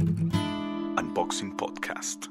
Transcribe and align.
Unboxing 0.00 1.58
Podcast. 1.58 2.26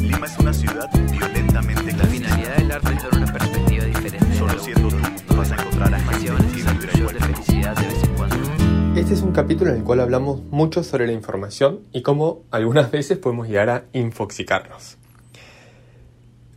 Lima 0.00 0.26
es 0.26 0.38
una 0.38 0.52
ciudad 0.52 0.88
violentamente 1.10 1.92
La 1.92 2.04
finalidad 2.04 2.56
del 2.56 2.70
arte 2.70 2.94
es 2.94 3.02
dar 3.02 3.14
una 3.16 3.32
perspectiva 3.32 3.84
diferente. 3.84 4.34
Solo 4.38 4.58
siendo 4.60 4.88
tú 5.26 5.36
vas 5.36 5.50
a 5.50 5.56
encontrar 5.56 5.92
a 5.92 5.98
de 5.98 6.04
felicidad 7.20 7.76
de 7.76 7.86
vez 7.88 8.04
en 8.04 8.14
cuando. 8.14 8.36
Este 8.94 9.14
es 9.14 9.22
un 9.22 9.32
capítulo 9.32 9.72
en 9.72 9.78
el 9.78 9.82
cual 9.82 9.98
hablamos 9.98 10.44
mucho 10.52 10.84
sobre 10.84 11.08
la 11.08 11.12
información 11.12 11.80
y 11.92 12.02
cómo 12.02 12.44
algunas 12.52 12.92
veces 12.92 13.18
podemos 13.18 13.48
llegar 13.48 13.70
a 13.70 13.84
infoxicarnos. 13.92 14.96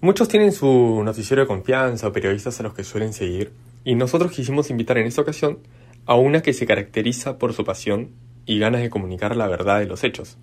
Muchos 0.02 0.28
tienen 0.28 0.52
su 0.52 1.02
noticiero 1.04 1.42
de 1.42 1.48
confianza 1.48 2.08
o 2.08 2.12
periodistas 2.12 2.60
a 2.60 2.64
los 2.64 2.76
que 2.76 2.84
suelen 2.84 3.14
seguir 3.14 3.54
y 3.84 3.96
nosotros 3.96 4.32
quisimos 4.32 4.70
invitar 4.70 5.00
en 5.00 5.08
esta 5.08 5.22
ocasión 5.22 5.58
a 6.06 6.14
una 6.14 6.44
que 6.44 6.54
se 6.54 6.68
caracteriza 6.68 7.40
por 7.40 7.54
su 7.54 7.64
pasión 7.64 8.12
y 8.46 8.60
ganas 8.60 8.82
de 8.82 8.90
comunicar 8.90 9.36
la 9.36 9.48
verdad 9.48 9.80
de 9.80 9.86
los 9.86 10.04
hechos. 10.04 10.38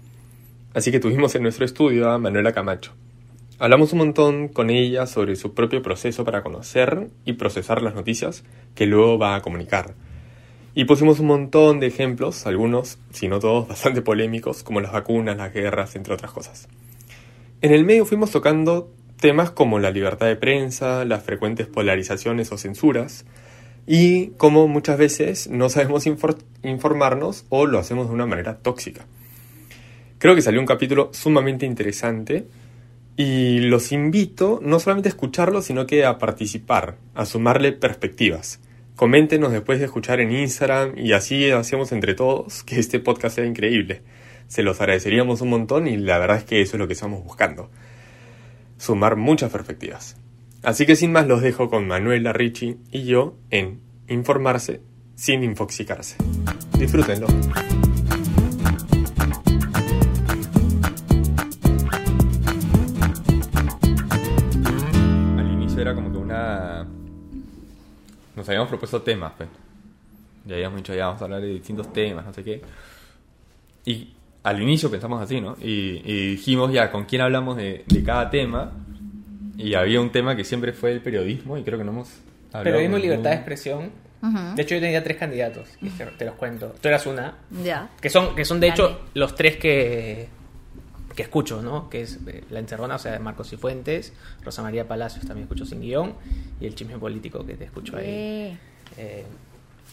Así 0.75 0.91
que 0.91 1.01
tuvimos 1.01 1.35
en 1.35 1.43
nuestro 1.43 1.65
estudio 1.65 2.11
a 2.11 2.19
Manuela 2.19 2.53
Camacho. 2.53 2.93
Hablamos 3.59 3.93
un 3.93 3.99
montón 3.99 4.49
con 4.49 4.71
ella 4.71 5.07
sobre 5.07 5.37
su 5.37 5.53
propio 5.53 5.83
proceso 5.83 6.25
para 6.25 6.43
conocer 6.43 7.11
y 7.25 7.35
procesar 7.35 7.83
las 7.83 7.95
noticias 7.95 8.45
que 8.75 8.87
luego 8.87 9.19
va 9.19 9.35
a 9.35 9.43
comunicar. 9.43 9.95
Y 10.75 10.85
pusimos 10.85 11.21
un 11.21 11.27
montón 11.27 11.81
de 11.81 11.89
ejemplos, 11.89 12.47
algunos, 12.47 12.99
si 13.11 13.29
no 13.29 13.39
todos, 13.41 13.69
bastante 13.69 14.01
polémicos, 14.01 14.63
como 14.63 14.81
las 14.81 14.93
vacunas, 14.93 15.37
las 15.37 15.53
guerras, 15.53 15.97
entre 15.97 16.15
otras 16.15 16.31
cosas. 16.31 16.69
En 17.61 17.73
el 17.75 17.85
medio 17.85 18.07
fuimos 18.07 18.31
tocando 18.31 18.91
temas 19.19 19.51
como 19.51 19.79
la 19.79 19.91
libertad 19.91 20.27
de 20.27 20.37
prensa, 20.37 21.05
las 21.05 21.23
frecuentes 21.23 21.67
polarizaciones 21.67 22.53
o 22.53 22.59
censuras, 22.59 23.27
y 23.93 24.29
cómo 24.37 24.69
muchas 24.69 24.99
veces 24.99 25.51
no 25.51 25.69
sabemos 25.69 26.07
infor- 26.07 26.45
informarnos 26.63 27.45
o 27.49 27.67
lo 27.67 27.81
hacemos 27.81 28.07
de 28.07 28.15
una 28.15 28.25
manera 28.25 28.59
tóxica. 28.59 29.05
Creo 30.19 30.37
que 30.37 30.43
salió 30.43 30.61
un 30.61 30.67
capítulo 30.67 31.11
sumamente 31.13 31.67
interesante 31.67 32.47
y 33.17 33.59
los 33.63 33.91
invito 33.91 34.61
no 34.63 34.79
solamente 34.79 35.09
a 35.09 35.11
escucharlo, 35.11 35.61
sino 35.61 35.89
que 35.89 36.05
a 36.05 36.19
participar, 36.19 36.99
a 37.17 37.27
sumarle 37.27 37.73
perspectivas. 37.73 38.61
Coméntenos 38.95 39.51
después 39.51 39.81
de 39.81 39.87
escuchar 39.87 40.21
en 40.21 40.31
Instagram 40.31 40.97
y 40.97 41.11
así 41.11 41.51
hacemos 41.51 41.91
entre 41.91 42.15
todos 42.15 42.63
que 42.63 42.79
este 42.79 43.01
podcast 43.01 43.35
sea 43.35 43.45
increíble. 43.45 44.03
Se 44.47 44.63
los 44.63 44.81
agradeceríamos 44.81 45.41
un 45.41 45.51
montón 45.51 45.89
y 45.89 45.97
la 45.97 46.19
verdad 46.19 46.37
es 46.37 46.45
que 46.45 46.63
eso 46.63 46.77
es 46.77 46.79
lo 46.79 46.87
que 46.87 46.93
estamos 46.93 47.25
buscando. 47.25 47.71
Sumar 48.79 49.17
muchas 49.17 49.51
perspectivas. 49.51 50.17
Así 50.63 50.85
que 50.85 50.95
sin 50.95 51.13
más 51.13 51.27
los 51.27 51.41
dejo 51.41 51.71
con 51.71 51.87
Manuela, 51.87 52.35
Richie 52.35 52.77
y 52.93 53.05
yo 53.05 53.37
en 53.51 53.81
Informarse 54.09 54.83
sin 55.15 55.43
infoxicarse. 55.43 56.17
Disfrútenlo. 56.79 57.29
Al 65.39 65.53
inicio 65.53 65.81
era 65.81 65.95
como 65.95 66.11
que 66.11 66.19
una... 66.19 66.87
Nos 68.35 68.49
habíamos 68.49 68.69
propuesto 68.69 69.01
temas, 69.01 69.33
pues. 69.37 69.49
Ya 70.47 70.57
habíamos 70.57 70.79
dicho, 70.79 70.95
ya 70.95 71.07
vamos 71.07 71.23
a 71.23 71.25
hablar 71.25 71.41
de 71.41 71.49
distintos 71.49 71.93
temas, 71.93 72.27
no 72.27 72.35
sé 72.35 72.43
qué. 72.43 72.63
Y 73.87 74.13
al 74.43 74.61
inicio 74.61 74.91
pensamos 74.91 75.23
así, 75.23 75.41
¿no? 75.41 75.57
Y, 75.63 76.03
y 76.05 76.31
dijimos 76.33 76.73
ya 76.73 76.91
con 76.91 77.05
quién 77.05 77.23
hablamos 77.23 77.57
de, 77.57 77.85
de 77.87 78.03
cada 78.03 78.29
tema. 78.29 78.73
Y 79.61 79.75
había 79.75 80.01
un 80.01 80.11
tema 80.11 80.35
que 80.37 80.45
siempre 80.45 80.73
fue 80.73 80.93
el 80.93 81.01
periodismo 81.01 81.57
y 81.59 81.63
creo 81.63 81.79
que 81.79 81.85
no 81.85 81.93
hemos 81.93 82.09
hablado. 82.49 82.65
Periodismo 82.65 82.99
y 82.99 83.03
libertad 83.03 83.31
de 83.31 83.37
expresión. 83.37 83.91
De 84.55 84.63
hecho, 84.63 84.75
yo 84.75 84.81
tenía 84.83 85.03
tres 85.03 85.17
candidatos, 85.17 85.69
que 85.81 85.89
te, 85.91 86.05
te 86.05 86.25
los 86.27 86.35
cuento. 86.35 86.75
Tú 86.81 86.89
eras 86.89 87.07
una. 87.07 87.39
Ya. 87.65 87.89
Que 88.01 88.11
son, 88.11 88.35
que 88.37 88.45
son 88.45 88.61
de 88.61 88.69
hecho, 88.69 89.01
los 89.15 89.35
tres 89.35 89.57
que, 89.57 90.29
que 91.17 91.23
escucho, 91.23 91.63
¿no? 91.63 91.89
Que 91.89 92.03
es 92.03 92.19
eh, 92.27 92.45
La 92.51 92.59
Encerrona, 92.59 92.97
o 92.97 92.99
sea, 92.99 93.13
de 93.13 93.19
Marcos 93.19 93.51
y 93.55 93.57
Fuentes, 93.57 94.13
Rosa 94.45 94.63
María 94.63 94.87
Palacios 94.87 95.25
también 95.27 95.45
escucho 95.45 95.65
sin 95.65 95.81
guion, 95.81 96.15
y 96.61 96.67
el 96.67 96.75
chisme 96.75 96.99
político 96.99 97.47
que 97.47 97.55
te 97.55 97.65
escucho 97.65 97.97
ahí. 97.97 98.05
Eh, 98.07 98.57
Eh, 98.99 99.25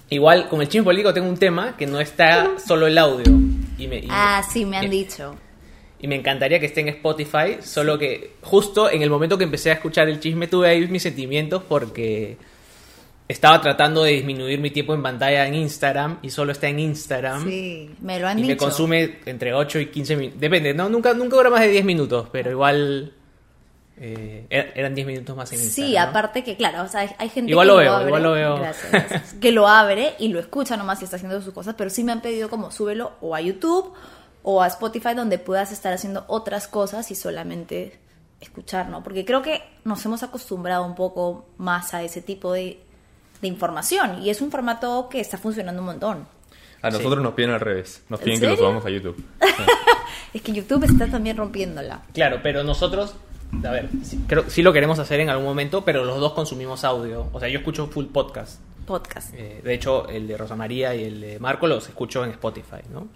igual, 0.09 0.49
con 0.49 0.59
el 0.61 0.67
chisme 0.67 0.83
político 0.83 1.13
tengo 1.13 1.29
un 1.29 1.37
tema 1.37 1.77
que 1.77 1.85
no 1.87 1.99
está 2.01 2.57
solo 2.67 2.87
el 2.87 2.97
audio. 2.97 3.31
Y 3.77 3.87
me, 3.87 3.99
y- 3.99 4.07
Ah, 4.09 4.41
sí, 4.49 4.65
me 4.65 4.75
han 4.77 4.85
y- 4.85 4.89
dicho. 4.89 5.35
Y 5.99 6.07
me 6.07 6.15
encantaría 6.15 6.59
que 6.59 6.67
esté 6.67 6.81
en 6.81 6.89
Spotify, 6.89 7.57
solo 7.61 7.97
que 7.97 8.33
justo 8.41 8.89
en 8.89 9.01
el 9.01 9.09
momento 9.09 9.37
que 9.37 9.43
empecé 9.45 9.71
a 9.71 9.73
escuchar 9.73 10.07
el 10.09 10.19
chisme 10.19 10.47
tuve 10.47 10.69
ahí 10.69 10.87
mis 10.87 11.01
sentimientos 11.01 11.63
porque 11.67 12.37
estaba 13.27 13.59
tratando 13.61 14.03
de 14.03 14.11
disminuir 14.11 14.59
mi 14.59 14.69
tiempo 14.69 14.93
en 14.93 15.01
pantalla 15.03 15.47
en 15.47 15.55
Instagram 15.55 16.19
y 16.21 16.29
solo 16.29 16.51
está 16.51 16.67
en 16.67 16.79
Instagram. 16.79 17.43
Sí, 17.49 17.89
me 18.01 18.19
lo 18.19 18.27
han 18.27 18.37
y 18.39 18.43
dicho. 18.43 18.51
me 18.53 18.57
consume 18.57 19.17
entre 19.25 19.53
8 19.53 19.79
y 19.79 19.85
15 19.87 20.15
minutos. 20.15 20.39
Depende, 20.39 20.73
no, 20.73 20.87
nunca, 20.87 21.13
nunca 21.13 21.35
dura 21.35 21.49
más 21.49 21.61
de 21.61 21.69
10 21.69 21.83
minutos, 21.83 22.29
pero 22.31 22.51
igual 22.51 23.11
eh, 23.99 24.45
er- 24.49 24.71
eran 24.75 24.93
10 24.93 25.07
minutos 25.07 25.35
más 25.35 25.51
en 25.51 25.59
Instagram. 25.59 25.89
Sí, 25.89 25.95
¿no? 25.95 26.01
aparte 26.01 26.43
que, 26.43 26.55
claro, 26.55 26.83
o 26.83 26.87
sea, 26.87 27.01
hay- 27.17 27.29
gente 27.29 27.51
Igual 27.51 27.67
que 27.67 27.73
lo 27.73 27.77
veo, 27.79 27.93
abre, 27.93 28.07
igual 28.07 28.23
lo 28.23 28.31
veo. 28.33 28.57
gracias, 28.59 28.91
gracias, 28.91 29.33
que 29.41 29.51
lo 29.51 29.67
abre 29.67 30.13
y 30.19 30.27
lo 30.29 30.39
escucha 30.39 30.77
nomás 30.77 31.01
y 31.01 31.05
está 31.05 31.15
haciendo 31.17 31.41
sus 31.41 31.53
cosas, 31.53 31.73
pero 31.77 31.89
sí 31.89 32.03
me 32.03 32.11
han 32.11 32.21
pedido 32.21 32.49
como 32.49 32.71
súbelo 32.71 33.13
o 33.21 33.33
a 33.35 33.41
YouTube 33.41 33.91
o 34.49 34.61
a 34.61 34.67
Spotify 34.67 35.13
donde 35.13 35.39
puedas 35.39 35.73
estar 35.73 35.91
haciendo 35.91 36.23
otras 36.29 36.69
cosas 36.69 37.11
y 37.11 37.15
solamente 37.15 37.99
escuchar, 38.39 38.87
¿no? 38.87 39.03
Porque 39.03 39.25
creo 39.25 39.41
que 39.41 39.61
nos 39.83 40.05
hemos 40.05 40.23
acostumbrado 40.23 40.85
un 40.85 40.95
poco 40.95 41.49
más 41.57 41.93
a 41.93 42.01
ese 42.01 42.21
tipo 42.21 42.53
de, 42.53 42.79
de 43.41 43.47
información 43.49 44.23
y 44.23 44.29
es 44.29 44.39
un 44.39 44.49
formato 44.49 45.09
que 45.09 45.19
está 45.19 45.37
funcionando 45.37 45.81
un 45.81 45.87
montón. 45.87 46.27
A 46.81 46.89
nosotros 46.89 47.21
nos 47.21 47.33
piden 47.33 47.51
al 47.51 47.59
revés. 47.59 48.05
Nos 48.07 48.21
¿En 48.21 48.23
piden 48.23 48.39
que 48.39 48.47
lo 48.47 48.55
subamos 48.55 48.85
a 48.85 48.89
YouTube. 48.89 49.21
Es 50.33 50.41
que 50.41 50.53
YouTube 50.53 50.83
está 50.85 51.07
también 51.07 51.35
rompiéndola. 51.35 52.03
Claro, 52.13 52.39
pero 52.41 52.63
nosotros, 52.63 53.15
a 53.65 53.71
ver, 53.71 53.89
sí, 54.03 54.23
creo, 54.27 54.49
sí 54.49 54.61
lo 54.61 54.71
queremos 54.71 54.99
hacer 54.99 55.19
en 55.19 55.29
algún 55.29 55.45
momento, 55.45 55.83
pero 55.83 56.05
los 56.05 56.19
dos 56.19 56.31
consumimos 56.33 56.85
audio. 56.85 57.27
O 57.33 57.39
sea, 57.39 57.49
yo 57.49 57.59
escucho 57.59 57.87
full 57.87 58.05
podcast. 58.05 58.61
Podcast. 58.85 59.33
Eh, 59.33 59.61
de 59.61 59.73
hecho, 59.73 60.07
el 60.07 60.25
de 60.25 60.37
Rosa 60.37 60.55
María 60.55 60.95
y 60.95 61.03
el 61.03 61.19
de 61.19 61.39
Marco 61.39 61.67
los 61.67 61.87
escucho 61.89 62.23
en 62.23 62.31
Spotify, 62.31 62.81
¿no? 62.91 63.07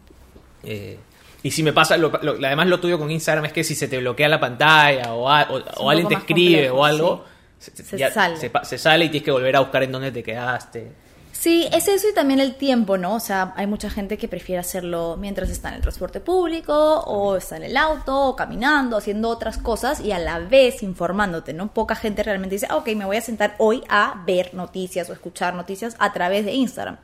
Eh, 0.64 1.00
y 1.44 1.52
si 1.52 1.64
me 1.64 1.74
pasa, 1.74 1.98
lo- 1.98 2.10
lo- 2.22 2.34
además 2.46 2.68
lo 2.68 2.80
tuyo 2.80 2.98
con 3.00 3.10
Instagram 3.12 3.46
es 3.46 3.54
que 3.54 3.64
si 3.64 3.76
se 3.76 3.88
te 3.88 3.98
bloquea 3.98 4.30
la 4.30 4.40
pantalla 4.40 5.14
o, 5.14 5.30
a- 5.30 5.48
o- 5.50 5.82
o 5.82 5.86
un 5.86 5.92
alguien 5.92 6.08
te 6.08 6.16
escribe 6.16 6.70
complejo, 6.70 6.78
o 6.78 6.86
algo, 6.86 7.26
sí. 7.60 7.72
se, 7.76 8.12
sale. 8.12 8.38
se 8.64 8.78
sale 8.78 9.06
y 9.06 9.10
tienes 9.10 9.26
que 9.26 9.32
volver 9.32 9.56
a 9.56 9.60
buscar 9.62 9.84
en 9.84 9.92
dónde 9.92 10.12
te 10.12 10.22
quedaste. 10.24 10.92
Sí, 11.32 11.68
es 11.74 11.88
eso 11.88 12.08
y 12.08 12.14
también 12.14 12.40
el 12.40 12.54
tiempo, 12.54 13.00
¿no? 13.00 13.16
O 13.16 13.20
sea, 13.20 13.54
hay 13.56 13.66
mucha 13.66 13.90
gente 13.90 14.16
que 14.16 14.28
prefiere 14.28 14.60
hacerlo 14.60 15.18
mientras 15.20 15.50
está 15.50 15.70
en 15.70 15.76
el 15.76 15.82
transporte 15.82 16.20
público 16.20 17.00
o 17.00 17.36
está 17.36 17.58
en 17.58 17.64
el 17.64 17.78
auto 17.78 18.16
o 18.28 18.36
caminando, 18.36 18.96
haciendo 18.98 19.30
otras 19.30 19.58
cosas 19.58 20.02
y 20.02 20.12
a 20.12 20.20
la 20.20 20.38
vez 20.38 20.84
informándote, 20.84 21.54
¿no? 21.54 21.74
Poca 21.74 21.96
gente 21.96 22.22
realmente 22.22 22.58
dice, 22.58 22.68
ah, 22.70 22.76
ok, 22.76 22.90
me 22.90 23.06
voy 23.06 23.18
a 23.18 23.22
sentar 23.22 23.56
hoy 23.58 23.82
a 23.90 24.22
ver 24.28 24.54
noticias 24.54 25.10
o 25.10 25.14
escuchar 25.14 25.56
noticias 25.56 25.96
a 25.98 26.14
través 26.14 26.46
de 26.46 26.52
Instagram. 26.54 26.98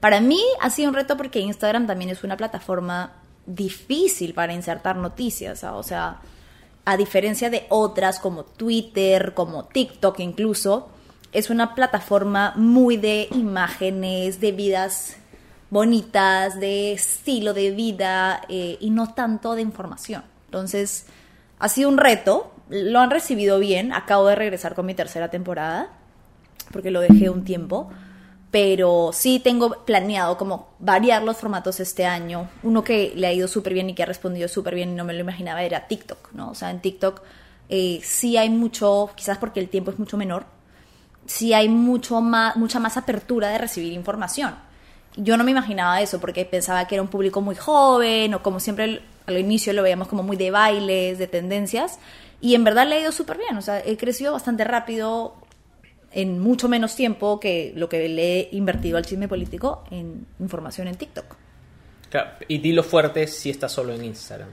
Para 0.00 0.20
mí 0.20 0.40
ha 0.60 0.68
sido 0.70 0.88
un 0.88 0.94
reto 0.96 1.16
porque 1.16 1.38
Instagram 1.38 1.86
también 1.86 2.10
es 2.10 2.24
una 2.24 2.36
plataforma 2.36 3.12
difícil 3.46 4.34
para 4.34 4.52
insertar 4.52 4.96
noticias, 4.96 5.64
¿ah? 5.64 5.76
o 5.76 5.82
sea, 5.82 6.20
a 6.84 6.96
diferencia 6.96 7.50
de 7.50 7.66
otras 7.68 8.20
como 8.20 8.44
Twitter, 8.44 9.34
como 9.34 9.64
TikTok 9.64 10.20
incluso, 10.20 10.88
es 11.32 11.50
una 11.50 11.74
plataforma 11.74 12.54
muy 12.56 12.96
de 12.96 13.28
imágenes, 13.32 14.40
de 14.40 14.52
vidas 14.52 15.16
bonitas, 15.70 16.58
de 16.60 16.92
estilo 16.92 17.52
de 17.54 17.72
vida 17.72 18.42
eh, 18.48 18.78
y 18.80 18.90
no 18.90 19.12
tanto 19.14 19.54
de 19.54 19.62
información. 19.62 20.22
Entonces, 20.46 21.06
ha 21.58 21.68
sido 21.68 21.88
un 21.88 21.98
reto, 21.98 22.52
lo 22.68 23.00
han 23.00 23.10
recibido 23.10 23.58
bien, 23.58 23.92
acabo 23.92 24.26
de 24.26 24.36
regresar 24.36 24.74
con 24.74 24.86
mi 24.86 24.94
tercera 24.94 25.28
temporada, 25.28 25.90
porque 26.72 26.90
lo 26.90 27.00
dejé 27.00 27.30
un 27.30 27.44
tiempo, 27.44 27.90
pero 28.56 29.10
sí 29.12 29.38
tengo 29.38 29.84
planeado 29.84 30.38
como 30.38 30.68
variar 30.78 31.22
los 31.22 31.36
formatos 31.36 31.78
este 31.78 32.06
año. 32.06 32.48
Uno 32.62 32.82
que 32.82 33.12
le 33.14 33.26
ha 33.26 33.32
ido 33.34 33.48
súper 33.48 33.74
bien 33.74 33.90
y 33.90 33.94
que 33.94 34.02
ha 34.02 34.06
respondido 34.06 34.48
súper 34.48 34.74
bien 34.74 34.92
y 34.92 34.94
no 34.94 35.04
me 35.04 35.12
lo 35.12 35.20
imaginaba 35.20 35.62
era 35.62 35.86
TikTok, 35.88 36.32
¿no? 36.32 36.52
O 36.52 36.54
sea, 36.54 36.70
en 36.70 36.80
TikTok 36.80 37.20
eh, 37.68 38.00
sí 38.02 38.38
hay 38.38 38.48
mucho, 38.48 39.10
quizás 39.14 39.36
porque 39.36 39.60
el 39.60 39.68
tiempo 39.68 39.90
es 39.90 39.98
mucho 39.98 40.16
menor, 40.16 40.46
sí 41.26 41.52
hay 41.52 41.68
mucho 41.68 42.22
más, 42.22 42.56
mucha 42.56 42.80
más 42.80 42.96
apertura 42.96 43.50
de 43.50 43.58
recibir 43.58 43.92
información. 43.92 44.54
Yo 45.16 45.36
no 45.36 45.44
me 45.44 45.50
imaginaba 45.50 46.00
eso 46.00 46.18
porque 46.18 46.46
pensaba 46.46 46.86
que 46.86 46.94
era 46.94 47.02
un 47.02 47.08
público 47.08 47.42
muy 47.42 47.56
joven 47.56 48.32
o 48.32 48.42
como 48.42 48.58
siempre 48.58 49.02
al- 49.26 49.38
inicio 49.38 49.74
lo 49.74 49.82
veíamos 49.82 50.08
como 50.08 50.22
muy 50.22 50.38
de 50.38 50.50
bailes, 50.50 51.18
de 51.18 51.26
tendencias 51.26 51.98
y 52.40 52.54
en 52.54 52.64
verdad 52.64 52.86
le 52.88 52.94
ha 52.94 53.00
ido 53.00 53.12
súper 53.12 53.36
bien, 53.36 53.58
o 53.58 53.60
sea, 53.60 53.82
he 53.84 53.98
crecido 53.98 54.32
bastante 54.32 54.64
rápido 54.64 55.34
en 56.16 56.40
mucho 56.40 56.68
menos 56.68 56.96
tiempo 56.96 57.38
que 57.38 57.72
lo 57.76 57.88
que 57.88 58.08
le 58.08 58.40
he 58.40 58.48
invertido 58.52 58.96
al 58.96 59.04
chisme 59.04 59.28
político 59.28 59.84
en 59.90 60.26
información 60.40 60.88
en 60.88 60.96
TikTok. 60.96 61.36
Claro, 62.10 62.30
y 62.48 62.58
Dilo 62.58 62.82
Fuerte 62.82 63.26
si 63.26 63.50
está 63.50 63.68
solo 63.68 63.92
en 63.92 64.02
Instagram. 64.02 64.48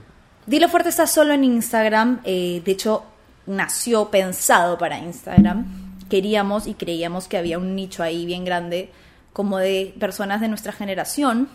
Dilo 0.46 0.68
Fuerte 0.68 0.90
está 0.90 1.06
solo 1.06 1.32
en 1.32 1.42
Instagram, 1.42 2.20
eh, 2.24 2.60
de 2.62 2.70
hecho 2.70 3.04
nació 3.46 4.10
pensado 4.10 4.76
para 4.76 4.98
Instagram. 4.98 5.96
Queríamos 6.10 6.66
y 6.66 6.74
creíamos 6.74 7.28
que 7.28 7.38
había 7.38 7.58
un 7.58 7.74
nicho 7.74 8.02
ahí 8.02 8.26
bien 8.26 8.44
grande 8.44 8.90
como 9.32 9.56
de 9.56 9.94
personas 9.98 10.42
de 10.42 10.48
nuestra 10.48 10.70
generación 10.70 11.48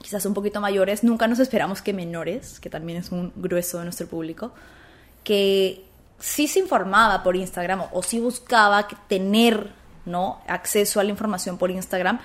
quizás 0.00 0.24
un 0.26 0.34
poquito 0.34 0.60
mayores, 0.60 1.02
nunca 1.04 1.26
nos 1.26 1.38
esperamos 1.38 1.82
que 1.82 1.92
menores, 1.92 2.60
que 2.60 2.70
también 2.70 2.98
es 2.98 3.10
un 3.10 3.32
grueso 3.36 3.78
de 3.78 3.84
nuestro 3.84 4.06
público, 4.06 4.52
que 5.24 5.84
sí 6.18 6.48
se 6.48 6.58
informaba 6.58 7.22
por 7.22 7.36
Instagram 7.36 7.82
o, 7.82 7.88
o 7.92 8.02
sí 8.02 8.20
buscaba 8.20 8.86
tener 9.08 9.72
¿no? 10.04 10.40
acceso 10.46 11.00
a 11.00 11.04
la 11.04 11.10
información 11.10 11.58
por 11.58 11.70
Instagram, 11.70 12.18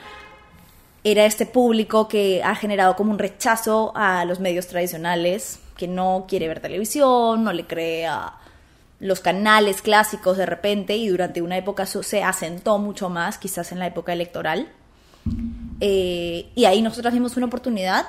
era 1.03 1.25
este 1.25 1.45
público 1.45 2.07
que 2.07 2.41
ha 2.43 2.55
generado 2.55 2.95
como 2.95 3.11
un 3.11 3.19
rechazo 3.19 3.91
a 3.95 4.23
los 4.25 4.39
medios 4.39 4.67
tradicionales, 4.67 5.59
que 5.75 5.87
no 5.87 6.25
quiere 6.27 6.47
ver 6.47 6.61
televisión, 6.61 7.43
no 7.43 7.51
le 7.51 7.67
cree 7.67 8.07
a 8.07 8.35
los 8.99 9.19
canales 9.19 9.81
clásicos 9.81 10.37
de 10.37 10.45
repente 10.45 10.95
y 10.95 11.09
durante 11.09 11.41
una 11.41 11.57
época 11.57 11.85
se 11.85 12.23
asentó 12.23 12.77
mucho 12.77 13.09
más, 13.09 13.37
quizás 13.37 13.73
en 13.73 13.79
la 13.79 13.87
época 13.87 14.13
electoral. 14.13 14.69
Eh, 15.81 16.49
y 16.55 16.65
ahí 16.65 16.81
nosotros 16.81 17.13
vimos 17.13 17.35
una 17.35 17.47
oportunidad 17.47 18.05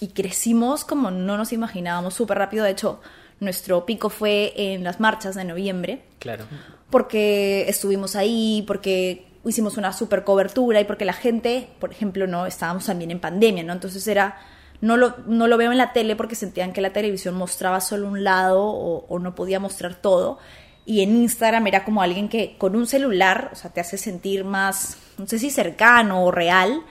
y 0.00 0.08
crecimos 0.08 0.84
como 0.84 1.10
no 1.10 1.36
nos 1.36 1.52
imaginábamos 1.52 2.14
súper 2.14 2.38
rápido. 2.38 2.64
De 2.64 2.70
hecho, 2.70 3.00
nuestro 3.40 3.84
pico 3.86 4.10
fue 4.10 4.52
en 4.56 4.84
las 4.84 5.00
marchas 5.00 5.34
de 5.34 5.44
noviembre 5.44 6.02
Claro. 6.18 6.44
porque 6.90 7.64
estuvimos 7.68 8.16
ahí, 8.16 8.64
porque 8.66 9.26
hicimos 9.44 9.76
una 9.76 9.92
super 9.92 10.24
cobertura 10.24 10.80
y 10.80 10.84
porque 10.84 11.04
la 11.04 11.14
gente, 11.14 11.68
por 11.78 11.90
ejemplo, 11.90 12.26
no 12.26 12.46
estábamos 12.46 12.86
también 12.86 13.10
en 13.10 13.20
pandemia, 13.20 13.62
¿no? 13.64 13.72
Entonces 13.72 14.06
era 14.06 14.36
no 14.80 14.96
lo, 14.96 15.16
no 15.26 15.46
lo 15.46 15.56
veo 15.58 15.72
en 15.72 15.78
la 15.78 15.92
tele 15.92 16.16
porque 16.16 16.34
sentían 16.34 16.72
que 16.72 16.80
la 16.80 16.92
televisión 16.92 17.34
mostraba 17.34 17.80
solo 17.80 18.08
un 18.08 18.24
lado 18.24 18.62
o, 18.62 19.06
o 19.08 19.18
no 19.18 19.34
podía 19.34 19.60
mostrar 19.60 19.94
todo. 19.94 20.38
Y 20.86 21.02
en 21.02 21.16
Instagram 21.16 21.66
era 21.66 21.84
como 21.84 22.02
alguien 22.02 22.28
que 22.28 22.56
con 22.58 22.74
un 22.74 22.86
celular, 22.86 23.50
o 23.52 23.56
sea, 23.56 23.70
te 23.70 23.80
hace 23.80 23.98
sentir 23.98 24.44
más, 24.44 24.96
no 25.18 25.26
sé 25.26 25.38
si 25.38 25.50
cercano 25.50 26.24
o 26.24 26.30
real, 26.30 26.82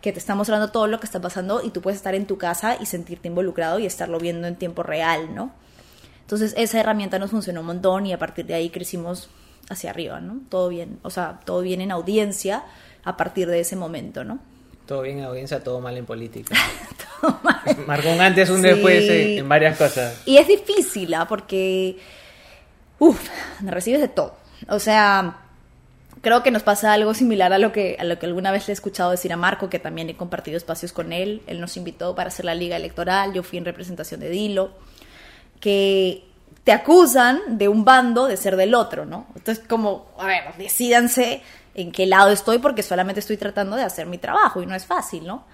que 0.00 0.12
te 0.12 0.18
está 0.18 0.34
mostrando 0.34 0.70
todo 0.70 0.86
lo 0.86 0.98
que 1.00 1.06
está 1.06 1.20
pasando 1.20 1.62
y 1.62 1.70
tú 1.70 1.80
puedes 1.82 1.96
estar 1.96 2.14
en 2.14 2.26
tu 2.26 2.38
casa 2.38 2.76
y 2.80 2.86
sentirte 2.86 3.28
involucrado 3.28 3.78
y 3.78 3.86
estarlo 3.86 4.18
viendo 4.18 4.46
en 4.46 4.56
tiempo 4.56 4.82
real, 4.82 5.34
¿no? 5.34 5.52
Entonces 6.32 6.54
esa 6.56 6.80
herramienta 6.80 7.18
nos 7.18 7.30
funcionó 7.30 7.60
un 7.60 7.66
montón 7.66 8.06
y 8.06 8.14
a 8.14 8.18
partir 8.18 8.46
de 8.46 8.54
ahí 8.54 8.70
crecimos 8.70 9.28
hacia 9.68 9.90
arriba, 9.90 10.18
¿no? 10.22 10.40
Todo 10.48 10.70
bien, 10.70 10.98
o 11.02 11.10
sea, 11.10 11.40
todo 11.44 11.60
bien 11.60 11.82
en 11.82 11.90
audiencia 11.90 12.64
a 13.04 13.18
partir 13.18 13.48
de 13.48 13.60
ese 13.60 13.76
momento, 13.76 14.24
¿no? 14.24 14.38
Todo 14.86 15.02
bien 15.02 15.18
en 15.18 15.24
audiencia, 15.24 15.62
todo 15.62 15.80
mal 15.82 15.94
en 15.98 16.06
política. 16.06 16.54
Marcó 17.86 18.10
un 18.10 18.20
antes, 18.22 18.48
un 18.48 18.62
Sí. 18.62 18.68
después 18.68 19.04
en, 19.10 19.40
en 19.40 19.48
varias 19.48 19.76
cosas. 19.76 20.22
Y 20.24 20.38
es 20.38 20.48
difícil, 20.48 21.12
¿ah? 21.12 21.26
Porque, 21.28 21.98
uff, 22.98 23.28
recibes 23.60 24.00
de 24.00 24.08
todo. 24.08 24.34
O 24.68 24.78
sea, 24.78 25.36
creo 26.22 26.42
que 26.42 26.50
nos 26.50 26.62
pasa 26.62 26.94
algo 26.94 27.12
similar 27.12 27.52
a 27.52 27.58
lo 27.58 27.72
que 27.72 27.98
a 28.00 28.04
lo 28.04 28.18
que 28.18 28.24
alguna 28.24 28.50
vez 28.52 28.66
le 28.68 28.72
he 28.72 28.74
escuchado 28.74 29.10
decir 29.10 29.34
a 29.34 29.36
Marco, 29.36 29.68
que 29.68 29.78
también 29.78 30.08
he 30.08 30.16
compartido 30.16 30.56
espacios 30.56 30.94
con 30.94 31.12
él. 31.12 31.42
Él 31.46 31.60
nos 31.60 31.76
invitó 31.76 32.14
para 32.14 32.28
hacer 32.28 32.46
la 32.46 32.54
liga 32.54 32.76
electoral, 32.76 33.34
yo 33.34 33.42
fui 33.42 33.58
en 33.58 33.66
representación 33.66 34.18
de 34.20 34.30
Dilo, 34.30 34.70
que 35.62 36.24
te 36.64 36.72
acusan 36.72 37.56
de 37.56 37.68
un 37.68 37.84
bando 37.84 38.26
de 38.26 38.36
ser 38.36 38.56
del 38.56 38.74
otro, 38.74 39.06
¿no? 39.06 39.26
Entonces, 39.36 39.64
como, 39.66 40.08
a 40.18 40.26
ver, 40.26 40.42
decídanse 40.58 41.40
en 41.74 41.92
qué 41.92 42.04
lado 42.04 42.30
estoy 42.30 42.58
porque 42.58 42.82
solamente 42.82 43.20
estoy 43.20 43.36
tratando 43.36 43.76
de 43.76 43.84
hacer 43.84 44.06
mi 44.06 44.18
trabajo 44.18 44.60
y 44.60 44.66
no 44.66 44.74
es 44.74 44.84
fácil, 44.84 45.24
¿no? 45.24 45.44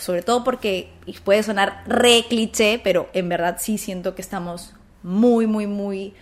Sobre 0.00 0.22
todo 0.22 0.42
porque 0.42 0.90
puede 1.22 1.42
sonar 1.42 1.84
re 1.86 2.24
cliché, 2.28 2.80
pero 2.82 3.10
en 3.12 3.28
verdad 3.28 3.58
sí 3.60 3.76
siento 3.76 4.14
que 4.14 4.22
estamos 4.22 4.74
muy, 5.02 5.46
muy, 5.46 5.66
muy 5.66 6.14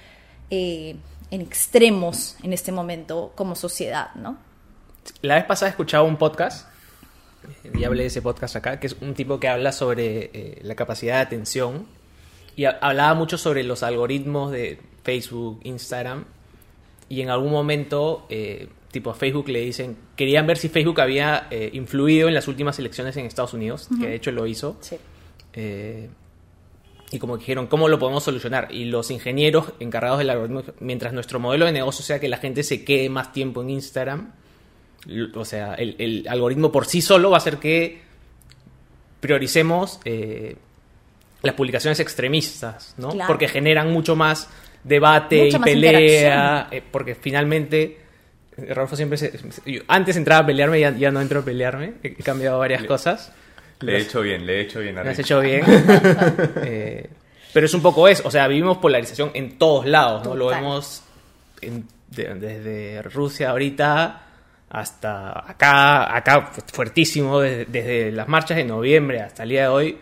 eh, 0.51 0.97
en 1.31 1.41
extremos 1.41 2.37
en 2.43 2.53
este 2.53 2.73
momento 2.73 3.33
como 3.37 3.55
sociedad, 3.55 4.13
¿no? 4.17 4.39
La 5.23 5.37
vez 5.37 5.45
pasada 5.45 5.71
escuchaba 5.71 6.03
un 6.03 6.17
podcast, 6.17 6.69
eh, 7.63 7.71
y 7.79 7.85
hablé 7.85 8.03
de 8.03 8.09
ese 8.09 8.23
podcast 8.23 8.57
acá, 8.57 8.81
que 8.81 8.89
es 8.89 8.97
un 9.01 9.15
tipo 9.15 9.39
que 9.39 9.49
habla 9.49 9.71
sobre 9.71 10.31
eh, 10.33 10.59
la 10.63 10.75
capacidad 10.75 11.15
de 11.15 11.21
atención 11.21 11.87
y 12.57 12.65
ha- 12.65 12.79
hablaba 12.81 13.15
mucho 13.15 13.39
sobre 13.39 13.63
los 13.63 13.83
algoritmos 13.83 14.51
de 14.51 14.79
Facebook, 15.05 15.61
Instagram 15.65 16.25
y 17.09 17.21
en 17.21 17.31
algún 17.31 17.53
momento, 17.53 18.27
eh, 18.31 18.69
tipo 18.91 19.11
a 19.11 19.15
Facebook 19.15 19.49
le 19.49 19.61
dicen, 19.61 19.97
querían 20.17 20.47
ver 20.47 20.57
si 20.57 20.69
Facebook 20.69 21.01
había 21.01 21.47
eh, 21.51 21.71
influido 21.75 22.27
en 22.29 22.35
las 22.35 22.49
últimas 22.49 22.79
elecciones 22.79 23.17
en 23.17 23.27
Estados 23.27 23.55
Unidos, 23.55 23.89
que 24.01 24.09
de 24.09 24.15
hecho 24.17 24.33
lo 24.33 24.47
hizo. 24.47 24.77
Sí. 24.81 24.97
Eh, 25.53 26.09
y 27.13 27.19
como 27.21 27.37
dijeron, 27.37 27.69
¿cómo 27.69 27.87
lo 27.89 28.01
podemos 28.01 28.25
solucionar? 28.25 28.69
Y 28.73 28.87
los 28.87 29.13
ingenieros 29.13 29.67
encargados 29.79 30.19
del 30.19 30.31
algoritmo, 30.31 30.65
mientras 30.81 31.13
nuestro 31.13 31.39
modelo 31.39 31.67
de 31.67 31.73
negocio 31.73 32.05
sea 32.05 32.19
que 32.19 32.29
la 32.29 32.39
gente 32.39 32.65
se 32.65 32.85
quede 32.85 33.09
más 33.09 33.33
tiempo 33.33 33.63
en 33.63 33.71
Instagram, 33.71 34.33
o 35.37 35.45
sea, 35.45 35.75
el, 35.75 35.95
el 35.99 36.27
algoritmo 36.29 36.73
por 36.73 36.87
sí 36.87 37.01
solo 37.01 37.31
va 37.31 37.37
a 37.37 37.39
hacer 37.39 37.59
que 37.59 38.01
prioricemos 39.21 40.01
eh, 40.05 40.57
las 41.47 41.55
publicaciones 41.55 42.01
extremistas, 42.01 42.95
¿no? 42.99 43.11
Claro. 43.11 43.27
Porque 43.29 43.49
generan 43.49 43.93
mucho 43.93 44.17
más 44.17 44.49
debate 44.85 45.45
Mucha 45.45 45.57
y 45.57 45.61
más 45.61 45.69
pelea, 45.69 46.69
eh, 46.71 46.83
porque 46.91 47.15
finalmente... 47.15 48.01
Rodolfo 48.59 48.97
siempre 48.97 49.19
se, 49.19 49.33
yo 49.67 49.83
antes 49.87 50.17
entraba 50.17 50.43
a 50.43 50.47
pelearme, 50.47 50.81
ya, 50.81 50.91
ya 50.91 51.11
no 51.11 51.21
entro 51.21 51.41
a 51.41 51.45
pelearme, 51.45 51.95
he, 52.03 52.15
cambiado 52.15 52.59
varias 52.59 52.85
cosas. 52.85 53.31
Le 53.81 53.99
he 53.99 54.01
hecho 54.01 54.23
bien, 54.23 54.47
le 54.47 54.57
he 54.57 54.61
hecho 54.63 54.81
bien 54.81 54.97
has 54.97 55.19
hecho 55.19 55.41
bien. 55.41 55.63
Eh, 56.63 57.07
pero 57.53 57.67
es 57.67 57.75
un 57.75 57.83
poco 57.83 58.09
eso. 58.09 58.23
O 58.27 58.31
sea, 58.31 58.49
vivimos 58.49 58.79
polarización 58.79 59.31
en 59.35 59.59
todos 59.59 59.85
lados, 59.87 60.25
¿no? 60.25 60.35
Lo 60.35 60.47
vemos 60.47 61.03
en- 61.61 61.87
de- 62.11 62.35
desde 62.35 63.03
Rusia 63.03 63.51
ahorita 63.51 64.23
hasta 64.71 65.51
acá, 65.51 66.17
acá 66.17 66.51
fuertísimo, 66.73 67.41
desde, 67.41 67.67
desde 67.67 68.13
las 68.13 68.27
marchas 68.29 68.57
de 68.57 68.65
noviembre 68.65 69.21
hasta 69.21 69.43
el 69.43 69.51
día 69.51 69.63
de 69.63 69.69
hoy. 69.69 69.99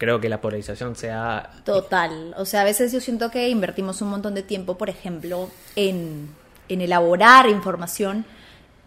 Creo 0.00 0.18
que 0.18 0.30
la 0.30 0.40
polarización 0.40 0.96
sea... 0.96 1.50
Total. 1.62 2.34
O 2.38 2.46
sea, 2.46 2.62
a 2.62 2.64
veces 2.64 2.90
yo 2.90 3.02
siento 3.02 3.30
que 3.30 3.50
invertimos 3.50 4.00
un 4.00 4.08
montón 4.08 4.34
de 4.34 4.42
tiempo, 4.42 4.78
por 4.78 4.88
ejemplo, 4.88 5.50
en, 5.76 6.30
en 6.70 6.80
elaborar 6.80 7.46
información 7.50 8.24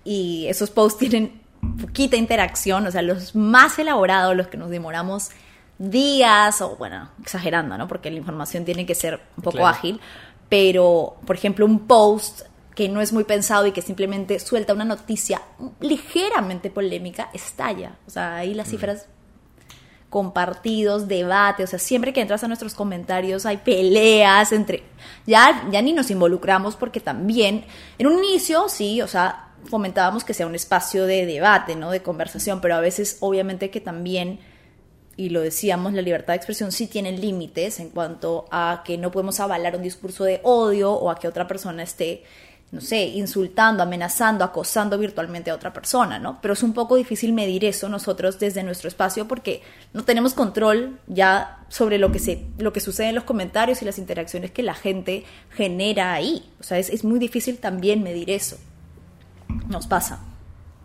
y 0.03 0.47
esos 0.47 0.71
posts 0.71 0.97
tienen 0.97 1.39
poquita 1.79 2.15
interacción, 2.15 2.87
o 2.87 2.91
sea, 2.91 3.03
los 3.03 3.35
más 3.35 3.77
elaborados, 3.77 4.35
los 4.35 4.47
que 4.47 4.57
nos 4.57 4.71
demoramos 4.71 5.29
días 5.77 6.59
o, 6.61 6.77
bueno, 6.77 7.11
exagerando, 7.21 7.77
¿no? 7.77 7.87
Porque 7.87 8.09
la 8.09 8.17
información 8.17 8.65
tiene 8.65 8.87
que 8.87 8.95
ser 8.95 9.21
un 9.37 9.43
poco 9.43 9.57
Claro. 9.57 9.67
ágil, 9.67 10.01
pero, 10.49 11.17
por 11.27 11.35
ejemplo, 11.35 11.63
un 11.67 11.85
post 11.85 12.41
que 12.73 12.89
no 12.89 13.01
es 13.01 13.13
muy 13.13 13.23
pensado 13.23 13.67
y 13.67 13.71
que 13.71 13.83
simplemente 13.83 14.39
suelta 14.39 14.73
una 14.73 14.83
noticia 14.83 15.43
ligeramente 15.79 16.71
polémica, 16.71 17.29
estalla. 17.33 17.97
O 18.07 18.09
sea, 18.09 18.37
ahí 18.37 18.55
las 18.55 18.67
cifras 18.67 19.05
compartidos, 20.13 21.07
debate, 21.07 21.63
o 21.63 21.67
sea, 21.67 21.79
siempre 21.79 22.13
que 22.13 22.21
entras 22.21 22.43
a 22.43 22.47
nuestros 22.47 22.75
comentarios 22.75 23.47
hay 23.47 23.57
peleas 23.57 24.51
entre 24.51 24.83
ya 25.25 25.67
ya 25.71 25.81
ni 25.81 25.91
nos 25.91 26.11
involucramos 26.11 26.75
porque 26.75 26.99
también 26.99 27.65
en 27.97 28.05
un 28.05 28.23
inicio 28.23 28.69
sí, 28.69 29.01
o 29.01 29.07
sea, 29.07 29.47
fomentábamos 29.65 30.23
que 30.23 30.35
sea 30.35 30.45
un 30.45 30.53
espacio 30.53 31.07
de 31.07 31.25
debate, 31.25 31.75
¿no? 31.75 31.89
de 31.89 32.03
conversación, 32.03 32.61
pero 32.61 32.75
a 32.75 32.79
veces 32.79 33.17
obviamente 33.21 33.71
que 33.71 33.81
también 33.81 34.39
y 35.17 35.29
lo 35.29 35.41
decíamos, 35.41 35.93
la 35.93 36.03
libertad 36.03 36.33
de 36.33 36.37
expresión 36.37 36.71
sí 36.71 36.85
tiene 36.85 37.11
límites 37.17 37.79
en 37.79 37.89
cuanto 37.89 38.45
a 38.51 38.83
que 38.85 38.99
no 38.99 39.09
podemos 39.09 39.39
avalar 39.39 39.75
un 39.75 39.81
discurso 39.81 40.25
de 40.25 40.41
odio 40.43 40.93
o 40.93 41.09
a 41.09 41.17
que 41.17 41.27
otra 41.27 41.47
persona 41.47 41.81
esté, 41.81 42.23
no 42.73 42.81
sé, 42.81 43.05
insultando, 43.05 43.83
amenazando, 43.83 44.43
acosando 44.43 44.97
virtualmente 44.97 45.51
a 45.51 45.55
otra 45.55 45.71
persona, 45.71 46.17
¿no? 46.17 46.39
Pero 46.41 46.55
es 46.55 46.63
un 46.63 46.73
poco 46.73 46.95
difícil 46.95 47.31
medir 47.31 47.65
eso 47.65 47.87
nosotros 47.87 48.39
desde 48.39 48.63
nuestro 48.63 48.87
espacio 48.87 49.27
porque 49.27 49.61
no 49.93 50.03
tenemos 50.03 50.33
control 50.33 50.97
ya 51.05 51.63
sobre 51.69 51.99
lo 51.99 52.11
que, 52.11 52.17
se, 52.17 52.47
lo 52.57 52.73
que 52.73 52.79
sucede 52.79 53.09
en 53.09 53.15
los 53.15 53.25
comentarios 53.25 53.83
y 53.83 53.85
las 53.85 53.99
interacciones 53.99 54.49
que 54.49 54.63
la 54.63 54.73
gente 54.73 55.23
genera 55.51 56.13
ahí. 56.13 56.51
O 56.59 56.63
sea, 56.63 56.79
es, 56.79 56.89
es 56.89 57.03
muy 57.03 57.19
difícil 57.19 57.59
también 57.59 58.01
medir 58.01 58.31
eso. 58.31 58.57
Nos 59.69 59.85
pasa. 59.85 60.25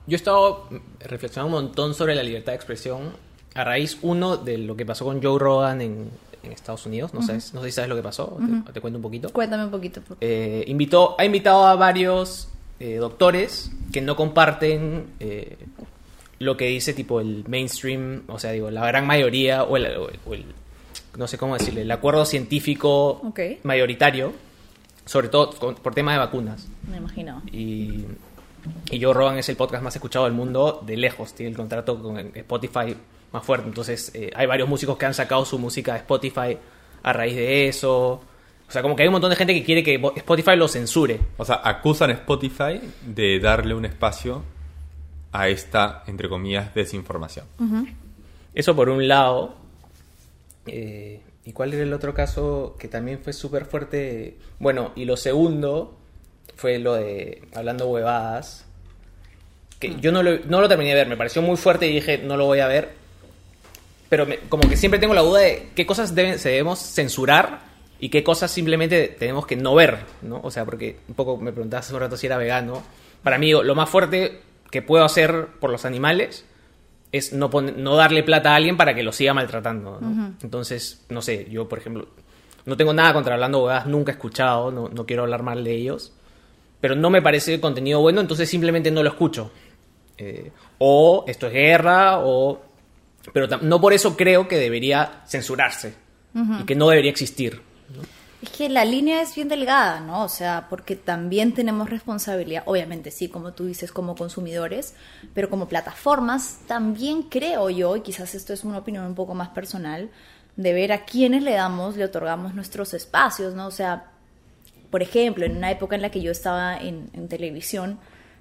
Yo 0.06 0.16
he 0.16 0.16
estado 0.16 0.68
reflexionando 1.00 1.56
un 1.56 1.64
montón 1.64 1.94
sobre 1.94 2.14
la 2.14 2.22
libertad 2.22 2.52
de 2.52 2.56
expresión 2.56 3.14
a 3.54 3.64
raíz, 3.64 3.96
uno, 4.02 4.36
de 4.36 4.58
lo 4.58 4.76
que 4.76 4.84
pasó 4.84 5.06
con 5.06 5.22
Joe 5.22 5.38
Rogan 5.38 5.80
en, 5.80 6.10
en 6.48 6.54
Estados 6.54 6.84
Unidos. 6.86 7.14
No, 7.14 7.22
sabes, 7.22 7.54
no 7.54 7.60
sé 7.62 7.68
si 7.68 7.72
sabes 7.72 7.88
lo 7.88 7.96
que 7.96 8.02
pasó. 8.02 8.36
te- 8.66 8.72
te, 8.72 8.80
cuento 8.80 8.98
un 8.98 9.02
poquito. 9.02 9.30
Cuéntame 9.32 9.64
un 9.64 9.70
poquito. 9.70 10.00
por- 10.02 10.16
Eh, 10.20 10.64
invitó, 10.66 11.14
ha 11.18 11.24
invitado 11.24 11.66
a 11.66 11.76
varios 11.76 12.48
eh, 12.80 12.96
doctores 12.96 13.70
que 13.92 14.00
no 14.00 14.14
comparten 14.16 15.06
eh, 15.20 15.56
lo 16.40 16.56
que 16.56 16.66
dice 16.66 16.94
tipo 16.94 17.20
el 17.20 17.44
mainstream, 17.48 18.22
o 18.28 18.38
sea, 18.38 18.52
digo, 18.52 18.70
la 18.70 18.86
gran 18.86 19.06
mayoría, 19.06 19.64
o 19.64 19.76
el, 19.76 19.86
o 19.96 20.08
el- 20.08 20.18
o 20.26 20.34
el- 20.34 20.44
no 21.16 21.26
sé 21.26 21.36
cómo 21.38 21.54
decirle, 21.54 21.82
el 21.82 21.90
acuerdo 21.90 22.24
científico 22.24 23.20
mayoritario, 23.64 24.32
sobre 25.04 25.28
todo 25.28 25.50
con- 25.50 25.74
por 25.74 25.94
tema 25.94 26.12
de 26.12 26.18
vacunas. 26.18 26.68
Me 26.88 26.98
imagino. 26.98 27.42
Y, 27.50 28.04
y 28.90 29.02
Joe 29.02 29.12
Rogan 29.14 29.38
es 29.38 29.48
el 29.48 29.56
podcast 29.56 29.82
más 29.82 29.96
escuchado 29.96 30.26
del 30.26 30.34
mundo 30.34 30.82
de 30.86 30.96
lejos. 30.96 31.32
Tiene 31.34 31.50
el 31.50 31.56
contrato 31.56 32.00
con 32.00 32.16
Spotify 32.18 32.94
más 33.32 33.44
fuerte. 33.44 33.68
Entonces, 33.68 34.10
eh, 34.14 34.30
hay 34.34 34.46
varios 34.46 34.68
músicos 34.68 34.96
que 34.96 35.06
han 35.06 35.14
sacado 35.14 35.44
su 35.44 35.58
música 35.58 35.92
de 35.92 35.98
Spotify 35.98 36.58
a 37.02 37.12
raíz 37.12 37.36
de 37.36 37.68
eso. 37.68 38.20
O 38.68 38.70
sea, 38.70 38.82
como 38.82 38.94
que 38.94 39.02
hay 39.02 39.08
un 39.08 39.12
montón 39.12 39.30
de 39.30 39.36
gente 39.36 39.54
que 39.54 39.64
quiere 39.64 39.82
que 39.82 39.94
Spotify 40.16 40.56
lo 40.56 40.68
censure. 40.68 41.18
O 41.38 41.44
sea, 41.44 41.60
acusan 41.64 42.10
a 42.10 42.14
Spotify 42.14 42.80
de 43.06 43.40
darle 43.40 43.74
un 43.74 43.86
espacio 43.86 44.42
a 45.32 45.48
esta, 45.48 46.04
entre 46.06 46.28
comillas, 46.28 46.74
desinformación. 46.74 47.46
Eso 48.54 48.76
por 48.76 48.88
un 48.90 49.08
lado. 49.08 49.56
Eh, 50.66 51.22
¿Y 51.44 51.52
cuál 51.52 51.72
era 51.72 51.82
el 51.82 51.94
otro 51.94 52.12
caso 52.12 52.76
que 52.78 52.88
también 52.88 53.20
fue 53.20 53.32
súper 53.32 53.64
fuerte? 53.64 54.36
Bueno, 54.58 54.92
y 54.96 55.06
lo 55.06 55.16
segundo 55.16 55.96
fue 56.56 56.78
lo 56.78 56.94
de 56.94 57.42
hablando 57.54 57.88
huevadas. 57.88 58.66
Que 59.78 59.94
yo 59.98 60.12
no 60.12 60.22
lo, 60.22 60.40
no 60.44 60.60
lo 60.60 60.68
terminé 60.68 60.90
de 60.90 60.96
ver, 60.96 61.08
me 61.08 61.16
pareció 61.16 61.40
muy 61.40 61.56
fuerte 61.56 61.86
y 61.86 61.94
dije, 61.94 62.18
no 62.18 62.36
lo 62.36 62.44
voy 62.44 62.60
a 62.60 62.66
ver. 62.66 62.97
Pero 64.08 64.26
me- 64.26 64.38
como 64.48 64.68
que 64.68 64.76
siempre 64.76 64.98
tengo 64.98 65.14
la 65.14 65.20
duda 65.22 65.40
de 65.40 65.68
qué 65.74 65.86
cosas 65.86 66.14
deben, 66.14 66.38
se 66.38 66.48
debemos 66.50 66.78
censurar 66.78 67.60
y 68.00 68.08
qué 68.08 68.22
cosas 68.24 68.50
simplemente 68.50 69.08
tenemos 69.18 69.46
que 69.46 69.56
no 69.56 69.74
ver, 69.74 69.98
¿no? 70.22 70.40
O 70.42 70.50
sea, 70.50 70.64
porque 70.64 70.98
un 71.08 71.14
poco 71.14 71.36
me 71.36 71.52
preguntabas 71.52 71.86
hace 71.86 71.94
un 71.94 72.00
rato 72.00 72.16
si 72.16 72.26
era 72.26 72.38
vegano. 72.38 72.82
Para 73.22 73.38
mí, 73.38 73.50
lo 73.52 73.74
más 73.74 73.88
fuerte 73.90 74.40
que 74.70 74.82
puedo 74.82 75.04
hacer 75.04 75.46
por 75.60 75.70
los 75.70 75.84
animales 75.84 76.44
es 77.12 77.32
no, 77.32 77.50
pon- 77.50 77.82
no 77.82 77.96
darle 77.96 78.22
plata 78.22 78.52
a 78.52 78.56
alguien 78.56 78.76
para 78.76 78.94
que 78.94 79.02
lo 79.02 79.12
siga 79.12 79.34
maltratando. 79.34 79.98
¿no? 80.00 80.34
Entonces, 80.42 81.04
no 81.08 81.20
sé, 81.22 81.46
yo, 81.50 81.68
por 81.68 81.78
ejemplo, 81.78 82.06
no 82.66 82.76
tengo 82.76 82.92
nada 82.94 83.12
contra 83.14 83.34
hablando 83.34 83.58
huevadas, 83.64 83.86
nunca 83.86 84.12
he 84.12 84.14
escuchado, 84.14 84.70
no, 84.70 84.88
no 84.88 85.06
quiero 85.06 85.22
hablar 85.22 85.42
mal 85.42 85.64
de 85.64 85.74
ellos, 85.74 86.12
pero 86.80 86.94
no 86.94 87.10
me 87.10 87.20
parece 87.22 87.60
contenido 87.60 88.00
bueno, 88.00 88.20
entonces 88.20 88.48
simplemente 88.48 88.90
no 88.90 89.02
lo 89.02 89.08
escucho. 89.08 89.50
Eh, 90.18 90.50
o 90.78 91.24
esto 91.26 91.46
es 91.46 91.52
guerra, 91.52 92.20
o... 92.20 92.62
Pero 93.32 93.46
no 93.60 93.80
por 93.80 93.92
eso 93.92 94.16
creo 94.16 94.48
que 94.48 94.56
debería 94.56 95.22
censurarse 95.26 95.94
y 96.34 96.64
que 96.64 96.74
no 96.74 96.88
debería 96.88 97.10
existir. 97.10 97.60
Es 98.40 98.50
que 98.50 98.68
la 98.68 98.84
línea 98.84 99.20
es 99.20 99.34
bien 99.34 99.48
delgada, 99.48 99.98
¿no? 99.98 100.22
O 100.22 100.28
sea, 100.28 100.68
porque 100.70 100.94
también 100.94 101.54
tenemos 101.54 101.90
responsabilidad, 101.90 102.62
obviamente 102.66 103.10
sí, 103.10 103.28
como 103.28 103.52
tú 103.52 103.66
dices, 103.66 103.90
como 103.90 104.14
consumidores, 104.14 104.94
pero 105.34 105.50
como 105.50 105.68
plataformas 105.68 106.60
también 106.68 107.22
creo 107.22 107.68
yo, 107.68 107.96
y 107.96 108.02
quizás 108.02 108.36
esto 108.36 108.52
es 108.52 108.62
una 108.62 108.78
opinión 108.78 109.04
un 109.06 109.16
poco 109.16 109.34
más 109.34 109.48
personal, 109.48 110.10
de 110.54 110.72
ver 110.72 110.92
a 110.92 111.04
quiénes 111.04 111.42
le 111.42 111.52
damos, 111.52 111.96
le 111.96 112.04
otorgamos 112.04 112.54
nuestros 112.54 112.94
espacios, 112.94 113.54
¿no? 113.54 113.66
O 113.66 113.72
sea, 113.72 114.12
por 114.90 115.02
ejemplo, 115.02 115.44
en 115.44 115.56
una 115.56 115.72
época 115.72 115.96
en 115.96 116.02
la 116.02 116.10
que 116.10 116.20
yo 116.20 116.30
estaba 116.30 116.76
en, 116.76 117.10
en 117.14 117.28
televisión, 117.28 117.98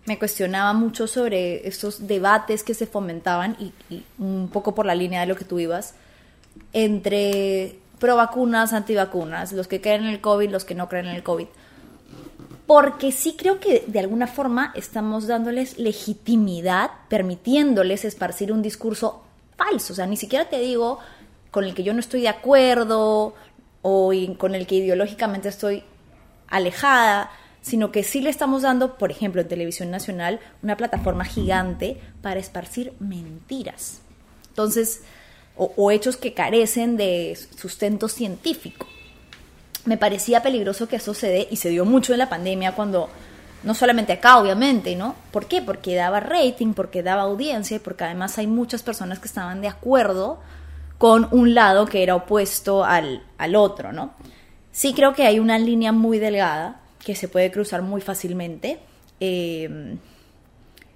me 0.08 0.18
cuestionaba 0.18 0.74
mucho 0.74 1.06
sobre 1.06 1.68
estos 1.68 2.08
debates 2.08 2.64
que 2.64 2.74
se 2.74 2.88
fomentaban 2.88 3.58
y, 3.60 3.74
y 3.94 4.04
un 4.18 4.50
poco 4.52 4.74
por 4.74 4.86
la 4.86 4.96
línea 4.96 5.22
de 5.22 5.28
lo 5.28 5.36
que 5.36 5.46
tú 5.46 5.60
ibas, 5.60 5.94
entre 6.74 7.78
pro 8.00 8.16
vacunas, 8.16 8.74
antivacunas, 8.74 9.52
los 9.52 9.68
que 9.68 9.82
creen 9.82 10.04
en 10.04 10.10
el 10.10 10.22
COVID, 10.22 10.50
los 10.50 10.64
que 10.64 10.76
no 10.76 10.88
creen 10.88 11.08
en 11.08 11.16
el 11.16 11.24
COVID. 11.24 11.48
Porque 12.66 13.12
sí 13.12 13.36
creo 13.38 13.60
que 13.60 13.84
de 13.86 14.00
alguna 14.00 14.28
forma 14.28 14.72
estamos 14.76 15.28
dándoles 15.28 15.78
legitimidad, 15.78 16.92
permitiéndoles 17.10 18.06
esparcir 18.06 18.52
un 18.52 18.62
discurso 18.62 19.24
falso. 19.58 19.94
O 19.94 19.96
sea, 19.96 20.06
ni 20.06 20.18
siquiera 20.18 20.50
te 20.50 20.60
digo 20.60 21.00
con 21.52 21.66
el 21.66 21.74
que 21.74 21.84
yo 21.84 21.94
no 21.94 22.00
estoy 22.00 22.22
de 22.22 22.30
acuerdo 22.30 23.34
o 23.82 24.12
con 24.38 24.56
el 24.56 24.68
que 24.68 24.76
ideológicamente 24.76 25.50
estoy 25.50 25.84
alejada, 26.48 27.30
sino 27.68 27.92
que 27.92 28.04
sí 28.04 28.22
le 28.22 28.30
estamos 28.30 28.62
dando, 28.62 28.98
por 28.98 29.12
ejemplo, 29.12 29.42
en 29.42 29.48
Televisión 29.50 29.92
Nacional, 29.92 30.40
una 30.64 30.78
plataforma 30.78 31.26
gigante 31.26 32.00
para 32.22 32.40
esparcir 32.40 32.94
mentiras. 33.00 34.00
Entonces, 34.50 35.02
o, 35.58 35.92
hechos 35.92 36.16
que 36.16 36.34
carecen 36.34 36.96
de 36.96 37.38
sustento 37.58 38.08
científico. 38.08 38.88
Me 39.84 39.98
parecía 39.98 40.42
peligroso 40.42 40.88
que 40.88 40.96
eso 40.96 41.14
se 41.14 41.28
dé, 41.28 41.48
y 41.52 41.58
se 41.58 41.70
dio 41.70 41.84
mucho 41.84 42.14
en 42.14 42.20
la 42.20 42.30
pandemia 42.30 42.72
cuando, 42.74 43.10
no 43.64 43.74
solamente 43.74 44.14
acá, 44.14 44.38
obviamente, 44.38 44.96
¿no? 44.96 45.16
¿Por 45.32 45.48
qué? 45.48 45.62
Porque 45.62 45.96
daba 45.96 46.22
rating, 46.22 46.74
porque 46.74 47.04
daba 47.04 47.24
audiencia, 47.24 47.76
y 47.76 47.80
porque 47.80 48.06
además 48.06 48.38
hay 48.38 48.48
muchas 48.48 48.82
personas 48.82 49.20
que 49.20 49.28
estaban 49.28 49.60
de 49.60 49.68
acuerdo 49.68 50.40
con 50.98 51.28
un 51.32 51.54
lado 51.54 51.86
que 51.86 52.02
era 52.02 52.16
opuesto 52.16 52.86
al, 52.86 53.24
al 53.38 53.56
otro, 53.56 53.92
¿no? 53.92 54.14
Sí 54.72 54.94
creo 54.94 55.14
que 55.14 55.26
hay 55.26 55.40
una 55.40 55.60
línea 55.60 55.92
muy 55.92 56.18
delgada 56.18 56.82
que 57.04 57.16
se 57.16 57.28
puede 57.28 57.52
cruzar 57.52 57.82
muy 57.82 58.02
fácilmente 58.02 58.80
eh, 59.20 59.98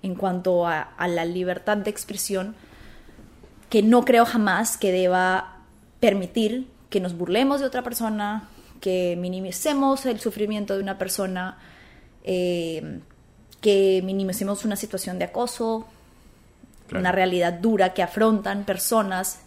en 0.03 0.15
cuanto 0.15 0.67
a, 0.67 0.81
a 0.81 1.08
la 1.08 1.25
libertad 1.25 1.77
de 1.77 1.89
expresión, 1.89 2.55
que 3.70 3.81
no 3.84 4.03
creo 4.03 4.25
jamás 4.25 4.77
que 4.77 4.91
deba 4.91 5.58
permitir 6.00 6.67
que 6.89 7.00
nos 7.00 7.15
burlemos 7.17 7.60
de 7.62 7.67
otra 7.67 7.84
persona, 7.84 8.50
que 8.81 9.15
minimicemos 9.20 10.05
el 10.05 10.20
sufrimiento 10.20 10.75
de 10.75 10.81
una 10.84 10.98
persona, 10.98 11.58
eh, 12.24 13.00
que 13.62 14.01
minimicemos 14.03 14.65
una 14.65 14.75
situación 14.75 15.20
de 15.20 15.25
acoso, 15.25 15.88
Claro. 16.88 17.01
una 17.03 17.12
realidad 17.13 17.53
dura 17.53 17.93
que 17.93 18.03
afrontan 18.03 18.65
personas, 18.65 19.39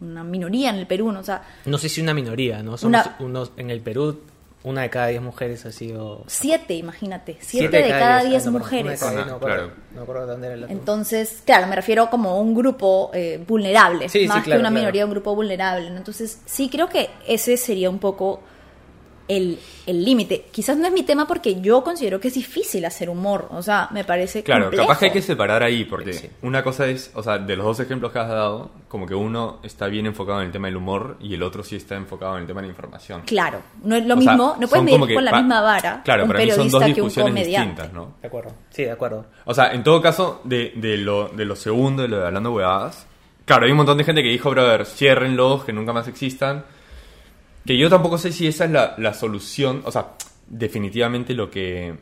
una 0.00 0.24
minoría 0.24 0.70
en 0.70 0.76
el 0.76 0.86
Perú, 0.88 1.12
¿no? 1.12 1.20
o 1.20 1.22
sea, 1.22 1.42
No 1.66 1.78
sé 1.78 1.88
si 1.88 2.00
una 2.00 2.12
minoría, 2.14 2.60
¿no? 2.62 2.76
Somos 2.76 3.06
Una- 3.06 3.16
unos, 3.20 3.52
en 3.56 3.70
el 3.70 3.80
Perú, 3.80 4.20
una 4.68 4.82
de 4.82 4.90
cada 4.90 5.06
diez 5.08 5.22
mujeres 5.22 5.64
ha 5.66 5.72
sido... 5.72 6.24
siete, 6.26 6.74
imagínate, 6.74 7.36
siete, 7.40 7.82
de 7.82 7.88
cada 7.88 8.22
diez 8.22 8.46
mujeres. 8.46 9.00
Cada 9.00 9.24
no, 9.24 9.38
claro. 9.38 9.70
acuerdo 10.00 10.26
dónde 10.26 10.48
era. 10.48 10.66
Entonces, 10.68 11.42
claro, 11.44 11.66
me 11.66 11.76
refiero 11.76 12.10
como 12.10 12.30
a 12.30 12.34
un 12.40 12.54
grupo 12.54 13.10
eh, 13.14 13.42
vulnerable, 13.46 14.08
Sí, 14.08 14.20
sí, 14.20 14.28
más 14.28 14.44
claro, 14.44 14.58
que 14.58 14.60
una 14.60 14.68
claro. 14.68 14.74
minoría, 14.74 15.04
un 15.04 15.10
grupo 15.10 15.34
vulnerable. 15.34 15.90
¿no? 15.90 15.96
Entonces, 15.96 16.40
sí 16.46 16.68
creo 16.68 16.88
que 16.88 17.10
ese 17.26 17.56
sería 17.56 17.90
un 17.90 17.98
poco 17.98 18.40
el 19.28 19.58
el 19.86 20.04
límite. 20.04 20.44
Quizás 20.50 20.76
no 20.76 20.86
es 20.86 20.92
mi 20.92 21.02
tema 21.02 21.26
porque 21.26 21.62
yo 21.62 21.82
considero 21.82 22.20
que 22.20 22.28
es 22.28 22.34
difícil 22.34 22.84
hacer 22.84 23.08
humor. 23.08 23.48
O 23.52 23.62
sea, 23.62 23.88
me 23.90 24.04
parece 24.04 24.42
Claro, 24.42 24.64
complejo. 24.64 24.86
capaz 24.86 24.98
que 24.98 25.04
hay 25.06 25.12
que 25.12 25.22
separar 25.22 25.62
ahí, 25.62 25.86
porque 25.86 26.12
Sí. 26.12 26.28
una 26.42 26.62
cosa 26.62 26.86
es, 26.88 27.10
o 27.14 27.22
sea, 27.22 27.38
de 27.38 27.56
los 27.56 27.64
dos 27.64 27.80
ejemplos 27.80 28.12
que 28.12 28.18
has 28.18 28.28
dado, 28.28 28.70
como 28.88 29.06
que 29.06 29.14
uno 29.14 29.60
está 29.62 29.86
bien 29.86 30.04
enfocado 30.04 30.40
en 30.40 30.46
el 30.48 30.52
tema 30.52 30.68
del 30.68 30.76
humor 30.76 31.16
y 31.20 31.32
el 31.32 31.42
otro 31.42 31.62
sí 31.64 31.76
está 31.76 31.94
enfocado 31.96 32.34
en 32.36 32.42
el 32.42 32.46
tema 32.46 32.60
de 32.60 32.66
la 32.66 32.72
información. 32.72 33.22
Claro, 33.24 33.62
no 33.82 33.96
es 33.96 34.04
lo 34.04 34.14
O 34.14 34.20
sea, 34.20 34.32
mismo, 34.32 34.56
no 34.60 34.68
puedes 34.68 34.84
medir 34.84 35.14
con 35.14 35.24
la 35.24 35.32
misma 35.32 35.60
vara 35.62 36.02
Claro, 36.04 36.24
un 36.24 36.28
para 36.28 36.40
mí 36.44 36.50
son 36.50 36.56
periodista 36.56 36.78
dos 36.78 36.84
que 36.84 36.90
un 36.90 36.94
discusiones 37.08 37.32
comediante. 37.32 37.68
distintas, 37.82 37.92
¿no? 37.94 38.14
De 38.20 38.26
acuerdo, 38.28 38.52
sí, 38.68 38.82
de 38.84 38.90
acuerdo. 38.90 39.24
O 39.46 39.54
sea, 39.54 39.72
en 39.72 39.82
todo 39.82 40.02
caso, 40.02 40.42
de, 40.44 40.72
de, 40.76 40.98
lo, 40.98 41.28
de 41.28 41.46
lo 41.46 41.56
segundo, 41.56 42.02
de 42.02 42.08
lo 42.08 42.18
de 42.18 42.26
hablando 42.26 42.52
huevadas, 42.52 43.06
claro, 43.46 43.64
hay 43.64 43.70
un 43.70 43.78
montón 43.78 43.96
de 43.96 44.04
gente 44.04 44.22
que 44.22 44.28
dijo, 44.28 44.50
brother, 44.50 44.84
ciérrenlos, 44.84 45.64
que 45.64 45.72
nunca 45.72 45.94
más 45.94 46.08
existan. 46.08 46.64
Que 47.68 47.76
yo 47.76 47.90
tampoco 47.90 48.16
sé 48.16 48.32
si 48.32 48.46
esa 48.46 48.64
es 48.64 48.70
la, 48.70 48.94
la 48.96 49.12
solución. 49.12 49.82
O 49.84 49.92
sea, 49.92 50.14
definitivamente 50.48 51.34
lo 51.34 51.50
que, 51.50 51.94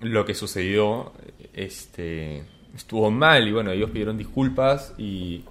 lo 0.00 0.24
que 0.26 0.34
sucedió 0.34 1.12
este, 1.54 2.44
estuvo 2.76 3.10
mal 3.10 3.48
y 3.48 3.52
bueno, 3.52 3.70
ellos 3.70 3.88
pidieron 3.90 4.18
disculpas 4.18 4.92
y... 4.98 5.42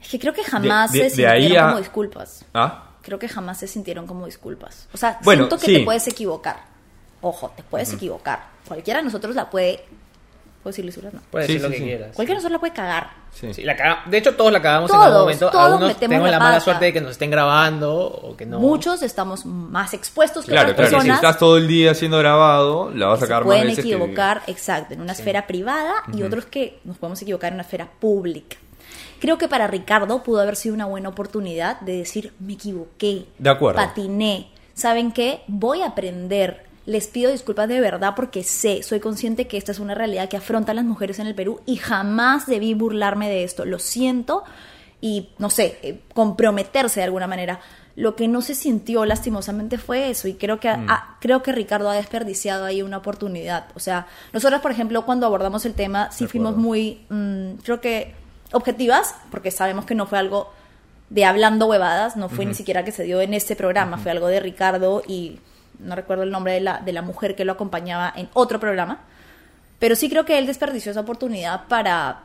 Es 0.00 0.08
que 0.08 0.18
creo 0.20 0.32
que 0.32 0.44
jamás 0.44 0.92
De- 0.92 1.00
de- 1.02 1.10
se 1.10 1.16
sintieron 1.16 1.58
a- 1.58 1.66
como 1.70 1.78
disculpas. 1.78 2.44
Ah, 2.54 2.86
Creo 3.02 3.18
que 3.18 3.28
jamás 3.28 3.58
se 3.58 3.66
sintieron 3.66 4.06
como 4.06 4.26
disculpas. 4.26 4.88
O 4.92 4.96
sea, 4.96 5.18
Bueno, 5.24 5.44
siento 5.44 5.58
que 5.58 5.66
sí. 5.66 5.74
te 5.78 5.84
puedes 5.84 6.06
equivocar. 6.06 6.64
Ojo, 7.22 7.52
te 7.56 7.62
puedes 7.64 7.92
equivocar. 7.92 8.50
Cualquiera 8.68 9.00
de 9.00 9.04
nosotros 9.06 9.34
la 9.34 9.50
puede... 9.50 9.84
¿Puedo 10.62 10.72
decir 10.72 10.84
lisuras? 10.84 11.14
No. 11.14 11.20
Puedes 11.30 11.46
Sí, 11.46 11.54
decir 11.54 11.62
lo 11.62 11.68
sí, 11.68 11.74
que 11.74 11.78
sí. 11.80 11.84
quieras. 11.86 12.14
Cualquiera 12.14 12.38
de 12.38 12.42
nosotros 12.42 12.52
la 12.52 12.58
puede 12.60 12.72
cagar. 12.74 13.10
sí. 13.32 13.54
Sí, 13.54 13.62
la 13.62 13.76
caga- 13.76 14.02
De 14.06 14.18
hecho, 14.18 14.34
todos 14.36 14.52
la 14.52 14.60
cagamos 14.60 14.90
en 14.90 14.96
algún 14.96 15.20
momento. 15.20 15.50
todos 15.50 15.64
Algunos 15.72 15.96
tenemos 15.96 16.26
la 16.26 16.32
la 16.32 16.38
mala 16.38 16.60
suerte 16.60 16.84
de 16.86 16.92
que 16.92 17.00
nos 17.00 17.12
estén 17.12 17.30
grabando 17.30 17.94
o 17.96 18.36
que 18.36 18.44
no. 18.44 18.58
Muchos 18.60 19.02
estamos 19.02 19.46
más 19.46 19.94
expuestos 19.94 20.44
que 20.44 20.50
Claro, 20.52 20.72
otras 20.72 20.88
claro, 20.90 21.02
si 21.02 21.08
personas. 21.08 21.16
estás 21.16 21.38
todo 21.38 21.56
el 21.56 21.66
día 21.66 21.94
siendo 21.94 22.18
grabado, 22.18 22.90
la 22.94 23.06
vas 23.06 23.18
a 23.18 23.20
sacar 23.22 23.38
más 23.38 23.46
pueden 23.46 23.74
que- 23.74 23.80
equivocar, 23.80 24.42
exacto, 24.48 24.92
en 24.94 25.00
una 25.00 25.12
esfera 25.12 25.46
privada 25.46 25.94
y 26.12 26.22
otros 26.22 26.44
que 26.44 26.78
nos 26.84 26.98
podemos 26.98 27.22
equivocar 27.22 27.48
en 27.48 27.54
una 27.54 27.62
esfera 27.62 27.88
pública. 27.98 28.56
Creo 29.20 29.38
que 29.38 29.48
para 29.48 29.66
Ricardo 29.66 30.22
pudo 30.22 30.40
haber 30.40 30.56
sido 30.56 30.74
una 30.74 30.86
buena 30.86 31.08
oportunidad 31.08 31.80
de 31.80 31.98
decir, 31.98 32.32
me 32.38 32.54
equivoqué, 32.54 33.26
De 33.38 33.50
acuerdo. 33.50 33.76
patiné, 33.80 34.50
¿saben 34.74 35.12
qué? 35.12 35.42
Voy 35.46 35.82
a 35.82 35.88
aprender. 35.88 36.64
Les 36.90 37.06
pido 37.06 37.30
disculpas 37.30 37.68
de 37.68 37.80
verdad 37.80 38.14
porque 38.16 38.42
sé, 38.42 38.82
soy 38.82 38.98
consciente 38.98 39.46
que 39.46 39.56
esta 39.56 39.70
es 39.70 39.78
una 39.78 39.94
realidad 39.94 40.28
que 40.28 40.36
afrontan 40.36 40.74
las 40.74 40.84
mujeres 40.84 41.20
en 41.20 41.28
el 41.28 41.36
Perú 41.36 41.60
y 41.64 41.76
jamás 41.76 42.46
debí 42.46 42.74
burlarme 42.74 43.28
de 43.28 43.44
esto. 43.44 43.64
Lo 43.64 43.78
siento 43.78 44.42
y, 45.00 45.28
no 45.38 45.50
sé, 45.50 45.78
eh, 45.82 46.00
comprometerse 46.14 46.98
de 46.98 47.04
alguna 47.04 47.28
manera. 47.28 47.60
Lo 47.94 48.16
que 48.16 48.26
no 48.26 48.42
se 48.42 48.56
sintió 48.56 49.04
lastimosamente 49.04 49.78
fue 49.78 50.10
eso 50.10 50.26
y 50.26 50.34
creo 50.34 50.58
que, 50.58 50.68
Mm. 50.76 50.88
creo 51.20 51.44
que 51.44 51.52
Ricardo 51.52 51.90
ha 51.90 51.94
desperdiciado 51.94 52.64
ahí 52.64 52.82
una 52.82 52.96
oportunidad. 52.96 53.66
O 53.76 53.78
sea, 53.78 54.08
nosotros, 54.32 54.60
por 54.60 54.72
ejemplo, 54.72 55.06
cuando 55.06 55.26
abordamos 55.26 55.64
el 55.66 55.74
tema, 55.74 56.10
sí 56.10 56.26
fuimos 56.26 56.56
muy, 56.56 57.04
mm, 57.08 57.60
creo 57.62 57.80
que 57.80 58.14
objetivas, 58.50 59.14
porque 59.30 59.52
sabemos 59.52 59.84
que 59.84 59.94
no 59.94 60.06
fue 60.06 60.18
algo 60.18 60.52
de 61.08 61.24
hablando 61.24 61.66
huevadas, 61.66 62.16
no 62.16 62.28
fue 62.28 62.46
ni 62.46 62.54
siquiera 62.54 62.84
que 62.84 62.90
se 62.90 63.04
dio 63.04 63.20
en 63.20 63.32
este 63.32 63.54
programa, 63.54 63.96
fue 63.96 64.10
algo 64.10 64.26
de 64.26 64.40
Ricardo 64.40 65.02
y 65.06 65.38
no 65.82 65.94
recuerdo 65.96 66.22
el 66.24 66.30
nombre 66.30 66.52
de 66.54 66.60
la, 66.60 66.78
de 66.78 66.92
la 66.92 67.02
mujer 67.02 67.34
que 67.36 67.44
lo 67.44 67.52
acompañaba 67.52 68.12
en 68.16 68.28
otro 68.34 68.60
programa, 68.60 69.00
pero 69.78 69.96
sí 69.96 70.08
creo 70.10 70.24
que 70.24 70.38
él 70.38 70.46
desperdició 70.46 70.90
esa 70.92 71.00
oportunidad 71.00 71.66
para 71.68 72.22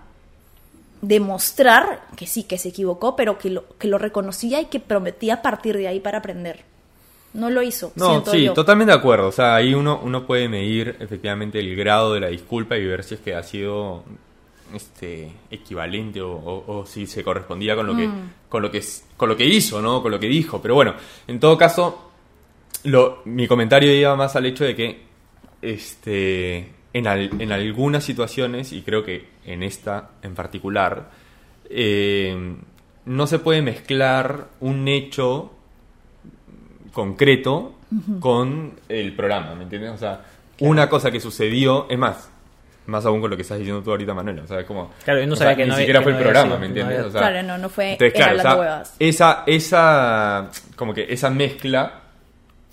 demostrar 1.01 2.01
que 2.15 2.25
sí, 2.27 2.43
que 2.43 2.57
se 2.57 2.69
equivocó, 2.69 3.15
pero 3.15 3.37
que 3.37 3.49
lo, 3.49 3.65
que 3.77 3.87
lo 3.87 3.97
reconocía 3.97 4.61
y 4.61 4.65
que 4.65 4.79
prometía 4.79 5.41
partir 5.41 5.77
de 5.77 5.87
ahí 5.87 5.99
para 5.99 6.19
aprender. 6.19 6.63
No 7.33 7.49
lo 7.49 7.61
hizo. 7.61 7.91
No, 7.95 8.25
sí, 8.25 8.45
yo. 8.45 8.53
totalmente 8.53 8.93
de 8.93 8.97
acuerdo. 8.97 9.27
O 9.27 9.31
sea, 9.31 9.55
ahí 9.55 9.73
uno, 9.73 9.99
uno 10.01 10.25
puede 10.25 10.47
medir 10.47 10.95
efectivamente 10.99 11.59
el 11.59 11.75
grado 11.75 12.13
de 12.13 12.21
la 12.21 12.27
disculpa 12.27 12.77
y 12.77 12.85
ver 12.85 13.03
si 13.03 13.15
es 13.15 13.19
que 13.19 13.35
ha 13.35 13.43
sido 13.43 14.03
este 14.73 15.31
equivalente 15.51 16.21
o, 16.21 16.31
o- 16.31 16.79
o 16.79 16.85
si 16.85 17.05
se 17.05 17.23
correspondía 17.23 17.75
con 17.75 17.85
lo 17.85 17.95
que 17.95 18.09
con 18.49 18.63
lo 18.63 18.71
que 18.71 18.83
con 19.15 19.29
lo 19.29 19.37
que 19.37 19.45
hizo 19.45 19.79
no 19.79 20.01
con 20.01 20.11
lo 20.11 20.19
que 20.19 20.25
dijo 20.25 20.59
pero 20.59 20.73
bueno 20.73 20.95
en 21.27 21.39
todo 21.39 21.55
caso 21.55 22.09
lo, 22.85 23.21
mi 23.25 23.47
comentario 23.47 23.93
iba 23.93 24.15
más 24.15 24.35
al 24.35 24.45
hecho 24.45 24.63
de 24.63 24.75
que 24.75 25.01
este 25.61 26.69
en, 26.93 27.07
al- 27.07 27.29
en 27.41 27.51
algunas 27.51 28.03
situaciones 28.03 28.71
y 28.71 28.81
creo 28.81 29.03
que 29.03 29.27
en 29.45 29.63
esta 29.63 30.11
en 30.21 30.33
particular 30.35 31.09
eh, 31.69 32.55
no 33.05 33.27
se 33.27 33.39
puede 33.39 33.61
mezclar 33.61 34.47
un 34.61 34.87
hecho 34.87 35.51
concreto 36.93 37.73
con 38.19 38.73
el 38.89 39.13
programa, 39.15 39.55
¿me 39.55 39.63
entiendes? 39.63 39.91
O 39.91 39.97
sea, 39.97 40.21
una 40.59 40.89
cosa 40.89 41.11
que 41.11 41.19
sucedió, 41.19 41.87
es 41.89 41.97
más, 41.97 42.29
más 42.87 43.05
aún 43.05 43.21
con 43.21 43.29
lo 43.29 43.35
que 43.35 43.41
estás 43.43 43.57
diciendo 43.57 43.81
tú 43.83 43.91
ahorita, 43.91 44.13
Manuel, 44.13 44.39
o 44.39 44.47
sea, 44.47 44.59
es 44.61 44.65
como... 44.65 44.91
Claro, 45.03 45.19
yo 45.21 45.27
no 45.27 45.35
sabía 45.35 45.49
sea, 45.51 45.57
que 45.57 45.63
ni 45.63 45.69
no 45.69 45.77
siquiera 45.77 45.99
que 45.99 46.03
fue 46.03 46.11
no 46.13 46.17
el 46.17 46.23
programa, 46.23 46.47
sido- 46.47 46.59
¿me 46.59 46.65
no 46.65 46.67
entiendes? 46.69 46.97
había- 46.97 47.07
O 47.07 47.11
sea, 47.11 47.21
Claro, 47.21 47.43
no, 47.47 47.57
no 47.57 47.69
fue 47.69 47.91
entonces, 47.93 48.15
en 48.15 48.21
claro, 48.21 48.37
o 48.37 48.41
sea, 48.41 48.83
esa, 48.99 49.43
esa, 49.45 50.49
como 50.75 50.93
que 50.93 51.05
esa 51.09 51.29
mezcla, 51.29 52.01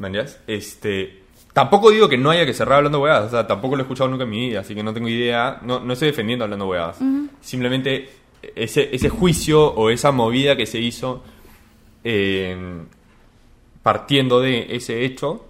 ¿me 0.02 0.08
entiendes? 0.08 0.38
Este... 0.46 1.20
Tampoco 1.54 1.90
digo 1.90 2.08
que 2.08 2.16
no 2.16 2.30
haya 2.30 2.46
que 2.46 2.54
cerrar 2.54 2.78
hablando 2.78 2.98
huevadas, 3.00 3.26
o 3.26 3.30
sea, 3.30 3.46
tampoco 3.46 3.76
lo 3.76 3.82
he 3.82 3.84
escuchado 3.84 4.08
nunca 4.08 4.24
en 4.24 4.30
mi 4.30 4.48
vida, 4.48 4.60
así 4.60 4.74
que 4.74 4.82
no 4.82 4.94
tengo 4.94 5.08
idea, 5.08 5.58
no, 5.62 5.80
no 5.80 5.92
estoy 5.92 6.08
defendiendo 6.08 6.44
hablando 6.44 6.66
huevadas. 6.66 6.98
Simplemente 7.42 8.08
ese, 8.56 8.88
ese 8.94 9.10
juicio 9.10 9.62
o 9.66 9.90
esa 9.90 10.12
movida 10.12 10.56
que 10.56 10.64
se 10.64 10.78
hizo 10.80 11.22
eh, 12.04 12.56
partiendo 13.82 14.40
de 14.40 14.74
ese 14.74 15.04
hecho, 15.04 15.44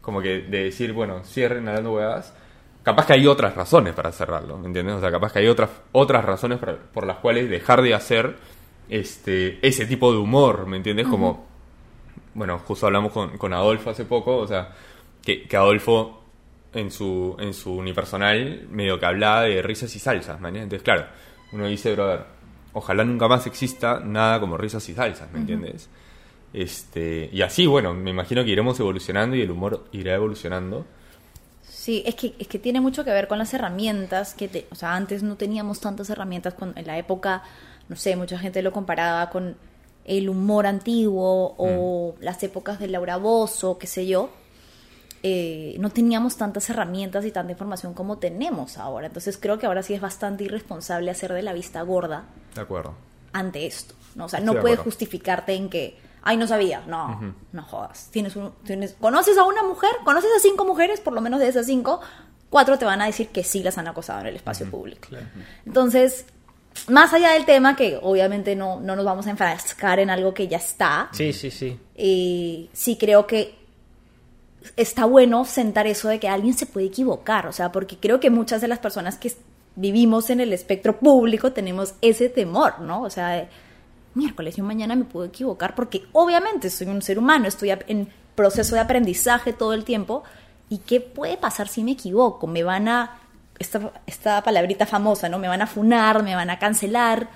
como 0.00 0.20
que 0.20 0.40
de 0.40 0.64
decir, 0.64 0.92
bueno, 0.92 1.22
cierren 1.24 1.68
hablando 1.68 1.92
huevadas, 1.92 2.34
capaz 2.82 3.06
que 3.06 3.12
hay 3.12 3.26
otras 3.28 3.54
razones 3.54 3.94
para 3.94 4.10
cerrarlo, 4.10 4.58
¿me 4.58 4.66
entiendes? 4.66 4.96
O 4.96 5.00
sea, 5.00 5.12
capaz 5.12 5.32
que 5.32 5.38
hay 5.38 5.46
otras, 5.46 5.70
otras 5.92 6.24
razones 6.24 6.58
para- 6.58 6.76
por 6.76 7.06
las 7.06 7.18
cuales 7.18 7.48
dejar 7.48 7.82
de 7.82 7.94
hacer 7.94 8.36
este, 8.88 9.58
ese 9.66 9.86
tipo 9.86 10.10
de 10.12 10.18
humor, 10.18 10.66
¿me 10.66 10.76
entiendes? 10.76 11.06
Como, 11.06 11.46
bueno, 12.34 12.58
justo 12.60 12.86
hablamos 12.86 13.12
con, 13.12 13.36
con 13.38 13.52
Adolfo 13.52 13.90
hace 13.90 14.04
poco, 14.04 14.36
o 14.38 14.46
sea, 14.46 14.72
que, 15.22 15.44
que 15.48 15.56
Adolfo 15.56 16.22
en 16.72 16.90
su, 16.90 17.36
en 17.38 17.54
su 17.54 17.72
unipersonal 17.74 18.66
medio 18.70 18.98
que 18.98 19.06
hablaba 19.06 19.42
de 19.42 19.62
risas 19.62 19.94
y 19.94 19.98
salsas, 19.98 20.40
¿me 20.40 20.48
entiendes? 20.48 20.78
Entonces, 20.80 20.84
claro, 20.84 21.06
uno 21.52 21.66
dice, 21.66 21.92
brother, 21.94 22.24
ojalá 22.72 23.04
nunca 23.04 23.28
más 23.28 23.46
exista 23.46 24.00
nada 24.00 24.40
como 24.40 24.56
risas 24.56 24.88
y 24.88 24.94
salsas, 24.94 25.30
¿me 25.32 25.38
entiendes? 25.38 25.88
Este, 26.52 27.28
y 27.32 27.42
así, 27.42 27.66
bueno, 27.66 27.94
me 27.94 28.10
imagino 28.10 28.44
que 28.44 28.50
iremos 28.50 28.78
evolucionando 28.80 29.36
y 29.36 29.42
el 29.42 29.50
humor 29.50 29.86
irá 29.92 30.14
evolucionando. 30.14 30.86
Sí, 31.62 32.02
es 32.06 32.14
que, 32.14 32.34
es 32.38 32.46
que 32.48 32.58
tiene 32.58 32.80
mucho 32.80 33.04
que 33.04 33.10
ver 33.10 33.26
con 33.28 33.38
las 33.38 33.52
herramientas 33.54 34.34
que, 34.34 34.48
te- 34.48 34.66
o 34.70 34.74
sea, 34.74 34.94
antes 34.94 35.22
no 35.22 35.36
teníamos 35.36 35.80
tantas 35.80 36.10
herramientas, 36.10 36.54
cuando, 36.54 36.78
en 36.78 36.86
la 36.86 36.98
época, 36.98 37.42
no 37.88 37.96
sé, 37.96 38.16
mucha 38.16 38.38
gente 38.38 38.62
lo 38.62 38.72
comparaba 38.72 39.28
con 39.30 39.56
el 40.04 40.28
humor 40.28 40.66
antiguo 40.66 41.54
o 41.56 42.14
las 42.20 42.42
épocas 42.42 42.78
de 42.78 42.88
Laura 42.88 43.16
Bozo, 43.16 43.78
qué 43.78 43.86
sé 43.86 44.06
yo, 44.06 44.30
eh, 45.22 45.76
no 45.78 45.88
teníamos 45.88 46.36
tantas 46.36 46.68
herramientas 46.68 47.24
y 47.24 47.30
tanta 47.30 47.52
información 47.52 47.94
como 47.94 48.18
tenemos 48.18 48.76
ahora. 48.76 49.06
Entonces 49.06 49.38
creo 49.38 49.58
que 49.58 49.64
ahora 49.66 49.82
sí 49.82 49.94
es 49.94 50.00
bastante 50.00 50.44
irresponsable 50.44 51.10
hacer 51.10 51.32
de 51.32 51.42
la 51.42 51.54
vista 51.54 51.80
gorda 51.82 52.24
De 52.54 52.60
acuerdo. 52.60 52.94
ante 53.32 53.66
esto. 53.66 53.94
¿no? 54.14 54.26
O 54.26 54.28
sea, 54.28 54.40
no 54.40 54.52
de 54.52 54.60
puedes 54.60 54.78
justificarte 54.80 55.54
en 55.54 55.70
que, 55.70 55.96
ay, 56.22 56.36
no 56.36 56.46
sabía. 56.46 56.82
No, 56.86 57.34
no 57.52 57.62
jodas. 57.62 58.08
Tienes 58.10 58.36
un, 58.36 58.52
tienes, 58.64 58.94
¿Conoces 59.00 59.38
a 59.38 59.44
una 59.44 59.62
mujer? 59.62 59.90
¿Conoces 60.04 60.30
a 60.36 60.40
cinco 60.40 60.66
mujeres? 60.66 61.00
Por 61.00 61.14
lo 61.14 61.22
menos 61.22 61.40
de 61.40 61.48
esas 61.48 61.64
cinco, 61.64 62.00
cuatro 62.50 62.78
te 62.78 62.84
van 62.84 63.00
a 63.00 63.06
decir 63.06 63.28
que 63.28 63.44
sí 63.44 63.62
las 63.62 63.78
han 63.78 63.88
acosado 63.88 64.20
en 64.20 64.26
el 64.26 64.36
espacio 64.36 64.70
público. 64.70 65.08
Entonces, 65.64 66.26
más 66.88 67.12
allá 67.12 67.32
del 67.32 67.44
tema, 67.44 67.76
que 67.76 67.98
obviamente 68.02 68.56
no, 68.56 68.80
no 68.80 68.96
nos 68.96 69.04
vamos 69.04 69.26
a 69.26 69.30
enfrascar 69.30 69.98
en 70.00 70.10
algo 70.10 70.34
que 70.34 70.48
ya 70.48 70.58
está, 70.58 71.08
Sí, 71.12 71.32
sí, 71.32 71.50
sí. 71.50 71.78
eh, 71.94 72.68
sí 72.72 72.96
creo 72.96 73.26
que 73.26 73.54
está 74.76 75.04
bueno 75.04 75.44
sentar 75.44 75.86
eso 75.86 76.08
de 76.08 76.18
que 76.18 76.28
alguien 76.28 76.54
se 76.54 76.66
puede 76.66 76.86
equivocar, 76.86 77.46
o 77.46 77.52
sea, 77.52 77.70
porque 77.70 77.96
creo 77.98 78.18
que 78.20 78.30
muchas 78.30 78.60
de 78.60 78.68
las 78.68 78.78
personas 78.78 79.16
que 79.16 79.32
vivimos 79.76 80.30
en 80.30 80.40
el 80.40 80.52
espectro 80.52 80.98
público 80.98 81.52
tenemos 81.52 81.94
ese 82.00 82.28
temor, 82.28 82.80
¿no? 82.80 83.02
O 83.02 83.10
sea, 83.10 83.28
de, 83.30 83.48
miércoles, 84.14 84.56
yo 84.56 84.64
mañana 84.64 84.94
me 84.96 85.04
puedo 85.04 85.26
equivocar 85.26 85.74
porque 85.74 86.04
obviamente 86.12 86.70
soy 86.70 86.86
un 86.86 87.02
ser 87.02 87.18
humano, 87.18 87.46
estoy 87.46 87.70
en 87.88 88.08
proceso 88.34 88.74
de 88.74 88.80
aprendizaje 88.80 89.52
todo 89.52 89.74
el 89.74 89.84
tiempo 89.84 90.22
y 90.68 90.78
qué 90.78 91.00
puede 91.00 91.36
pasar 91.36 91.68
si 91.68 91.82
me 91.84 91.92
equivoco, 91.92 92.46
me 92.46 92.62
van 92.62 92.88
a 92.88 93.20
esta, 93.58 93.92
esta 94.06 94.42
palabrita 94.42 94.86
famosa, 94.86 95.28
¿no? 95.28 95.38
Me 95.38 95.48
van 95.48 95.62
a 95.62 95.66
funar, 95.66 96.22
me 96.22 96.34
van 96.34 96.50
a 96.50 96.58
cancelar. 96.58 97.28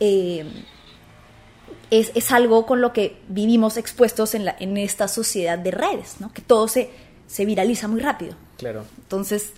Eh, 0.00 0.44
es, 1.90 2.12
es 2.14 2.32
algo 2.32 2.66
con 2.66 2.80
lo 2.80 2.92
que 2.92 3.18
vivimos 3.28 3.76
expuestos 3.76 4.34
en, 4.34 4.44
la, 4.46 4.56
en 4.58 4.76
esta 4.76 5.08
sociedad 5.08 5.58
de 5.58 5.70
redes, 5.70 6.16
¿no? 6.20 6.32
Que 6.32 6.42
todo 6.42 6.66
se, 6.68 6.90
se 7.26 7.44
viraliza 7.44 7.88
muy 7.88 8.00
rápido. 8.00 8.34
Claro. 8.56 8.84
Entonces, 8.98 9.52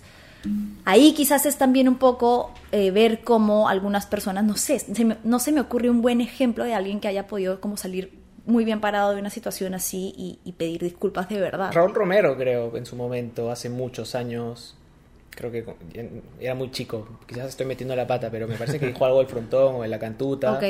ahí 0.85 1.13
quizás 1.13 1.45
es 1.45 1.57
también 1.57 1.87
un 1.87 1.97
poco 1.97 2.51
eh, 2.71 2.91
ver 2.91 3.21
cómo 3.23 3.69
algunas 3.69 4.05
personas, 4.05 4.43
no 4.43 4.55
sé, 4.55 4.79
se 4.79 5.05
me- 5.05 5.17
no 5.23 5.39
se 5.39 5.51
me 5.51 5.61
ocurre 5.61 5.89
un 5.89 6.01
buen 6.01 6.21
ejemplo 6.21 6.63
de 6.63 6.73
alguien 6.73 6.99
que 6.99 7.07
haya 7.07 7.27
podido 7.27 7.59
como 7.59 7.77
salir 7.77 8.11
muy 8.45 8.63
bien 8.63 8.79
parado 8.79 9.13
de 9.13 9.19
una 9.19 9.29
situación 9.29 9.73
así 9.73 10.13
y, 10.17 10.39
y 10.45 10.53
pedir 10.53 10.81
disculpas 10.81 11.27
de 11.29 11.39
verdad. 11.41 11.71
Raúl 11.73 11.93
Romero, 11.93 12.37
creo, 12.37 12.75
en 12.77 12.85
su 12.85 12.95
momento, 12.95 13.51
hace 13.51 13.69
muchos 13.69 14.15
años, 14.15 14.75
creo 15.37 15.51
que 15.51 15.63
era 16.39 16.55
muy 16.55 16.71
chico, 16.71 17.07
quizás 17.27 17.47
estoy 17.49 17.65
metiendo 17.67 17.95
la 17.95 18.07
pata, 18.07 18.29
pero 18.31 18.47
me 18.47 18.55
parece 18.55 18.79
que 18.79 18.87
dijo 18.87 19.05
algo 19.05 19.19
del 19.19 19.27
frontón 19.27 19.75
o 19.75 19.81
de 19.83 19.87
la 19.87 19.99
cantuta. 19.99 20.53
Ok. 20.53 20.63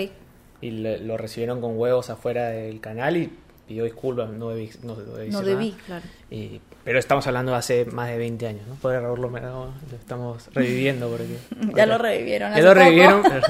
Y 0.62 0.72
le- 0.72 1.00
lo 1.00 1.18
recibieron 1.18 1.62
con 1.62 1.78
huevos 1.80 2.10
afuera 2.10 2.50
del 2.50 2.80
canal 2.82 3.16
y 3.16 3.32
pidió 3.68 3.84
disculpas, 3.86 4.30
no 4.30 4.50
debí, 4.50 4.70
no 4.84 4.96
debí 4.96 5.32
No 5.32 5.42
debí, 5.42 5.72
claro. 5.86 6.04
Y- 6.30 6.60
pero 6.84 7.00
estamos 7.00 7.26
hablando 7.28 7.52
de 7.54 7.58
hace 7.60 7.86
más 7.86 8.10
de 8.10 8.18
20 8.18 8.48
años, 8.48 8.68
¿no? 8.68 8.76
Pobre 8.76 9.00
Raúl 9.00 9.22
Romero, 9.22 9.72
lo 9.92 9.98
estamos 9.98 10.50
reviviendo 10.54 11.10
porque... 11.10 11.38
Ya 11.76 11.86
lo 11.86 11.98
revivieron. 11.98 12.52
Ya 12.54 12.60
lo 12.62 12.70
poco. 12.70 12.74
revivieron, 12.84 13.24
pero, 13.24 13.42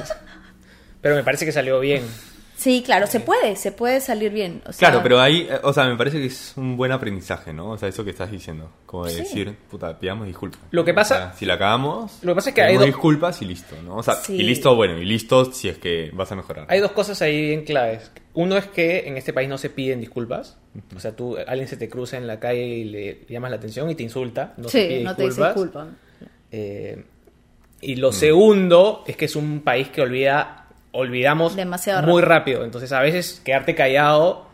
pero 1.02 1.16
me 1.16 1.24
parece 1.24 1.46
que 1.46 1.52
salió 1.52 1.80
bien. 1.80 2.04
Sí, 2.58 2.82
claro, 2.84 3.06
se 3.06 3.20
puede, 3.20 3.56
se 3.56 3.72
puede 3.72 4.02
salir 4.02 4.32
bien. 4.32 4.64
o 4.66 4.74
sea, 4.74 4.90
Claro, 4.90 5.04
pero 5.04 5.20
ahí, 5.22 5.48
eh, 5.48 5.60
o 5.62 5.72
sea, 5.74 5.86
me 5.86 5.96
parece 5.96 6.18
que 6.20 6.26
es 6.26 6.54
un 6.58 6.76
buen 6.76 6.92
aprendizaje, 6.92 7.54
¿no? 7.54 7.70
O 7.70 7.78
sea, 7.78 7.88
eso 7.88 8.04
que 8.04 8.10
estás 8.10 8.32
diciendo. 8.32 8.72
Como 8.88 9.06
de 9.06 9.12
Sí. 9.12 9.18
decir, 9.20 9.56
puta, 9.70 10.00
pidamos 10.00 10.26
disculpas. 10.26 10.60
Lo 10.72 10.84
que 10.84 10.90
O 10.92 10.96
pasa- 10.96 11.16
sea, 11.18 11.34
si 11.34 11.46
la 11.46 11.60
cagamos, 11.60 12.18
Lo 12.24 12.32
que 12.32 12.36
pasa 12.36 12.50
es 12.50 12.56
que 12.56 12.62
hay 12.64 12.76
dos- 12.78 12.86
disculpas 12.88 13.40
y 13.44 13.46
listo, 13.46 13.76
¿no? 13.86 13.98
O 13.98 14.02
sea, 14.04 14.16
Sí. 14.16 14.34
y 14.38 14.42
listo, 14.44 14.76
bueno, 14.76 14.98
y 14.98 15.06
listo 15.06 15.46
si 15.54 15.70
es 15.70 15.78
que 15.78 16.10
vas 16.14 16.32
a 16.32 16.36
mejorar. 16.36 16.66
Hay 16.70 16.80
dos 16.80 16.94
cosas 16.94 17.22
ahí 17.22 17.40
bien 17.50 17.64
claves. 17.64 18.12
Uno 18.34 18.58
es 18.58 18.66
que 18.66 19.08
en 19.08 19.18
este 19.18 19.34
país 19.34 19.48
no 19.48 19.60
se 19.60 19.70
piden 19.70 20.00
disculpas. 20.00 20.58
O 20.96 21.00
sea, 21.00 21.16
tú, 21.16 21.38
alguien 21.48 21.68
se 21.68 21.78
te 21.78 21.88
cruza 21.88 22.18
en 22.18 22.26
la 22.26 22.40
calle 22.40 22.66
y 22.66 22.84
le 22.86 23.26
llamas 23.30 23.52
la 23.52 23.58
atención 23.58 23.88
y 23.92 23.94
te 23.96 24.02
insulta. 24.02 24.56
No 24.58 24.68
se 24.68 24.82
sí, 24.82 24.88
pide 24.88 25.04
no 25.04 25.16
te 25.16 25.24
dice 25.26 25.44
disculpas. 25.46 25.90
Eh, 26.52 27.04
y 27.82 27.96
lo 27.98 28.12
segundo 28.12 29.04
es 29.06 29.16
que 29.16 29.26
es 29.26 29.36
un 29.36 29.62
país 29.62 29.90
que 29.90 30.02
olvida, 30.02 30.67
olvidamos 30.98 31.56
Demasiado 31.56 32.02
muy 32.02 32.22
rápido. 32.22 32.60
rápido. 32.60 32.66
Entonces, 32.66 32.92
a 32.92 33.02
veces 33.02 33.42
quedarte 33.44 33.76
callado 33.76 34.48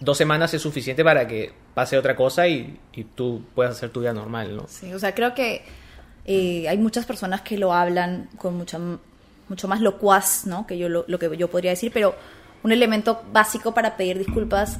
dos 0.00 0.18
semanas 0.18 0.52
es 0.52 0.62
suficiente 0.62 1.04
para 1.04 1.26
que 1.26 1.52
pase 1.74 1.96
otra 1.96 2.16
cosa 2.16 2.48
y, 2.48 2.78
y 2.92 3.04
tú 3.04 3.42
puedas 3.54 3.76
hacer 3.76 3.90
tu 3.90 4.00
vida 4.00 4.12
normal, 4.12 4.56
¿no? 4.56 4.66
Sí, 4.68 4.92
o 4.92 4.98
sea, 4.98 5.14
creo 5.14 5.34
que 5.34 5.62
eh, 6.26 6.68
hay 6.68 6.78
muchas 6.78 7.06
personas 7.06 7.42
que 7.42 7.56
lo 7.56 7.72
hablan 7.72 8.28
con 8.36 8.56
mucha, 8.56 8.78
mucho 9.48 9.68
más 9.68 9.80
locuaz, 9.80 10.46
¿no? 10.46 10.66
Que 10.66 10.76
yo 10.76 10.88
lo, 10.88 11.04
lo 11.06 11.18
que 11.18 11.36
yo 11.36 11.48
podría 11.48 11.70
decir, 11.70 11.92
pero 11.92 12.14
un 12.62 12.72
elemento 12.72 13.22
básico 13.32 13.72
para 13.74 13.96
pedir 13.96 14.18
disculpas 14.18 14.78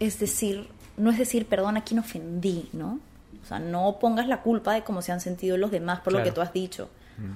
es 0.00 0.18
decir, 0.18 0.68
no 0.96 1.10
es 1.10 1.18
decir, 1.18 1.46
perdón, 1.46 1.76
a 1.76 1.84
quien 1.84 2.00
ofendí, 2.00 2.68
¿no? 2.72 2.98
O 3.42 3.46
sea, 3.46 3.58
no 3.58 3.98
pongas 4.00 4.26
la 4.26 4.40
culpa 4.40 4.72
de 4.74 4.82
cómo 4.82 5.02
se 5.02 5.12
han 5.12 5.20
sentido 5.20 5.56
los 5.56 5.70
demás 5.70 6.00
por 6.00 6.12
lo 6.12 6.22
que 6.22 6.32
tú 6.32 6.40
has 6.40 6.52
dicho. 6.52 6.88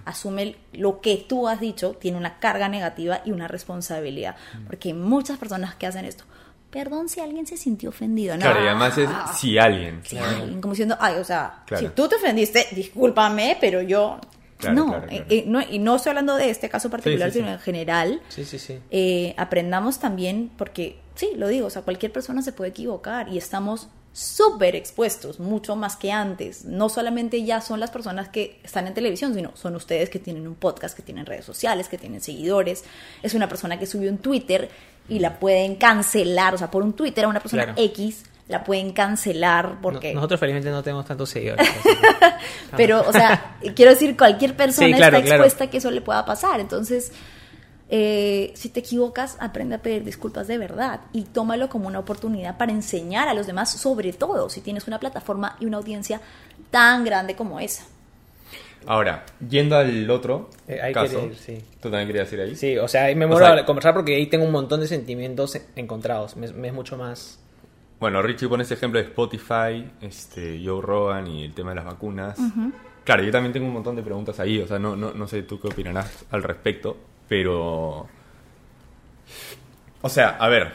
Asume 0.05 0.57
lo 0.73 1.01
que 1.01 1.17
tú 1.29 1.49
has 1.49 1.61
dicho 1.61 1.93
tiene 1.93 2.17
una 2.19 2.39
carga 2.39 2.69
negativa 2.69 3.21
y 3.25 3.31
una 3.33 3.49
responsabilidad. 3.49 4.37
Porque 4.67 4.89
hay 4.89 4.95
muchas 4.95 5.39
personas 5.39 5.75
que 5.75 5.87
hacen 5.87 6.05
esto. 6.05 6.25
Perdón 6.71 7.09
si 7.09 7.21
alguien 7.21 7.47
se 7.47 7.57
sintió 7.57 7.91
ofendido, 7.91 8.35
¿no? 8.37 8.43
Claro, 8.43 8.62
y 8.62 8.67
además 8.67 8.99
es 8.99 9.09
si 9.39 9.57
alguien. 9.57 10.03
Alguien 10.21 10.61
como 10.61 10.73
diciendo, 10.75 10.97
ay, 11.01 11.15
o 11.17 11.25
sea, 11.25 11.62
Claro. 11.67 11.87
si 11.89 11.93
tú 11.95 12.09
te 12.09 12.17
ofendiste, 12.17 12.67
discúlpame, 12.73 13.57
pero 13.61 13.81
yo... 13.83 14.19
Claro, 14.59 14.75
no, 14.75 14.87
claro, 14.87 15.07
claro. 15.07 15.23
eh, 15.23 15.27
eh, 15.29 15.45
no, 15.47 15.61
y 15.61 15.79
no 15.79 15.97
estoy 15.97 16.11
hablando 16.11 16.35
de 16.35 16.49
este 16.49 16.69
caso 16.71 16.89
particular, 16.89 17.29
Sí, 17.31 17.35
sí, 17.35 17.39
sí. 17.39 17.45
sino 17.45 17.53
en 17.53 17.61
general. 17.61 18.21
Sí, 18.29 18.45
sí, 18.47 18.59
sí. 18.59 18.79
Eh, 18.91 19.35
aprendamos 19.37 19.99
también, 19.99 20.51
porque 20.57 20.99
sí, 21.15 21.31
lo 21.37 21.49
digo, 21.49 21.67
o 21.67 21.71
sea, 21.71 21.83
cualquier 21.83 22.11
persona 22.11 22.41
se 22.43 22.53
puede 22.53 22.71
equivocar 22.71 23.29
y 23.29 23.37
estamos 23.37 23.89
súper 24.16 24.74
expuestos, 24.76 25.38
mucho 25.40 25.76
más 25.76 25.94
que 25.96 26.11
antes. 26.11 26.64
No 26.64 26.88
solamente 26.88 27.44
ya 27.44 27.61
son 27.61 27.81
las 27.81 27.90
personas 27.90 28.31
que 28.31 28.59
están 28.64 28.87
en 28.87 28.94
televisión, 28.94 29.35
sino 29.35 29.55
son 29.55 29.76
ustedes 29.76 30.09
que 30.09 30.18
tienen 30.18 30.48
un 30.48 30.55
podcast, 30.55 30.96
que 30.96 31.02
tienen 31.02 31.26
redes 31.26 31.44
sociales, 31.44 31.87
que 31.88 31.98
tienen 31.98 32.22
seguidores. 32.22 32.83
Es 33.22 33.35
una 33.35 33.46
persona 33.46 33.79
que 33.79 33.85
subió 33.85 34.11
un 34.11 34.16
Twitter 34.16 34.70
y 35.07 35.18
la 35.18 35.38
pueden 35.38 35.74
cancelar, 35.76 36.55
o 36.55 36.59
sea, 36.59 36.70
por 36.70 36.83
un 36.83 36.94
Twitter 36.94 37.26
a 37.26 37.29
una 37.29 37.40
persona 37.40 37.64
Claro. 37.64 37.79
X 37.83 38.24
la 38.48 38.64
pueden 38.64 38.92
cancelar 38.92 39.81
porque... 39.83 40.11
No- 40.14 40.20
nosotros 40.20 40.40
felizmente 40.40 40.70
no 40.70 40.83
tenemos 40.83 41.05
tantos 41.05 41.29
seguidores. 41.29 41.68
Pero, 42.76 43.05
o 43.07 43.12
sea, 43.12 43.59
quiero 43.74 43.90
decir, 43.90 44.16
cualquier 44.16 44.57
persona 44.57 44.87
Sí, 44.88 44.94
claro, 44.94 45.16
está 45.18 45.26
claro. 45.26 45.42
expuesta 45.44 45.64
a 45.64 45.70
que 45.70 45.76
eso 45.79 45.90
le 45.90 46.00
pueda 46.00 46.24
pasar. 46.24 46.59
Entonces, 46.61 47.12
eh, 47.88 48.53
si 48.55 48.68
te 48.70 48.81
equivocas, 48.81 49.37
aprende 49.40 49.77
a 49.77 49.79
pedir 49.83 50.03
disculpas 50.05 50.46
de 50.49 50.59
verdad 50.59 51.01
y 51.12 51.22
tómalo 51.22 51.68
como 51.68 51.87
una 51.87 51.99
oportunidad 52.01 52.57
para 52.59 52.72
enseñar 52.72 53.29
a 53.29 53.35
los 53.35 53.46
demás, 53.46 53.70
sobre 53.70 54.12
todo 54.12 54.49
si 54.49 54.61
tienes 54.61 54.87
una 54.88 54.99
plataforma 54.99 55.57
y 55.61 55.66
una 55.66 55.77
audiencia 55.77 56.20
tan 56.70 57.05
grande 57.05 57.37
como 57.37 57.61
esa. 57.61 57.85
Ahora, 58.88 59.25
yendo 59.49 59.77
al 59.77 60.09
otro 60.11 60.49
Eh, 60.68 60.81
ahí 60.81 60.92
caso, 60.92 61.14
quería 61.14 61.27
ir, 61.33 61.37
sí. 61.37 61.59
¿tú 61.81 61.90
también 61.90 62.07
querías 62.07 62.33
ir 62.33 62.40
ahí? 62.40 62.55
Sí, 62.57 62.79
o 62.79 62.87
sea, 62.87 63.12
me 63.16 63.25
O 63.25 63.29
muero 63.29 63.46
sea- 63.46 63.57
a 63.62 63.66
conversar 63.66 63.94
porque 63.94 64.14
ahí 64.14 64.27
tengo 64.27 64.44
un 64.44 64.53
montón 64.53 64.81
de 64.81 64.87
sentimientos 64.87 65.59
encontrados. 65.75 66.37
Me, 66.37 66.49
me 66.53 66.68
es 66.68 66.75
mucho 66.75 66.96
más... 66.96 67.38
Bueno, 67.99 68.20
Richie 68.22 68.46
pone 68.49 68.62
ese 68.62 68.75
ejemplo 68.75 69.01
de 69.01 69.07
Spotify, 69.07 69.90
este, 70.03 70.61
Joe 70.64 70.83
Rogan 70.83 71.27
y 71.27 71.44
el 71.44 71.55
tema 71.55 71.70
de 71.70 71.77
las 71.77 71.85
vacunas. 71.87 72.38
Claro, 73.07 73.23
yo 73.23 73.31
también 73.31 73.53
tengo 73.53 73.69
un 73.69 73.73
montón 73.73 73.95
de 73.95 74.03
preguntas 74.03 74.40
ahí, 74.40 74.59
o 74.59 74.66
sea, 74.66 74.81
no, 74.81 74.97
no, 74.97 75.12
no 75.12 75.29
sé 75.29 75.45
tú 75.45 75.61
qué 75.61 75.69
opinarás 75.69 76.27
al 76.33 76.42
respecto, 76.42 76.97
pero... 77.29 78.05
O 80.03 80.09
sea, 80.09 80.31
a 80.31 80.49
ver, 80.49 80.73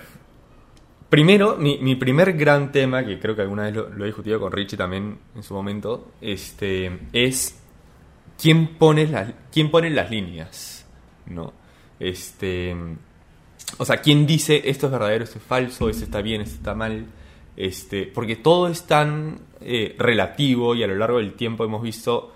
primero, 1.10 1.58
mi, 1.58 1.78
mi 1.80 1.96
primer 1.98 2.32
gran 2.32 2.72
tema, 2.72 3.06
que 3.06 3.20
creo 3.20 3.36
que 3.36 3.41
alguna 3.41 3.63
vez 3.63 3.76
lo, 3.76 3.89
lo 3.89 4.06
he 4.06 4.08
discutido 4.08 4.39
con 4.39 4.50
Richie 4.50 4.78
también 4.78 5.20
en 5.36 5.44
su 5.44 5.54
momento, 5.54 6.13
este, 6.22 7.00
es 7.12 7.60
quién 8.41 8.78
pone 8.78 9.08
las, 9.08 9.34
quién 9.52 9.70
pone 9.70 9.89
las 9.89 10.10
líneas, 10.10 10.88
¿no? 11.26 11.52
Este... 12.00 12.74
O 13.78 13.84
sea, 13.84 13.98
¿quién 13.98 14.26
dice 14.26 14.62
esto 14.63 14.86
es 14.86 14.91
verdadero, 14.94 15.26
esto 15.26 15.38
es 15.38 15.44
falso, 15.44 15.89
esto 15.89 16.06
está 16.06 16.22
bien, 16.22 16.39
esto 16.39 16.56
está 16.56 16.76
mal? 16.76 17.08
Este, 17.63 18.08
porque 18.08 18.36
todo 18.38 18.67
es 18.67 18.84
tan 18.88 19.39
eh, 19.62 19.95
relativo 20.00 20.74
y 20.74 20.84
a 20.84 20.88
lo 20.88 20.95
largo 20.95 21.17
del 21.19 21.34
tiempo 21.34 21.63
hemos 21.63 21.84
visto 21.84 22.34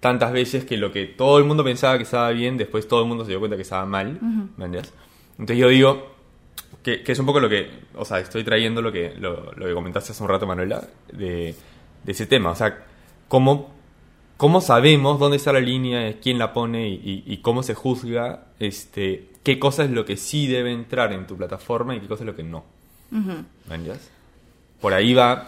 tantas 0.00 0.30
veces 0.32 0.64
que 0.66 0.76
lo 0.76 0.92
que 0.92 1.06
todo 1.06 1.38
el 1.38 1.44
mundo 1.44 1.64
pensaba 1.64 1.96
que 1.96 2.02
estaba 2.04 2.30
bien, 2.30 2.56
después 2.58 2.86
todo 2.86 3.00
el 3.02 3.08
mundo 3.08 3.24
se 3.24 3.30
dio 3.30 3.38
cuenta 3.38 3.56
que 3.56 3.62
estaba 3.62 3.86
mal. 3.86 4.18
¿me 4.56 4.66
entiendes? 4.66 4.92
Entonces 5.38 5.56
yo 5.58 5.68
digo 5.68 6.08
que, 6.82 7.02
que 7.02 7.12
es 7.12 7.18
un 7.18 7.24
poco 7.26 7.40
lo 7.40 7.48
que, 7.48 7.68
o 7.94 8.04
sea, 8.04 8.18
estoy 8.20 8.44
trayendo 8.44 8.82
lo 8.82 8.92
que, 8.92 9.14
lo, 9.18 9.52
lo 9.54 9.66
que 9.66 9.72
comentaste 9.72 10.12
hace 10.12 10.22
un 10.22 10.28
rato, 10.28 10.46
Manuela, 10.46 10.86
de, 11.12 11.54
de 12.04 12.12
ese 12.12 12.26
tema. 12.26 12.50
O 12.50 12.54
sea, 12.54 12.84
cómo, 13.26 13.72
cómo 14.36 14.60
sabemos 14.60 15.18
dónde 15.18 15.38
está 15.38 15.50
la 15.52 15.60
línea, 15.60 16.14
quién 16.20 16.38
la 16.38 16.52
pone 16.52 16.88
y, 16.90 16.94
y- 16.94 17.24
y 17.32 17.38
cómo 17.38 17.62
se 17.62 17.72
juzga, 17.74 18.48
este, 18.58 19.30
qué 19.42 19.58
cosa 19.58 19.84
es 19.84 19.90
lo 19.90 20.04
que 20.04 20.16
sí 20.18 20.46
debe 20.46 20.72
entrar 20.72 21.12
en 21.14 21.26
tu 21.26 21.36
plataforma 21.38 21.96
y 21.96 22.00
qué 22.00 22.06
cosa 22.06 22.24
es 22.24 22.26
lo 22.26 22.36
que 22.36 22.42
no. 22.42 22.64
¿Me 23.68 23.74
entiendes? 23.76 24.10
Por 24.80 24.94
ahí 24.94 25.14
va, 25.14 25.46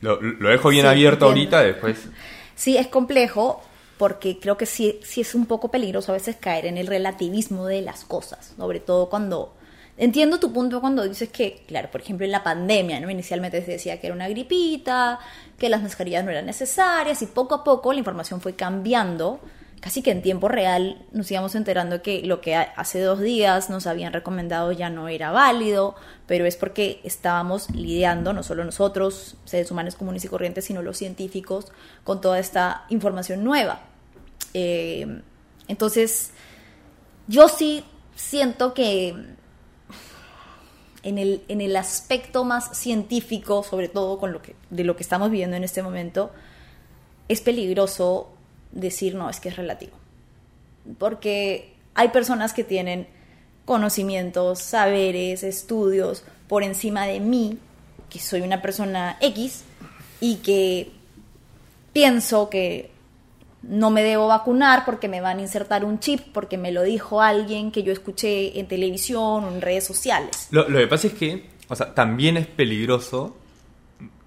lo, 0.00 0.20
lo 0.20 0.48
dejo 0.48 0.68
bien 0.70 0.84
Sí, 0.84 0.88
abierto 0.88 1.26
entiendo. 1.28 1.56
ahorita, 1.56 1.62
después... 1.62 2.08
Sí, 2.54 2.76
es 2.76 2.86
complejo 2.88 3.62
porque 3.96 4.38
creo 4.38 4.56
que 4.56 4.66
sí, 4.66 5.00
sí 5.04 5.20
es 5.20 5.34
un 5.34 5.46
poco 5.46 5.70
peligroso 5.70 6.12
a 6.12 6.14
veces 6.14 6.36
caer 6.36 6.66
en 6.66 6.78
el 6.78 6.86
relativismo 6.86 7.66
de 7.66 7.82
las 7.82 8.04
cosas, 8.04 8.54
sobre 8.56 8.80
todo 8.80 9.08
cuando... 9.08 9.54
Entiendo 9.96 10.40
tu 10.40 10.52
punto 10.52 10.80
cuando 10.80 11.06
dices 11.08 11.28
que, 11.28 11.62
claro, 11.68 11.88
por 11.88 12.00
ejemplo 12.00 12.26
en 12.26 12.32
la 12.32 12.42
pandemia, 12.42 12.98
¿no? 12.98 13.08
Inicialmente 13.10 13.64
se 13.64 13.70
decía 13.72 14.00
que 14.00 14.08
era 14.08 14.16
una 14.16 14.28
gripita, 14.28 15.20
que 15.56 15.68
las 15.68 15.82
mascarillas 15.82 16.24
no 16.24 16.32
eran 16.32 16.46
necesarias 16.46 17.22
y 17.22 17.26
poco 17.26 17.54
a 17.54 17.62
poco 17.62 17.92
la 17.92 18.00
información 18.00 18.40
fue 18.40 18.56
cambiando. 18.56 19.38
Casi 19.84 20.00
que 20.00 20.12
en 20.12 20.22
tiempo 20.22 20.48
real 20.48 21.04
nos 21.12 21.30
íbamos 21.30 21.54
enterando 21.54 22.00
que 22.00 22.22
lo 22.22 22.40
que 22.40 22.56
hace 22.56 23.02
dos 23.02 23.20
días 23.20 23.68
nos 23.68 23.86
habían 23.86 24.14
recomendado 24.14 24.72
ya 24.72 24.88
no 24.88 25.08
era 25.08 25.30
válido, 25.30 25.94
pero 26.26 26.46
es 26.46 26.56
porque 26.56 27.02
estábamos 27.04 27.68
lidiando, 27.68 28.32
no 28.32 28.42
solo 28.42 28.64
nosotros, 28.64 29.36
seres 29.44 29.70
humanos 29.70 29.94
comunes 29.94 30.24
y 30.24 30.28
corrientes, 30.28 30.64
sino 30.64 30.80
los 30.80 30.96
científicos, 30.96 31.66
con 32.02 32.22
toda 32.22 32.38
esta 32.38 32.86
información 32.88 33.44
nueva. 33.44 33.82
Eh, 34.54 35.20
entonces, 35.68 36.30
yo 37.26 37.48
sí 37.48 37.84
siento 38.14 38.72
que 38.72 39.14
en 41.02 41.18
el, 41.18 41.44
en 41.48 41.60
el 41.60 41.76
aspecto 41.76 42.42
más 42.44 42.74
científico, 42.74 43.62
sobre 43.62 43.90
todo 43.90 44.18
con 44.18 44.32
lo 44.32 44.40
que, 44.40 44.56
de 44.70 44.82
lo 44.82 44.96
que 44.96 45.02
estamos 45.02 45.30
viviendo 45.30 45.56
en 45.56 45.64
este 45.64 45.82
momento, 45.82 46.30
es 47.28 47.42
peligroso 47.42 48.33
decir 48.74 49.14
no, 49.14 49.30
es 49.30 49.40
que 49.40 49.48
es 49.48 49.56
relativo. 49.56 49.92
Porque 50.98 51.74
hay 51.94 52.08
personas 52.08 52.52
que 52.52 52.64
tienen 52.64 53.06
conocimientos, 53.64 54.58
saberes, 54.58 55.42
estudios 55.42 56.24
por 56.48 56.62
encima 56.62 57.06
de 57.06 57.20
mí, 57.20 57.58
que 58.10 58.18
soy 58.18 58.42
una 58.42 58.60
persona 58.60 59.16
X, 59.20 59.64
y 60.20 60.36
que 60.36 60.90
pienso 61.92 62.50
que 62.50 62.90
no 63.62 63.90
me 63.90 64.02
debo 64.02 64.28
vacunar 64.28 64.84
porque 64.84 65.08
me 65.08 65.20
van 65.20 65.38
a 65.38 65.42
insertar 65.42 65.84
un 65.84 65.98
chip, 65.98 66.20
porque 66.32 66.58
me 66.58 66.72
lo 66.72 66.82
dijo 66.82 67.22
alguien 67.22 67.70
que 67.70 67.82
yo 67.82 67.92
escuché 67.92 68.58
en 68.58 68.68
televisión 68.68 69.44
o 69.44 69.48
en 69.48 69.60
redes 69.62 69.84
sociales. 69.84 70.48
Lo, 70.50 70.68
lo 70.68 70.78
que 70.78 70.86
pasa 70.86 71.06
es 71.06 71.14
que, 71.14 71.46
o 71.68 71.76
sea, 71.76 71.94
también 71.94 72.36
es 72.36 72.46
peligroso 72.46 73.36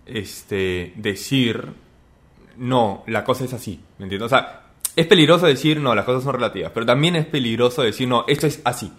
este, 0.06 0.94
decir, 0.96 1.74
no, 2.58 3.04
la 3.08 3.24
cosa 3.24 3.46
es 3.46 3.54
así, 3.54 3.80
¿me 3.98 4.06
entiendes? 4.06 4.26
O 4.26 4.30
sea, 4.30 4.64
es 4.96 5.06
peligroso 5.06 5.46
decir, 5.46 5.80
no, 5.80 5.94
las 5.94 6.06
cosas 6.06 6.24
son 6.24 6.34
relativas, 6.34 6.72
pero 6.74 6.86
también 6.86 7.16
es 7.16 7.26
peligroso 7.26 7.84
decir, 7.84 8.08
no, 8.08 8.26
esto 8.28 8.48
es 8.48 8.62
así, 8.64 8.92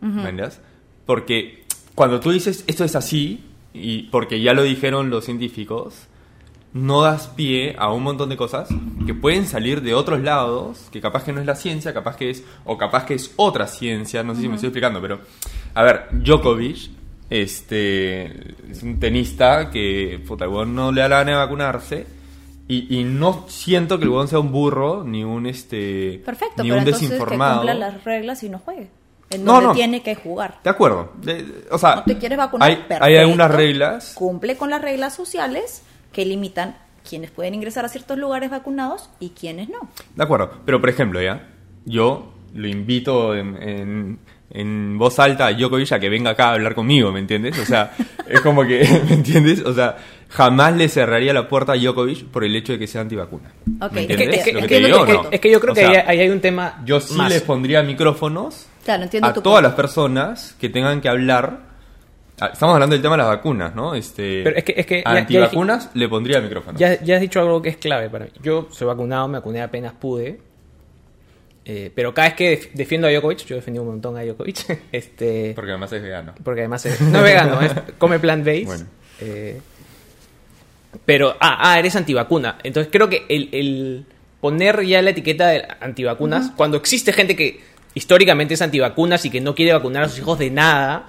¿me 0.00 0.28
entiendes? 0.28 0.60
Porque 1.06 1.64
cuando 1.94 2.20
tú 2.20 2.30
dices, 2.30 2.64
esto 2.66 2.84
es 2.84 2.94
así, 2.94 3.44
y 3.72 4.04
porque 4.04 4.40
ya 4.40 4.52
lo 4.52 4.62
dijeron 4.62 5.10
los 5.10 5.24
científicos, 5.24 6.08
no 6.72 7.00
das 7.00 7.28
pie 7.28 7.74
a 7.78 7.90
un 7.92 8.02
montón 8.02 8.28
de 8.28 8.36
cosas 8.36 8.68
que 9.06 9.14
pueden 9.14 9.46
salir 9.46 9.80
de 9.80 9.94
otros 9.94 10.20
lados, 10.20 10.88
que 10.92 11.00
capaz 11.00 11.24
que 11.24 11.32
no 11.32 11.40
es 11.40 11.46
la 11.46 11.56
ciencia, 11.56 11.94
capaz 11.94 12.16
que 12.16 12.28
es, 12.30 12.44
o 12.64 12.76
capaz 12.76 13.06
que 13.06 13.14
es 13.14 13.32
otra 13.36 13.66
ciencia, 13.66 14.22
no 14.22 14.34
sé 14.34 14.42
si 14.42 14.48
me 14.48 14.56
estoy 14.56 14.68
explicando, 14.68 15.00
pero, 15.00 15.20
a 15.74 15.82
ver, 15.82 16.08
Djokovic, 16.12 16.90
este, 17.30 18.70
es 18.70 18.82
un 18.82 19.00
tenista 19.00 19.70
que, 19.70 20.22
puta, 20.26 20.46
no 20.46 20.92
le 20.92 21.00
da 21.00 21.08
la 21.08 21.18
gana 21.18 21.30
de 21.30 21.36
vacunarse, 21.38 22.15
y, 22.68 22.98
y 23.00 23.04
no 23.04 23.44
siento 23.48 23.98
que 23.98 24.04
el 24.04 24.10
huevón 24.10 24.28
sea 24.28 24.38
un 24.40 24.50
burro, 24.52 25.04
ni 25.04 25.22
un, 25.24 25.46
este, 25.46 26.20
Perfecto, 26.24 26.62
ni 26.62 26.70
pero 26.70 26.74
un 26.74 26.86
entonces 26.86 27.00
que 27.08 27.14
desinformado. 27.14 27.56
cumpla 27.58 27.74
las 27.74 28.04
reglas 28.04 28.42
y 28.42 28.48
no 28.48 28.58
juegue. 28.58 28.88
En 29.30 29.44
No, 29.44 29.52
donde 29.54 29.66
no. 29.68 29.72
tiene 29.74 30.02
que 30.02 30.14
jugar. 30.14 30.58
De 30.62 30.70
acuerdo, 30.70 31.12
de- 31.20 31.42
de- 31.42 31.64
o 31.70 31.78
sea, 31.78 31.96
No 31.96 32.04
te 32.04 32.16
quieres 32.18 32.38
vacunar, 32.38 32.68
hay, 32.68 32.76
perfecto. 32.76 33.04
hay 33.04 33.16
algunas 33.16 33.50
reglas 33.50 34.12
Cumple 34.14 34.56
con 34.56 34.70
las 34.70 34.80
reglas 34.82 35.14
sociales 35.14 35.82
que 36.12 36.24
limitan 36.24 36.76
quienes 37.08 37.30
pueden 37.30 37.54
ingresar 37.54 37.84
a 37.84 37.88
ciertos 37.88 38.18
lugares 38.18 38.50
vacunados 38.50 39.10
y 39.20 39.30
quienes 39.30 39.68
no. 39.68 39.88
De 40.14 40.22
acuerdo, 40.22 40.50
pero 40.64 40.80
por 40.80 40.90
ejemplo, 40.90 41.20
ya, 41.22 41.48
yo 41.84 42.32
lo 42.54 42.66
invito 42.68 43.34
en, 43.34 43.56
en- 43.62 44.18
en 44.50 44.96
voz 44.96 45.18
alta 45.18 45.46
a 45.46 45.52
Djokovic 45.52 45.90
a 45.92 45.98
que 46.00 46.08
venga 46.08 46.30
acá 46.30 46.50
a 46.50 46.52
hablar 46.54 46.74
conmigo, 46.76 47.10
¿me 47.12 47.18
entiendes? 47.18 47.58
O 47.58 47.64
sea, 47.64 47.92
es 48.28 48.40
como 48.40 48.62
que, 48.64 48.78
¿me 49.08 49.14
entiendes? 49.14 49.60
O 49.64 49.74
sea, 49.74 49.96
jamás 50.28 50.76
le 50.76 50.88
cerraría 50.88 51.32
la 51.32 51.48
puerta 51.48 51.72
a 51.72 51.76
Djokovic 51.76 52.26
por 52.26 52.44
el 52.44 52.54
hecho 52.56 52.72
de 52.72 52.78
que 52.78 52.86
sea 52.86 53.00
antivacuna. 53.00 53.52
Ok, 53.80 53.92
¿Me 53.92 54.02
es 54.02 54.06
que- 54.08 54.24
es 54.24 54.46
es 54.46 54.52
yo 54.54 54.66
digo, 54.66 54.66
creo 54.66 55.02
¿o 55.02 55.06
que- 55.06 55.12
no? 55.12 55.28
Es 55.30 55.40
que 55.40 55.50
yo 55.50 55.60
creo 55.60 55.72
O 55.72 55.74
que 55.74 55.80
sea, 55.82 55.90
ahí, 55.90 55.96
ahí 56.06 56.20
hay 56.20 56.30
un 56.30 56.40
tema 56.40 56.82
Yo 56.84 57.00
sí 57.00 57.14
más. 57.14 57.30
les 57.30 57.42
pondría 57.42 57.82
micrófonos 57.82 58.66
Claro, 58.84 59.04
entiendo 59.04 59.28
a 59.28 59.32
tu 59.32 59.40
todas 59.42 59.58
punto. 59.58 59.68
las 59.68 59.76
personas 59.76 60.56
que 60.60 60.68
tengan 60.68 61.00
que 61.00 61.08
hablar. 61.08 61.60
Ah, 62.40 62.50
Estamos 62.52 62.74
hablando 62.74 62.94
del 62.94 63.02
tema 63.02 63.14
de 63.14 63.18
las 63.22 63.28
vacunas, 63.28 63.74
¿no? 63.74 63.94
Este, 63.94 64.42
Pero 64.44 64.56
es 64.56 64.64
que- 64.64 64.74
es 64.76 64.84
que 64.86 64.96
a 64.98 65.10
ya- 65.10 65.14
ya 65.14 65.18
antivacunas 65.20 65.90
le 65.94 66.08
pondría 66.08 66.40
micrófonos. 66.40 66.78
Ya, 66.78 67.00
ya 67.02 67.14
has 67.14 67.20
dicho 67.20 67.40
algo 67.40 67.62
que 67.62 67.70
es 67.70 67.76
clave 67.78 68.10
para 68.10 68.26
mí. 68.26 68.30
Yo 68.42 68.68
soy 68.70 68.86
vacunado, 68.86 69.26
me 69.28 69.38
vacuné 69.38 69.62
apenas 69.62 69.94
pude. 69.94 70.40
Eh, 71.64 71.90
pero 71.94 72.14
cada 72.14 72.28
vez 72.28 72.36
que 72.36 72.50
def- 72.50 72.70
defiendo 72.74 73.08
a 73.08 73.10
Djokovic, 73.10 73.44
yo 73.46 73.56
defendí 73.56 73.80
un 73.80 73.86
montón 73.86 74.16
a 74.16 74.22
Djokovic. 74.22 74.56
este, 74.92 75.52
Porque 75.54 75.70
además 75.72 75.92
es 75.92 76.02
vegano. 76.02 76.34
porque 76.44 76.60
además 76.60 76.86
es, 76.86 77.00
no 77.00 77.18
es 77.18 77.24
vegano, 77.24 77.60
es, 77.60 77.72
come 77.98 78.18
plant-based. 78.20 78.66
Bueno. 78.66 78.84
Eh, 79.20 79.60
pero, 81.04 81.36
ah, 81.40 81.58
ah, 81.72 81.78
eres 81.78 81.96
antivacuna. 81.96 82.58
Entonces 82.62 82.90
creo 82.92 83.08
que 83.08 83.26
el, 83.28 83.48
el 83.52 84.06
poner 84.40 84.84
ya 84.86 85.02
la 85.02 85.10
etiqueta 85.10 85.48
de 85.48 85.66
antivacunas, 85.80 86.52
cuando 86.56 86.76
existe 86.76 87.12
gente 87.12 87.34
que 87.36 87.60
históricamente 87.94 88.54
es 88.54 88.62
antivacunas 88.62 89.24
y 89.24 89.30
que 89.30 89.40
no 89.40 89.54
quiere 89.54 89.72
vacunar 89.72 90.04
a 90.04 90.08
sus 90.08 90.18
hijos 90.18 90.38
de 90.38 90.50
nada, 90.50 91.08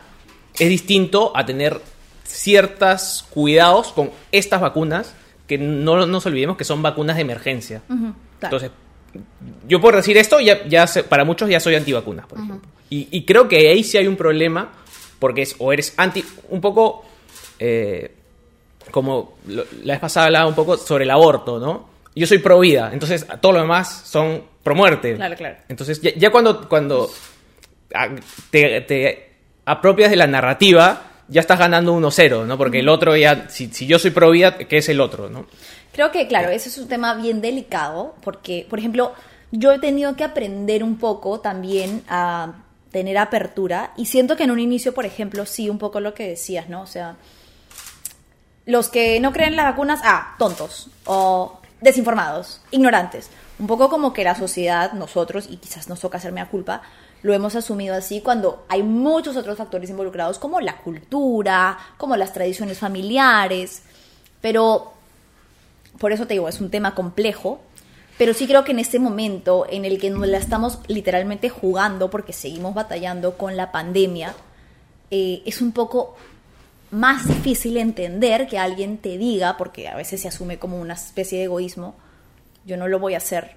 es 0.57 0.69
distinto 0.69 1.31
a 1.35 1.45
tener 1.45 1.79
ciertos 2.23 3.25
cuidados 3.29 3.91
con 3.93 4.11
estas 4.31 4.61
vacunas 4.61 5.13
que 5.47 5.57
no 5.57 6.05
nos 6.05 6.25
olvidemos 6.25 6.57
que 6.57 6.63
son 6.65 6.81
vacunas 6.81 7.15
de 7.15 7.21
emergencia. 7.21 7.81
Claro. 7.87 8.11
Entonces, 8.41 8.71
yo 9.67 9.79
por 9.79 9.95
decir 9.95 10.17
esto, 10.17 10.39
ya, 10.39 10.65
ya 10.67 10.85
sé- 10.87 11.03
para 11.03 11.23
muchos 11.23 11.49
ya 11.49 11.59
soy 11.59 11.75
antivacunas, 11.75 12.25
por 12.27 12.39
ejemplo. 12.39 12.69
Y, 12.89 13.07
y 13.11 13.23
creo 13.25 13.47
que 13.47 13.69
ahí 13.69 13.83
sí 13.83 13.97
hay 13.97 14.07
un 14.07 14.17
problema, 14.17 14.71
porque 15.19 15.41
es, 15.43 15.55
o 15.59 15.71
eres 15.73 15.93
anti, 15.97 16.23
un 16.49 16.59
poco, 16.61 17.05
eh, 17.59 18.13
como 18.91 19.33
lo- 19.47 19.65
la 19.83 19.93
vez 19.93 19.99
pasada 19.99 20.27
hablaba 20.27 20.47
un 20.47 20.55
poco 20.55 20.77
sobre 20.77 21.03
el 21.03 21.11
aborto, 21.11 21.59
¿no? 21.59 21.89
Yo 22.15 22.25
soy 22.25 22.39
pro 22.39 22.59
vida, 22.59 22.89
entonces 22.93 23.25
todo 23.41 23.51
lo 23.51 23.59
demás 23.59 24.01
son 24.05 24.43
pro 24.63 24.73
muerte. 24.75 25.15
Claro, 25.15 25.35
claro. 25.35 25.57
Entonces, 25.69 26.01
ya, 26.01 26.11
ya 26.15 26.31
cuando, 26.31 26.67
cuando 26.67 27.09
ah, 27.93 28.09
te, 28.49 28.81
te 28.81 29.31
apropias 29.65 30.09
de 30.09 30.15
la 30.15 30.25
narrativa, 30.27 31.03
ya 31.27 31.41
estás 31.41 31.59
ganando 31.59 31.93
1-0, 31.95 32.45
¿no? 32.45 32.57
Porque 32.57 32.79
el 32.79 32.89
otro 32.89 33.15
ya, 33.15 33.49
si, 33.49 33.67
si 33.67 33.85
yo 33.85 33.99
soy 33.99 34.11
pro 34.11 34.31
vida, 34.31 34.57
¿qué 34.57 34.77
es 34.77 34.89
el 34.89 34.99
otro, 34.99 35.29
no? 35.29 35.45
Creo 35.93 36.11
que, 36.11 36.27
claro, 36.27 36.49
ese 36.49 36.69
es 36.69 36.77
un 36.77 36.87
tema 36.87 37.13
bien 37.15 37.41
delicado, 37.41 38.15
porque, 38.23 38.65
por 38.69 38.79
ejemplo, 38.79 39.13
yo 39.51 39.71
he 39.71 39.79
tenido 39.79 40.15
que 40.15 40.23
aprender 40.23 40.83
un 40.83 40.97
poco 40.97 41.39
también 41.39 42.03
a 42.09 42.53
tener 42.91 43.17
apertura, 43.17 43.91
y 43.97 44.05
siento 44.05 44.35
que 44.37 44.43
en 44.43 44.51
un 44.51 44.59
inicio, 44.59 44.93
por 44.93 45.05
ejemplo, 45.05 45.45
sí, 45.45 45.69
un 45.69 45.77
poco 45.77 45.99
lo 45.99 46.13
que 46.13 46.27
decías, 46.27 46.67
¿no? 46.69 46.81
O 46.81 46.87
sea, 46.87 47.15
los 48.67 48.89
que 48.89 49.19
no 49.21 49.31
creen 49.31 49.51
en 49.51 49.55
las 49.55 49.65
vacunas, 49.65 50.01
ah, 50.03 50.35
tontos, 50.37 50.89
o 51.05 51.59
desinformados, 51.79 52.61
ignorantes. 52.69 53.29
Un 53.59 53.65
poco 53.65 53.89
como 53.89 54.11
que 54.13 54.25
la 54.25 54.35
sociedad, 54.35 54.91
nosotros, 54.91 55.47
y 55.49 55.57
quizás 55.57 55.87
nos 55.87 56.01
toca 56.01 56.17
hacerme 56.17 56.41
la 56.41 56.49
culpa, 56.49 56.81
lo 57.23 57.33
hemos 57.33 57.55
asumido 57.55 57.95
así 57.95 58.21
cuando 58.21 58.65
hay 58.67 58.83
muchos 58.83 59.37
otros 59.37 59.57
factores 59.57 59.89
involucrados 59.89 60.37
como 60.37 60.59
la 60.59 60.77
cultura, 60.77 61.77
como 61.97 62.17
las 62.17 62.33
tradiciones 62.33 62.77
familiares, 62.77 63.83
pero 64.41 64.91
por 65.97 66.11
eso 66.11 66.27
te 66.27 66.33
digo, 66.33 66.49
es 66.49 66.59
un 66.59 66.69
tema 66.69 66.93
complejo, 66.93 67.61
pero 68.17 68.33
sí 68.33 68.47
creo 68.47 68.65
que 68.65 68.73
en 68.73 68.79
este 68.79 68.99
momento 68.99 69.65
en 69.69 69.85
el 69.85 69.97
que 69.97 70.09
nos 70.09 70.27
la 70.27 70.37
estamos 70.37 70.79
literalmente 70.87 71.49
jugando 71.49 72.09
porque 72.09 72.33
seguimos 72.33 72.73
batallando 72.73 73.37
con 73.37 73.55
la 73.55 73.71
pandemia, 73.71 74.33
eh, 75.09 75.41
es 75.45 75.61
un 75.61 75.71
poco 75.71 76.17
más 76.91 77.27
difícil 77.27 77.77
entender 77.77 78.47
que 78.47 78.57
alguien 78.57 78.97
te 78.97 79.17
diga, 79.17 79.57
porque 79.57 79.87
a 79.87 79.95
veces 79.95 80.21
se 80.21 80.27
asume 80.27 80.59
como 80.59 80.79
una 80.79 80.93
especie 80.93 81.39
de 81.39 81.45
egoísmo, 81.45 81.95
yo 82.65 82.77
no 82.77 82.87
lo 82.87 82.99
voy 82.99 83.13
a 83.13 83.17
hacer 83.17 83.55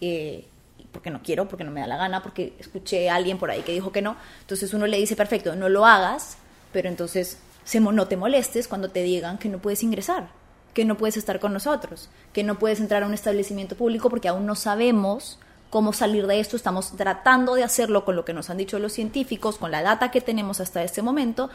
eh, 0.00 0.46
porque 0.92 1.10
no 1.10 1.22
quiero, 1.22 1.48
porque 1.48 1.64
no 1.64 1.70
me 1.70 1.80
da 1.80 1.86
la 1.86 1.96
gana, 1.96 2.22
porque 2.22 2.54
escuché 2.58 3.10
a 3.10 3.14
alguien 3.14 3.38
por 3.38 3.50
ahí 3.50 3.62
que 3.62 3.72
dijo 3.72 3.92
que 3.92 4.02
no. 4.02 4.16
Entonces 4.40 4.74
uno 4.74 4.86
le 4.86 4.96
dice, 4.98 5.16
perfecto, 5.16 5.54
no 5.54 5.68
lo 5.68 5.86
hagas, 5.86 6.36
pero 6.72 6.88
entonces 6.88 7.38
no 7.78 8.08
te 8.08 8.16
molestes 8.16 8.68
cuando 8.68 8.90
te 8.90 9.02
digan 9.02 9.38
que 9.38 9.48
no 9.48 9.58
puedes 9.58 9.82
ingresar, 9.82 10.28
que 10.74 10.84
no 10.84 10.96
puedes 10.96 11.16
estar 11.16 11.38
con 11.38 11.52
nosotros, 11.52 12.08
que 12.32 12.42
no 12.42 12.58
puedes 12.58 12.80
entrar 12.80 13.02
a 13.02 13.06
un 13.06 13.14
establecimiento 13.14 13.76
público 13.76 14.10
porque 14.10 14.28
aún 14.28 14.46
no 14.46 14.56
sabemos 14.56 15.38
cómo 15.68 15.92
salir 15.92 16.26
de 16.26 16.40
esto. 16.40 16.56
Estamos 16.56 16.96
tratando 16.96 17.54
de 17.54 17.62
hacerlo 17.62 18.04
con 18.04 18.16
lo 18.16 18.24
que 18.24 18.32
nos 18.32 18.50
han 18.50 18.56
dicho 18.56 18.78
los 18.78 18.92
científicos, 18.92 19.56
con 19.56 19.70
la 19.70 19.82
data 19.82 20.10
que 20.10 20.20
tenemos 20.20 20.60
hasta 20.60 20.82
este 20.82 21.02
momento. 21.02 21.48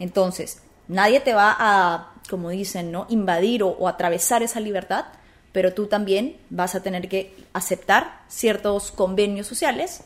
Entonces, 0.00 0.60
nadie 0.88 1.20
te 1.20 1.32
va 1.32 1.54
a, 1.56 2.14
como 2.28 2.50
dicen, 2.50 2.90
¿no? 2.90 3.06
invadir 3.08 3.62
o, 3.62 3.68
o 3.68 3.86
atravesar 3.86 4.42
esa 4.42 4.58
libertad, 4.58 5.04
pero 5.52 5.72
tú 5.72 5.86
también 5.86 6.36
vas 6.50 6.74
a 6.74 6.82
tener 6.82 7.08
que 7.08 7.36
aceptar 7.52 8.22
ciertos 8.28 8.90
convenios 8.90 9.46
sociales 9.46 10.02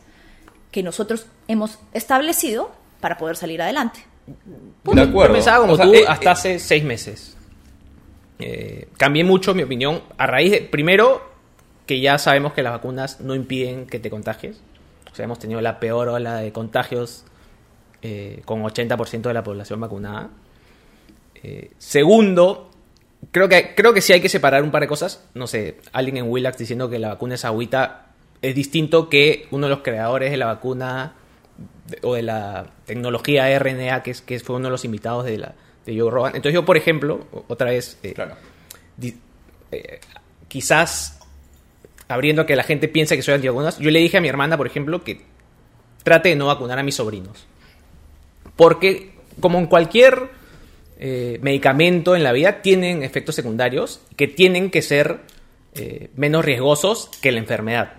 que 0.70 0.82
nosotros 0.82 1.26
hemos 1.48 1.78
establecido 1.92 2.70
para 3.00 3.16
poder 3.16 3.36
salir 3.36 3.62
adelante. 3.62 4.00
De 4.26 5.02
acuerdo. 5.02 5.28
Yo 5.28 5.32
pensaba 5.34 5.60
como 5.60 5.74
O 5.74 5.76
sea, 5.76 5.86
tú 5.86 5.94
eh, 5.94 6.04
hasta 6.08 6.30
eh, 6.30 6.32
hace 6.32 6.58
seis 6.58 6.84
meses. 6.84 7.36
Eh, 8.38 8.88
cambié 8.96 9.24
mucho 9.24 9.54
mi 9.54 9.62
opinión 9.62 10.02
a 10.18 10.26
raíz 10.26 10.50
de, 10.50 10.62
primero, 10.62 11.22
que 11.86 12.00
ya 12.00 12.18
sabemos 12.18 12.54
que 12.54 12.62
las 12.62 12.72
vacunas 12.72 13.20
no 13.20 13.34
impiden 13.34 13.86
que 13.86 13.98
te 13.98 14.10
contagies. 14.10 14.60
O 15.12 15.14
sea, 15.14 15.26
hemos 15.26 15.38
tenido 15.38 15.60
la 15.60 15.78
peor 15.78 16.08
ola 16.08 16.36
de 16.36 16.52
contagios 16.52 17.24
eh, 18.06 18.42
con 18.44 18.62
80% 18.62 19.22
de 19.22 19.34
la 19.34 19.42
población 19.42 19.80
vacunada. 19.80 20.28
Eh, 21.42 21.70
segundo, 21.78 22.70
creo 23.30 23.48
que, 23.48 23.74
creo 23.74 23.92
que 23.94 24.00
sí 24.00 24.12
hay 24.12 24.20
que 24.20 24.28
separar 24.28 24.62
un 24.62 24.70
par 24.70 24.82
de 24.82 24.88
cosas. 24.88 25.24
No 25.34 25.46
sé, 25.46 25.78
alguien 25.92 26.18
en 26.18 26.30
Willax 26.30 26.58
diciendo 26.58 26.88
que 26.90 26.98
la 26.98 27.08
vacuna 27.08 27.34
es 27.34 27.44
agüita 27.44 28.00
es 28.42 28.54
distinto 28.54 29.08
que 29.08 29.48
uno 29.52 29.66
de 29.68 29.70
los 29.70 29.82
creadores 29.82 30.30
de 30.30 30.36
la 30.36 30.44
vacuna 30.46 31.14
o 32.02 32.14
de 32.14 32.22
la 32.22 32.66
tecnología 32.84 33.58
RNA, 33.58 34.02
que, 34.02 34.10
es, 34.10 34.20
que 34.20 34.38
fue 34.38 34.56
uno 34.56 34.66
de 34.68 34.72
los 34.72 34.84
invitados 34.84 35.24
de, 35.24 35.38
la, 35.38 35.54
de 35.86 35.98
Joe 35.98 36.10
Rogan. 36.10 36.36
Entonces 36.36 36.52
yo, 36.52 36.64
por 36.66 36.76
ejemplo, 36.76 37.26
otra 37.48 37.70
vez, 37.70 37.98
eh, 38.02 38.12
Claro. 38.12 38.34
di- 38.98 39.16
eh, 39.72 39.98
quizás 40.48 41.20
abriendo 42.06 42.42
a 42.42 42.46
que 42.46 42.54
la 42.54 42.64
gente 42.64 42.86
piense 42.86 43.16
que 43.16 43.22
soy 43.22 43.32
antivacunas, 43.34 43.78
yo 43.78 43.90
le 43.90 43.98
dije 44.00 44.18
a 44.18 44.20
mi 44.20 44.28
hermana, 44.28 44.58
por 44.58 44.66
ejemplo, 44.66 45.02
que 45.02 45.22
trate 46.02 46.28
de 46.28 46.36
no 46.36 46.46
vacunar 46.48 46.78
a 46.78 46.82
mis 46.82 46.96
sobrinos. 46.96 47.46
Porque, 48.56 49.12
como 49.40 49.58
en 49.58 49.66
cualquier 49.66 50.30
eh, 50.98 51.38
medicamento 51.42 52.14
en 52.16 52.22
la 52.22 52.32
vida, 52.32 52.62
tienen 52.62 53.02
efectos 53.02 53.34
secundarios 53.34 54.00
que 54.16 54.28
tienen 54.28 54.70
que 54.70 54.82
ser 54.82 55.20
eh, 55.74 56.10
menos 56.16 56.44
riesgosos 56.44 57.10
que 57.20 57.32
la 57.32 57.40
enfermedad. 57.40 57.94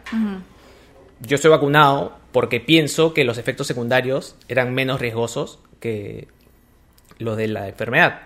Yo 1.22 1.38
soy 1.38 1.50
vacunado 1.52 2.18
porque 2.32 2.60
pienso 2.60 3.14
que 3.14 3.24
los 3.24 3.38
efectos 3.38 3.68
secundarios 3.68 4.36
eran 4.48 4.74
menos 4.74 5.00
riesgosos 5.00 5.60
que 5.80 6.28
los 7.18 7.38
de 7.38 7.48
la 7.48 7.68
enfermedad. 7.70 8.22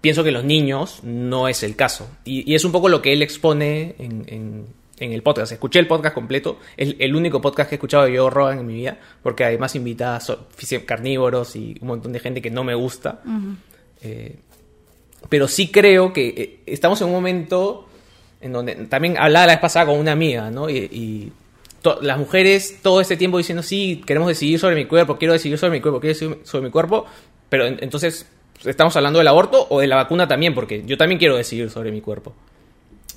Pienso 0.00 0.24
que 0.24 0.30
los 0.30 0.44
niños 0.44 1.00
no 1.02 1.48
es 1.48 1.62
el 1.62 1.76
caso. 1.76 2.08
Y, 2.24 2.50
y 2.50 2.54
es 2.54 2.64
un 2.64 2.72
poco 2.72 2.88
lo 2.88 3.02
que 3.02 3.12
él 3.12 3.22
expone 3.22 3.94
en, 3.98 4.24
en- 4.28 4.79
en 5.00 5.12
el 5.12 5.22
podcast. 5.22 5.50
Escuché 5.52 5.78
el 5.80 5.86
podcast 5.86 6.14
completo. 6.14 6.58
Es 6.76 6.94
el 6.98 7.16
único 7.16 7.40
podcast 7.40 7.68
que 7.68 7.74
he 7.74 7.78
escuchado 7.78 8.04
de 8.04 8.16
Joe 8.16 8.30
Rogan 8.30 8.60
en 8.60 8.66
mi 8.66 8.74
vida. 8.74 8.98
Porque 9.22 9.44
además 9.44 9.74
invita 9.74 10.14
a 10.16 10.20
carnívoros 10.86 11.56
y 11.56 11.76
un 11.80 11.88
montón 11.88 12.12
de 12.12 12.20
gente 12.20 12.40
que 12.40 12.50
no 12.50 12.62
me 12.64 12.74
gusta. 12.74 13.20
Eh, 14.02 14.36
pero 15.28 15.48
sí 15.48 15.70
creo 15.70 16.12
que 16.12 16.28
eh, 16.28 16.60
estamos 16.66 17.00
en 17.00 17.08
un 17.08 17.12
momento 17.14 17.86
en 18.40 18.52
donde 18.52 18.74
también 18.86 19.18
hablaba 19.18 19.46
la 19.46 19.52
vez 19.54 19.60
pasada 19.60 19.86
con 19.86 19.98
una 19.98 20.12
amiga, 20.12 20.50
¿no? 20.50 20.70
Y, 20.70 20.76
y 20.78 21.32
las 22.02 22.18
mujeres 22.18 22.78
todo 22.82 23.00
este 23.00 23.16
tiempo 23.16 23.36
diciendo, 23.38 23.62
sí, 23.62 24.02
queremos 24.06 24.28
decidir 24.28 24.58
sobre 24.58 24.76
mi 24.76 24.86
cuerpo, 24.86 25.18
quiero 25.18 25.32
decidir 25.34 25.58
sobre 25.58 25.72
mi 25.72 25.80
cuerpo, 25.80 26.00
quiero 26.00 26.14
decidir 26.14 26.38
sobre 26.44 26.64
mi 26.64 26.70
cuerpo, 26.70 27.04
pero 27.50 27.66
en- 27.66 27.78
entonces, 27.82 28.26
¿estamos 28.64 28.96
hablando 28.96 29.18
del 29.18 29.28
aborto 29.28 29.66
o 29.68 29.80
de 29.80 29.86
la 29.86 29.96
vacuna 29.96 30.26
también? 30.26 30.54
Porque 30.54 30.82
yo 30.86 30.96
también 30.96 31.18
quiero 31.18 31.36
decidir 31.36 31.68
sobre 31.70 31.90
mi 31.90 32.00
cuerpo. 32.00 32.34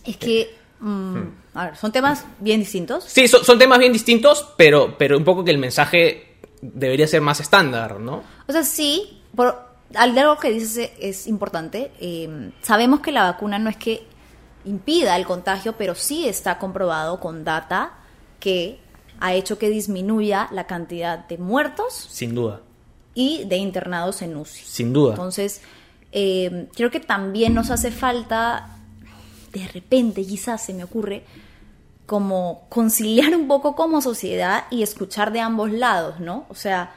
Es 0.06 0.18
que, 0.18 0.50
mm, 0.84 1.28
a 1.56 1.66
ver, 1.66 1.76
son 1.78 1.92
temas 1.92 2.26
bien 2.40 2.60
distintos. 2.60 3.04
Sí, 3.06 3.28
son, 3.28 3.44
son 3.44 3.58
temas 3.58 3.80
bien 3.80 3.94
distintos, 3.94 4.54
pero, 4.58 4.98
pero 4.98 5.18
un 5.18 5.24
poco 5.24 5.44
que 5.44 5.52
el 5.52 5.58
mensaje 5.58 6.38
debería 6.62 7.08
ser 7.08 7.22
más 7.22 7.40
estándar, 7.40 8.00
¿no? 8.00 8.24
O 8.48 8.52
sea, 8.52 8.64
sí, 8.64 9.22
por, 9.36 9.74
algo 9.96 10.38
que 10.38 10.52
dices 10.52 10.92
es, 11.00 11.28
importante. 11.28 11.92
eh, 12.00 12.52
sabemos 12.62 13.00
que 13.02 13.12
la 13.12 13.24
vacuna 13.24 13.60
no 13.60 13.70
es 13.70 13.78
que 13.78 14.06
impida 14.66 15.16
el 15.16 15.26
contagio, 15.26 15.74
pero 15.78 15.96
sí 15.96 16.28
está 16.28 16.58
comprobado 16.58 17.20
con 17.20 17.44
data 17.44 17.94
que 18.40 18.80
ha 19.20 19.34
hecho 19.34 19.58
que 19.58 19.70
disminuya 19.70 20.48
la 20.52 20.68
cantidad 20.68 21.28
de 21.28 21.38
muertos 21.38 22.08
Sin 22.10 22.36
duda, 22.36 22.62
y 23.14 23.44
de 23.46 23.58
internados 23.58 24.22
en 24.22 24.36
UCI. 24.36 24.64
sin 24.66 24.94
duda. 24.94 25.12
Entonces, 25.12 25.62
eh, 26.12 26.68
creo 26.76 26.92
que 26.92 27.00
también 27.00 27.54
nos 27.54 27.70
hace 27.72 27.92
falta, 27.92 28.80
de 29.54 29.68
repente, 29.68 30.26
quizás 30.26 30.66
se 30.66 30.74
me 30.74 30.84
ocurre, 30.84 31.24
como 32.06 32.66
conciliar 32.70 33.36
un 33.36 33.48
poco 33.48 33.76
como 33.76 34.02
sociedad 34.02 34.66
y 34.70 34.84
escuchar 34.84 35.32
de 35.32 35.40
ambos 35.40 35.72
lados, 35.72 36.20
¿no? 36.20 36.46
O 36.50 36.56
sea, 36.56 36.94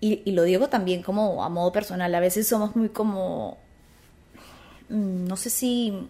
y, 0.00 0.22
y 0.24 0.32
lo 0.32 0.42
digo 0.42 0.68
también 0.68 1.02
como 1.02 1.42
a 1.42 1.48
modo 1.48 1.72
personal, 1.72 2.14
a 2.14 2.20
veces 2.20 2.46
somos 2.46 2.76
muy 2.76 2.90
como, 2.90 3.56
mm, 4.90 5.26
no 5.26 5.36
sé 5.36 5.50
si 5.50 6.08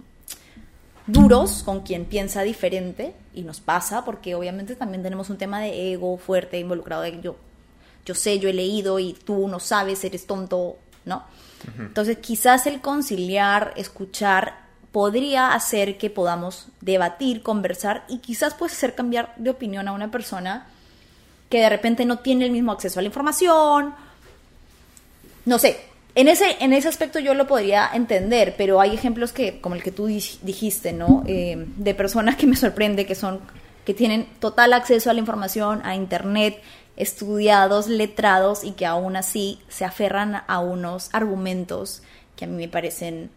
duros 1.06 1.62
con 1.62 1.80
quien 1.80 2.04
piensa 2.04 2.42
diferente 2.42 3.14
y 3.32 3.42
nos 3.42 3.60
pasa 3.60 4.04
porque 4.04 4.34
obviamente 4.34 4.76
también 4.76 5.02
tenemos 5.02 5.30
un 5.30 5.38
tema 5.38 5.60
de 5.60 5.92
ego 5.92 6.18
fuerte 6.18 6.58
involucrado 6.58 7.02
de 7.02 7.20
yo 7.20 7.36
yo 8.08 8.14
sé, 8.14 8.38
yo 8.38 8.48
he 8.48 8.54
leído 8.54 8.98
y 8.98 9.12
tú 9.12 9.48
no 9.48 9.60
sabes, 9.60 10.02
eres 10.02 10.26
tonto, 10.26 10.78
¿no? 11.04 11.24
Entonces 11.78 12.16
quizás 12.18 12.66
el 12.66 12.80
conciliar, 12.80 13.74
escuchar, 13.76 14.67
podría 14.92 15.52
hacer 15.52 15.98
que 15.98 16.10
podamos 16.10 16.68
debatir, 16.80 17.42
conversar 17.42 18.04
y 18.08 18.18
quizás 18.18 18.54
puede 18.54 18.72
hacer 18.72 18.94
cambiar 18.94 19.34
de 19.36 19.50
opinión 19.50 19.86
a 19.88 19.92
una 19.92 20.10
persona 20.10 20.66
que 21.50 21.60
de 21.60 21.68
repente 21.68 22.04
no 22.04 22.18
tiene 22.18 22.44
el 22.46 22.50
mismo 22.50 22.72
acceso 22.72 22.98
a 22.98 23.02
la 23.02 23.08
información. 23.08 23.94
No 25.44 25.58
sé, 25.58 25.80
en 26.14 26.28
ese, 26.28 26.56
en 26.60 26.72
ese 26.72 26.88
aspecto 26.88 27.18
yo 27.18 27.34
lo 27.34 27.46
podría 27.46 27.90
entender, 27.92 28.54
pero 28.56 28.80
hay 28.80 28.94
ejemplos 28.94 29.32
que, 29.32 29.60
como 29.60 29.74
el 29.74 29.82
que 29.82 29.92
tú 29.92 30.08
dij- 30.08 30.38
dijiste, 30.42 30.92
¿no? 30.92 31.22
Eh, 31.26 31.64
de 31.76 31.94
personas 31.94 32.36
que 32.36 32.46
me 32.46 32.56
sorprende 32.56 33.06
que 33.06 33.14
son, 33.14 33.40
que 33.84 33.94
tienen 33.94 34.26
total 34.40 34.72
acceso 34.72 35.10
a 35.10 35.14
la 35.14 35.20
información, 35.20 35.80
a 35.84 35.94
internet, 35.94 36.60
estudiados, 36.96 37.86
letrados 37.86 38.64
y 38.64 38.72
que 38.72 38.84
aún 38.84 39.16
así 39.16 39.60
se 39.68 39.84
aferran 39.84 40.42
a 40.46 40.58
unos 40.58 41.10
argumentos 41.12 42.02
que 42.36 42.44
a 42.44 42.48
mí 42.48 42.56
me 42.56 42.68
parecen 42.68 43.30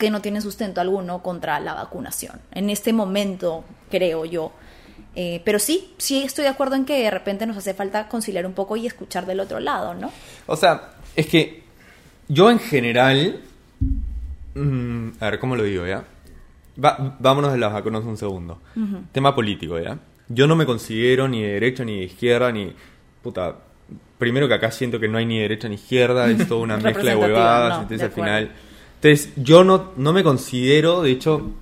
que 0.00 0.10
no 0.10 0.20
tienen 0.20 0.42
sustento 0.42 0.80
alguno 0.80 1.22
contra 1.22 1.60
la 1.60 1.74
vacunación. 1.74 2.40
En 2.50 2.70
este 2.70 2.92
momento, 2.92 3.62
creo 3.90 4.24
yo. 4.24 4.50
Eh, 5.14 5.42
pero 5.44 5.58
sí, 5.60 5.92
sí 5.98 6.22
estoy 6.24 6.44
de 6.44 6.50
acuerdo 6.50 6.74
en 6.74 6.84
que 6.84 7.02
de 7.02 7.10
repente 7.10 7.46
nos 7.46 7.56
hace 7.56 7.74
falta 7.74 8.08
conciliar 8.08 8.46
un 8.46 8.52
poco 8.54 8.76
y 8.76 8.86
escuchar 8.86 9.26
del 9.26 9.40
otro 9.40 9.60
lado, 9.60 9.94
¿no? 9.94 10.10
O 10.46 10.56
sea, 10.56 10.90
es 11.14 11.26
que 11.26 11.62
yo 12.28 12.50
en 12.50 12.58
general. 12.58 13.40
mm, 14.54 15.08
a 15.20 15.30
ver, 15.30 15.38
¿cómo 15.38 15.54
lo 15.56 15.62
digo, 15.62 15.86
ya? 15.86 16.04
Va- 16.82 17.16
vámonos 17.18 17.52
de 17.52 17.58
las 17.58 17.72
vacunas 17.72 18.04
un 18.04 18.16
segundo. 18.16 18.58
Tema 19.12 19.34
político, 19.34 19.78
¿ya? 19.78 19.98
Yo 20.28 20.46
no 20.46 20.56
me 20.56 20.64
considero 20.66 21.28
ni 21.28 21.42
de 21.42 21.52
derecha, 21.54 21.84
ni 21.84 21.98
de 21.98 22.04
izquierda, 22.04 22.50
ni. 22.52 22.72
Puta. 23.22 23.54
primero 24.18 24.46
que 24.48 24.54
acá 24.54 24.70
siento 24.70 25.00
que 25.00 25.08
no 25.08 25.18
hay 25.18 25.26
ni 25.26 25.38
derecha 25.40 25.68
ni 25.68 25.74
izquierda, 25.74 26.30
es 26.30 26.46
toda 26.48 26.60
una 26.62 26.76
mezcla 26.76 27.10
de 27.10 27.16
huevadas, 27.16 27.70
no, 27.76 27.82
entonces 27.82 27.98
de 27.98 28.04
al 28.06 28.12
final... 28.12 28.50
Entonces 29.02 29.32
yo 29.36 29.64
no, 29.64 29.92
no 29.96 30.12
me 30.12 30.22
considero, 30.22 31.00
de 31.02 31.12
hecho, 31.12 31.52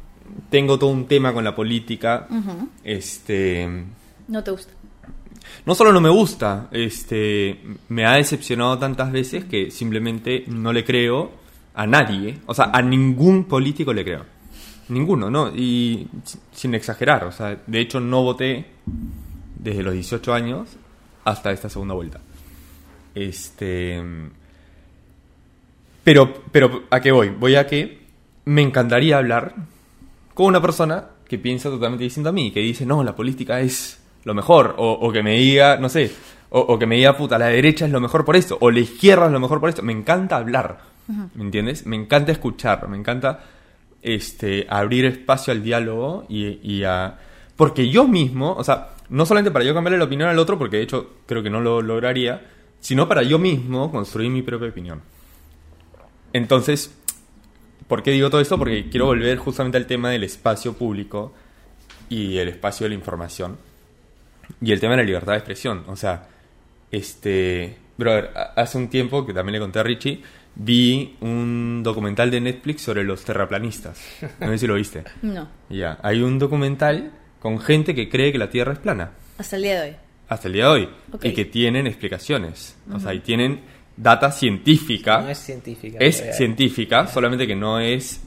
tengo 0.51 0.77
todo 0.77 0.91
un 0.91 1.07
tema 1.07 1.33
con 1.33 1.45
la 1.45 1.55
política, 1.55 2.27
este... 2.83 3.85
No 4.27 4.43
te 4.43 4.51
gusta. 4.51 4.73
No 5.65 5.75
solo 5.77 5.93
no 5.93 6.01
me 6.01 6.09
gusta, 6.09 6.69
este, 6.73 7.61
me 7.89 8.07
ha 8.07 8.15
decepcionado 8.15 8.79
tantas 8.79 9.13
veces 9.13 9.45
que 9.45 9.71
simplemente 9.71 10.45
no 10.49 10.73
le 10.73 10.85
creo 10.85 11.31
a 11.75 11.87
nadie, 11.87 12.41
o 12.47 12.55
sea, 12.55 12.71
a 12.73 12.83
ningún 12.83 13.45
político 13.45 13.93
le 13.93 14.03
creo. 14.03 14.25
Ninguno, 14.89 15.31
¿no? 15.31 15.55
Y 15.55 16.09
sin 16.53 16.75
exagerar, 16.75 17.23
o 17.25 17.31
sea, 17.31 17.57
de 17.67 17.81
hecho 17.81 18.01
no 18.01 18.25
voté 18.25 18.67
desde 19.57 19.85
los 19.85 19.95
18 19.95 20.35
años 20.35 20.71
hasta 21.25 21.53
esta 21.53 21.69
segunda 21.69 21.95
vuelta. 21.95 22.21
Este. 23.15 24.03
Pero, 26.09 26.33
pero, 26.53 26.85
¿a 26.89 27.01
qué 27.01 27.13
voy? 27.13 27.29
Voy 27.29 27.57
a 27.57 27.67
que 27.67 27.99
me 28.47 28.63
encantaría 28.63 29.19
hablar 29.19 29.55
con 30.33 30.47
una 30.47 30.63
persona 30.63 31.05
que 31.29 31.37
piensa 31.37 31.69
totalmente 31.69 32.05
distinto 32.05 32.31
a 32.31 32.33
mí, 32.33 32.51
que 32.51 32.61
dice, 32.61 32.87
no, 32.87 33.05
la 33.05 33.15
política 33.15 33.61
es 33.61 34.03
lo 34.25 34.33
mejor, 34.33 34.75
o, 34.79 34.91
o 34.91 35.13
que 35.13 35.23
me 35.23 35.37
diga, 35.37 35.77
no 35.77 35.91
sé, 35.91 36.11
o, 36.49 36.61
o 36.61 36.79
que 36.79 36.87
me 36.87 36.97
diga, 36.97 37.15
puta, 37.15 37.37
la 37.37 37.49
derecha 37.49 37.85
es 37.85 37.93
lo 37.93 38.01
mejor 38.01 38.25
por 38.25 38.37
esto, 38.37 38.57
o 38.59 38.71
la 38.71 38.79
izquierda 38.81 39.27
es 39.27 39.33
lo 39.33 39.39
mejor 39.39 39.61
por 39.61 39.69
esto. 39.69 39.83
Me 39.83 39.93
encanta 39.93 40.39
hablar, 40.39 40.79
¿me 41.35 41.45
entiendes? 41.45 41.85
Me 41.85 41.97
encanta 41.97 42.33
escuchar, 42.33 42.89
me 42.89 42.97
encanta 42.97 43.45
este, 44.01 44.67
abrir 44.71 45.05
espacio 45.05 45.53
al 45.53 45.63
diálogo 45.63 46.25
y, 46.27 46.59
y 46.63 46.85
a... 46.85 47.19
Porque 47.55 47.91
yo 47.91 48.09
mismo, 48.09 48.55
o 48.55 48.65
sea, 48.65 48.93
no 49.11 49.27
solamente 49.27 49.51
para 49.51 49.67
yo 49.67 49.75
cambiarle 49.75 49.99
la 49.99 50.07
opinión 50.07 50.31
al 50.31 50.39
otro, 50.39 50.57
porque 50.59 50.79
de 50.79 50.85
hecho 50.85 51.17
creo 51.27 51.43
que 51.43 51.51
no 51.51 51.61
lo 51.61 51.83
lograría, 51.83 52.47
sino 52.81 53.07
para 53.07 53.23
yo 53.23 53.39
mismo 53.39 53.93
construir 53.93 54.31
mi 54.31 54.41
propia 54.41 54.71
opinión. 54.71 55.03
Entonces, 56.33 56.95
¿por 57.87 58.03
qué 58.03 58.11
digo 58.11 58.31
todo 58.31 58.41
esto? 58.41 58.59
Porque 58.59 58.89
quiero 58.91 59.07
volver 59.07 59.39
justamente 59.39 59.77
al 59.79 59.87
tema 59.87 60.11
del 60.11 60.25
espacio 60.25 60.75
público 60.75 61.33
y 62.09 62.39
el 62.39 62.49
espacio 62.49 62.85
de 62.85 62.91
la 62.91 62.95
información 62.95 63.57
y 64.61 64.73
el 64.73 64.81
tema 64.81 64.93
de 64.93 64.99
la 64.99 65.05
libertad 65.05 65.33
de 65.33 65.39
expresión. 65.39 65.85
O 65.89 65.97
sea, 65.97 66.29
este, 66.91 67.77
brother, 67.97 68.31
hace 68.57 68.79
un 68.79 68.89
tiempo 68.89 69.27
que 69.27 69.33
también 69.35 69.55
le 69.55 69.61
conté 69.61 69.79
a 69.79 69.83
Richie, 69.83 70.23
vi 70.55 71.17
un 71.21 71.83
documental 71.83 72.31
de 72.31 72.41
Netflix 72.41 72.83
sobre 72.83 73.05
los 73.05 73.25
terraplanistas. 73.25 74.01
No 74.41 74.49
sé 74.49 74.59
si 74.59 74.67
lo 74.67 74.75
viste. 74.75 75.05
No. 75.23 75.49
Ya, 75.69 75.99
hay 76.03 76.21
un 76.23 76.39
documental 76.39 77.13
con 77.41 77.61
gente 77.61 77.95
que 77.95 78.09
cree 78.09 78.33
que 78.33 78.39
la 78.39 78.51
Tierra 78.51 78.73
es 78.73 78.79
plana 78.81 79.13
Hasta 79.39 79.57
el 79.57 79.63
día 79.63 79.81
de 79.83 79.91
hoy. 79.91 79.97
hasta 80.29 80.49
el 80.49 80.55
día 80.55 80.65
de 80.65 80.71
hoy 80.71 80.89
Ok. 81.13 81.25
y 81.27 81.33
que 81.35 81.45
tienen 81.45 81.87
explicaciones, 81.87 82.77
o 82.93 82.99
sea, 82.99 83.15
y 83.15 83.21
tienen 83.21 83.61
data 84.01 84.31
científica. 84.31 85.21
No 85.21 85.29
es 85.29 85.39
científica. 85.39 85.99
Es 86.01 86.21
pero- 86.23 86.33
científica, 86.35 87.07
solamente 87.09 87.47
que 87.47 87.57
no 87.57 87.81
es 87.81 88.23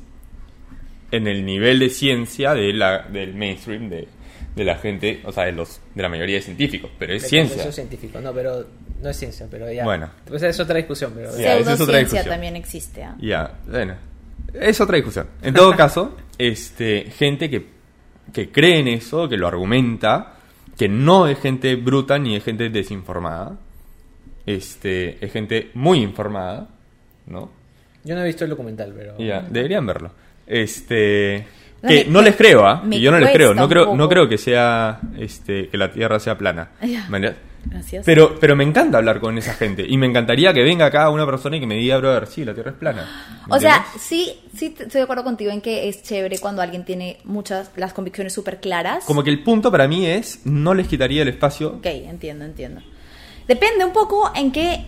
en 1.12 1.27
el 1.27 1.45
nivel 1.45 1.79
de 1.79 1.89
ciencia 1.89 2.53
de 2.53 2.73
la, 2.73 2.99
del 3.03 3.34
mainstream 3.34 3.89
de, 3.89 4.07
de 4.55 4.63
la 4.63 4.75
gente, 4.77 5.21
o 5.25 5.31
sea, 5.31 5.45
de 5.45 5.51
los 5.53 5.79
de 5.95 6.01
la 6.01 6.10
mayoría 6.10 6.36
de 6.38 6.41
científicos, 6.41 6.89
pero 6.99 7.13
es 7.13 7.27
ciencia. 7.27 7.71
científico. 7.71 8.19
No, 8.21 8.34
pero 8.34 8.65
no 9.01 9.10
es 9.10 9.17
ciencia, 9.17 9.47
pero 9.49 9.71
ya. 9.71 9.84
Bueno. 9.84 10.10
Pues 10.25 10.43
es 10.43 10.60
otra 10.60 10.77
discusión, 10.77 11.12
pero. 11.15 11.29
Es 11.29 11.36
otra 11.36 11.75
Pseudociencia 11.75 11.97
discusión. 11.99 12.25
también 12.27 12.55
existe. 12.55 13.03
¿ah? 13.03 13.15
Ya, 13.19 13.60
bueno, 13.69 13.95
es 14.53 14.79
otra 14.79 14.95
discusión. 14.95 15.27
En 15.41 15.53
todo 15.53 15.75
caso, 15.75 16.15
este, 16.38 17.12
gente 17.17 17.49
que, 17.49 17.65
que 18.34 18.51
cree 18.51 18.79
en 18.79 18.88
eso, 18.88 19.27
que 19.27 19.38
lo 19.38 19.47
argumenta, 19.47 20.36
que 20.77 20.88
no 20.88 21.27
es 21.27 21.39
gente 21.39 21.75
bruta 21.75 22.17
ni 22.19 22.36
es 22.36 22.43
gente 22.43 22.69
desinformada, 22.69 23.57
este, 24.45 25.23
es 25.23 25.32
gente 25.32 25.71
muy 25.73 25.99
informada, 25.99 26.67
¿no? 27.27 27.49
Yo 28.04 28.15
no 28.15 28.21
he 28.21 28.25
visto 28.25 28.43
el 28.43 28.49
documental, 28.49 28.93
pero. 28.97 29.17
Ya, 29.17 29.41
deberían 29.41 29.86
verlo. 29.86 30.12
Este, 30.47 31.45
No, 31.82 31.89
que 31.89 32.06
me- 32.06 32.12
no 32.12 32.21
les 32.21 32.36
creo, 32.36 32.65
¿ah? 32.65 32.84
yo 32.89 33.12
no 33.12 33.19
les 33.19 33.32
creo, 33.32 33.54
no 33.54 33.69
creo, 33.69 33.95
no 33.95 34.10
creo 34.10 34.27
que 34.27 34.38
sea, 34.38 34.99
este, 35.17 35.67
que 35.69 35.77
la 35.77 35.91
Tierra 35.91 36.19
sea 36.19 36.38
plana. 36.38 36.71
Ya. 36.82 37.08
¿Me 37.10 37.19
Gracias. 37.63 38.04
pero, 38.06 38.39
pero 38.39 38.56
me 38.56 38.63
encanta 38.63 38.97
hablar 38.97 39.19
con 39.19 39.38
esa 39.38 39.54
gente. 39.54 39.86
Y 39.88 39.95
me 39.97 40.08
encantaría 40.08 40.51
que 40.51 40.63
venga 40.63 40.88
acá 40.88 41.10
una 41.12 41.25
persona 41.27 41.58
y 41.58 41.60
que 41.60 41.67
me 41.67 41.75
diga, 41.75 41.97
brother, 41.97 42.25
sí, 42.25 42.43
la 42.43 42.56
Tierra 42.56 42.71
es 42.71 42.77
plana. 42.77 43.08
¿Me 43.47 43.56
O 43.56 43.60
sea, 43.60 43.86
sí, 43.99 44.34
sí 44.56 44.73
estoy 44.80 44.99
de 44.99 45.01
acuerdo 45.04 45.23
contigo 45.23 45.51
en 45.51 45.62
que 45.62 45.88
es 45.88 46.01
chévere 46.01 46.39
cuando 46.39 46.63
alguien 46.63 46.86
tiene 46.86 47.17
muchas, 47.23 47.71
las 47.75 47.93
convicciones 47.93 48.34
súper 48.34 48.60
claras. 48.60 49.06
Como 49.06 49.23
que 49.23 49.30
el 49.30 49.43
punto 49.43 49.69
para 49.71 49.88
mí 49.88 50.08
es, 50.08 50.41
no 50.45 50.73
les 50.73 50.88
quitaría 50.88 51.21
el 51.21 51.27
espacio. 51.27 51.75
Ok, 51.75 51.86
entiendo, 51.86 52.45
entiendo. 52.45 52.82
Depende 53.52 53.84
un 53.84 53.92
poco 53.92 54.32
en 54.34 54.54
qué, 54.54 54.86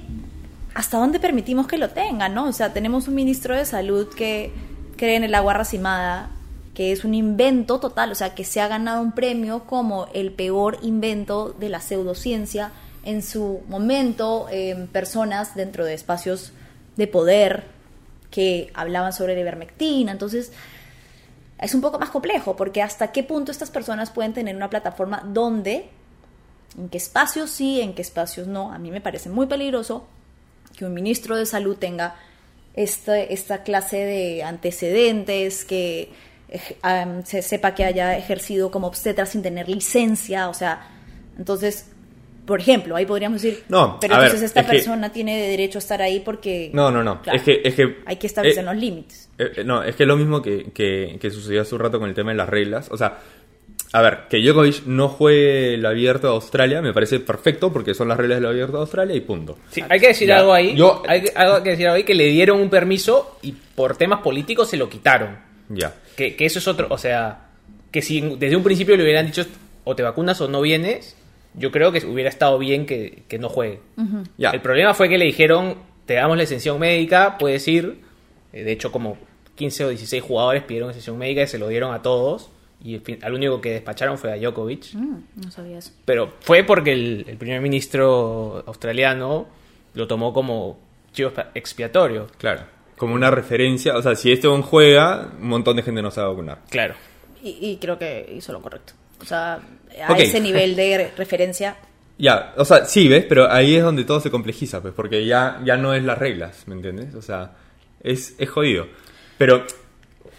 hasta 0.73 0.97
dónde 0.97 1.19
permitimos 1.19 1.67
que 1.67 1.77
lo 1.77 1.89
tengan, 1.89 2.33
¿no? 2.33 2.45
O 2.45 2.53
sea, 2.53 2.71
tenemos 2.71 3.09
un 3.09 3.15
ministro 3.15 3.57
de 3.57 3.65
salud 3.65 4.07
que 4.15 4.53
cree 4.95 5.17
en 5.17 5.25
el 5.25 5.35
agua 5.35 5.53
racimada, 5.53 6.29
que 6.73 6.93
es 6.93 7.03
un 7.03 7.13
invento 7.13 7.81
total, 7.81 8.13
o 8.13 8.15
sea, 8.15 8.35
que 8.35 8.45
se 8.45 8.61
ha 8.61 8.69
ganado 8.69 9.01
un 9.01 9.11
premio 9.11 9.65
como 9.65 10.07
el 10.13 10.31
peor 10.31 10.77
invento 10.81 11.49
de 11.49 11.67
la 11.67 11.81
pseudociencia 11.81 12.71
en 13.03 13.21
su 13.21 13.63
momento, 13.67 14.47
en 14.49 14.87
personas 14.87 15.55
dentro 15.55 15.83
de 15.83 15.95
espacios 15.95 16.53
de 16.95 17.07
poder 17.07 17.65
que 18.31 18.71
hablaban 18.75 19.11
sobre 19.11 19.33
la 19.33 19.41
ivermectina, 19.41 20.13
entonces 20.13 20.53
es 21.59 21.75
un 21.75 21.81
poco 21.81 21.99
más 21.99 22.11
complejo, 22.11 22.55
porque 22.55 22.81
hasta 22.81 23.11
qué 23.11 23.23
punto 23.23 23.51
estas 23.51 23.71
personas 23.71 24.09
pueden 24.09 24.31
tener 24.31 24.55
una 24.55 24.69
plataforma 24.69 25.21
donde 25.25 25.89
en 26.77 26.89
qué 26.89 26.97
espacios 26.97 27.49
sí, 27.49 27.81
en 27.81 27.93
qué 27.93 28.01
espacios 28.01 28.47
no. 28.47 28.71
A 28.71 28.77
mí 28.79 28.91
me 28.91 29.01
parece 29.01 29.29
muy 29.29 29.45
peligroso 29.47 30.07
que 30.77 30.85
un 30.85 30.93
ministro 30.93 31.35
de 31.37 31.45
salud 31.45 31.75
tenga 31.77 32.15
este- 32.75 33.33
esta 33.33 33.63
clase 33.63 33.97
de 33.97 34.43
antecedentes, 34.43 35.65
que 35.65 36.09
am, 36.81 37.23
se 37.23 37.41
sepa 37.41 37.73
que 37.75 37.83
haya 37.83 38.17
ejercido 38.17 38.71
como 38.71 38.87
obstetra 38.87 39.25
sin 39.25 39.41
tener 39.41 39.67
licencia, 39.69 40.49
o 40.49 40.53
sea, 40.53 40.87
entonces, 41.37 41.89
por 42.45 42.59
ejemplo, 42.59 42.95
ahí 42.95 43.05
podríamos 43.05 43.41
decir, 43.41 43.63
No, 43.69 43.97
pero 43.99 44.15
ver, 44.15 44.25
entonces 44.25 44.47
esta 44.47 44.59
es 44.61 44.65
que- 44.67 44.71
persona 44.73 45.11
tiene 45.11 45.47
derecho 45.47 45.77
a 45.77 45.81
estar 45.81 46.01
ahí 46.01 46.19
porque... 46.19 46.69
No, 46.73 46.91
no, 46.91 47.03
no. 47.03 47.21
Claro, 47.21 47.37
es 47.37 47.43
que, 47.43 47.61
es 47.63 47.73
que 47.75 47.97
hay 48.05 48.17
que 48.17 48.27
establecer 48.27 48.63
eh, 48.63 48.65
los 48.67 48.75
límites. 48.75 49.29
eh, 49.37 49.63
no, 49.65 49.81
es 49.83 49.95
que 49.95 50.03
es 50.03 50.07
lo 50.07 50.15
mismo 50.17 50.41
que, 50.41 50.71
que, 50.71 51.17
que 51.21 51.31
sucedió 51.31 51.61
hace 51.61 51.73
un 51.73 51.81
rato 51.81 51.99
con 51.99 52.09
el 52.09 52.15
tema 52.15 52.31
de 52.31 52.37
las 52.37 52.49
reglas. 52.49 52.89
O 52.91 52.97
sea, 52.97 53.19
a 53.93 54.01
ver, 54.01 54.19
que 54.29 54.39
Djokovic 54.41 54.85
no 54.87 55.07
juegue 55.07 55.75
el 55.75 55.85
abierto 55.85 56.27
de 56.27 56.33
Australia 56.33 56.81
me 56.81 56.91
parece 56.93 57.19
perfecto 57.19 57.71
porque 57.71 57.93
son 57.93 58.07
las 58.09 58.17
reglas 58.17 58.39
del 58.39 58.47
abierto 58.47 58.73
de 58.73 58.79
Australia 58.81 59.15
y 59.15 59.21
punto. 59.21 59.57
Sí, 59.69 59.81
hay 59.87 59.99
que 59.99 60.07
decir 60.07 60.27
Ya. 60.27 60.39
algo 60.39 60.51
ahí. 60.53 60.75
Yo- 60.75 61.03
hay 61.07 61.21
que, 61.21 61.31
algo 61.35 61.63
que 61.63 61.69
decir 61.71 61.85
algo 61.87 61.95
ahí 61.97 62.03
que 62.03 62.15
le 62.15 62.25
dieron 62.25 62.59
un 62.59 62.69
permiso 62.69 63.37
y 63.41 63.51
por 63.53 63.95
temas 63.95 64.19
políticos 64.21 64.69
se 64.69 64.77
lo 64.77 64.89
quitaron. 64.89 65.37
Ya. 65.69 65.93
Que, 66.17 66.35
que 66.35 66.45
eso 66.45 66.59
es 66.59 66.67
otro. 66.67 66.87
O 66.89 66.97
sea, 66.97 67.47
que 67.91 68.01
si 68.01 68.19
desde 68.37 68.55
un 68.55 68.63
principio 68.63 68.97
le 68.97 69.03
hubieran 69.03 69.25
dicho 69.27 69.45
o 69.83 69.95
te 69.95 70.03
vacunas 70.03 70.41
o 70.41 70.47
no 70.47 70.59
vienes, 70.61 71.15
yo 71.53 71.71
creo 71.71 71.91
que 71.91 72.03
hubiera 72.05 72.29
estado 72.29 72.57
bien 72.57 72.85
que, 72.87 73.23
que 73.27 73.37
no 73.37 73.47
juegue. 73.49 73.79
Ya. 74.37 74.49
El 74.49 74.61
problema 74.61 74.93
fue 74.95 75.07
que 75.07 75.17
le 75.19 75.25
dijeron, 75.25 75.75
te 76.07 76.15
damos 76.15 76.35
la 76.37 76.43
exención 76.43 76.79
médica, 76.79 77.37
puedes 77.37 77.67
ir. 77.67 77.99
Eh, 78.51 78.63
De 78.63 78.71
hecho, 78.71 78.91
como 78.91 79.17
15 79.55 79.85
o 79.85 79.89
16 79.89 80.23
jugadores 80.23 80.63
pidieron 80.63 80.89
exención 80.89 81.15
médica 81.17 81.43
y 81.43 81.47
se 81.47 81.59
lo 81.59 81.67
dieron 81.67 81.93
a 81.93 82.01
todos. 82.01 82.49
Y 82.83 82.95
al 82.95 83.01
fin- 83.01 83.19
al 83.23 83.33
único 83.33 83.61
que 83.61 83.71
despacharon 83.71 84.17
fue 84.17 84.33
a 84.33 84.35
Djokovic. 84.37 84.93
Mm, 84.93 85.17
no 85.43 85.51
sabía 85.51 85.77
eso. 85.77 85.91
Pero 86.05 86.33
fue 86.41 86.63
porque 86.63 86.91
el, 86.93 87.25
el 87.27 87.37
primer 87.37 87.61
ministro 87.61 88.63
australiano 88.67 89.47
lo 89.93 90.07
tomó 90.07 90.33
como 90.33 90.79
chivo 91.13 91.31
expiatorio. 91.53 92.27
Claro. 92.37 92.61
Como 92.97 93.13
una 93.15 93.31
referencia. 93.31 93.95
O 93.97 94.01
sea, 94.01 94.15
si 94.15 94.31
este 94.31 94.47
un 94.47 94.61
juega, 94.61 95.31
un 95.39 95.47
montón 95.47 95.75
de 95.77 95.83
gente 95.83 96.01
no 96.01 96.11
se 96.11 96.19
va 96.21 96.27
a 96.27 96.29
vacunar. 96.29 96.59
Claro. 96.69 96.95
Y, 97.41 97.57
y 97.61 97.77
creo 97.77 97.97
que 97.97 98.33
hizo 98.35 98.51
lo 98.51 98.61
correcto. 98.61 98.93
O 99.21 99.25
sea, 99.25 99.59
a 100.07 100.17
ese 100.17 100.41
nivel 100.41 100.75
de 100.75 100.97
re- 100.97 101.11
referencia 101.17 101.77
Ya, 102.17 102.53
o 102.57 102.65
sea, 102.65 102.85
sí, 102.85 103.07
¿ves? 103.07 103.25
Pero 103.29 103.49
ahí 103.51 103.75
es 103.75 103.83
donde 103.83 104.03
todo 104.03 104.19
se 104.19 104.29
complejiza, 104.29 104.81
pues, 104.81 104.93
porque 104.93 105.25
ya, 105.25 105.61
ya 105.63 105.77
no 105.77 105.93
es 105.93 106.03
las 106.03 106.17
reglas, 106.17 106.67
¿me 106.67 106.75
entiendes? 106.75 107.15
O 107.15 107.21
sea, 107.21 107.51
es, 108.01 108.35
es 108.37 108.49
jodido. 108.49 108.87
Pero, 109.37 109.65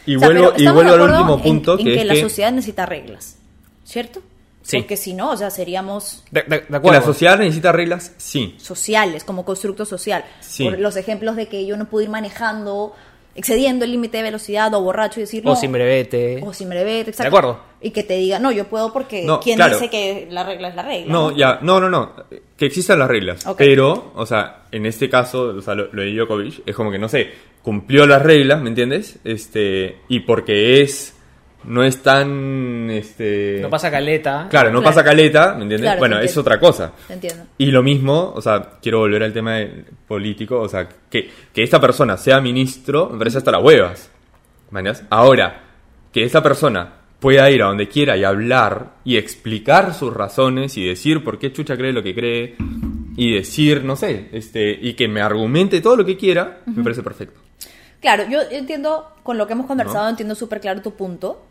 y 0.07 0.17
O 0.17 0.19
sea, 0.19 0.29
vuelvo, 0.29 0.53
y 0.57 0.67
vuelvo 0.69 0.93
al 0.93 1.01
último 1.03 1.35
en- 1.37 1.43
punto, 1.43 1.79
en, 1.79 1.85
que, 1.87 1.95
que, 1.95 2.01
es 2.01 2.07
la 2.07 2.15
que, 2.15 2.21
sociedad 2.21 2.53
necesita 2.53 2.87
reglas, 2.87 3.37
¿cierto? 3.85 4.21
Sí. 4.63 4.79
Porque 4.79 4.97
si 4.97 5.13
no, 5.13 5.31
o 5.33 5.37
sea, 5.37 5.51
seríamos 5.51 6.25
De, 6.31 6.43
de- 6.43 6.49
de 6.61 6.67
que 6.67 6.77
acuerdo. 6.77 7.01
la 7.01 7.05
sociedad 7.05 7.39
necesita 7.39 7.71
reglas, 7.73 8.13
sí. 8.17 8.55
sociales, 8.59 9.23
como 9.25 9.45
constructo 9.45 9.85
social. 9.85 10.25
Sí. 10.41 10.65
Por 10.65 10.79
los 10.79 10.97
ejemplos 10.97 11.37
de 11.37 11.49
que 11.49 11.67
yo 11.67 11.77
no 11.77 11.85
puedo 11.87 12.03
ir 12.05 12.09
manejando, 12.11 12.95
excediendo 13.35 13.85
el 13.85 13.91
límite 13.93 14.19
de 14.19 14.23
velocidad 14.25 14.73
o 14.75 14.81
borracho 14.81 15.21
y 15.21 15.25
decir 15.25 15.45
no. 15.45 15.53
O 15.53 15.57
sin 15.57 15.73
brevete. 15.73 16.41
O 16.45 16.53
sin 16.53 16.69
brevete, 16.69 17.11
exacto. 17.11 17.23
De 17.23 17.29
acuerdo. 17.29 17.61
Y 17.81 17.91
que 17.91 18.03
te 18.03 18.15
diga, 18.15 18.39
no, 18.39 18.51
yo 18.53 18.67
puedo 18.67 18.93
porque 18.93 19.23
No, 19.23 19.41
¿quién 19.41 19.57
claro. 19.57 19.75
dice 19.75 19.91
que 19.91 20.27
la 20.31 20.45
regla 20.45 20.69
es 20.69 20.75
la 20.75 20.83
regla? 20.83 21.13
No, 21.13 21.37
ya, 21.37 21.59
no, 21.63 21.81
no, 21.81 21.91
no. 21.91 22.13
Que 22.57 22.67
existan 22.67 22.99
las 22.99 23.09
reglas. 23.09 23.45
Pero, 23.59 24.13
o 24.15 24.25
sea, 24.25 24.63
en 24.73 24.87
este 24.87 25.09
caso, 25.11 25.55
o 25.57 25.61
sea, 25.61 25.75
lo, 25.75 25.89
lo 25.93 26.03
de 26.03 26.13
Djokovic 26.15 26.63
es 26.67 26.75
como 26.75 26.91
que, 26.91 26.99
no 26.99 27.09
sé, 27.09 27.31
cumplió 27.63 28.07
las 28.07 28.23
reglas, 28.23 28.61
¿me 28.63 28.69
entiendes? 28.69 29.19
Este, 29.25 29.97
y 30.09 30.21
porque 30.21 30.83
es 30.83 31.14
no 31.67 31.83
es 31.85 32.03
tan, 32.03 32.91
este... 32.91 33.59
No 33.61 33.71
pasa 33.71 33.91
caleta. 33.91 34.47
Claro, 34.51 34.71
no 34.71 34.81
Claro. 34.81 34.95
pasa 34.95 35.05
caleta, 35.05 35.55
¿me 35.55 35.63
entiendes? 35.63 35.81
Claro, 35.83 35.99
bueno, 35.99 36.19
es 36.21 36.37
otra 36.37 36.59
cosa. 36.61 36.93
Te 37.09 37.15
entiendo. 37.15 37.45
Y 37.59 37.67
lo 37.67 37.83
mismo, 37.83 38.33
o 38.35 38.41
sea, 38.41 38.73
quiero 38.83 38.99
volver 39.01 39.23
al 39.23 39.33
tema 39.33 39.55
de- 39.57 39.85
político, 40.07 40.61
o 40.61 40.69
sea, 40.69 40.89
que, 41.11 41.31
que 41.53 41.63
esta 41.63 41.81
persona 41.81 42.17
sea 42.17 42.41
ministro, 42.41 43.09
me 43.11 43.19
parece 43.19 43.39
hasta 43.39 43.51
las 43.53 43.63
huevas. 43.63 44.11
¿Mañas? 44.71 45.05
Ahora, 45.11 45.63
que 46.13 46.25
esta 46.25 46.43
persona 46.43 46.95
pueda 47.21 47.51
ir 47.51 47.63
a 47.63 47.67
donde 47.67 47.89
quiera 47.89 48.17
y 48.17 48.25
hablar 48.25 48.97
y 49.05 49.17
explicar 49.17 49.95
sus 49.95 50.13
razones 50.13 50.77
y 50.77 50.85
decir 50.87 51.25
por 51.25 51.39
qué 51.39 51.53
Chucha 51.53 51.77
cree 51.77 51.93
lo 51.93 52.03
que 52.03 52.15
cree 52.15 52.57
y 53.17 53.33
decir, 53.35 53.83
no 53.85 53.97
sé, 53.97 54.29
este, 54.33 54.71
y 54.79 54.95
que 54.95 55.09
me 55.09 55.23
argumente 55.23 55.81
todo 55.81 55.97
lo 55.97 56.05
que 56.05 56.17
quiera, 56.17 56.61
me 56.67 56.83
parece 56.83 57.03
perfecto. 57.03 57.41
Claro, 58.01 58.25
yo 58.29 58.41
entiendo, 58.51 59.09
con 59.23 59.39
lo 59.39 59.47
que 59.47 59.55
hemos 59.55 59.67
conversado, 59.67 60.05
¿No? 60.05 60.11
entiendo 60.11 60.35
súper 60.35 60.61
claro 60.61 60.83
tu 60.83 60.95
punto. 60.95 61.47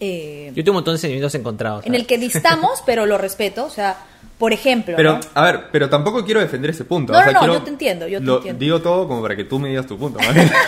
Eh, 0.00 0.48
Yo 0.54 0.62
tengo 0.62 0.72
un 0.72 0.76
montón 0.76 0.94
de 0.94 0.98
sentimientos 0.98 1.34
encontrados. 1.34 1.84
en 1.86 1.94
el 1.94 2.06
que 2.06 2.18
distamos, 2.18 2.82
pero 2.86 3.04
lo 3.06 3.18
respeto. 3.18 3.64
O 3.66 3.70
sea, 3.70 3.96
por 4.38 4.52
ejemplo. 4.52 4.94
Pero, 4.96 5.14
¿no? 5.14 5.20
a 5.34 5.42
ver, 5.42 5.64
pero 5.72 5.88
tampoco 5.90 6.24
quiero 6.24 6.40
defender 6.40 6.70
ese 6.70 6.84
punto. 6.84 7.12
No, 7.12 7.18
o 7.18 7.22
sea, 7.22 7.32
no, 7.32 7.40
quiero- 7.40 7.54
yo 7.54 7.62
te 7.62 7.70
entiendo, 7.70 8.06
yo 8.06 8.20
te 8.20 8.24
lo- 8.24 8.36
entiendo. 8.36 8.60
Digo 8.60 8.80
todo 8.80 9.08
como 9.08 9.22
para 9.22 9.34
que 9.34 9.44
tú 9.44 9.58
me 9.58 9.68
digas 9.68 9.86
tu 9.86 9.98
punto. 9.98 10.18
¿vale? 10.18 10.48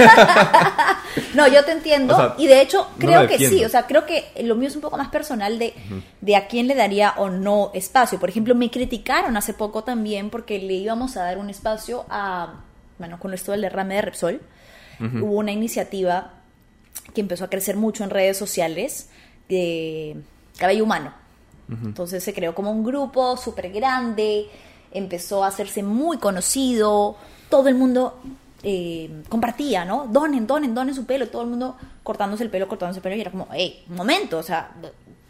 No, 1.35 1.49
yo 1.49 1.64
te 1.64 1.72
entiendo. 1.72 2.14
O 2.14 2.16
sea, 2.16 2.35
y 2.39 2.47
de 2.47 2.61
hecho, 2.61 2.87
creo 2.99 3.26
que 3.26 3.37
sí. 3.39 3.64
O 3.64 3.68
sea, 3.68 3.87
creo 3.87 4.07
que 4.07 4.24
lo 4.45 4.55
mío 4.55 4.68
es 4.68 4.76
un 4.76 4.81
poco 4.83 4.97
más 4.97 5.09
personal 5.09 5.59
de, 5.59 5.74
de 6.20 6.37
a 6.37 6.47
quién 6.47 6.66
le 6.68 6.74
daría 6.74 7.14
o 7.16 7.28
no 7.31 7.70
espacio. 7.74 8.18
Por 8.20 8.28
ejemplo, 8.31 8.55
me 8.55 8.70
criticaron 8.70 9.37
hace 9.37 9.53
poco 9.55 9.83
también 9.83 10.31
porque 10.31 10.59
le 10.61 10.74
íbamos 10.74 11.16
a 11.16 11.22
dar 11.24 11.39
un 11.39 11.51
espacio 11.51 12.05
a. 12.11 12.55
Bueno, 12.99 13.18
con 13.18 13.33
esto 13.35 13.53
del 13.53 13.62
derrame 13.62 13.95
de 13.97 14.03
Repsol, 14.03 14.41
hubo 15.01 15.33
una 15.37 15.51
iniciativa 15.53 16.35
que 17.14 17.22
empezó 17.22 17.45
a 17.45 17.51
crecer 17.51 17.76
mucho 17.76 18.05
en 18.05 18.11
redes 18.11 18.37
sociales 18.37 19.09
de 19.51 20.16
cabello 20.57 20.84
humano. 20.84 21.12
Entonces 21.68 22.24
se 22.24 22.34
creó 22.34 22.53
como 22.53 22.72
un 22.72 22.82
grupo 22.82 23.36
súper 23.36 23.70
grande, 23.70 24.48
empezó 24.90 25.44
a 25.44 25.48
hacerse 25.48 25.84
muy 25.84 26.18
conocido, 26.18 27.16
todo 27.48 27.68
el 27.68 27.76
mundo 27.76 28.18
eh, 28.64 29.22
compartía, 29.28 29.84
¿no? 29.84 30.09
Donen, 30.09 30.48
donen, 30.48 30.74
donen 30.74 30.96
su 30.96 31.07
pelo, 31.07 31.28
todo 31.28 31.42
el 31.42 31.48
mundo 31.48 31.76
cortándose 32.03 32.42
el 32.42 32.51
pelo, 32.51 32.66
cortándose 32.66 32.98
el 32.98 33.03
pelo, 33.03 33.14
y 33.14 33.20
era 33.20 33.30
como, 33.30 33.46
hey, 33.53 33.84
un 33.88 33.94
momento, 33.94 34.38
o 34.38 34.42
sea, 34.42 34.72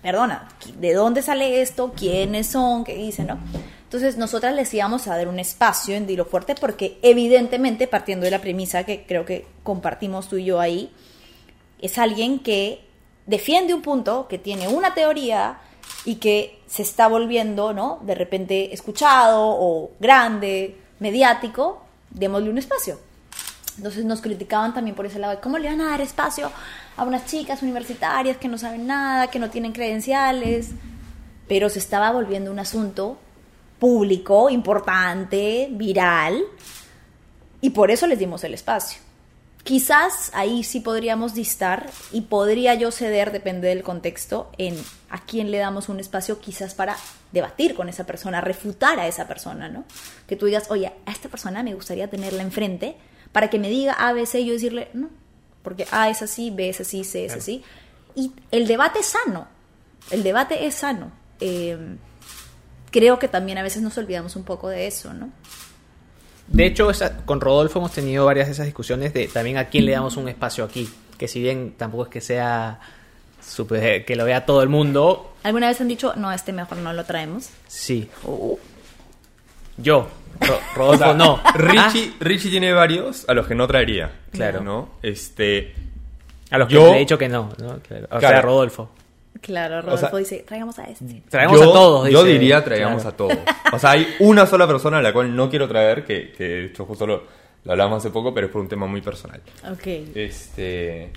perdona, 0.00 0.48
¿de 0.78 0.94
dónde 0.94 1.20
sale 1.20 1.60
esto? 1.60 1.92
¿Quiénes 1.94 2.46
son? 2.46 2.84
¿Qué 2.84 2.94
dicen, 2.94 3.26
no? 3.26 3.38
Entonces 3.84 4.16
nosotras 4.16 4.54
les 4.54 4.72
íbamos 4.72 5.08
a 5.08 5.16
dar 5.16 5.28
un 5.28 5.38
espacio 5.40 5.94
en 5.94 6.06
Dilo 6.06 6.24
Fuerte 6.24 6.54
porque 6.54 6.98
evidentemente, 7.02 7.86
partiendo 7.86 8.24
de 8.24 8.30
la 8.30 8.40
premisa 8.40 8.84
que 8.84 9.04
creo 9.04 9.26
que 9.26 9.46
compartimos 9.62 10.28
tú 10.28 10.36
y 10.36 10.46
yo 10.46 10.58
ahí, 10.58 10.90
es 11.82 11.98
alguien 11.98 12.38
que 12.38 12.89
defiende 13.30 13.72
un 13.72 13.80
punto, 13.80 14.26
que 14.28 14.38
tiene 14.38 14.66
una 14.66 14.92
teoría 14.92 15.58
y 16.04 16.16
que 16.16 16.60
se 16.66 16.82
está 16.82 17.06
volviendo, 17.06 17.72
¿no? 17.72 18.00
De 18.02 18.16
repente 18.16 18.74
escuchado 18.74 19.40
o 19.40 19.92
grande, 20.00 20.76
mediático, 20.98 21.84
démosle 22.10 22.50
un 22.50 22.58
espacio. 22.58 22.98
Entonces 23.76 24.04
nos 24.04 24.20
criticaban 24.20 24.74
también 24.74 24.96
por 24.96 25.06
ese 25.06 25.20
lado, 25.20 25.40
¿cómo 25.40 25.58
le 25.58 25.68
van 25.68 25.80
a 25.80 25.90
dar 25.90 26.00
espacio 26.00 26.50
a 26.96 27.04
unas 27.04 27.24
chicas 27.26 27.62
universitarias 27.62 28.36
que 28.36 28.48
no 28.48 28.58
saben 28.58 28.88
nada, 28.88 29.28
que 29.28 29.38
no 29.38 29.48
tienen 29.48 29.72
credenciales? 29.72 30.70
Pero 31.46 31.70
se 31.70 31.78
estaba 31.78 32.10
volviendo 32.10 32.50
un 32.50 32.58
asunto 32.58 33.16
público, 33.78 34.50
importante, 34.50 35.68
viral, 35.70 36.42
y 37.60 37.70
por 37.70 37.92
eso 37.92 38.08
les 38.08 38.18
dimos 38.18 38.42
el 38.42 38.54
espacio. 38.54 39.00
Quizás 39.62 40.30
ahí 40.34 40.64
sí 40.64 40.80
podríamos 40.80 41.34
distar 41.34 41.90
y 42.12 42.22
podría 42.22 42.74
yo 42.74 42.90
ceder, 42.90 43.30
depende 43.30 43.68
del 43.68 43.82
contexto, 43.82 44.50
en 44.56 44.74
a 45.10 45.22
quién 45.24 45.50
le 45.50 45.58
damos 45.58 45.88
un 45.88 46.00
espacio 46.00 46.40
quizás 46.40 46.74
para 46.74 46.96
debatir 47.32 47.74
con 47.74 47.88
esa 47.88 48.04
persona, 48.04 48.40
refutar 48.40 48.98
a 48.98 49.06
esa 49.06 49.28
persona, 49.28 49.68
¿no? 49.68 49.84
Que 50.26 50.36
tú 50.36 50.46
digas, 50.46 50.70
oye, 50.70 50.92
a 51.04 51.12
esta 51.12 51.28
persona 51.28 51.62
me 51.62 51.74
gustaría 51.74 52.08
tenerla 52.08 52.42
enfrente 52.42 52.96
para 53.32 53.50
que 53.50 53.58
me 53.58 53.68
diga 53.68 53.92
A, 53.92 54.12
B, 54.12 54.24
C 54.24 54.40
y 54.40 54.46
yo 54.46 54.54
decirle, 54.54 54.88
no, 54.94 55.10
porque 55.62 55.86
A 55.90 56.08
es 56.08 56.22
así, 56.22 56.50
B 56.50 56.70
es 56.70 56.80
así, 56.80 57.04
C 57.04 57.26
es 57.26 57.34
así. 57.34 57.62
Y 58.14 58.32
el 58.50 58.66
debate 58.66 59.00
es 59.00 59.06
sano, 59.06 59.46
el 60.10 60.22
debate 60.22 60.66
es 60.66 60.74
sano. 60.74 61.12
Eh, 61.38 61.96
creo 62.90 63.18
que 63.18 63.28
también 63.28 63.58
a 63.58 63.62
veces 63.62 63.82
nos 63.82 63.96
olvidamos 63.98 64.36
un 64.36 64.44
poco 64.44 64.68
de 64.68 64.86
eso, 64.86 65.12
¿no? 65.12 65.30
De 66.50 66.66
hecho, 66.66 66.90
esa- 66.90 67.16
con 67.24 67.40
Rodolfo 67.40 67.78
hemos 67.78 67.92
tenido 67.92 68.26
varias 68.26 68.46
de 68.48 68.52
esas 68.52 68.66
discusiones 68.66 69.14
de 69.14 69.28
también 69.28 69.56
a 69.56 69.66
quién 69.68 69.86
le 69.86 69.92
damos 69.92 70.16
un 70.16 70.28
espacio 70.28 70.64
aquí. 70.64 70.88
Que 71.16 71.26
si 71.28 71.40
bien 71.40 71.74
tampoco 71.76 72.04
es 72.04 72.08
que 72.10 72.20
sea 72.20 72.80
super- 73.40 74.04
que 74.04 74.16
lo 74.16 74.24
vea 74.24 74.44
todo 74.46 74.62
el 74.62 74.68
mundo, 74.68 75.34
¿Alguna 75.42 75.68
vez 75.68 75.80
han 75.80 75.88
dicho, 75.88 76.12
no, 76.16 76.30
este 76.32 76.52
mejor 76.52 76.78
no 76.78 76.92
lo 76.92 77.04
traemos? 77.04 77.48
sí. 77.68 78.08
Yo, 79.76 80.08
Ro- 80.40 80.60
Rodolfo 80.76 81.14
no. 81.14 81.40
Richie, 81.54 82.12
Richie 82.20 82.50
tiene 82.50 82.72
varios 82.72 83.26
a 83.28 83.34
los 83.34 83.46
que 83.46 83.54
no 83.54 83.66
traería. 83.66 84.10
Claro. 84.32 84.60
¿No? 84.62 84.90
Este. 85.02 85.74
A 86.50 86.58
los 86.58 86.68
que 86.68 86.74
Yo- 86.74 86.90
le 86.90 86.96
he 86.96 86.98
dicho 87.00 87.16
que 87.16 87.28
no, 87.28 87.50
¿no? 87.58 87.78
Claro. 87.78 88.06
O 88.10 88.20
sea, 88.20 88.28
Claro. 88.30 88.42
Rodolfo. 88.48 88.90
Claro, 89.40 89.80
Rodolfo 89.82 90.08
sea, 90.08 90.18
dice, 90.18 90.44
traigamos 90.46 90.78
a 90.78 90.84
este. 90.84 91.22
Traemos 91.28 91.58
yo, 91.60 91.70
a 91.70 91.72
todos. 91.72 92.10
Yo 92.10 92.22
dice. 92.24 92.38
diría 92.38 92.62
traigamos 92.62 93.02
Claro. 93.02 93.14
a 93.14 93.16
todos. 93.16 93.38
O 93.72 93.78
sea, 93.78 93.90
hay 93.92 94.06
una 94.20 94.46
sola 94.46 94.66
persona 94.66 94.98
a 94.98 95.02
la 95.02 95.12
cual 95.12 95.34
no 95.34 95.48
quiero 95.48 95.66
traer, 95.68 96.04
que, 96.04 96.32
que 96.32 96.44
de 96.44 96.64
hecho 96.66 96.84
justo 96.84 97.06
lo, 97.06 97.22
lo 97.64 97.72
hablamos 97.72 97.98
hace 97.98 98.10
poco, 98.10 98.34
pero 98.34 98.46
es 98.48 98.52
por 98.52 98.60
un 98.60 98.68
tema 98.68 98.86
muy 98.86 99.00
personal. 99.00 99.40
Ok. 99.72 99.86
Este. 100.14 101.10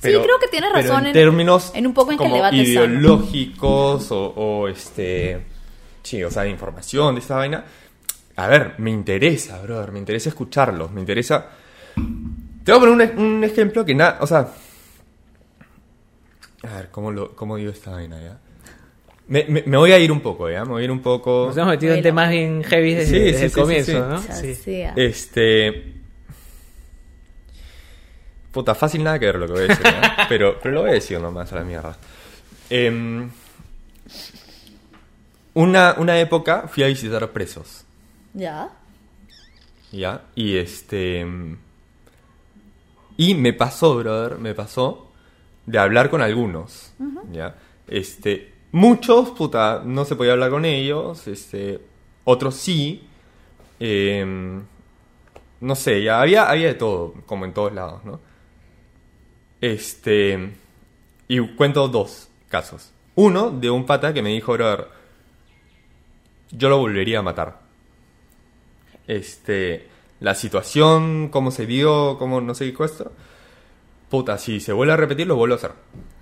creo 0.00 0.38
que 0.40 0.48
tienes 0.50 0.72
razón 0.72 1.00
en, 1.00 1.06
en- 1.06 1.12
términos 1.14 1.72
en 1.74 1.86
un 1.86 1.94
poco 1.94 2.12
en 2.12 2.18
que 2.18 2.24
el 2.24 2.30
como 2.30 2.36
debate 2.36 2.60
es 2.62 2.74
sano. 2.74 2.84
ideológicos 2.86 4.12
o, 4.12 4.26
o, 4.36 4.68
este. 4.68 5.40
Sí, 6.02 6.22
o 6.22 6.30
sea, 6.30 6.42
de 6.42 6.50
información, 6.50 7.14
de 7.14 7.20
esta 7.20 7.36
vaina. 7.36 7.64
A 8.36 8.46
ver, 8.46 8.74
me 8.78 8.90
interesa, 8.90 9.60
brother, 9.62 9.90
me 9.90 9.98
interesa 9.98 10.28
escucharlos, 10.28 10.90
me 10.92 11.00
interesa. 11.00 11.46
Te 12.64 12.72
voy 12.72 12.76
a 12.76 12.80
poner 12.88 13.10
un, 13.16 13.24
un 13.24 13.44
ejemplo 13.44 13.84
que 13.84 13.94
nada, 13.94 14.18
o 14.20 14.26
sea. 14.26 14.48
A 16.62 16.74
ver, 16.76 16.88
¿cómo, 16.90 17.10
lo, 17.12 17.34
cómo 17.36 17.56
digo 17.56 17.70
esta 17.70 17.92
vaina 17.92 18.20
ya? 18.20 18.38
Me, 19.28 19.44
me- 19.44 19.62
me 19.66 19.76
voy 19.76 19.92
a 19.92 19.98
ir 19.98 20.10
un 20.10 20.20
poco, 20.20 20.50
¿ya? 20.50 20.64
Me 20.64 20.70
voy 20.72 20.82
a 20.82 20.84
ir 20.86 20.90
un 20.90 21.00
poco. 21.02 21.46
Nos 21.48 21.56
hemos 21.56 21.68
metido 21.70 21.94
en 21.94 22.02
temas 22.02 22.30
bien 22.30 22.64
heavy 22.64 22.94
desde, 22.94 23.06
Sí, 23.12 23.18
desde 23.24 23.38
sí, 23.38 23.44
el 23.44 23.50
sí, 23.50 23.60
comienzo, 23.60 23.92
sí. 23.92 23.98
¿no? 23.98 24.72
Ya. 24.78 24.92
Este. 24.96 25.94
Puta, 28.52 28.74
fácil 28.74 29.04
nada 29.04 29.18
que 29.18 29.26
ver 29.26 29.36
lo 29.36 29.46
que 29.46 29.52
voy 29.52 29.62
a 29.64 29.66
decir, 29.68 29.84
¿no? 29.84 30.00
pero, 30.28 30.58
pero 30.60 30.74
lo 30.74 30.80
voy 30.82 30.90
a 30.90 30.94
decir 30.94 31.20
nomás 31.20 31.52
a 31.52 31.56
la 31.56 31.62
mierda. 31.64 31.96
Em, 32.70 33.30
una, 35.54 35.94
una 35.98 36.18
época 36.18 36.66
fui 36.68 36.82
a 36.82 36.86
visitar 36.86 37.30
presos, 37.30 37.84
Ya. 38.34 38.70
¿ya? 39.92 40.22
Y 40.34 40.56
este. 40.56 41.26
Y 43.16 43.34
me 43.34 43.52
pasó, 43.52 43.96
brother, 43.96 44.38
me 44.38 44.54
pasó 44.54 45.07
de 45.68 45.78
hablar 45.78 46.08
con 46.08 46.22
algunos, 46.22 46.94
¿ya? 47.30 47.54
Este. 47.86 48.54
Muchos, 48.72 49.30
puta, 49.30 49.82
no 49.84 50.04
se 50.04 50.16
podía 50.16 50.32
hablar 50.32 50.50
con 50.50 50.64
ellos, 50.64 51.26
este. 51.28 51.80
Otros 52.24 52.54
sí. 52.54 53.06
Em, 53.78 54.62
no 55.60 55.74
sé, 55.74 56.02
ya 56.02 56.20
había, 56.20 56.48
había 56.48 56.68
de 56.68 56.74
todo, 56.74 57.14
como 57.26 57.44
en 57.44 57.52
todos 57.52 57.72
lados, 57.74 58.02
¿no? 58.04 58.18
Este. 59.60 60.54
Y 61.28 61.38
cuento 61.54 61.86
dos 61.88 62.30
casos. 62.48 62.90
Uno 63.14 63.50
de 63.50 63.68
un 63.68 63.84
pata 63.84 64.14
que 64.14 64.22
me 64.22 64.30
dijo, 64.30 64.54
brother, 64.54 64.88
yo 66.50 66.70
lo 66.70 66.78
volvería 66.78 67.18
a 67.18 67.22
matar. 67.22 67.60
Este. 69.06 69.86
La 70.20 70.34
situación, 70.34 71.28
cómo 71.28 71.50
se 71.50 71.66
dio, 71.66 72.16
cómo 72.18 72.40
no 72.40 72.54
sé 72.54 72.64
qué 72.64 72.74
cuesta. 72.74 73.10
Puta, 74.08 74.38
si 74.38 74.60
se 74.60 74.72
vuelve 74.72 74.92
a 74.94 74.96
repetir, 74.96 75.26
lo 75.26 75.36
vuelvo 75.36 75.54
a 75.54 75.58
hacer. 75.58 75.72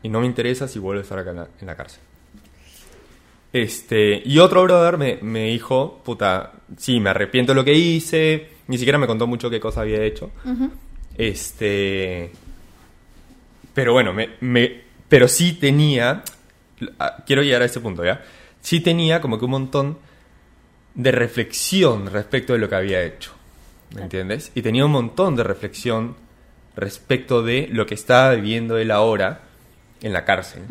Y 0.03 0.09
no 0.09 0.21
me 0.21 0.27
interesa 0.27 0.67
si 0.69 0.79
vuelvo 0.79 1.01
a 1.01 1.03
estar 1.03 1.19
acá 1.19 1.31
en 1.31 1.37
la, 1.37 1.49
en 1.61 1.67
la 1.67 1.77
cárcel. 1.77 2.01
Este, 3.53 4.21
y 4.25 4.39
otro 4.39 4.63
brother 4.65 4.99
me, 4.99 5.19
me 5.23 5.45
dijo, 5.47 6.03
puta, 6.05 6.53
sí, 6.77 7.01
me 7.01 7.11
arrepiento 7.11 7.53
de 7.53 7.57
lo 7.57 7.65
que 7.65 7.73
hice. 7.75 8.49
Ni 8.67 8.77
siquiera 8.77 8.99
me 8.99 9.07
contó 9.07 9.27
mucho 9.27 9.49
qué 9.49 9.61
cosa 9.61 9.81
había 9.83 10.03
hecho. 10.03 10.31
Este. 11.17 12.33
Pero 13.73 13.93
bueno, 13.93 14.13
me, 14.13 14.31
me- 14.41 14.83
pero 15.09 15.29
sí 15.29 15.53
tenía. 15.55 16.23
Quiero 17.27 17.43
llegar 17.43 17.63
a 17.63 17.67
ese 17.67 17.81
punto, 17.81 18.05
¿ya? 18.05 18.23
Sí 18.61 18.81
tenía 18.81 19.21
como 19.21 19.39
que 19.39 19.45
un 19.45 19.53
montón 19.53 19.99
de 20.95 21.13
reflexión 21.13 22.07
respecto 22.13 22.53
de 22.53 22.59
lo 22.59 22.69
que 22.69 22.75
había 22.75 23.03
hecho. 23.03 23.33
¿Me 23.95 24.03
entiendes? 24.03 24.51
Y 24.55 24.63
tenía 24.63 24.85
un 24.85 24.91
montón 24.93 25.37
de 25.37 25.45
reflexión 25.45 26.17
respecto 26.77 27.43
de 27.43 27.69
lo 27.73 27.87
que 27.87 27.95
estaba 27.95 28.33
viviendo 28.35 28.77
él 28.79 28.91
ahora 28.91 29.41
en 30.03 30.13
la 30.13 30.25
cárcel. 30.25 30.63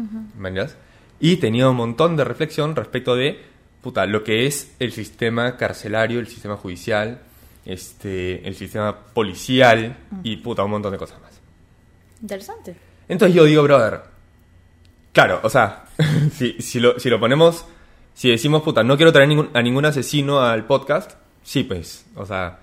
Y 1.20 1.38
tenía 1.38 1.68
un 1.70 1.76
montón 1.76 2.16
de 2.16 2.24
reflexión 2.24 2.76
respecto 2.76 3.16
de 3.16 3.40
puta, 3.82 4.06
lo 4.06 4.24
que 4.24 4.46
es 4.48 4.74
el 4.80 4.92
sistema 4.92 5.58
carcelario, 5.58 6.20
el 6.20 6.28
sistema 6.28 6.56
judicial, 6.58 7.22
este, 7.66 8.48
el 8.48 8.56
sistema 8.56 8.96
policial 9.14 9.96
y 10.24 10.38
puta, 10.38 10.64
un 10.64 10.72
montón 10.72 10.92
de 10.92 10.98
cosas 10.98 11.20
más. 11.22 11.32
Interesante. 12.22 12.76
Entonces 13.08 13.36
yo 13.36 13.44
digo, 13.46 13.64
brother, 13.64 14.02
Claro, 15.14 15.40
o 15.44 15.50
sea, 15.50 15.86
si, 16.34 16.54
si, 16.62 16.80
lo, 16.80 17.00
si 17.00 17.10
lo 17.10 17.20
ponemos, 17.20 17.66
si 18.14 18.30
decimos, 18.30 18.62
puta, 18.64 18.84
no 18.84 18.98
quiero 18.98 19.14
traer 19.14 19.30
ningún- 19.30 19.50
a 19.54 19.62
ningún 19.62 19.86
asesino 19.86 20.42
al 20.42 20.66
podcast, 20.66 21.12
sí, 21.44 21.64
pues, 21.64 22.06
o 22.16 22.26
sea, 22.26 22.60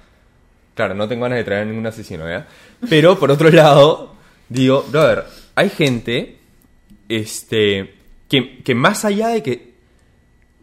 claro, 0.75 0.95
no 0.95 1.09
tengo 1.09 1.23
ganas 1.23 1.39
de 1.39 1.45
traer 1.45 1.63
a 1.63 1.65
ningún 1.65 1.87
asesino, 1.87 2.29
¿ya? 2.29 2.47
Pero, 2.89 3.19
por 3.19 3.31
otro 3.31 3.51
lado, 3.51 4.15
digo, 4.49 4.85
brother, 4.91 5.25
hay 5.55 5.71
gente, 5.71 6.39
este, 7.09 7.95
que, 8.29 8.63
que 8.63 8.75
más 8.75 9.05
allá 9.05 9.29
de 9.29 9.43
que, 9.43 9.73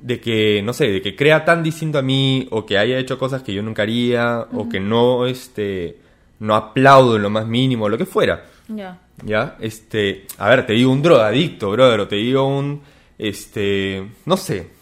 de 0.02 0.20
que, 0.20 0.62
no 0.64 0.74
sé, 0.74 0.88
de 0.88 1.02
que 1.02 1.16
crea 1.16 1.46
tan 1.46 1.64
distinto 1.64 2.00
a 2.00 2.02
mí, 2.02 2.48
o 2.52 2.66
que 2.66 2.78
haya 2.78 2.98
hecho 2.98 3.18
cosas 3.18 3.44
que 3.44 3.54
yo 3.54 3.62
nunca 3.62 3.84
haría, 3.84 4.48
o 4.54 4.70
que 4.70 4.80
no, 4.80 5.26
este, 5.28 5.98
no 6.40 6.56
aplaudo 6.56 7.16
en 7.16 7.24
lo 7.24 7.30
más 7.30 7.46
mínimo, 7.46 7.90
lo 7.90 7.98
que 7.98 8.06
fuera, 8.06 8.46
Ya. 8.68 9.00
¿Ya? 9.24 9.58
Este, 9.60 10.26
a 10.38 10.48
ver, 10.50 10.66
te 10.66 10.74
digo 10.74 10.92
un 10.92 11.02
drogadicto, 11.02 11.72
brother, 11.72 12.00
o 12.00 12.08
te 12.08 12.16
digo 12.16 12.48
un, 12.48 12.82
este, 13.18 14.08
no 14.26 14.38
sé. 14.38 14.79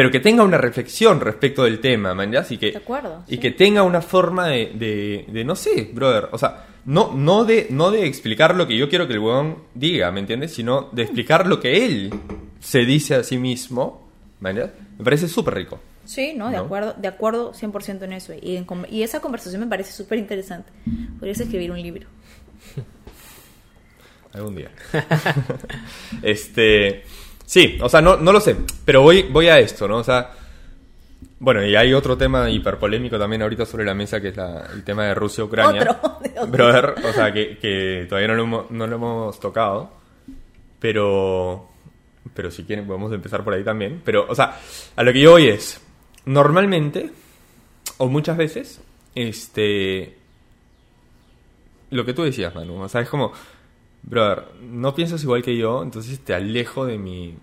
Pero 0.00 0.10
que 0.10 0.20
tenga 0.20 0.42
una 0.44 0.56
reflexión 0.56 1.20
respecto 1.20 1.64
del 1.64 1.78
tema, 1.78 2.14
man, 2.14 2.32
¿ya? 2.32 2.42
Y 2.48 2.56
que, 2.56 2.70
De 2.70 2.78
acuerdo, 2.78 3.22
Y 3.28 3.32
sí. 3.32 3.38
que 3.38 3.50
tenga 3.50 3.82
una 3.82 4.00
forma 4.00 4.48
de, 4.48 4.72
de, 4.74 5.26
de, 5.28 5.44
no 5.44 5.54
sé, 5.54 5.90
brother, 5.92 6.30
o 6.32 6.38
sea, 6.38 6.64
no, 6.86 7.12
no, 7.14 7.44
de, 7.44 7.66
no 7.68 7.90
de 7.90 8.06
explicar 8.06 8.56
lo 8.56 8.66
que 8.66 8.78
yo 8.78 8.88
quiero 8.88 9.06
que 9.06 9.12
el 9.12 9.18
huevón 9.18 9.58
diga, 9.74 10.10
¿me 10.10 10.20
entiendes? 10.20 10.54
Sino 10.54 10.88
de 10.92 11.02
explicar 11.02 11.46
lo 11.46 11.60
que 11.60 11.84
él 11.84 12.14
se 12.60 12.86
dice 12.86 13.14
a 13.16 13.22
sí 13.22 13.36
mismo, 13.36 14.08
man, 14.40 14.56
¿ya? 14.56 14.72
Me 14.96 15.04
parece 15.04 15.28
súper 15.28 15.52
rico. 15.52 15.78
Sí, 16.06 16.32
no, 16.34 16.48
de 16.48 16.56
¿No? 16.56 16.62
acuerdo, 16.62 16.94
de 16.96 17.06
acuerdo 17.06 17.52
100% 17.52 18.02
en 18.02 18.14
eso. 18.14 18.32
Y, 18.40 18.56
en 18.56 18.66
y 18.88 19.02
esa 19.02 19.20
conversación 19.20 19.60
me 19.60 19.66
parece 19.66 19.92
súper 19.92 20.16
interesante. 20.16 20.72
Podrías 21.18 21.40
escribir 21.40 21.72
un 21.72 21.82
libro. 21.82 22.08
Algún 24.32 24.56
día. 24.56 24.70
este. 26.22 27.04
Sí, 27.50 27.78
o 27.82 27.88
sea, 27.88 28.00
no, 28.00 28.16
no 28.16 28.32
lo 28.32 28.38
sé. 28.40 28.54
Pero 28.84 29.02
voy, 29.02 29.22
voy 29.22 29.48
a 29.48 29.58
esto, 29.58 29.88
¿no? 29.88 29.96
O 29.96 30.04
sea. 30.04 30.30
Bueno, 31.40 31.64
y 31.66 31.74
hay 31.74 31.92
otro 31.92 32.16
tema 32.16 32.48
hiperpolémico 32.48 33.18
también 33.18 33.42
ahorita 33.42 33.66
sobre 33.66 33.84
la 33.84 33.92
mesa 33.92 34.20
que 34.20 34.28
es 34.28 34.36
la- 34.36 34.68
el 34.72 34.84
tema 34.84 35.06
de 35.06 35.14
Rusia-Ucrania. 35.14 35.98
Brother, 36.48 36.94
o 37.04 37.12
sea, 37.12 37.32
que, 37.32 37.58
que 37.58 38.06
todavía 38.08 38.28
no 38.28 38.34
lo, 38.36 38.42
hemos, 38.44 38.70
no 38.70 38.86
lo 38.86 38.94
hemos 38.94 39.40
tocado. 39.40 39.90
Pero. 40.78 41.66
Pero 42.34 42.52
si 42.52 42.62
quieren, 42.62 42.86
podemos 42.86 43.12
empezar 43.12 43.42
por 43.42 43.52
ahí 43.54 43.64
también. 43.64 44.00
Pero, 44.04 44.26
o 44.28 44.34
sea, 44.36 44.56
a 44.94 45.02
lo 45.02 45.12
que 45.12 45.20
yo 45.20 45.32
voy 45.32 45.48
es. 45.48 45.80
Normalmente, 46.26 47.10
o 47.96 48.06
muchas 48.06 48.36
veces, 48.36 48.80
este 49.16 50.16
lo 51.90 52.04
que 52.04 52.14
tú 52.14 52.22
decías, 52.22 52.54
Manu. 52.54 52.80
O 52.80 52.88
sea, 52.88 53.00
es 53.00 53.08
como, 53.08 53.32
brother, 54.02 54.44
no 54.62 54.94
piensas 54.94 55.22
igual 55.22 55.42
que 55.42 55.56
yo, 55.56 55.82
entonces 55.82 56.18
te 56.20 56.34
alejo 56.34 56.86
de 56.86 56.98
mi. 56.98 57.36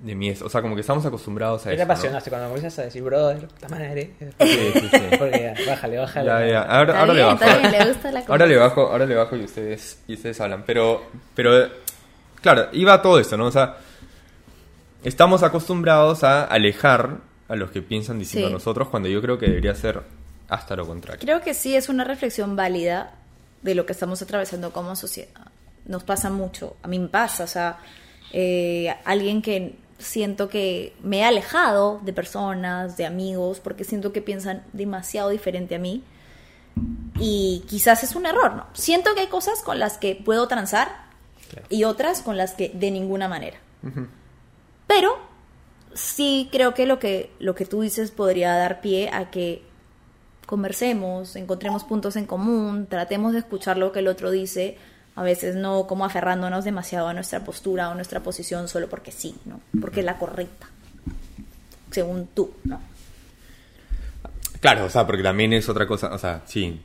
de 0.00 0.14
mi. 0.14 0.30
O 0.30 0.48
sea, 0.48 0.62
como 0.62 0.74
que 0.74 0.80
estamos 0.82 1.04
acostumbrados 1.04 1.66
a 1.66 1.70
¿Qué 1.70 1.74
eso. 1.74 1.82
te 1.82 1.86
¿no? 1.86 1.92
apasionaste 1.92 2.30
cuando 2.30 2.48
comienzas 2.48 2.78
a 2.78 2.82
decir, 2.82 3.02
brother, 3.02 3.46
puta 3.48 3.68
madre? 3.68 4.12
Sí, 4.18 4.26
sí, 4.72 4.88
sí. 4.90 5.00
Porque 5.18 5.54
ya, 5.66 5.70
bájale, 5.70 5.98
bájale. 5.98 6.26
Ya, 6.26 6.46
ya. 6.46 6.62
Ahora, 6.62 7.00
ahora 7.00 7.14
le 7.14 7.22
bajo. 7.22 7.44
está 7.44 7.58
bien, 7.58 7.72
le 7.72 7.84
gusta 7.92 8.12
la 8.12 8.20
Ahora 8.28 8.46
le 8.46 8.56
bajo, 8.56 8.80
ahora 8.88 9.06
le 9.06 9.14
bajo 9.14 9.36
y 9.36 9.44
ustedes, 9.44 10.02
y 10.06 10.14
ustedes 10.14 10.40
hablan. 10.40 10.62
Pero, 10.66 11.02
pero, 11.34 11.68
claro, 12.40 12.68
iba 12.72 12.94
a 12.94 13.02
todo 13.02 13.18
esto, 13.18 13.36
¿no? 13.36 13.46
O 13.46 13.50
sea, 13.52 13.76
estamos 15.04 15.42
acostumbrados 15.42 16.24
a 16.24 16.44
alejar 16.44 17.18
a 17.48 17.56
los 17.56 17.70
que 17.70 17.82
piensan 17.82 18.18
distinto 18.18 18.46
Sí. 18.46 18.52
a 18.52 18.54
nosotros 18.54 18.88
cuando 18.88 19.08
yo 19.08 19.20
creo 19.20 19.38
que 19.38 19.46
debería 19.46 19.74
ser 19.74 20.00
hasta 20.48 20.76
lo 20.76 20.86
contrario. 20.86 21.20
Creo 21.20 21.40
que 21.40 21.52
sí 21.54 21.74
es 21.76 21.88
una 21.88 22.04
reflexión 22.04 22.54
válida 22.56 23.14
de 23.62 23.74
lo 23.74 23.86
que 23.86 23.92
estamos 23.92 24.22
atravesando 24.22 24.72
como 24.72 24.96
sociedad. 24.96 25.48
Nos 25.86 26.04
pasa 26.04 26.30
mucho, 26.30 26.76
a 26.82 26.88
mí 26.88 26.98
me 26.98 27.08
pasa, 27.08 27.44
o 27.44 27.46
sea, 27.46 27.78
eh, 28.32 28.94
alguien 29.04 29.42
que 29.42 29.76
siento 29.98 30.48
que 30.48 30.96
me 31.02 31.18
he 31.18 31.24
alejado 31.24 32.00
de 32.02 32.12
personas, 32.12 32.96
de 32.96 33.06
amigos, 33.06 33.60
porque 33.60 33.84
siento 33.84 34.12
que 34.12 34.22
piensan 34.22 34.64
demasiado 34.72 35.30
diferente 35.30 35.74
a 35.74 35.78
mí. 35.78 36.02
Y 37.18 37.64
quizás 37.68 38.02
es 38.02 38.14
un 38.14 38.26
error, 38.26 38.54
¿no? 38.54 38.66
Siento 38.72 39.14
que 39.14 39.20
hay 39.20 39.26
cosas 39.26 39.62
con 39.62 39.78
las 39.78 39.98
que 39.98 40.14
puedo 40.14 40.48
transar 40.48 40.88
y 41.68 41.84
otras 41.84 42.22
con 42.22 42.36
las 42.36 42.54
que 42.54 42.70
de 42.70 42.90
ninguna 42.90 43.28
manera. 43.28 43.58
Pero 44.86 45.18
sí 45.92 46.48
creo 46.50 46.74
que 46.74 46.86
lo 46.86 46.98
que 46.98 47.32
lo 47.38 47.54
que 47.54 47.66
tú 47.66 47.82
dices 47.82 48.10
podría 48.10 48.54
dar 48.54 48.80
pie 48.80 49.10
a 49.12 49.30
que 49.30 49.62
conversemos, 50.50 51.36
encontremos 51.36 51.84
puntos 51.84 52.16
en 52.16 52.26
común, 52.26 52.88
tratemos 52.90 53.34
de 53.34 53.38
escuchar 53.38 53.76
lo 53.76 53.92
que 53.92 54.00
el 54.00 54.08
otro 54.08 54.32
dice, 54.32 54.76
a 55.14 55.22
veces 55.22 55.54
no 55.54 55.86
como 55.86 56.04
aferrándonos 56.04 56.64
demasiado 56.64 57.06
a 57.06 57.14
nuestra 57.14 57.44
postura 57.44 57.88
o 57.88 57.94
nuestra 57.94 58.18
posición 58.18 58.66
solo 58.66 58.88
porque 58.88 59.12
sí, 59.12 59.36
¿no? 59.44 59.60
Porque 59.80 60.00
es 60.00 60.06
la 60.06 60.18
correcta, 60.18 60.66
según 61.92 62.26
tú, 62.34 62.50
¿no? 62.64 62.80
Claro, 64.58 64.86
o 64.86 64.90
sea, 64.90 65.06
porque 65.06 65.22
también 65.22 65.52
es 65.52 65.68
otra 65.68 65.86
cosa, 65.86 66.12
o 66.12 66.18
sea, 66.18 66.42
sí, 66.46 66.80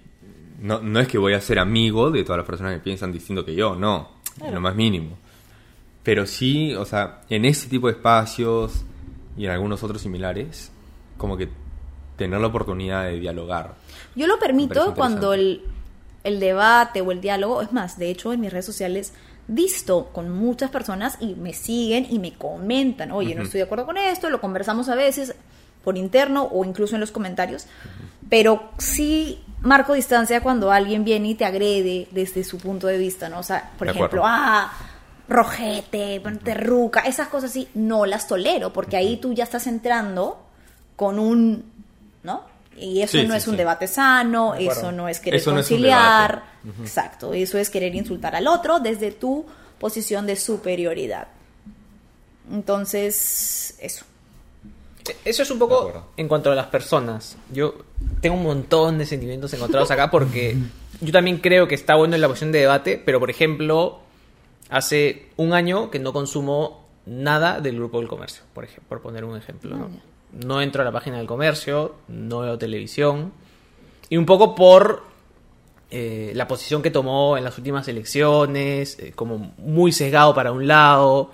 no, 0.61 0.79
no 0.81 0.99
es 0.99 1.07
que 1.07 1.17
voy 1.17 1.33
a 1.33 1.41
ser 1.41 1.57
amigo 1.57 2.11
de 2.11 2.23
todas 2.23 2.37
las 2.37 2.45
personas 2.45 2.75
que 2.75 2.81
piensan 2.81 3.11
distinto 3.11 3.43
que 3.43 3.55
yo, 3.55 3.75
no, 3.75 4.11
en 4.45 4.53
lo 4.53 4.61
más 4.61 4.75
mínimo. 4.75 5.17
Pero 6.03 6.27
sí, 6.27 6.75
o 6.75 6.85
sea, 6.85 7.21
en 7.31 7.45
ese 7.45 7.67
tipo 7.67 7.87
de 7.87 7.93
espacios 7.93 8.85
y 9.35 9.45
en 9.45 9.51
algunos 9.51 9.81
otros 9.81 10.03
similares, 10.03 10.71
como 11.17 11.35
que 11.35 11.49
tener 12.17 12.39
la 12.39 12.47
oportunidad 12.47 13.03
de 13.05 13.19
dialogar. 13.19 13.73
Yo 14.15 14.27
lo 14.27 14.39
permito 14.39 14.93
cuando 14.95 15.33
el, 15.33 15.61
el 16.23 16.39
debate 16.39 17.01
o 17.01 17.11
el 17.11 17.21
diálogo, 17.21 17.61
es 17.61 17.71
más, 17.73 17.97
de 17.97 18.09
hecho 18.09 18.33
en 18.33 18.41
mis 18.41 18.51
redes 18.51 18.65
sociales 18.65 19.13
visto 19.47 20.07
con 20.11 20.31
muchas 20.31 20.71
personas 20.71 21.17
y 21.19 21.35
me 21.35 21.53
siguen 21.53 22.07
y 22.09 22.17
me 22.19 22.33
comentan, 22.33 23.11
oye, 23.11 23.35
no 23.35 23.43
estoy 23.43 23.59
de 23.59 23.65
acuerdo 23.65 23.85
con 23.85 23.97
esto, 23.97 24.29
lo 24.29 24.41
conversamos 24.41 24.89
a 24.89 24.95
veces 24.95 25.35
por 25.83 25.97
interno 25.97 26.45
o 26.45 26.65
incluso 26.65 26.95
en 26.95 27.01
los 27.01 27.11
comentarios, 27.11 27.67
pero 28.27 28.71
sí 28.79 29.43
marco 29.61 29.93
distancia 29.93 30.41
cuando 30.41 30.71
alguien 30.71 31.03
viene 31.03 31.29
y 31.29 31.35
te 31.35 31.45
agrede 31.45 32.07
desde 32.09 32.43
su 32.43 32.57
punto 32.57 32.87
de 32.87 32.97
vista, 32.97 33.29
¿no? 33.29 33.39
O 33.39 33.43
sea, 33.43 33.71
por 33.77 33.85
De 33.87 33.91
ejemplo, 33.93 34.25
acuerdo. 34.25 34.35
ah, 34.43 34.73
rojete, 35.27 36.19
ponte 36.21 36.53
ruca, 36.55 37.01
esas 37.01 37.27
cosas 37.27 37.51
sí, 37.51 37.67
no 37.75 38.05
las 38.05 38.27
tolero, 38.27 38.73
porque 38.73 38.97
ahí 38.97 39.17
tú 39.17 39.33
ya 39.33 39.43
estás 39.43 39.67
entrando 39.67 40.39
con 40.95 41.19
un. 41.19 41.74
Y 42.77 43.01
eso 43.01 43.13
Sí, 43.17 43.25
no 43.25 43.33
sí, 43.33 43.37
es 43.37 43.47
un 43.47 43.53
sí. 43.53 43.57
debate 43.57 43.87
sano, 43.87 44.53
eso 44.55 44.91
no 44.91 45.07
es 45.07 45.19
querer 45.19 45.39
Eso 45.39 45.51
no 45.53 45.59
es 45.59 45.65
un 45.71 45.75
conciliar, 45.77 46.43
debate. 46.63 46.81
exacto, 46.83 47.33
eso 47.33 47.57
es 47.57 47.69
querer 47.69 47.95
insultar 47.95 48.35
al 48.35 48.47
otro 48.47 48.79
desde 48.79 49.11
tu 49.11 49.45
posición 49.79 50.25
de 50.25 50.35
superioridad. 50.35 51.27
Entonces, 52.51 53.75
eso. 53.79 54.05
Eso 55.23 55.43
es 55.43 55.51
un 55.51 55.59
poco 55.59 56.07
en 56.17 56.27
cuanto 56.27 56.51
a 56.51 56.55
las 56.55 56.67
personas. 56.67 57.37
Yo 57.51 57.75
tengo 58.21 58.35
un 58.35 58.43
montón 58.43 58.97
de 58.97 59.05
sentimientos 59.05 59.53
encontrados 59.53 59.91
acá 59.91 60.09
porque 60.09 60.57
yo 60.99 61.11
también 61.11 61.37
creo 61.37 61.67
que 61.67 61.75
está 61.75 61.95
bueno 61.95 62.15
en 62.15 62.21
la 62.21 62.27
posición 62.27 62.51
de 62.51 62.59
debate, 62.59 63.01
pero 63.03 63.19
por 63.19 63.29
ejemplo, 63.29 63.99
hace 64.69 65.29
un 65.37 65.53
año 65.53 65.91
que 65.91 65.99
no 65.99 66.11
consumo 66.11 66.85
nada 67.05 67.61
del 67.61 67.75
grupo 67.75 67.99
del 67.99 68.07
comercio, 68.07 68.43
por, 68.53 68.63
ejemplo, 68.63 68.83
por 68.89 69.01
poner 69.01 69.23
un 69.25 69.37
ejemplo. 69.37 69.75
¿no? 69.77 69.89
No 70.43 70.61
entro 70.61 70.81
a 70.81 70.85
la 70.85 70.91
página 70.91 71.17
del 71.17 71.27
comercio, 71.27 71.95
no 72.07 72.39
veo 72.39 72.57
televisión. 72.57 73.31
Y 74.09 74.17
un 74.17 74.25
poco 74.25 74.53
por 74.53 75.03
eh, 75.91 76.31
la 76.35 76.47
posición 76.47 76.81
que 76.81 76.91
tomó 76.91 77.37
en 77.37 77.43
las 77.43 77.57
últimas 77.57 77.87
elecciones, 77.87 78.99
eh, 78.99 79.13
como 79.15 79.53
muy 79.57 79.91
sesgado 79.91 80.33
para 80.33 80.51
un 80.51 80.67
lado. 80.67 81.31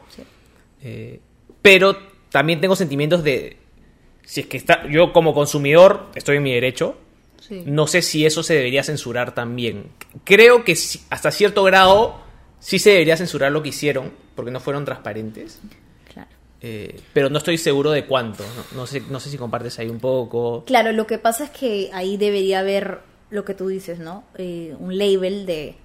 Eh, 0.83 1.19
pero 1.61 1.97
también 2.29 2.61
tengo 2.61 2.75
sentimientos 2.75 3.23
de. 3.23 3.57
Si 4.23 4.41
es 4.41 4.47
que 4.47 4.57
está. 4.57 4.87
Yo 4.87 5.13
como 5.13 5.33
consumidor 5.33 6.07
estoy 6.15 6.37
en 6.37 6.43
mi 6.43 6.53
derecho. 6.53 6.95
Sí. 7.39 7.63
No 7.65 7.87
sé 7.87 8.01
si 8.01 8.25
eso 8.25 8.43
se 8.43 8.53
debería 8.53 8.83
censurar 8.83 9.33
también. 9.33 9.87
Creo 10.23 10.63
que 10.63 10.77
hasta 11.09 11.31
cierto 11.31 11.63
grado 11.63 12.21
sí 12.59 12.77
se 12.77 12.91
debería 12.91 13.17
censurar 13.17 13.51
lo 13.51 13.63
que 13.63 13.69
hicieron, 13.69 14.11
porque 14.35 14.51
no 14.51 14.59
fueron 14.59 14.85
transparentes. 14.85 15.59
Eh, 16.63 16.99
pero 17.13 17.29
no 17.29 17.39
estoy 17.39 17.57
seguro 17.57 17.91
de 17.91 18.05
cuánto. 18.05 18.43
No, 18.43 18.81
no 18.81 18.87
sé, 18.87 19.01
no 19.09 19.19
sé 19.19 19.29
si 19.29 19.37
compartes 19.37 19.79
ahí 19.79 19.89
un 19.89 19.99
poco. 19.99 20.63
Claro, 20.65 20.91
lo 20.91 21.07
que 21.07 21.17
pasa 21.17 21.45
es 21.45 21.49
que 21.49 21.89
ahí 21.93 22.17
debería 22.17 22.59
haber 22.59 22.99
lo 23.31 23.45
que 23.45 23.55
tú 23.55 23.67
dices, 23.67 23.97
¿no? 23.99 24.23
Eh, 24.37 24.75
un 24.77 24.97
label 24.97 25.45
de, 25.45 25.75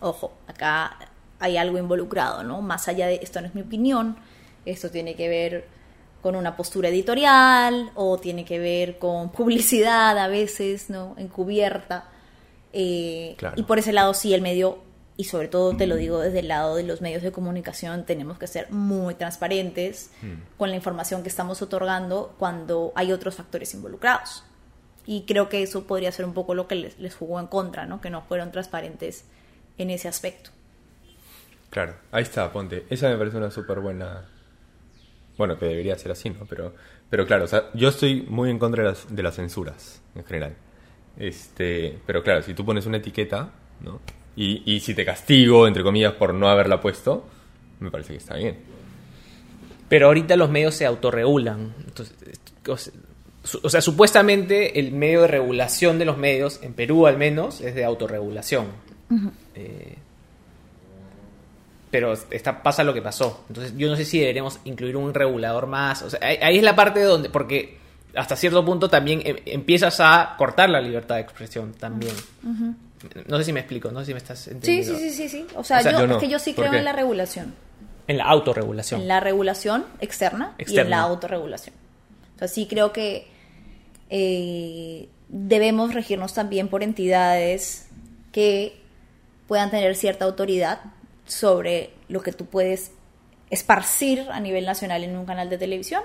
ojo, 0.00 0.32
acá 0.46 0.98
hay 1.38 1.56
algo 1.56 1.78
involucrado, 1.78 2.42
¿no? 2.42 2.60
Más 2.60 2.88
allá 2.88 3.06
de, 3.06 3.20
esto 3.22 3.40
no 3.40 3.46
es 3.46 3.54
mi 3.54 3.62
opinión, 3.62 4.16
esto 4.66 4.90
tiene 4.90 5.14
que 5.14 5.28
ver 5.28 5.64
con 6.20 6.34
una 6.34 6.56
postura 6.56 6.88
editorial 6.88 7.90
o 7.94 8.18
tiene 8.18 8.44
que 8.44 8.58
ver 8.58 8.98
con 8.98 9.30
publicidad 9.32 10.18
a 10.18 10.28
veces, 10.28 10.90
¿no? 10.90 11.14
Encubierta. 11.18 12.08
Eh, 12.72 13.34
Claro. 13.38 13.54
Y 13.58 13.62
por 13.62 13.78
ese 13.78 13.92
lado 13.92 14.12
sí 14.12 14.34
el 14.34 14.42
medio, 14.42 14.78
y 15.16 15.24
sobre 15.24 15.48
todo 15.48 15.76
te 15.76 15.86
lo 15.86 15.96
digo 15.96 16.20
desde 16.20 16.40
el 16.40 16.48
lado 16.48 16.76
de 16.76 16.82
los 16.82 17.00
medios 17.00 17.22
de 17.22 17.32
comunicación, 17.32 18.04
tenemos 18.04 18.38
que 18.38 18.46
ser 18.46 18.70
muy 18.70 19.14
transparentes 19.14 20.10
con 20.58 20.70
la 20.70 20.76
información 20.76 21.22
que 21.22 21.28
estamos 21.28 21.62
otorgando 21.62 22.34
cuando 22.38 22.92
hay 22.94 23.12
otros 23.12 23.34
factores 23.34 23.72
involucrados. 23.74 24.44
Y 25.06 25.22
creo 25.22 25.48
que 25.48 25.62
eso 25.62 25.86
podría 25.86 26.10
ser 26.12 26.24
un 26.24 26.34
poco 26.34 26.54
lo 26.54 26.66
que 26.66 26.74
les, 26.74 26.98
les 26.98 27.14
jugó 27.14 27.38
en 27.40 27.46
contra, 27.46 27.86
¿no? 27.86 28.00
Que 28.00 28.10
no 28.10 28.22
fueron 28.22 28.50
transparentes 28.50 29.24
en 29.78 29.90
ese 29.90 30.08
aspecto. 30.08 30.50
Claro, 31.70 31.94
ahí 32.10 32.22
está, 32.22 32.50
ponte. 32.52 32.86
Esa 32.90 33.08
me 33.08 33.16
parece 33.16 33.36
una 33.36 33.50
súper 33.50 33.80
buena. 33.80 34.24
Bueno, 35.38 35.58
que 35.58 35.66
debería 35.66 35.96
ser 35.96 36.12
así, 36.12 36.30
¿no? 36.30 36.44
Pero, 36.46 36.74
pero 37.08 37.26
claro, 37.26 37.44
o 37.44 37.48
sea, 37.48 37.70
yo 37.74 37.88
estoy 37.88 38.22
muy 38.22 38.50
en 38.50 38.58
contra 38.58 38.82
de 38.82 38.88
las, 38.90 39.14
de 39.14 39.22
las 39.22 39.36
censuras, 39.36 40.02
en 40.14 40.24
general. 40.24 40.56
Este, 41.16 41.98
pero 42.06 42.22
claro, 42.22 42.42
si 42.42 42.54
tú 42.54 42.64
pones 42.64 42.86
una 42.86 42.96
etiqueta, 42.96 43.50
¿no? 43.80 44.00
Y, 44.36 44.62
y 44.70 44.80
si 44.80 44.94
te 44.94 45.04
castigo, 45.04 45.66
entre 45.66 45.82
comillas, 45.82 46.12
por 46.12 46.34
no 46.34 46.48
haberla 46.48 46.80
puesto, 46.80 47.26
me 47.80 47.90
parece 47.90 48.12
que 48.12 48.18
está 48.18 48.36
bien. 48.36 48.58
Pero 49.88 50.06
ahorita 50.08 50.36
los 50.36 50.50
medios 50.50 50.74
se 50.74 50.84
autorregulan. 50.84 51.74
Entonces, 51.86 52.14
o 53.62 53.68
sea, 53.70 53.80
supuestamente 53.80 54.78
el 54.78 54.92
medio 54.92 55.22
de 55.22 55.28
regulación 55.28 55.98
de 55.98 56.04
los 56.04 56.18
medios, 56.18 56.60
en 56.62 56.74
Perú 56.74 57.06
al 57.06 57.16
menos, 57.16 57.60
es 57.60 57.74
de 57.74 57.84
autorregulación. 57.84 58.66
Eh, 59.54 59.96
pero 61.90 62.12
está, 62.12 62.62
pasa 62.62 62.82
lo 62.82 62.92
que 62.92 63.00
pasó. 63.00 63.44
Entonces, 63.48 63.74
yo 63.76 63.88
no 63.88 63.96
sé 63.96 64.04
si 64.04 64.18
deberíamos 64.18 64.58
incluir 64.64 64.96
un 64.96 65.14
regulador 65.14 65.66
más. 65.66 66.02
O 66.02 66.10
sea, 66.10 66.18
ahí, 66.22 66.36
ahí 66.42 66.58
es 66.58 66.64
la 66.64 66.74
parte 66.74 67.00
donde. 67.00 67.30
Porque 67.30 67.78
hasta 68.14 68.34
cierto 68.34 68.64
punto 68.64 68.90
también 68.90 69.22
em- 69.24 69.36
empiezas 69.46 70.00
a 70.00 70.34
cortar 70.36 70.68
la 70.68 70.80
libertad 70.80 71.14
de 71.14 71.20
expresión 71.22 71.72
también. 71.74 72.14
No 73.26 73.38
sé 73.38 73.44
si 73.44 73.52
me 73.52 73.60
explico, 73.60 73.90
no 73.90 74.00
sé 74.00 74.06
si 74.06 74.12
me 74.12 74.18
estás 74.18 74.38
Sí, 74.40 74.50
entendiendo. 74.50 74.98
sí, 74.98 75.10
sí, 75.10 75.16
sí, 75.16 75.28
sí. 75.28 75.46
O 75.54 75.62
sea, 75.64 75.78
O 75.78 75.82
sea, 75.82 75.92
yo, 75.92 76.00
yo 76.00 76.06
no. 76.06 76.14
es 76.16 76.20
que 76.22 76.28
yo 76.28 76.38
sí 76.38 76.52
¿Por 76.52 76.64
creo 76.66 76.78
en 76.78 76.84
la 76.84 76.92
regulación. 76.92 77.54
En 78.08 78.18
la 78.18 78.24
autorregulación. 78.24 79.00
En 79.02 79.08
la 79.08 79.20
regulación 79.20 79.84
externa, 80.00 80.54
y 80.58 80.78
en 80.78 80.90
la 80.90 81.00
autorregulación. 81.00 81.74
O 82.36 82.38
sea, 82.38 82.48
sí 82.48 82.66
creo 82.66 82.92
que 82.92 83.26
eh, 84.10 85.08
debemos 85.28 85.92
regirnos 85.94 86.34
también 86.34 86.68
por 86.68 86.82
entidades 86.82 87.88
que 88.32 88.78
puedan 89.48 89.70
tener 89.70 89.94
cierta 89.96 90.24
autoridad 90.24 90.80
sobre 91.26 91.90
lo 92.08 92.22
que 92.22 92.32
tú 92.32 92.46
puedes 92.46 92.92
esparcir 93.50 94.26
a 94.30 94.40
nivel 94.40 94.64
nacional 94.66 95.04
en 95.04 95.16
un 95.16 95.24
canal 95.26 95.48
de 95.50 95.58
televisión 95.58 96.02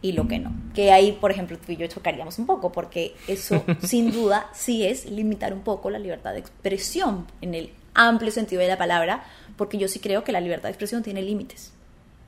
y 0.00 0.12
lo 0.12 0.28
que 0.28 0.38
no. 0.38 0.52
Que 0.74 0.92
ahí, 0.92 1.12
por 1.12 1.30
ejemplo, 1.30 1.58
tú 1.58 1.72
y 1.72 1.76
yo 1.76 1.86
chocaríamos 1.86 2.38
un 2.38 2.46
poco, 2.46 2.72
porque 2.72 3.14
eso 3.26 3.64
sin 3.82 4.12
duda 4.12 4.48
sí 4.52 4.86
es 4.86 5.06
limitar 5.06 5.52
un 5.52 5.60
poco 5.60 5.90
la 5.90 5.98
libertad 5.98 6.32
de 6.32 6.38
expresión 6.38 7.26
en 7.40 7.54
el 7.54 7.72
amplio 7.94 8.30
sentido 8.30 8.62
de 8.62 8.68
la 8.68 8.78
palabra, 8.78 9.24
porque 9.56 9.78
yo 9.78 9.88
sí 9.88 9.98
creo 9.98 10.22
que 10.24 10.32
la 10.32 10.40
libertad 10.40 10.64
de 10.64 10.70
expresión 10.70 11.02
tiene 11.02 11.22
límites. 11.22 11.72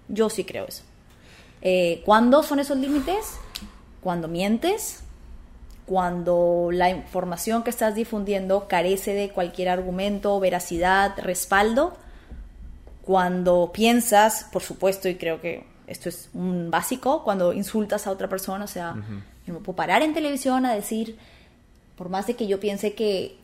Yo 0.09 0.29
sí 0.29 0.45
creo 0.45 0.67
eso. 0.67 0.83
Eh, 1.63 2.03
¿Cuándo 2.05 2.43
son 2.43 2.59
esos 2.59 2.77
límites? 2.77 3.39
Cuando 4.01 4.27
mientes, 4.27 5.05
cuando 5.87 6.71
la 6.73 6.91
información 6.91 7.63
que 7.63 7.71
estás 7.71 7.95
difundiendo 7.95 8.67
carece 8.67 9.15
de 9.15 9.31
cualquier 9.31 9.69
argumento, 9.69 10.41
veracidad, 10.41 11.17
respaldo, 11.19 11.97
cuando 13.03 13.71
piensas, 13.73 14.47
por 14.53 14.63
supuesto, 14.63 15.09
y 15.09 15.17
creo 15.17 15.41
que 15.41 15.70
esto 15.91 16.09
es 16.09 16.31
un 16.35 16.71
básico, 16.71 17.25
cuando 17.25 17.53
insultas 17.53 18.07
a 18.07 18.13
otra 18.13 18.29
persona, 18.29 18.65
o 18.65 18.69
sea, 18.69 18.95
yo 19.47 19.53
me 19.53 19.61
puedo 19.61 19.75
parar 19.75 20.03
en 20.03 20.15
televisión 20.15 20.65
a 20.65 20.73
decir, 20.73 21.19
por 21.97 22.09
más 22.09 22.29
de 22.29 22.37
que 22.37 22.47
yo 22.47 22.61
piense 22.61 22.95
que, 22.95 23.37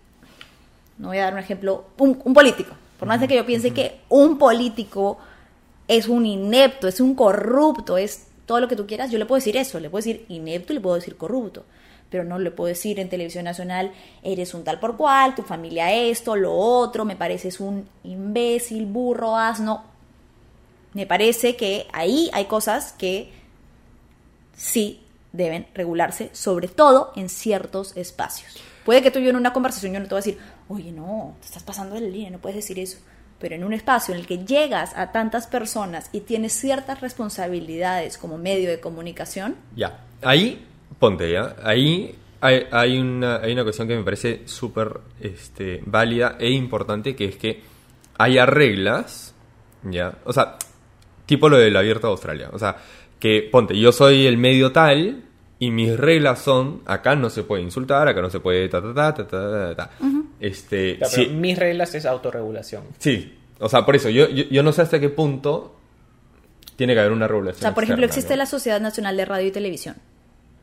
no 0.99 1.09
voy 1.09 1.19
a 1.19 1.25
dar 1.25 1.33
un 1.33 1.41
ejemplo, 1.41 1.87
un, 1.99 2.21
un 2.25 2.33
político, 2.33 2.73
por 2.99 3.09
más 3.09 3.21
de 3.21 3.27
que 3.27 3.35
yo 3.35 3.45
piense 3.45 3.73
que 3.73 4.01
un 4.09 4.39
político 4.39 5.19
es 5.89 6.07
un 6.09 6.25
inepto, 6.25 6.87
es 6.87 7.01
un 7.01 7.17
corrupto, 7.17 7.99
es 7.99 8.29
todo 8.47 8.61
lo 8.61 8.69
que 8.69 8.77
tú 8.77 8.87
quieras, 8.87 9.11
yo 9.11 9.19
le 9.19 9.27
puedo 9.27 9.39
decir 9.39 9.57
eso, 9.57 9.81
le 9.81 9.91
puedo 9.91 10.05
decir 10.05 10.25
inepto 10.29 10.73
y 10.73 10.77
le 10.77 10.81
puedo 10.81 10.95
decir 10.95 11.17
corrupto, 11.17 11.65
pero 12.11 12.23
no 12.23 12.39
le 12.39 12.53
puedo 12.53 12.69
decir 12.69 13.01
en 13.01 13.09
televisión 13.09 13.45
nacional, 13.45 13.91
eres 14.23 14.55
un 14.55 14.63
tal 14.63 14.79
por 14.79 14.97
cual, 14.97 15.35
tu 15.35 15.43
familia 15.43 15.93
esto, 15.93 16.37
lo 16.37 16.55
otro, 16.55 17.05
me 17.05 17.17
pareces 17.17 17.59
un 17.59 17.89
imbécil, 18.05 18.87
burro, 18.87 19.37
asno. 19.37 19.96
Me 20.97 21.05
parece 21.05 21.57
que 21.57 21.87
ahí 21.93 22.31
hay 22.33 22.47
cosas 22.47 22.95
que 22.95 23.31
sí 24.57 25.03
deben 25.31 25.67
regularse, 25.75 26.31
sobre 26.33 26.69
todo 26.69 27.13
en 27.17 27.29
ciertos 27.29 27.95
espacios. 27.99 28.57
Puede 28.83 29.03
que 29.03 29.11
tú 29.11 29.19
en 29.19 29.37
una 29.37 29.53
conversación 29.53 29.93
yo 29.93 30.01
no 30.01 30.07
te 30.07 30.15
voy 30.15 30.21
a 30.21 30.25
decir, 30.25 30.39
oye, 30.69 30.93
no, 30.93 31.37
te 31.41 31.49
estás 31.49 31.65
pasando 31.65 31.97
de 31.97 32.01
la 32.01 32.09
línea, 32.09 32.31
no 32.31 32.39
puedes 32.39 32.57
decir 32.57 32.79
eso. 32.79 32.97
Pero 33.39 33.55
en 33.57 33.65
un 33.65 33.75
espacio 33.75 34.15
en 34.15 34.21
el 34.21 34.27
que 34.27 34.47
llegas 34.47 34.97
a 34.97 35.13
tantas 35.13 35.47
personas 35.47 36.09
y 36.13 36.21
tienes 36.21 36.55
ciertas 36.55 37.03
responsabilidades 37.03 38.17
como 38.17 38.39
medio 38.39 38.71
de 38.71 38.81
comunicación, 38.81 39.55
Ya, 39.77 40.03
ahí, 40.23 40.67
ponte 40.99 41.31
ya, 41.31 41.57
ahí 41.63 42.19
hay, 42.41 42.69
hay 42.71 42.97
una, 42.97 43.37
hay 43.43 43.53
una 43.53 43.65
cuestión 43.65 43.87
que 43.87 43.97
me 43.97 44.03
parece 44.03 44.49
súper 44.49 44.99
este, 45.21 45.83
válida 45.85 46.39
e 46.41 46.49
importante, 46.53 47.15
que 47.15 47.27
es 47.27 47.37
que 47.37 47.63
haya 48.17 48.47
reglas, 48.47 49.35
ya, 49.83 50.17
o 50.25 50.33
sea, 50.33 50.57
tipo 51.27 51.49
lo 51.49 51.59
del 51.59 51.77
abierto 51.77 52.07
de 52.07 52.13
Australia, 52.13 52.51
o 52.53 52.59
sea, 52.59 52.77
que 53.21 53.49
ponte, 53.51 53.79
yo 53.79 53.93
soy 53.93 54.27
el 54.27 54.37
medio 54.39 54.73
tal 54.73 55.23
y 55.59 55.71
mis 55.71 55.97
reglas 55.97 56.41
son, 56.41 56.83
acá 56.87 57.17
no 57.17 57.31
se 57.31 57.43
puede 57.43 57.63
insultar, 57.63 58.09
acá 58.09 58.21
no 58.23 58.31
se 58.31 58.41
puede 58.41 58.69
ta 58.69 58.81
ta 58.83 58.95
ta 58.95 59.15
ta 59.15 59.27
ta 59.27 59.51
ta, 59.51 59.75
ta. 59.77 59.91
Este, 60.41 60.97
Claro, 60.99 61.13
sí, 61.13 61.25
pero 61.27 61.39
mis 61.39 61.59
reglas 61.59 61.95
es 61.95 62.05
autorregulación. 62.07 62.83
sí, 62.99 63.35
o 63.59 63.69
sea, 63.69 63.87
por 63.87 63.97
eso, 63.97 64.11
yo, 64.11 64.29
yo, 64.29 64.45
yo 64.51 64.63
no 64.63 64.71
sé 64.73 64.83
hasta 64.83 65.01
qué 65.01 65.09
punto 65.09 65.75
tiene 66.77 66.93
que 66.93 67.01
haber 67.01 67.13
una 67.13 67.25
o 67.25 67.29
regulación. 67.29 67.63
sea, 67.63 67.75
por 67.75 67.85
ejemplo, 67.85 68.05
existe 68.05 68.35
¿no? 68.35 68.39
la 68.39 68.47
Sociedad 68.47 68.81
Nacional 68.83 69.17
de 69.17 69.25
Radio 69.25 69.47
y 69.47 69.51
Televisión, 69.51 69.97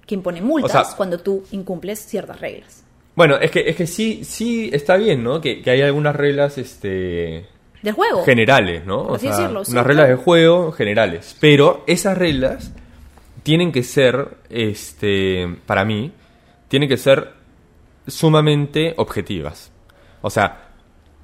que 0.06 0.14
impone 0.16 0.42
multas 0.42 0.70
O 0.70 0.86
sea- 0.90 0.96
cuando 0.98 1.18
tú 1.18 1.44
incumples 1.52 2.00
ciertas 2.06 2.40
reglas. 2.40 2.84
Bueno, 3.16 3.38
es 3.38 3.50
que, 3.52 3.68
es 3.70 3.76
que 3.76 3.86
sí, 3.88 4.24
sí 4.24 4.70
está 4.74 4.96
bien, 4.98 5.24
¿no? 5.24 5.40
Que, 5.42 5.62
que 5.62 5.70
hay 5.72 5.82
algunas 5.82 6.16
reglas 6.16 6.58
este, 6.60 7.46
Del 7.84 7.94
juego. 7.94 8.24
generales, 8.24 8.86
¿no? 8.86 9.06
Por 9.06 9.18
así 9.18 9.28
decirlo, 9.28 9.64
sí, 9.64 9.72
unas 9.74 9.86
reglas 9.86 10.06
claro. 10.06 10.18
de 10.18 10.24
juego 10.24 10.72
generales. 10.72 11.38
Pero 11.40 11.84
esas 11.86 12.18
reglas 12.18 12.72
tienen 13.44 13.72
que 13.72 13.84
ser, 13.84 14.38
este, 14.50 15.58
para 15.66 15.86
mí, 15.86 16.12
tienen 16.70 16.90
que 16.90 16.98
ser 16.98 17.34
sumamente 18.08 18.94
objetivas. 18.98 19.72
O 20.22 20.30
sea, 20.30 20.70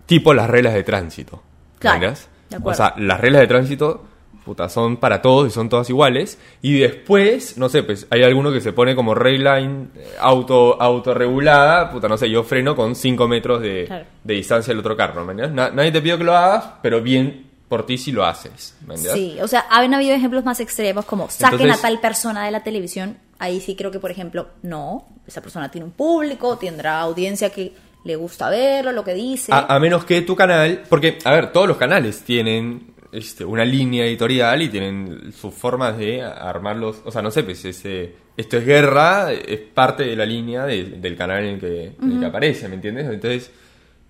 tipo 0.06 0.34
las 0.34 0.50
reglas 0.50 0.74
de 0.74 0.84
tránsito. 0.84 1.42
Claro, 1.80 2.00
¿verdad? 2.00 2.18
de. 2.50 2.72
O 2.72 2.74
sea, 2.74 2.94
las 2.98 3.20
reglas 3.20 3.42
de 3.42 3.48
tránsito 3.48 4.06
puta, 4.46 4.70
son 4.70 4.98
para 4.98 5.22
todos 5.22 5.48
y 5.48 5.52
son 5.52 5.70
todas 5.70 5.90
iguales. 5.90 6.38
Y 6.62 6.80
después, 6.80 7.58
no 7.58 7.70
sé, 7.70 7.84
pues 7.84 8.08
hay 8.10 8.24
alguno 8.24 8.52
que 8.52 8.62
se 8.62 8.74
pone 8.74 8.96
como 8.96 9.14
regla 9.16 9.60
in- 9.60 9.92
auto 10.20 10.82
autorregulada. 10.82 11.92
Puta, 11.92 12.08
no 12.08 12.18
sé, 12.18 12.30
yo 12.30 12.44
freno 12.44 12.76
con 12.76 12.96
5 12.96 13.28
metros 13.28 13.62
de, 13.62 13.86
Claro. 13.86 14.06
de 14.24 14.34
distancia 14.34 14.72
del 14.72 14.80
otro 14.80 14.96
carro. 14.96 15.26
¿me 15.26 15.32
entiendes? 15.34 15.56
Na- 15.56 15.70
nadie 15.72 15.92
te 15.92 16.02
pide 16.02 16.18
que 16.18 16.24
lo 16.24 16.36
hagas, 16.36 16.66
pero 16.82 17.02
bien 17.02 17.48
por 17.68 17.86
ti 17.86 17.98
si 17.98 18.12
lo 18.12 18.26
haces. 18.26 18.76
Sí, 19.14 19.38
o 19.42 19.48
sea, 19.48 19.66
han 19.70 19.94
habido 19.94 20.16
ejemplos 20.16 20.44
más 20.44 20.60
extremos 20.60 21.06
como 21.06 21.30
saquen 21.30 21.62
Entonces- 21.62 21.80
a 21.80 21.82
tal 21.88 22.00
persona 22.02 22.46
de 22.46 22.52
la 22.52 22.64
televisión. 22.64 23.18
Ahí 23.38 23.62
sí 23.62 23.76
creo 23.76 23.92
que, 23.92 24.00
por 24.00 24.10
ejemplo, 24.12 24.50
no, 24.64 25.08
esa 25.28 25.42
persona 25.42 25.70
tiene 25.70 25.86
un 25.86 25.92
público, 25.92 26.58
tendrá 26.58 27.00
audiencia 27.00 27.52
que 27.52 27.74
le 28.04 28.16
gusta 28.16 28.50
verlo, 28.50 28.92
lo 28.92 29.04
que 29.04 29.14
dice. 29.14 29.54
A, 29.54 29.60
a 29.76 29.80
menos 29.80 30.04
que 30.06 30.22
tu 30.24 30.36
canal, 30.36 30.84
porque, 30.90 31.20
a 31.24 31.32
ver, 31.32 31.52
todos 31.52 31.68
los 31.68 31.78
canales 31.78 32.22
tienen 32.24 32.94
este, 33.12 33.44
una 33.46 33.66
línea 33.66 34.06
editorial 34.06 34.62
y 34.62 34.70
tienen 34.70 35.32
sus 35.34 35.54
formas 35.54 35.98
de 35.98 36.22
armarlos. 36.22 37.02
O 37.06 37.12
sea, 37.12 37.22
no 37.22 37.32
sé, 37.32 37.44
pues 37.44 37.64
ese, 37.66 38.14
esto 38.38 38.58
es 38.58 38.66
guerra, 38.66 39.32
es 39.34 39.60
parte 39.60 40.04
de 40.04 40.16
la 40.16 40.26
línea 40.26 40.66
de- 40.66 40.84
del 40.86 41.16
canal 41.18 41.44
en 41.44 41.54
el, 41.56 41.60
que, 41.60 41.84
en 42.02 42.12
el 42.12 42.20
que 42.20 42.26
aparece, 42.26 42.68
¿me 42.68 42.76
entiendes? 42.76 43.06
Entonces, 43.08 43.52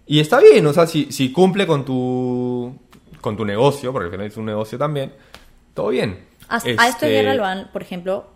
y 0.06 0.20
está 0.20 0.40
bien, 0.40 0.66
o 0.66 0.74
sea, 0.74 0.86
si, 0.88 1.12
si 1.12 1.32
cumple 1.32 1.66
con 1.68 1.86
tu, 1.86 2.76
con 3.22 3.38
tu 3.38 3.46
negocio, 3.46 3.92
porque 3.94 4.06
al 4.06 4.12
final 4.12 4.28
es 4.28 4.38
un 4.38 4.46
negocio 4.46 4.78
también, 4.78 5.14
todo 5.74 5.90
bien. 5.90 6.26
a, 6.48 6.56
a 6.56 6.58
esto 6.58 6.70
Este, 6.82 7.06
de 7.06 7.12
guerra 7.14 7.36
lo 7.36 7.46
han, 7.46 7.72
por 7.72 7.82
ejemplo, 7.82 8.32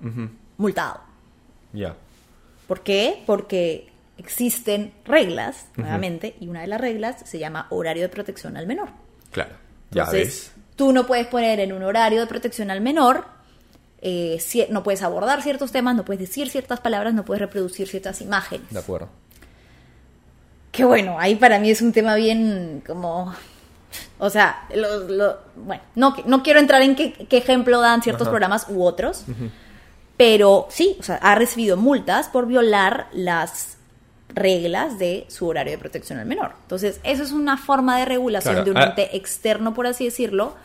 multado. 0.58 1.02
Ya. 1.74 1.96
¿Por 2.68 2.82
qué? 2.82 3.24
Porque 3.26 3.88
existen 4.18 4.94
reglas, 5.06 5.68
nuevamente, 5.76 6.36
y 6.40 6.48
una 6.48 6.62
de 6.62 6.68
las 6.68 6.80
reglas 6.80 7.28
se 7.28 7.40
llama 7.40 7.66
horario 7.72 8.04
de 8.04 8.10
protección 8.10 8.56
al 8.56 8.68
menor. 8.68 8.90
Claro. 9.32 9.56
Ya 9.92 10.06
ves. 10.10 10.53
Tú 10.76 10.92
no 10.92 11.06
puedes 11.06 11.28
poner 11.28 11.60
en 11.60 11.74
un 11.74 11.84
horario 11.84 12.22
de 12.22 12.28
protección 12.28 12.72
al 12.72 12.82
menor, 12.82 13.26
eh, 14.02 14.42
no 14.70 14.84
puedes 14.84 15.02
abordar 15.02 15.42
ciertos 15.42 15.72
temas, 15.72 15.96
no 15.96 16.04
puedes 16.06 16.20
decir 16.20 16.50
ciertas 16.50 16.80
palabras, 16.82 17.14
no 17.14 17.24
puedes 17.24 17.42
reproducir 17.42 17.88
ciertas 17.88 18.22
imágenes. 18.22 18.70
De 18.70 18.80
acuerdo. 18.80 19.10
Que 20.72 20.84
bueno, 20.86 21.18
ahí 21.20 21.36
para 21.36 21.60
mí 21.60 21.70
es 21.70 21.82
un 21.82 21.92
tema 21.94 22.16
bien 22.16 22.84
como... 22.86 23.34
O 24.18 24.30
sea, 24.30 24.66
lo- 24.74 25.08
lo- 25.08 25.38
bueno, 25.56 25.84
no, 25.96 26.16
no 26.26 26.42
quiero 26.42 26.60
entrar 26.60 26.82
en 26.82 26.96
qué, 26.96 27.14
qué 27.14 27.38
ejemplo 27.38 27.80
dan 27.80 28.02
ciertos 28.02 28.24
Ajá. 28.24 28.32
programas 28.32 28.66
u 28.70 28.84
otros, 28.84 29.24
pero 30.18 30.66
sí, 30.72 30.98
o 31.00 31.04
sea, 31.04 31.18
ha 31.18 31.36
recibido 31.36 31.78
multas 31.78 32.28
por 32.28 32.48
violar 32.48 33.08
las 33.14 33.78
reglas 34.34 35.00
de 35.00 35.26
su 35.30 35.48
horario 35.48 35.74
de 35.74 35.78
protección 35.78 36.20
al 36.20 36.26
menor. 36.26 36.52
Entonces, 36.64 37.00
eso 37.04 37.24
es 37.24 37.32
una 37.32 37.58
forma 37.58 38.00
de 38.00 38.06
regulación 38.06 38.56
Claro, 38.56 38.66
de 38.66 38.72
un 38.72 38.78
ah. 38.78 38.86
ente 38.86 39.16
externo, 39.16 39.74
por 39.74 39.88
así 39.88 40.06
decirlo, 40.06 40.56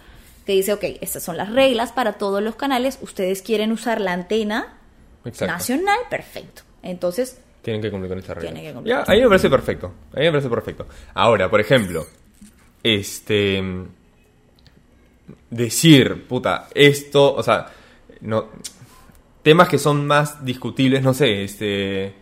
que 0.46 0.52
dice, 0.52 0.72
ok, 0.72 0.84
estas 1.00 1.22
son 1.22 1.36
las 1.36 1.52
reglas 1.52 1.92
para 1.92 2.14
todos 2.14 2.42
los 2.42 2.56
canales, 2.56 2.98
ustedes 3.02 3.42
quieren 3.42 3.72
usar 3.72 4.00
la 4.00 4.12
antena 4.12 4.78
Exacto. 5.24 5.52
nacional, 5.52 5.98
perfecto. 6.08 6.62
Entonces, 6.82 7.38
Tienen 7.62 7.82
que 7.82 7.90
cumplir 7.90 8.08
con 8.08 8.18
esta 8.18 8.34
regla. 8.34 8.50
Tienen 8.50 8.70
que 8.70 8.74
cumplir 8.74 8.96
Ya, 8.96 9.02
a 9.02 9.14
mí 9.14 9.20
me 9.20 9.28
parece 9.28 9.50
perfecto. 9.50 9.92
A 10.14 10.18
mí 10.18 10.24
me 10.24 10.30
parece 10.30 10.48
perfecto. 10.48 10.86
Ahora, 11.14 11.50
por 11.50 11.60
ejemplo, 11.60 12.06
este. 12.82 13.62
decir, 15.50 16.26
puta, 16.26 16.68
esto, 16.74 17.34
o 17.34 17.42
sea, 17.42 17.66
no, 18.22 18.48
temas 19.42 19.68
que 19.68 19.78
son 19.78 20.06
más 20.06 20.44
discutibles, 20.44 21.02
no 21.02 21.14
sé, 21.14 21.44
este... 21.44 22.14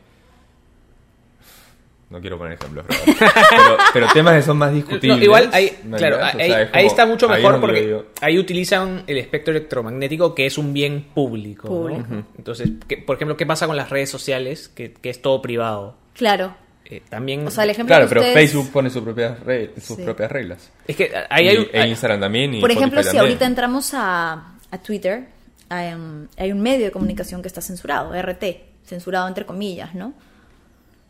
No 2.08 2.20
quiero 2.20 2.38
poner 2.38 2.52
ejemplos, 2.54 2.86
pero, 2.88 3.02
pero, 3.50 3.76
pero 3.92 4.06
temas 4.12 4.34
que 4.36 4.42
son 4.42 4.56
más 4.58 4.72
discutibles. 4.72 5.18
No, 5.18 5.24
igual, 5.24 5.50
ahí, 5.52 5.76
¿me 5.84 5.96
claro? 5.96 6.18
O 6.18 6.22
ahí, 6.22 6.32
sea, 6.50 6.62
es 6.62 6.68
ahí 6.68 6.82
como- 6.84 6.86
está 6.86 7.06
mucho 7.06 7.28
mejor 7.28 7.60
porque 7.60 8.00
ahí 8.20 8.38
utilizan 8.38 9.02
el 9.08 9.18
espectro 9.18 9.50
electromagnético 9.50 10.32
que 10.32 10.46
es 10.46 10.56
un 10.56 10.72
bien 10.72 11.06
público. 11.12 11.90
Entonces, 12.38 12.70
¿qué- 12.86 12.98
por 12.98 13.16
ejemplo, 13.16 13.36
¿qué 13.36 13.44
pasa 13.44 13.66
con 13.66 13.76
las 13.76 13.90
redes 13.90 14.08
sociales? 14.08 14.68
Que, 14.68 14.92
que 14.92 15.10
es 15.10 15.20
todo 15.20 15.42
privado. 15.42 15.96
Claro. 16.14 16.54
Eh, 16.84 17.02
también. 17.08 17.44
O 17.44 17.50
sea, 17.50 17.64
el 17.64 17.70
ejemplo 17.70 17.92
Claro, 17.96 18.08
pero 18.08 18.20
ustedes- 18.20 18.36
Facebook 18.52 18.70
pone 18.70 18.88
sus 18.88 19.02
propias, 19.02 19.40
re- 19.40 19.72
sus 19.80 19.96
Sí. 19.96 20.02
propias 20.04 20.30
reglas. 20.30 20.70
es 20.86 20.94
que 20.94 21.10
ahí 21.28 21.48
hay, 21.48 21.56
Y- 21.56 21.68
e 21.76 21.80
hay- 21.80 21.90
Instagram 21.90 22.20
también. 22.20 22.54
Y 22.54 22.60
Por 22.60 22.70
ejemplo, 22.70 23.00
Spotify 23.00 23.10
si 23.10 23.16
también. 23.16 23.32
ahorita 23.32 23.46
entramos 23.46 23.90
a, 23.94 24.54
a 24.70 24.78
Twitter, 24.78 25.26
hay, 25.68 25.92
um, 25.94 26.28
hay 26.38 26.52
un 26.52 26.60
medio 26.60 26.84
de 26.84 26.92
comunicación 26.92 27.42
que 27.42 27.48
está 27.48 27.60
censurado, 27.60 28.14
RT, 28.14 28.62
censurado 28.84 29.26
entre 29.26 29.44
comillas, 29.44 29.92
¿no? 29.96 30.14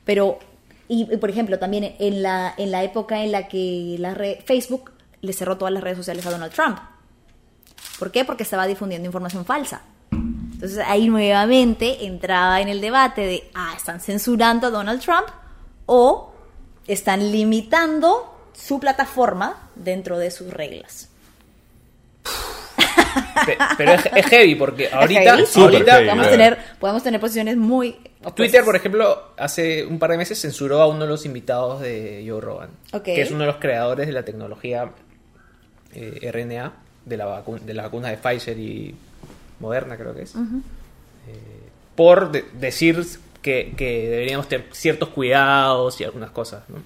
Pero, 0.07 0.39
y, 0.89 1.13
y, 1.13 1.17
por 1.17 1.31
ejemplo, 1.31 1.59
también 1.59 1.97
en 1.99 2.23
la, 2.23 2.55
en 2.57 2.71
la 2.71 2.83
época 2.85 3.23
en 3.23 3.33
la 3.33 3.49
que 3.49 3.97
la 3.99 4.15
red, 4.15 4.39
Facebook 4.45 4.93
le 5.21 5.33
cerró 5.33 5.57
todas 5.59 5.73
las 5.75 5.83
redes 5.83 5.99
sociales 5.99 6.25
a 6.27 6.31
Donald 6.31 6.53
Trump. 6.53 6.79
¿Por 7.99 8.11
qué? 8.13 8.25
Porque 8.25 8.43
estaba 8.43 8.67
difundiendo 8.67 9.07
información 9.07 9.45
falsa. 9.45 9.83
Entonces 10.13 10.79
ahí 10.87 11.09
nuevamente 11.09 12.07
entraba 12.07 12.61
en 12.61 12.69
el 12.69 12.81
debate 12.81 13.23
de, 13.23 13.51
ah, 13.55 13.75
están 13.77 14.01
censurando 14.01 14.69
a 14.69 14.71
Donald 14.71 15.01
Trump 15.03 15.27
o 15.87 16.33
están 16.87 17.31
limitando 17.33 18.33
su 18.55 18.79
plataforma 18.81 19.69
dentro 19.75 20.19
de 20.19 20.31
sus 20.31 20.51
reglas. 20.53 21.09
pe- 23.47 23.59
pero 23.77 23.93
es, 23.93 24.07
es 24.15 24.27
heavy 24.27 24.55
porque 24.55 24.89
ahorita, 24.93 25.21
heavy, 25.37 25.47
sí. 25.47 25.61
ahorita 25.61 25.93
heavy, 25.93 26.07
podemos, 26.09 26.31
tener, 26.31 26.59
podemos 26.81 27.03
tener 27.03 27.21
posiciones 27.21 27.57
muy... 27.57 27.97
Twitter, 28.35 28.65
por 28.65 28.75
ejemplo, 28.77 29.33
hace 29.37 29.85
un 29.87 29.99
par 29.99 30.11
de 30.11 30.17
meses 30.19 30.41
censuró 30.41 30.81
a 30.83 30.87
uno 30.89 31.01
de 31.01 31.07
los 31.09 31.25
invitados 31.27 31.81
de 31.81 32.25
Joe 32.29 32.41
Rogan, 32.41 32.71
que 33.15 33.23
es 33.23 33.31
uno 33.31 33.41
de 33.41 33.47
los 33.47 33.57
creadores 33.57 34.07
de 34.07 34.13
la 34.13 34.25
tecnología 34.25 34.91
eh, 35.95 36.31
RNA, 36.33 36.73
de 37.05 37.17
la, 37.17 37.43
de 37.65 37.75
la 37.75 37.83
vacuna 37.85 38.09
de 38.09 38.17
Pfizer 38.17 38.59
y 38.59 38.95
Moderna, 39.61 39.97
creo 39.97 40.15
que 40.15 40.23
es, 40.23 40.35
Eh, 40.35 41.69
por 41.95 42.31
de- 42.31 42.45
decir 42.55 43.05
que, 43.43 43.75
que 43.77 44.09
deberíamos 44.09 44.49
tener 44.49 44.67
ciertos 44.73 45.09
cuidados 45.11 46.01
y 46.01 46.05
algunas 46.05 46.31
cosas. 46.31 46.69
¿no? 46.69 46.77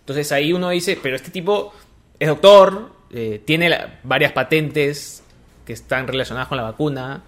Entonces 0.00 0.30
ahí 0.32 0.52
uno 0.52 0.70
dice, 0.70 0.98
pero 1.02 1.16
este 1.16 1.30
tipo 1.30 1.72
es 2.18 2.28
doctor, 2.28 2.90
eh, 3.12 3.40
tiene 3.44 3.68
la- 3.70 3.98
varias 4.02 4.32
patentes 4.32 5.22
que 5.64 5.72
están 5.72 6.06
relacionadas 6.08 6.48
con 6.48 6.56
la 6.58 6.64
vacuna. 6.64 7.22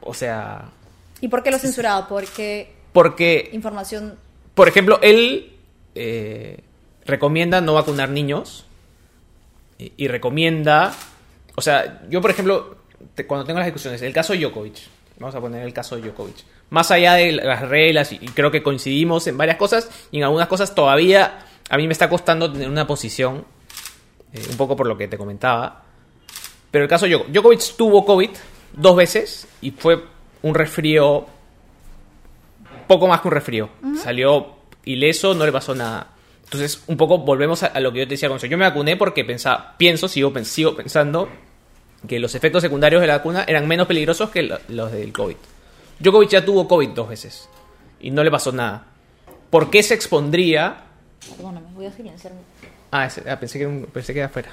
O 0.00 0.14
sea, 0.14 0.70
¿Y 1.20 1.28
por 1.28 1.42
qué 1.42 1.50
lo 1.50 1.56
ha 1.56 1.60
censurado? 1.60 2.06
Porque 2.08 2.72
porque, 2.92 3.50
información... 3.52 4.16
por 4.54 4.68
ejemplo, 4.68 4.98
él 5.02 5.52
eh, 5.94 6.60
recomienda 7.04 7.60
no 7.60 7.74
vacunar 7.74 8.08
niños 8.08 8.64
y, 9.78 9.92
y 9.96 10.08
recomienda, 10.08 10.92
o 11.54 11.60
sea, 11.60 12.02
yo 12.08 12.20
por 12.20 12.30
ejemplo, 12.30 12.76
te- 13.14 13.26
cuando 13.26 13.44
tengo 13.44 13.58
las 13.58 13.66
discusiones, 13.66 14.02
el 14.02 14.12
caso 14.12 14.32
de 14.32 14.40
Djokovic, 14.40 14.76
vamos 15.18 15.34
a 15.34 15.40
poner 15.40 15.62
el 15.64 15.72
caso 15.72 15.96
de 15.96 16.02
Djokovic, 16.02 16.36
más 16.70 16.90
allá 16.90 17.14
de 17.14 17.32
las 17.32 17.68
reglas, 17.68 18.12
y, 18.12 18.16
y 18.20 18.28
creo 18.28 18.50
que 18.50 18.62
coincidimos 18.62 19.26
en 19.26 19.36
varias 19.36 19.56
cosas, 19.58 19.88
y 20.10 20.18
en 20.18 20.24
algunas 20.24 20.48
cosas 20.48 20.74
todavía 20.74 21.40
a 21.70 21.76
mí 21.76 21.86
me 21.86 21.92
está 21.92 22.08
costando 22.08 22.50
tener 22.50 22.68
una 22.68 22.86
posición, 22.86 23.44
eh, 24.32 24.42
un 24.50 24.56
poco 24.56 24.74
por 24.76 24.86
lo 24.86 24.96
que 24.96 25.06
te 25.08 25.18
comentaba, 25.18 25.84
pero 26.70 26.84
el 26.84 26.88
caso 26.90 27.06
de 27.06 27.16
Djoko- 27.16 27.26
Djokovic 27.28 27.76
tuvo 27.76 28.04
COVID 28.04 28.30
dos 28.72 28.96
veces 28.96 29.46
y 29.60 29.70
fue 29.70 30.02
un 30.42 30.54
resfrío 30.54 31.26
poco 32.86 33.06
más 33.06 33.20
que 33.20 33.28
un 33.28 33.34
resfrío. 33.34 33.68
Salió 34.02 34.54
ileso, 34.84 35.34
no 35.34 35.44
le 35.44 35.52
pasó 35.52 35.74
nada. 35.74 36.08
Entonces, 36.44 36.82
un 36.86 36.96
poco 36.96 37.18
volvemos 37.18 37.62
a, 37.62 37.66
a 37.66 37.80
lo 37.80 37.92
que 37.92 37.98
yo 38.00 38.04
te 38.06 38.14
decía 38.14 38.28
con 38.28 38.38
eso. 38.38 38.46
Yo 38.46 38.56
me 38.56 38.64
vacuné 38.64 38.96
porque 38.96 39.24
pensaba, 39.24 39.74
pienso, 39.76 40.08
sigo, 40.08 40.32
sigo 40.44 40.74
pensando 40.74 41.28
que 42.06 42.18
los 42.18 42.34
efectos 42.34 42.62
secundarios 42.62 43.00
de 43.02 43.06
la 43.08 43.18
vacuna 43.18 43.44
eran 43.46 43.66
menos 43.68 43.86
peligrosos 43.86 44.30
que 44.30 44.42
lo- 44.44 44.58
los 44.68 44.90
del 44.92 45.12
COVID. 45.12 45.36
Djokovic 45.98 46.30
ya 46.30 46.44
tuvo 46.44 46.66
COVID 46.68 46.90
dos 46.90 47.08
veces 47.08 47.48
y 48.00 48.10
no 48.10 48.22
le 48.24 48.30
pasó 48.30 48.52
nada. 48.52 48.86
¿Por 49.50 49.68
qué 49.68 49.82
se 49.82 49.94
expondría? 49.94 50.84
Perdóname, 51.36 51.66
voy 51.74 51.86
a 51.86 51.92
silenciarme. 51.92 52.40
Ah, 52.92 53.06
ese- 53.06 53.28
ah, 53.28 53.38
pensé, 53.38 53.58
que 53.58 53.66
pensé 53.92 54.12
que 54.14 54.20
era 54.20 54.28
afuera. 54.28 54.48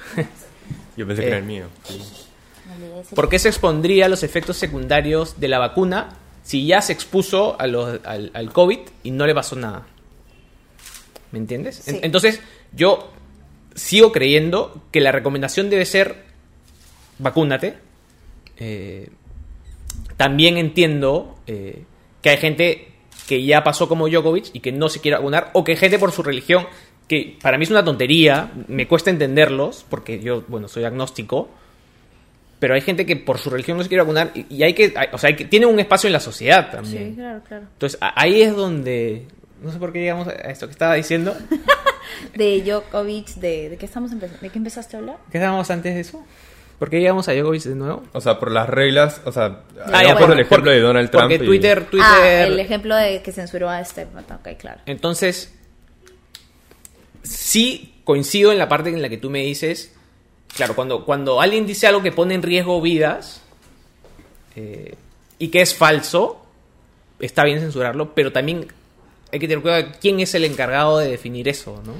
Yo 0.96 1.06
pensé 1.06 1.22
que 1.22 1.28
era 1.28 1.36
Eh. 1.36 1.40
el 1.40 1.46
mío. 1.46 1.66
De 1.88 1.94
decir- 1.94 2.26
¿Por 3.14 3.28
qué 3.28 3.38
se 3.38 3.48
expondría 3.48 4.06
a 4.06 4.08
los 4.08 4.22
efectos 4.22 4.56
secundarios 4.56 5.38
de 5.40 5.48
la 5.48 5.58
vacuna 5.58 6.16
si 6.42 6.66
ya 6.66 6.80
se 6.82 6.92
expuso 6.92 7.60
a 7.60 7.66
los- 7.66 8.00
al, 8.04 8.30
al 8.34 8.52
COVID 8.52 8.78
y 9.02 9.10
no 9.10 9.26
le 9.26 9.34
pasó 9.34 9.56
nada? 9.56 9.86
¿Me 11.32 11.38
entiendes? 11.38 11.82
Sí. 11.84 11.98
Entonces, 12.02 12.40
yo 12.72 13.10
sigo 13.74 14.12
creyendo 14.12 14.82
que 14.90 15.00
la 15.00 15.12
recomendación 15.12 15.70
debe 15.70 15.84
ser 15.84 16.24
vacúnate. 17.18 17.74
Eh, 18.58 19.10
también 20.16 20.56
entiendo 20.56 21.36
eh, 21.46 21.84
que 22.22 22.30
hay 22.30 22.36
gente 22.38 22.88
que 23.26 23.44
ya 23.44 23.64
pasó 23.64 23.88
como 23.88 24.08
Djokovic 24.08 24.50
y 24.54 24.60
que 24.60 24.72
no 24.72 24.88
se 24.88 25.00
quiere 25.00 25.16
vacunar, 25.18 25.50
o 25.52 25.64
que 25.64 25.72
hay 25.72 25.78
gente 25.78 25.98
por 25.98 26.12
su 26.12 26.22
religión, 26.22 26.66
que 27.08 27.36
para 27.42 27.58
mí 27.58 27.64
es 27.64 27.70
una 27.70 27.84
tontería, 27.84 28.52
me 28.68 28.86
cuesta 28.86 29.10
entenderlos, 29.10 29.84
porque 29.90 30.20
yo, 30.20 30.44
bueno, 30.48 30.68
soy 30.68 30.84
agnóstico, 30.84 31.48
pero 32.58 32.74
hay 32.74 32.80
gente 32.80 33.04
que 33.06 33.16
por 33.16 33.38
su 33.38 33.50
religión 33.50 33.76
no 33.76 33.82
se 33.82 33.88
quiere 33.88 34.02
vacunar 34.02 34.30
y, 34.34 34.46
y 34.54 34.62
hay 34.62 34.72
que, 34.74 34.92
hay- 34.96 35.08
o 35.12 35.18
sea, 35.18 35.28
hay 35.28 35.36
que, 35.36 35.44
tiene 35.44 35.66
un 35.66 35.78
espacio 35.78 36.08
en 36.08 36.12
la 36.12 36.20
sociedad 36.20 36.70
también. 36.70 37.10
Sí, 37.10 37.14
claro, 37.16 37.40
claro. 37.46 37.64
Entonces, 37.72 37.98
a- 38.00 38.20
ahí 38.20 38.42
es 38.42 38.54
donde, 38.56 39.26
no 39.62 39.72
sé 39.72 39.78
por 39.78 39.92
qué 39.92 40.00
llegamos 40.00 40.28
a 40.28 40.32
esto 40.32 40.66
que 40.66 40.72
estaba 40.72 40.94
diciendo. 40.94 41.36
De 42.34 42.62
Djokovic, 42.62 43.34
de, 43.34 43.68
¿de 43.70 43.76
qué 43.76 43.84
estamos 43.84 44.10
empezando? 44.12 44.40
¿De 44.40 44.48
qué 44.48 44.58
empezaste 44.58 44.96
a 44.96 45.00
hablar? 45.00 45.16
¿Qué 45.30 45.38
estábamos 45.38 45.68
antes 45.70 45.92
de 45.94 46.00
eso? 46.00 46.24
¿Por 46.78 46.88
qué 46.88 47.00
llegamos 47.00 47.28
a 47.28 47.32
Djokovic 47.34 47.64
de 47.64 47.74
nuevo? 47.74 48.04
O 48.12 48.20
sea, 48.20 48.38
por 48.38 48.50
las 48.52 48.68
reglas, 48.68 49.20
o 49.24 49.32
sea, 49.32 49.62
Ah, 49.92 50.02
ya, 50.02 50.10
por 50.12 50.20
bueno, 50.20 50.34
el 50.34 50.40
ejemplo 50.40 50.70
de 50.70 50.80
Donald 50.80 51.10
Trump. 51.10 51.24
Porque 51.24 51.42
y- 51.44 51.46
Twitter, 51.46 51.84
Twitter... 51.86 52.06
Ah, 52.08 52.44
el 52.44 52.58
ejemplo 52.60 52.94
de 52.96 53.22
que 53.22 53.32
censuró 53.32 53.68
a 53.68 53.80
este. 53.80 54.04
Ok, 54.04 54.56
claro. 54.58 54.80
Entonces, 54.86 55.52
sí 57.22 58.00
coincido 58.04 58.52
en 58.52 58.58
la 58.58 58.68
parte 58.68 58.90
en 58.90 59.02
la 59.02 59.08
que 59.08 59.18
tú 59.18 59.30
me 59.30 59.40
dices, 59.42 59.94
claro, 60.56 60.74
cuando, 60.74 61.04
cuando 61.04 61.40
alguien 61.40 61.66
dice 61.66 61.86
algo 61.86 62.02
que 62.02 62.10
pone 62.12 62.34
en 62.34 62.42
riesgo 62.42 62.80
vidas 62.80 63.42
eh, 64.56 64.96
y 65.38 65.48
que 65.48 65.60
es 65.60 65.74
falso, 65.74 66.44
está 67.20 67.44
bien 67.44 67.60
censurarlo, 67.60 68.14
pero 68.14 68.32
también 68.32 68.66
hay 69.32 69.38
que 69.38 69.46
tener 69.46 69.62
cuidado 69.62 69.82
de 69.82 69.92
quién 69.92 70.18
es 70.20 70.34
el 70.34 70.44
encargado 70.44 70.98
de 70.98 71.08
definir 71.08 71.48
eso, 71.48 71.82
¿no? 71.84 71.92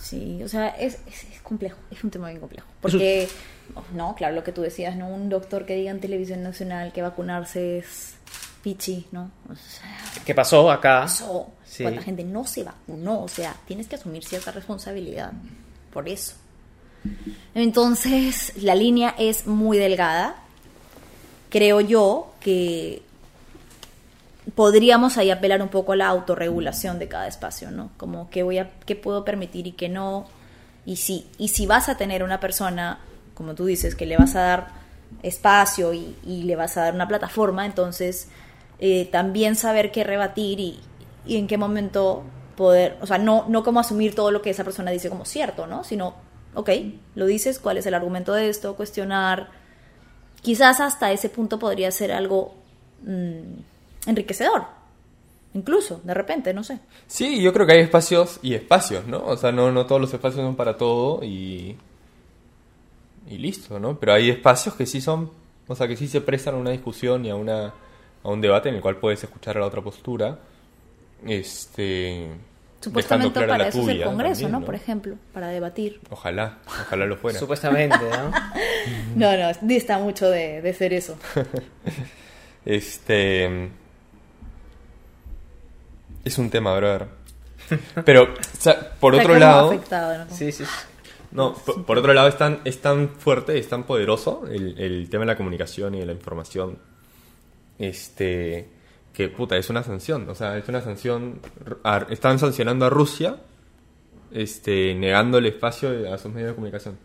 Sí, 0.00 0.42
o 0.42 0.48
sea, 0.48 0.68
es, 0.68 0.98
es, 1.06 1.24
es 1.24 1.40
complejo, 1.42 1.76
es 1.90 2.04
un 2.04 2.10
tema 2.10 2.28
bien 2.28 2.40
complejo. 2.40 2.66
Porque, 2.80 3.28
oh, 3.74 3.82
no, 3.94 4.14
claro, 4.14 4.34
lo 4.34 4.44
que 4.44 4.52
tú 4.52 4.62
decías, 4.62 4.96
¿no? 4.96 5.08
Un 5.08 5.28
doctor 5.28 5.66
que 5.66 5.74
diga 5.74 5.90
en 5.90 6.00
televisión 6.00 6.42
nacional 6.42 6.92
que 6.92 7.02
vacunarse 7.02 7.78
es 7.78 8.14
pichi, 8.62 9.06
¿no? 9.12 9.30
O 9.50 9.56
sea, 9.56 10.22
¿Qué 10.24 10.34
pasó 10.34 10.70
acá? 10.70 11.02
pasó. 11.02 11.50
Sí. 11.64 11.82
Cuánta 11.82 12.02
gente 12.02 12.22
no 12.22 12.46
se 12.46 12.62
vacunó, 12.62 13.24
o 13.24 13.28
sea, 13.28 13.56
tienes 13.66 13.88
que 13.88 13.96
asumir 13.96 14.24
cierta 14.24 14.52
responsabilidad 14.52 15.32
por 15.92 16.08
eso. 16.08 16.34
Entonces, 17.54 18.52
la 18.56 18.74
línea 18.74 19.14
es 19.18 19.46
muy 19.46 19.78
delgada. 19.78 20.36
Creo 21.50 21.80
yo 21.80 22.32
que 22.40 23.02
podríamos 24.54 25.16
ahí 25.16 25.30
apelar 25.30 25.62
un 25.62 25.68
poco 25.68 25.92
a 25.92 25.96
la 25.96 26.08
autorregulación 26.08 26.98
de 26.98 27.08
cada 27.08 27.26
espacio, 27.28 27.70
¿no? 27.70 27.90
Como 27.96 28.28
qué 28.30 28.42
voy 28.42 28.58
a, 28.58 28.70
qué 28.86 28.96
puedo 28.96 29.24
permitir 29.24 29.66
y 29.66 29.72
qué 29.72 29.88
no. 29.88 30.26
Y 30.84 30.96
si, 30.96 31.26
y 31.38 31.48
si 31.48 31.66
vas 31.66 31.88
a 31.88 31.96
tener 31.96 32.22
una 32.22 32.40
persona, 32.40 32.98
como 33.34 33.54
tú 33.54 33.66
dices, 33.66 33.94
que 33.94 34.06
le 34.06 34.16
vas 34.16 34.34
a 34.36 34.40
dar 34.40 34.68
espacio 35.22 35.94
y, 35.94 36.16
le 36.24 36.56
vas 36.56 36.76
a 36.76 36.82
dar 36.82 36.94
una 36.94 37.08
plataforma, 37.08 37.64
entonces 37.64 38.28
eh, 38.78 39.08
también 39.10 39.56
saber 39.56 39.92
qué 39.92 40.04
rebatir 40.04 40.60
y, 40.60 40.80
y 41.24 41.36
en 41.36 41.46
qué 41.46 41.56
momento 41.56 42.24
poder, 42.56 42.98
o 43.00 43.06
sea, 43.06 43.18
no, 43.18 43.46
no 43.48 43.62
como 43.64 43.80
asumir 43.80 44.14
todo 44.14 44.30
lo 44.30 44.42
que 44.42 44.50
esa 44.50 44.64
persona 44.64 44.90
dice 44.90 45.08
como 45.08 45.24
cierto, 45.24 45.66
¿no? 45.66 45.84
Sino, 45.84 46.14
ok, 46.54 46.70
lo 47.14 47.26
dices, 47.26 47.58
¿cuál 47.58 47.78
es 47.78 47.86
el 47.86 47.94
argumento 47.94 48.32
de 48.32 48.48
esto? 48.48 48.76
Cuestionar. 48.76 49.50
Quizás 50.42 50.80
hasta 50.80 51.12
ese 51.12 51.28
punto 51.28 51.58
podría 51.58 51.90
ser 51.90 52.12
algo 52.12 52.54
mm, 53.02 54.08
enriquecedor. 54.08 54.64
Incluso, 55.54 56.00
de 56.02 56.14
repente, 56.14 56.52
no 56.52 56.64
sé. 56.64 56.80
Sí, 57.06 57.40
yo 57.40 57.52
creo 57.52 57.66
que 57.66 57.74
hay 57.74 57.80
espacios 57.80 58.40
y 58.42 58.54
espacios, 58.54 59.06
¿no? 59.06 59.24
O 59.24 59.36
sea, 59.36 59.52
no, 59.52 59.70
no 59.70 59.86
todos 59.86 60.00
los 60.00 60.12
espacios 60.12 60.44
son 60.44 60.56
para 60.56 60.76
todo 60.76 61.22
y. 61.24 61.76
Y 63.30 63.38
listo, 63.38 63.78
¿no? 63.78 63.98
Pero 63.98 64.12
hay 64.12 64.30
espacios 64.30 64.74
que 64.74 64.84
sí 64.84 65.00
son. 65.00 65.30
O 65.68 65.74
sea, 65.74 65.86
que 65.86 65.96
sí 65.96 66.08
se 66.08 66.20
prestan 66.20 66.56
a 66.56 66.58
una 66.58 66.70
discusión 66.70 67.24
y 67.24 67.30
a, 67.30 67.36
una, 67.36 67.72
a 68.22 68.28
un 68.28 68.40
debate 68.40 68.68
en 68.68 68.74
el 68.74 68.80
cual 68.80 68.96
puedes 68.96 69.22
escuchar 69.22 69.56
a 69.56 69.60
la 69.60 69.66
otra 69.66 69.80
postura. 69.80 70.40
Este. 71.24 72.30
Supuestamente 72.84 73.40
para 73.40 73.58
la 73.58 73.68
eso 73.68 73.82
es 73.82 73.88
el 73.88 74.02
Congreso, 74.04 74.42
también, 74.42 74.52
¿no? 74.60 74.66
Por 74.66 74.74
ejemplo, 74.74 75.16
para 75.32 75.48
debatir. 75.48 76.00
Ojalá, 76.10 76.58
ojalá 76.66 77.06
lo 77.06 77.16
fuera. 77.16 77.38
Supuestamente, 77.38 77.96
¿no? 77.98 78.32
No, 79.16 79.36
no, 79.36 79.50
dista 79.62 79.98
mucho 79.98 80.28
de, 80.28 80.60
de 80.60 80.74
ser 80.74 80.92
eso. 80.92 81.16
Este. 82.66 83.70
Es 86.24 86.38
un 86.38 86.48
tema, 86.48 86.74
brother. 86.76 87.06
Pero, 88.04 88.22
o 88.24 88.58
sea, 88.58 88.92
por 88.98 89.14
O 89.14 89.16
sea, 89.16 89.24
otro 89.26 89.38
lado. 89.38 89.68
afectado, 89.70 90.24
¿no? 90.24 90.34
Sí, 90.34 90.50
sí. 90.52 90.64
No, 91.32 91.54
por, 91.54 91.84
por 91.84 91.98
otro 91.98 92.14
lado 92.14 92.28
es 92.28 92.38
tan, 92.38 92.60
es 92.64 92.80
tan 92.80 93.08
fuerte, 93.10 93.58
es 93.58 93.68
tan 93.68 93.84
poderoso 93.84 94.44
el, 94.50 94.78
el 94.78 95.10
tema 95.10 95.22
de 95.22 95.32
la 95.32 95.36
comunicación 95.36 95.94
y 95.94 96.00
de 96.00 96.06
la 96.06 96.12
información. 96.12 96.78
Este. 97.78 98.68
Que 99.14 99.28
puta, 99.28 99.56
es 99.56 99.70
una 99.70 99.82
sanción. 99.82 100.28
O 100.28 100.34
sea, 100.34 100.58
es 100.58 100.68
una 100.68 100.80
sanción. 100.82 101.40
a- 101.84 102.06
están 102.10 102.38
sancionando 102.38 102.84
a 102.84 102.90
Rusia. 102.90 103.36
Este. 104.32 104.94
negando 104.94 105.38
el 105.38 105.46
espacio 105.46 106.12
a 106.12 106.18
sus 106.18 106.32
medios 106.32 106.50
de 106.50 106.54
comunicación. 106.56 106.98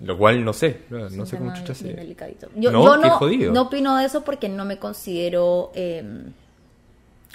Lo 0.00 0.18
cual 0.18 0.44
no 0.44 0.52
sé. 0.52 0.82
No, 0.90 1.26
sé 1.26 1.38
cómo 1.38 1.54
chucha 1.54 1.74
se. 1.74 1.94
Yo 2.56 2.70
No, 2.70 2.82
yo 2.84 2.96
no, 2.96 3.18
no 3.52 3.62
opino 3.62 3.96
de 3.96 4.04
eso 4.04 4.22
porque 4.22 4.48
no 4.48 4.64
me 4.64 4.78
considero 4.78 5.70
eh, 5.74 6.02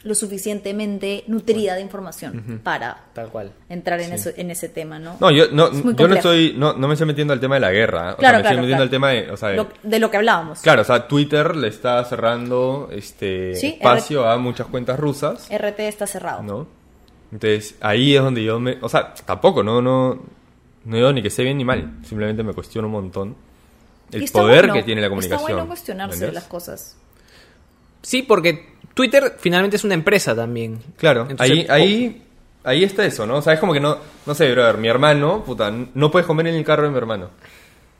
lo 0.04 0.14
suficientemente 0.16 1.24
nutrida 1.28 1.76
de 1.76 1.82
información 1.82 2.62
para 2.64 3.06
Tal 3.14 3.30
cual. 3.30 3.52
entrar 3.68 4.00
en, 4.00 4.14
eso, 4.14 4.30
en 4.38 4.52
ese 4.52 4.70
tema, 4.70 5.00
¿no? 5.00 5.18
No, 5.20 5.32
yo 5.32 5.46
no, 5.52 5.68
Es 5.68 5.84
yo 5.96 6.08
no 6.08 6.16
estoy. 6.16 6.54
No, 6.56 6.74
no 6.74 6.88
me 6.88 6.94
estoy 6.94 7.08
metiendo 7.08 7.34
al 7.34 7.40
tema 7.40 7.56
de 7.56 7.62
la 7.62 7.72
guerra. 7.72 8.14
O 8.14 8.18
Claro, 8.18 8.38
sea, 8.38 8.38
me 8.38 8.42
claro, 8.42 8.56
estoy 8.56 8.62
metiendo 8.62 8.68
claro. 8.68 8.84
al 8.84 8.90
tema 8.90 9.10
de. 9.10 9.32
O 9.32 9.38
sea, 9.38 9.50
de- 9.50 9.56
Lo- 9.58 9.70
de 9.84 10.00
lo 10.00 10.12
que 10.12 10.18
hablábamos. 10.18 10.62
Claro, 10.62 10.84
o 10.84 10.86
sea, 10.86 11.08
Twitter 11.08 11.56
le 11.56 11.68
está 11.68 12.04
cerrando 12.06 12.90
este 12.92 13.56
Sí, 13.56 13.68
espacio 13.80 14.30
a 14.30 14.38
muchas 14.38 14.68
cuentas 14.68 15.00
rusas, 15.00 15.48
RT 15.52 15.80
está 15.88 16.06
cerrado. 16.08 16.44
¿no? 16.44 16.68
Entonces, 17.32 17.76
ahí 17.82 18.16
es 18.16 18.22
donde 18.22 18.44
yo 18.44 18.60
me... 18.60 18.78
O 18.82 18.88
sea, 18.88 19.14
tampoco, 19.14 19.62
no, 19.64 19.82
no, 19.82 20.24
no 20.86 20.96
digo 20.96 21.12
ni 21.12 21.22
que 21.22 21.28
esté 21.28 21.44
bien 21.44 21.58
ni 21.58 21.66
mal, 21.66 21.98
simplemente 22.04 22.42
me 22.44 22.54
cuestiono 22.54 22.88
un 22.88 22.94
montón 22.94 23.36
el 24.14 24.30
poder 24.32 24.60
bueno, 24.68 24.74
que 24.76 24.84
tiene 24.84 25.02
la 25.02 25.10
comunicación. 25.10 25.42
Está 25.42 25.54
bueno 25.54 25.68
cuestionarse 25.68 26.14
¿entendés? 26.16 26.34
las 26.36 26.44
cosas. 26.46 26.96
Sí, 28.02 28.22
porque 28.22 28.77
Twitter 28.98 29.36
finalmente 29.40 29.78
es 29.78 29.84
una 29.86 29.94
empresa 29.94 30.36
también. 30.36 30.80
Claro, 30.98 31.22
Entonces, 31.30 31.50
ahí, 31.50 31.66
ahí, 31.70 32.24
ahí 32.66 32.84
está 32.84 33.06
eso, 33.06 33.26
¿no? 33.26 33.38
O 33.38 33.42
sea, 33.42 33.54
es 33.54 33.60
como 33.62 33.72
que 33.72 33.80
no, 33.80 33.98
no 34.26 34.34
sé, 34.36 34.52
brother, 34.52 34.78
mi 34.78 34.90
hermano, 34.90 35.44
puta, 35.46 35.72
no 35.94 36.12
puedes 36.12 36.26
comer 36.26 36.48
en 36.48 36.56
el 36.56 36.66
carro 36.66 36.84
de 36.84 36.90
mi 36.90 36.98
hermano. 36.98 37.30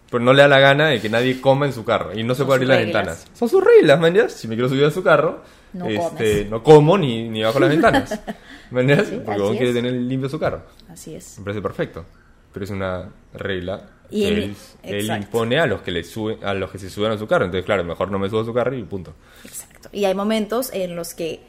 Pero 0.10 0.24
no 0.24 0.32
le 0.34 0.42
da 0.42 0.48
la 0.48 0.60
gana 0.60 0.88
de 0.88 1.00
que 1.02 1.10
nadie 1.10 1.40
coma 1.42 1.66
en 1.66 1.74
su 1.74 1.84
carro 1.86 2.18
y 2.18 2.24
no 2.24 2.34
se 2.34 2.44
puede 2.46 2.56
abrir 2.58 2.70
las 2.70 2.78
reglas. 2.80 2.96
ventanas. 2.96 3.28
Son 3.38 3.50
sus 3.50 3.64
reglas, 3.64 4.00
man, 4.00 4.14
¿ya? 4.14 4.30
Si 4.30 4.48
me 4.48 4.56
quiero 4.56 4.70
subir 4.70 4.86
a 4.86 4.92
su 4.92 5.04
carro, 5.04 5.42
No 5.74 5.86
este, 5.86 6.00
comes. 6.46 6.50
no 6.50 6.64
como 6.64 6.98
ni, 6.98 7.28
ni 7.30 7.44
bajo 7.44 7.60
las 7.60 7.70
ventanas. 7.70 8.20
¿Man, 8.72 8.88
ya? 8.88 9.04
Sí, 9.04 9.22
Porque 9.26 9.42
uno 9.42 9.52
quiere 9.58 9.74
tener 9.74 9.92
limpio 9.94 10.30
su 10.30 10.40
carro. 10.40 10.62
Así 10.90 11.14
es. 11.16 11.38
Me 11.40 11.44
parece 11.46 11.62
perfecto. 11.62 12.06
Pero 12.54 12.64
es 12.64 12.72
una 12.72 13.10
regla 13.34 13.82
Y 14.10 14.22
que 14.24 14.56
él- 14.84 15.12
impone 15.18 15.60
a 15.60 15.66
los 15.68 15.82
que 15.82 15.92
le 15.92 16.04
suben, 16.06 16.44
a 16.44 16.54
los 16.54 16.72
que 16.72 16.80
se 16.80 16.90
suben 16.90 17.12
a 17.12 17.18
su 17.18 17.28
carro. 17.28 17.44
Entonces, 17.44 17.66
claro, 17.66 17.84
mejor 17.84 18.10
no 18.10 18.18
me 18.18 18.30
subo 18.30 18.40
a 18.42 18.46
su 18.46 18.54
carro 18.54 18.76
y 18.78 18.84
punto. 18.84 19.14
Exacto. 19.44 19.77
Y 19.92 20.06
hay 20.06 20.14
momentos 20.16 20.70
en 20.74 20.96
los 20.96 21.14
que 21.14 21.42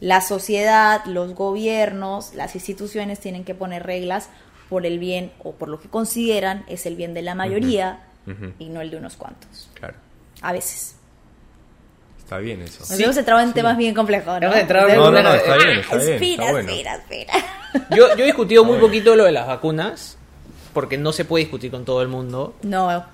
la 0.00 0.20
sociedad, 0.20 1.04
los 1.06 1.34
gobiernos, 1.34 2.34
las 2.34 2.54
instituciones 2.54 3.20
tienen 3.20 3.44
que 3.44 3.54
poner 3.54 3.84
reglas 3.84 4.28
por 4.68 4.86
el 4.86 4.98
bien 4.98 5.32
o 5.42 5.52
por 5.52 5.68
lo 5.68 5.80
que 5.80 5.88
consideran 5.88 6.64
es 6.68 6.86
el 6.86 6.96
bien 6.96 7.12
de 7.14 7.22
la 7.22 7.34
mayoría 7.34 8.00
y 8.58 8.68
no 8.68 8.80
el 8.80 8.90
de 8.90 8.96
unos 8.96 9.16
cuantos. 9.16 9.68
Claro. 9.74 9.94
A 10.42 10.52
veces. 10.52 10.94
Está 12.18 12.38
bien 12.38 12.62
eso. 12.62 12.78
Nos 12.88 13.00
hemos 13.00 13.16
entrado 13.16 13.40
en 13.40 13.52
temas 13.52 13.76
bien 13.76 13.92
complejos, 13.92 14.40
¿no? 14.40 14.46
Hemos 14.46 14.56
entrado 14.58 14.88
en 14.88 14.96
No, 14.96 15.10
no, 15.10 15.20
no, 15.22 15.34
está 15.34 15.56
bien, 15.56 15.78
está 15.80 15.96
bien. 15.96 16.12
espera, 16.14 16.30
Está 16.44 16.52
bueno. 16.52 16.70
espera, 16.70 16.94
espera. 16.94 17.32
Yo, 17.96 18.16
yo 18.16 18.22
he 18.22 18.26
discutido 18.26 18.64
muy 18.64 18.78
poquito 18.78 19.14
lo 19.16 19.24
de 19.24 19.32
las 19.32 19.46
vacunas, 19.48 20.16
porque 20.72 20.96
no 20.96 21.12
se 21.12 21.24
puede 21.24 21.44
discutir 21.44 21.70
con 21.72 21.84
todo 21.84 22.02
el 22.02 22.08
mundo. 22.08 22.54
No, 22.62 23.04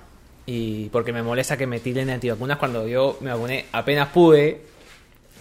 y 0.47 0.89
porque 0.89 1.13
me 1.13 1.21
molesta 1.21 1.57
que 1.57 1.67
me 1.67 1.79
tiren 1.79 2.07
de 2.07 2.13
antivacunas 2.13 2.57
cuando 2.57 2.87
yo 2.87 3.17
me 3.21 3.29
vacuné 3.31 3.65
apenas 3.71 4.07
pude, 4.09 4.61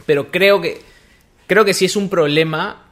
pero 0.05 0.31
creo 0.31 0.61
que 0.61 0.81
creo 1.47 1.65
que 1.65 1.73
sí 1.73 1.85
es 1.87 1.97
un 1.97 2.09
problema 2.11 2.83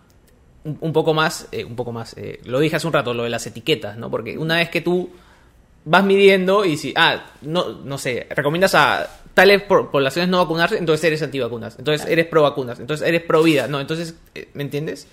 un, 0.64 0.78
un 0.80 0.92
poco 0.92 1.12
más, 1.12 1.48
eh, 1.52 1.64
un 1.64 1.76
poco 1.76 1.92
más, 1.92 2.14
eh, 2.16 2.40
lo 2.44 2.58
dije 2.60 2.76
hace 2.76 2.86
un 2.86 2.92
rato, 2.92 3.12
lo 3.12 3.24
de 3.24 3.30
las 3.30 3.46
etiquetas, 3.46 3.98
¿no? 3.98 4.10
Porque 4.10 4.38
una 4.38 4.56
vez 4.56 4.70
que 4.70 4.80
tú 4.80 5.10
vas 5.84 6.04
midiendo 6.04 6.64
y 6.64 6.76
si, 6.78 6.94
ah, 6.96 7.26
no, 7.42 7.68
no 7.82 7.98
sé, 7.98 8.26
recomiendas 8.30 8.74
a 8.74 9.10
tales 9.34 9.62
po- 9.62 9.90
poblaciones 9.90 10.30
no 10.30 10.38
vacunarse, 10.38 10.78
entonces 10.78 11.04
eres 11.04 11.20
antivacunas, 11.22 11.76
entonces 11.78 12.06
eres 12.08 12.26
pro 12.26 12.42
vacunas, 12.42 12.78
entonces 12.80 13.06
eres 13.06 13.22
pro 13.22 13.42
vida, 13.42 13.66
no, 13.66 13.80
entonces, 13.80 14.14
eh, 14.34 14.48
¿me 14.54 14.62
entiendes? 14.62 15.06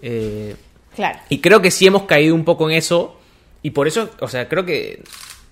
Eh, 0.00 0.54
claro. 0.94 1.18
y 1.28 1.40
creo 1.40 1.60
que 1.60 1.70
sí 1.72 1.86
hemos 1.86 2.04
caído 2.04 2.34
un 2.34 2.44
poco 2.44 2.70
en 2.70 2.76
eso. 2.76 3.18
Y 3.62 3.70
por 3.70 3.88
eso, 3.88 4.10
o 4.20 4.28
sea, 4.28 4.48
creo 4.48 4.64
que. 4.64 5.02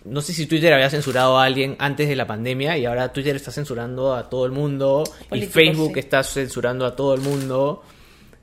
No 0.04 0.20
sé 0.20 0.34
si 0.34 0.46
Twitter 0.46 0.72
había 0.72 0.90
censurado 0.90 1.38
a 1.38 1.44
alguien 1.44 1.76
antes 1.78 2.08
de 2.08 2.16
la 2.16 2.26
pandemia 2.26 2.76
y 2.76 2.84
ahora 2.84 3.12
Twitter 3.12 3.34
está 3.36 3.50
censurando 3.50 4.14
a 4.14 4.28
todo 4.28 4.44
el 4.44 4.52
mundo. 4.52 5.04
y 5.32 5.42
Facebook 5.42 5.92
sí. 5.94 6.00
está 6.00 6.22
censurando 6.22 6.84
a 6.84 6.94
todo 6.94 7.14
el 7.14 7.20
mundo. 7.22 7.82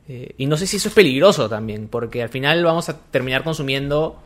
Eh, 0.07 0.33
y 0.37 0.45
no 0.47 0.57
sé 0.57 0.65
si 0.65 0.77
eso 0.77 0.89
es 0.89 0.95
peligroso 0.95 1.47
también, 1.47 1.87
porque 1.87 2.23
al 2.23 2.29
final 2.29 2.63
vamos 2.63 2.89
a 2.89 2.97
terminar 2.97 3.43
consumiendo 3.43 4.19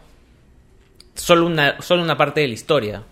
solo 1.14 1.46
una, 1.46 1.82
solo 1.82 2.04
una 2.04 2.18
parte 2.18 2.42
de 2.42 2.48
la 2.48 2.54
historia. 2.54 3.04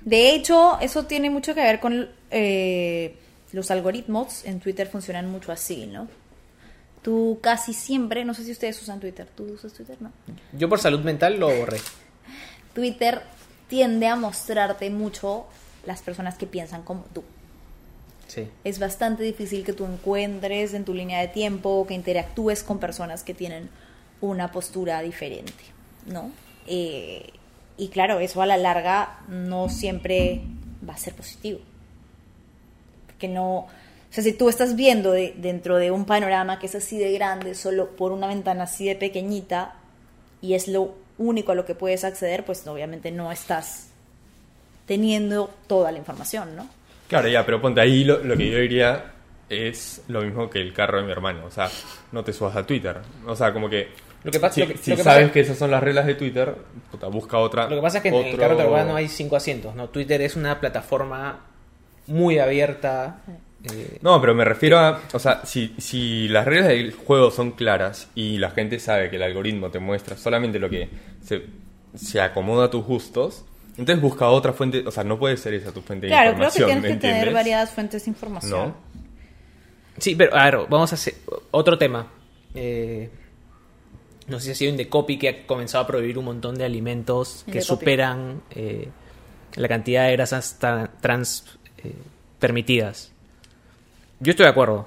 De 0.00 0.34
hecho, 0.34 0.78
eso 0.80 1.04
tiene 1.04 1.30
mucho 1.30 1.54
que 1.54 1.62
ver 1.62 1.80
con 1.80 2.08
eh, 2.30 3.16
los 3.52 3.70
algoritmos. 3.72 4.44
En 4.44 4.60
Twitter 4.60 4.86
funcionan 4.86 5.28
mucho 5.28 5.50
así, 5.50 5.86
¿no? 5.86 6.08
Tú 7.02 7.38
casi 7.42 7.72
siempre, 7.72 8.24
no 8.24 8.32
sé 8.32 8.44
si 8.44 8.52
ustedes 8.52 8.80
usan 8.80 9.00
Twitter. 9.00 9.26
¿Tú 9.36 9.44
usas 9.54 9.72
Twitter? 9.72 9.96
No. 10.00 10.12
Yo 10.52 10.68
por 10.68 10.78
salud 10.78 11.00
mental 11.00 11.38
lo 11.38 11.48
borré. 11.54 11.78
Twitter 12.72 13.22
tiende 13.68 14.06
a 14.06 14.16
mostrarte 14.16 14.90
mucho 14.90 15.46
las 15.84 16.02
personas 16.02 16.36
que 16.36 16.46
piensan 16.46 16.82
como 16.82 17.02
tú. 17.12 17.22
Sí. 18.28 18.48
Es 18.64 18.78
bastante 18.78 19.22
difícil 19.22 19.64
que 19.64 19.72
tú 19.72 19.84
encuentres 19.86 20.74
en 20.74 20.84
tu 20.84 20.94
línea 20.94 21.20
de 21.20 21.28
tiempo, 21.28 21.86
que 21.86 21.94
interactúes 21.94 22.62
con 22.62 22.78
personas 22.78 23.22
que 23.22 23.34
tienen 23.34 23.70
una 24.20 24.50
postura 24.50 25.00
diferente, 25.02 25.52
¿no? 26.06 26.30
Eh, 26.66 27.30
y 27.76 27.88
claro, 27.88 28.18
eso 28.18 28.42
a 28.42 28.46
la 28.46 28.56
larga 28.56 29.20
no 29.28 29.68
siempre 29.68 30.40
va 30.88 30.94
a 30.94 30.98
ser 30.98 31.14
positivo. 31.14 31.60
Porque 33.06 33.28
no... 33.28 33.58
O 33.58 33.68
sea, 34.10 34.24
si 34.24 34.32
tú 34.32 34.48
estás 34.48 34.76
viendo 34.76 35.12
de- 35.12 35.34
dentro 35.36 35.76
de 35.76 35.90
un 35.90 36.04
panorama 36.06 36.58
que 36.58 36.66
es 36.66 36.74
así 36.74 36.96
de 36.98 37.12
grande, 37.12 37.54
solo 37.54 37.94
por 37.96 38.12
una 38.12 38.26
ventana 38.28 38.64
así 38.64 38.86
de 38.86 38.96
pequeñita, 38.96 39.74
y 40.40 40.54
es 40.54 40.68
lo 40.68 40.94
único 41.18 41.52
a 41.52 41.54
lo 41.54 41.64
que 41.64 41.74
puedes 41.74 42.04
acceder, 42.04 42.44
pues 42.44 42.66
obviamente 42.66 43.10
no 43.10 43.30
estás 43.32 43.88
teniendo 44.86 45.50
toda 45.66 45.90
la 45.92 45.98
información, 45.98 46.54
¿no? 46.56 46.68
Claro, 47.08 47.28
ya, 47.28 47.44
pero 47.44 47.60
ponte 47.60 47.80
ahí 47.80 48.04
lo, 48.04 48.22
lo 48.22 48.36
que 48.36 48.50
yo 48.50 48.58
diría 48.58 49.12
es 49.48 50.02
lo 50.08 50.22
mismo 50.22 50.50
que 50.50 50.60
el 50.60 50.72
carro 50.72 50.98
de 50.98 51.04
mi 51.04 51.12
hermano. 51.12 51.44
O 51.46 51.50
sea, 51.50 51.70
no 52.12 52.24
te 52.24 52.32
subas 52.32 52.56
a 52.56 52.66
Twitter. 52.66 52.98
O 53.26 53.36
sea, 53.36 53.52
como 53.52 53.68
que. 53.68 53.88
Lo 54.24 54.32
que 54.32 54.40
pasa- 54.40 54.54
si 54.54 54.60
lo 54.62 54.66
que- 54.68 54.76
si 54.78 54.90
lo 54.90 54.96
que 54.96 55.02
sabes 55.04 55.22
pasa- 55.24 55.32
que 55.32 55.40
esas 55.40 55.56
son 55.58 55.70
las 55.70 55.82
reglas 55.82 56.06
de 56.06 56.16
Twitter, 56.16 56.52
puta, 56.90 57.06
busca 57.06 57.38
otra. 57.38 57.68
Lo 57.68 57.76
que 57.76 57.82
pasa 57.82 57.98
es 57.98 58.02
que 58.02 58.08
en 58.08 58.14
el 58.14 58.36
carro 58.38 58.56
de 58.56 58.64
urbano 58.66 58.96
hay 58.96 59.08
cinco 59.08 59.36
asientos, 59.36 59.74
¿no? 59.76 59.88
Twitter 59.88 60.20
es 60.22 60.34
una 60.34 60.58
plataforma 60.58 61.40
muy 62.08 62.38
abierta. 62.40 63.18
Eh, 63.64 63.98
No, 64.02 64.20
pero 64.20 64.34
me 64.34 64.44
refiero 64.44 64.78
a. 64.78 65.00
O 65.12 65.18
sea, 65.18 65.44
si, 65.44 65.74
si 65.78 66.28
las 66.28 66.44
reglas 66.46 66.68
del 66.68 66.92
juego 66.92 67.30
son 67.30 67.52
claras 67.52 68.08
y 68.14 68.38
la 68.38 68.50
gente 68.50 68.78
sabe 68.78 69.10
que 69.10 69.16
el 69.16 69.22
algoritmo 69.22 69.70
te 69.70 69.78
muestra 69.78 70.16
solamente 70.16 70.58
lo 70.58 70.70
que 70.70 70.88
se, 71.24 71.42
se 71.94 72.20
acomoda 72.20 72.66
a 72.66 72.70
tus 72.70 72.84
gustos, 72.84 73.44
entonces 73.76 74.00
busca 74.00 74.28
otra 74.28 74.52
fuente. 74.52 74.84
O 74.86 74.90
sea, 74.90 75.04
no 75.04 75.18
puede 75.18 75.36
ser 75.36 75.54
esa 75.54 75.72
tu 75.72 75.80
fuente 75.82 76.06
Claro, 76.06 76.30
de 76.30 76.36
creo 76.36 76.50
que 76.50 76.58
información. 76.58 76.82
tienes 76.82 76.82
¿me 76.82 77.08
que 77.08 77.08
tener 77.20 77.34
variadas 77.34 77.70
fuentes 77.72 78.04
de 78.04 78.10
información. 78.10 78.68
No. 78.68 78.76
Sí, 79.98 80.14
pero 80.14 80.36
a 80.36 80.44
ver, 80.44 80.58
vamos 80.68 80.92
a 80.92 80.94
hacer 80.94 81.14
otro 81.50 81.78
tema. 81.78 82.06
Eh, 82.54 83.10
no 84.28 84.38
sé 84.40 84.46
si 84.46 84.50
ha 84.50 84.54
sido 84.56 84.70
Indecopy 84.72 85.18
que 85.18 85.28
ha 85.28 85.46
comenzado 85.46 85.84
a 85.84 85.86
prohibir 85.86 86.18
un 86.18 86.24
montón 86.26 86.56
de 86.56 86.64
alimentos 86.64 87.44
que 87.50 87.60
superan 87.62 88.42
eh, 88.50 88.88
la 89.54 89.68
cantidad 89.68 90.06
de 90.06 90.12
grasas 90.12 90.60
tra- 90.60 90.90
trans 91.00 91.44
eh, 91.78 91.92
permitidas. 92.38 93.12
Yo 94.20 94.30
estoy 94.30 94.44
de 94.44 94.50
acuerdo. 94.50 94.86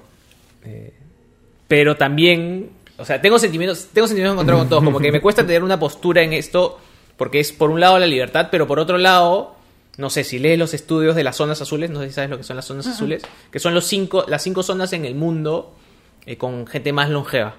Eh, 0.64 0.92
pero 1.68 1.96
también, 1.96 2.70
o 2.98 3.04
sea, 3.04 3.20
tengo 3.20 3.38
sentimientos, 3.38 3.88
tengo 3.92 4.06
sentimientos 4.08 4.34
encontrados 4.34 4.62
con 4.62 4.68
todos. 4.70 4.84
Como 4.84 4.98
que 4.98 5.12
me 5.12 5.20
cuesta 5.20 5.46
tener 5.46 5.62
una 5.62 5.78
postura 5.78 6.22
en 6.22 6.32
esto, 6.32 6.78
porque 7.16 7.40
es 7.40 7.52
por 7.52 7.70
un 7.70 7.80
lado 7.80 7.98
la 7.98 8.06
libertad, 8.06 8.48
pero 8.50 8.66
por 8.66 8.78
otro 8.80 8.98
lado, 8.98 9.54
no 9.98 10.10
sé, 10.10 10.24
si 10.24 10.38
lees 10.38 10.58
los 10.58 10.74
estudios 10.74 11.14
de 11.14 11.22
las 11.24 11.36
zonas 11.36 11.60
azules, 11.60 11.90
no 11.90 12.00
sé 12.00 12.08
si 12.08 12.14
sabes 12.14 12.30
lo 12.30 12.38
que 12.38 12.44
son 12.44 12.56
las 12.56 12.64
zonas 12.64 12.86
azules, 12.86 13.22
que 13.50 13.58
son 13.58 13.74
los 13.74 13.86
cinco, 13.86 14.24
las 14.28 14.42
cinco 14.42 14.62
zonas 14.62 14.92
en 14.92 15.04
el 15.04 15.14
mundo 15.14 15.74
eh, 16.26 16.36
con 16.36 16.66
gente 16.66 16.92
más 16.92 17.08
longeva. 17.10 17.54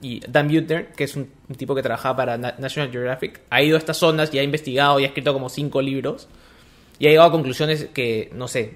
Y 0.00 0.20
Dan 0.28 0.48
Buettner, 0.48 0.92
que 0.92 1.04
es 1.04 1.16
un, 1.16 1.28
un 1.48 1.56
tipo 1.56 1.74
que 1.74 1.82
trabajaba 1.82 2.16
para 2.16 2.36
Na- 2.38 2.54
National 2.58 2.90
Geographic, 2.90 3.40
ha 3.50 3.62
ido 3.62 3.76
a 3.76 3.78
estas 3.78 3.96
zonas 3.96 4.32
y 4.32 4.38
ha 4.38 4.42
investigado 4.42 5.00
y 5.00 5.04
ha 5.04 5.08
escrito 5.08 5.32
como 5.32 5.48
cinco 5.48 5.80
libros. 5.82 6.28
Y 6.98 7.06
ha 7.06 7.10
llegado 7.10 7.28
a 7.28 7.32
conclusiones 7.32 7.86
que, 7.92 8.30
no 8.34 8.46
sé, 8.48 8.74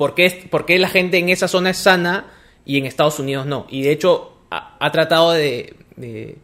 ¿por 0.00 0.14
qué, 0.14 0.24
es- 0.24 0.34
por 0.48 0.64
qué 0.64 0.78
la 0.78 0.88
gente 0.88 1.18
en 1.18 1.28
esa 1.28 1.46
zona 1.46 1.68
es 1.70 1.76
sana 1.76 2.24
y 2.64 2.78
en 2.78 2.86
Estados 2.86 3.18
Unidos 3.18 3.44
no? 3.44 3.66
Y 3.68 3.82
de 3.82 3.92
hecho, 3.92 4.32
ha, 4.50 4.76
ha 4.80 4.90
tratado 4.92 5.32
de, 5.32 5.74
de 5.96 6.38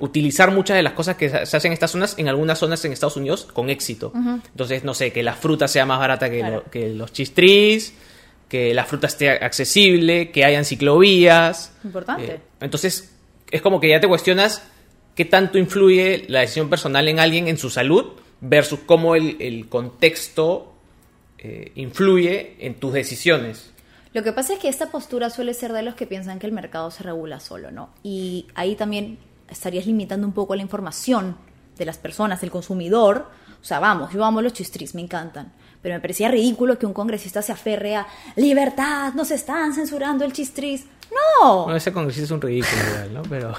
utilizar 0.00 0.50
muchas 0.50 0.76
de 0.76 0.82
las 0.82 0.94
cosas 0.94 1.16
que 1.16 1.28
se 1.28 1.56
hacen 1.56 1.70
en 1.70 1.72
estas 1.74 1.92
zonas, 1.92 2.14
en 2.18 2.28
algunas 2.28 2.58
zonas 2.58 2.84
en 2.84 2.92
Estados 2.92 3.16
Unidos, 3.16 3.46
con 3.52 3.70
éxito. 3.70 4.12
Entonces, 4.14 4.82
no 4.82 4.94
sé, 4.94 5.12
que 5.12 5.22
la 5.22 5.34
fruta 5.34 5.68
sea 5.68 5.86
más 5.86 5.98
barata 6.00 6.28
que, 6.30 6.38
Claro. 6.40 6.62
lo- 6.64 6.70
que 6.70 6.88
los 6.88 7.12
chistris, 7.12 7.94
que 8.48 8.74
la 8.74 8.84
fruta 8.84 9.06
esté 9.06 9.30
accesible, 9.30 10.30
que 10.32 10.44
hayan 10.44 10.64
ciclovías. 10.64 11.72
Importante. 11.84 12.24
Eh, 12.24 12.40
entonces, 12.60 13.14
es 13.50 13.62
como 13.62 13.78
que 13.80 13.88
ya 13.90 14.00
te 14.00 14.08
cuestionas 14.08 14.62
qué 15.14 15.24
tanto 15.26 15.58
influye 15.58 16.24
la 16.28 16.40
decisión 16.40 16.68
personal 16.70 17.06
en 17.06 17.20
alguien 17.20 17.46
en 17.46 17.58
su 17.58 17.68
salud 17.70 18.06
versus 18.40 18.80
cómo 18.86 19.14
el, 19.16 19.36
el 19.38 19.68
contexto 19.68 20.69
eh, 21.42 21.72
influye 21.74 22.56
en 22.58 22.74
tus 22.74 22.92
decisiones. 22.92 23.70
Lo 24.12 24.22
que 24.22 24.32
pasa 24.32 24.52
es 24.52 24.58
que 24.58 24.68
esta 24.68 24.90
postura 24.90 25.30
suele 25.30 25.54
ser 25.54 25.72
de 25.72 25.82
los 25.82 25.94
que 25.94 26.06
piensan 26.06 26.38
que 26.38 26.46
el 26.46 26.52
mercado 26.52 26.90
se 26.90 27.02
regula 27.02 27.40
solo, 27.40 27.70
¿no? 27.70 27.90
Y 28.02 28.46
ahí 28.54 28.74
también 28.74 29.18
estarías 29.48 29.86
limitando 29.86 30.26
un 30.26 30.34
poco 30.34 30.54
la 30.54 30.62
información 30.62 31.36
de 31.78 31.86
las 31.86 31.96
personas, 31.96 32.42
del 32.42 32.50
consumidor. 32.50 33.30
O 33.60 33.64
sea, 33.64 33.80
vamos, 33.80 34.12
yo 34.12 34.22
amo 34.22 34.42
los 34.42 34.52
chistris, 34.52 34.94
me 34.94 35.00
encantan. 35.00 35.50
Pero 35.80 35.94
me 35.94 36.00
parecía 36.00 36.28
ridículo 36.28 36.78
que 36.78 36.84
un 36.84 36.92
congresista 36.92 37.40
se 37.40 37.52
aferre 37.52 37.96
a 37.96 38.06
libertad, 38.36 39.14
nos 39.14 39.30
están 39.30 39.72
censurando 39.72 40.26
el 40.26 40.34
chistris. 40.34 40.84
No, 41.40 41.64
Bueno, 41.64 41.76
ese 41.76 41.90
congresista 41.90 42.26
es 42.26 42.30
un 42.32 42.40
ridículo, 42.42 42.82
igual, 42.86 43.14
¿no? 43.14 43.22
Pero. 43.22 43.54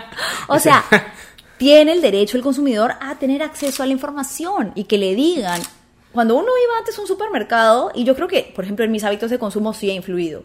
o 0.48 0.58
sea, 0.58 0.84
tiene 1.58 1.92
el 1.92 2.00
derecho 2.00 2.38
el 2.38 2.42
consumidor 2.42 2.94
a 3.00 3.16
tener 3.16 3.42
acceso 3.42 3.82
a 3.82 3.86
la 3.86 3.92
información 3.92 4.72
y 4.74 4.84
que 4.84 4.96
le 4.96 5.14
digan. 5.14 5.60
Cuando 6.16 6.34
uno 6.34 6.46
iba 6.64 6.78
antes 6.78 6.96
a 6.96 7.02
un 7.02 7.06
supermercado, 7.06 7.92
y 7.94 8.04
yo 8.04 8.14
creo 8.16 8.26
que, 8.26 8.50
por 8.54 8.64
ejemplo, 8.64 8.86
en 8.86 8.90
mis 8.90 9.04
hábitos 9.04 9.30
de 9.30 9.38
consumo 9.38 9.74
sí 9.74 9.90
ha 9.90 9.94
influido. 9.94 10.44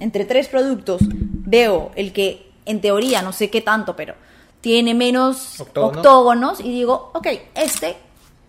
Entre 0.00 0.24
tres 0.24 0.48
productos 0.48 1.00
veo 1.08 1.92
el 1.94 2.12
que, 2.12 2.50
en 2.66 2.80
teoría, 2.80 3.22
no 3.22 3.32
sé 3.32 3.48
qué 3.48 3.60
tanto, 3.60 3.94
pero 3.94 4.14
tiene 4.60 4.94
menos 4.94 5.60
Octógonos. 5.60 5.96
octógonos 5.98 6.60
y 6.60 6.70
digo, 6.72 7.12
ok, 7.14 7.28
este 7.54 7.94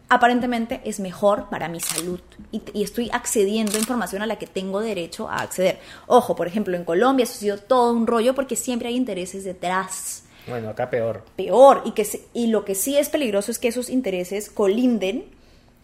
aparentemente 0.09 0.82
es 0.84 0.99
mejor 0.99 1.47
para 1.49 1.67
mi 1.69 1.80
salud 1.80 2.19
y, 2.51 2.61
y 2.74 2.82
estoy 2.84 3.09
accediendo 3.13 3.76
a 3.76 3.80
información 3.80 4.24
a 4.24 4.26
la 4.28 4.38
que 4.38 4.47
tengo 4.47 4.80
derecho 4.82 5.30
a 5.30 5.38
acceder. 5.38 5.80
Ojo, 6.07 6.36
por 6.36 6.47
ejemplo, 6.47 6.76
en 6.76 6.86
Colombia 6.86 7.24
eso 7.24 7.34
ha 7.34 7.38
sido 7.38 7.57
todo 7.59 7.93
un 7.93 8.07
rollo 8.07 8.34
porque 8.34 8.55
siempre 8.55 8.89
hay 8.89 8.95
intereses 8.95 9.43
detrás 9.43 10.24
Bueno, 10.47 10.69
acá 10.69 10.89
peor. 10.89 11.24
peor 11.36 11.84
y 11.86 11.91
que 11.91 12.03
se- 12.05 12.26
y 12.34 12.47
lo 12.47 12.65
que 12.65 12.74
sí 12.76 12.97
es 12.97 13.09
peligroso 13.09 13.51
es 13.51 13.59
que 13.59 13.67
esos 13.67 13.89
intereses 13.89 14.49
colinden 14.49 15.26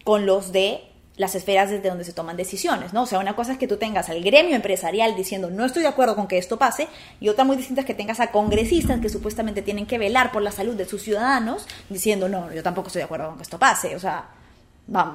con 0.04 0.26
los 0.26 0.52
de 0.52 0.90
las 1.16 1.34
esferas 1.34 1.68
desde 1.68 1.88
donde 1.88 2.04
se 2.04 2.14
toman 2.14 2.36
decisiones, 2.36 2.94
¿no? 2.94 3.02
O 3.02 3.06
sea, 3.06 3.18
una 3.18 3.36
cosa 3.36 3.52
es 3.52 3.58
que 3.58 3.68
tú 3.68 3.76
tengas 3.76 4.08
al 4.08 4.22
gremio 4.22 4.56
empresarial 4.56 5.14
diciendo 5.16 5.50
no 5.50 5.66
estoy 5.66 5.82
de 5.82 5.88
acuerdo 5.88 6.16
con 6.16 6.26
que 6.26 6.38
esto 6.38 6.58
pase 6.58 6.88
y 7.20 7.28
otra 7.28 7.44
muy 7.44 7.56
distinta 7.56 7.82
es 7.82 7.86
que 7.86 7.92
tengas 7.92 8.20
a 8.20 8.28
congresistas 8.28 9.00
que 9.00 9.10
supuestamente 9.10 9.60
tienen 9.60 9.86
que 9.86 9.98
velar 9.98 10.32
por 10.32 10.40
la 10.40 10.50
salud 10.50 10.74
de 10.74 10.86
sus 10.86 11.02
ciudadanos 11.02 11.66
diciendo 11.90 12.28
no, 12.28 12.50
yo 12.54 12.62
tampoco 12.62 12.86
estoy 12.86 13.00
de 13.00 13.04
acuerdo 13.04 13.28
con 13.28 13.36
que 13.36 13.42
esto 13.42 13.58
pase, 13.58 13.94
o 13.94 13.98
sea, 13.98 14.30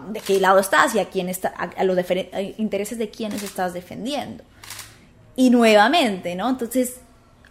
¿de 0.10 0.20
qué 0.22 0.40
lado 0.40 0.60
estás 0.60 0.94
y 0.94 1.00
a 1.00 1.10
quién 1.10 1.28
está 1.28 1.54
a, 1.58 1.64
a 1.64 1.84
los 1.84 1.98
intereses 2.58 3.00
de 3.00 3.10
quiénes 3.10 3.42
estás 3.42 3.74
defendiendo? 3.74 4.44
Y 5.36 5.50
nuevamente, 5.50 6.36
¿no? 6.36 6.50
Entonces, 6.50 7.00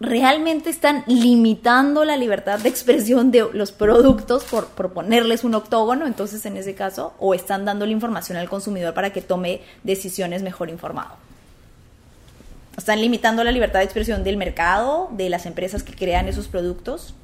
realmente 0.01 0.71
están 0.71 1.05
limitando 1.07 2.05
la 2.05 2.17
libertad 2.17 2.59
de 2.59 2.69
expresión 2.69 3.31
de 3.31 3.49
los 3.53 3.73
productos 3.73 4.45
por, 4.45 4.69
por 4.69 4.93
ponerles 4.93 5.45
un 5.45 5.55
octógono, 5.55 6.07
entonces 6.07 6.45
en 6.47 6.57
ese 6.57 6.75
caso, 6.75 7.15
o 7.19 7.35
están 7.35 7.65
dando 7.65 7.87
la 7.87 7.93
información 7.93 8.39
al 8.39 8.49
consumidor 8.49 8.95
para 8.95 9.13
que 9.13 9.23
tome 9.23 9.61
decisiones 9.83 10.43
mejor 10.43 10.69
informado. 10.69 11.17
Están 12.77 13.01
limitando 13.01 13.45
la 13.45 13.53
libertad 13.53 13.79
de 13.79 13.85
expresión 13.85 14.25
del 14.25 14.37
mercado, 14.37 15.09
de 15.13 15.31
las 15.31 15.47
empresas 15.47 15.85
que 15.85 15.95
crean 15.95 16.27
esos 16.27 16.49
productos. 16.49 17.15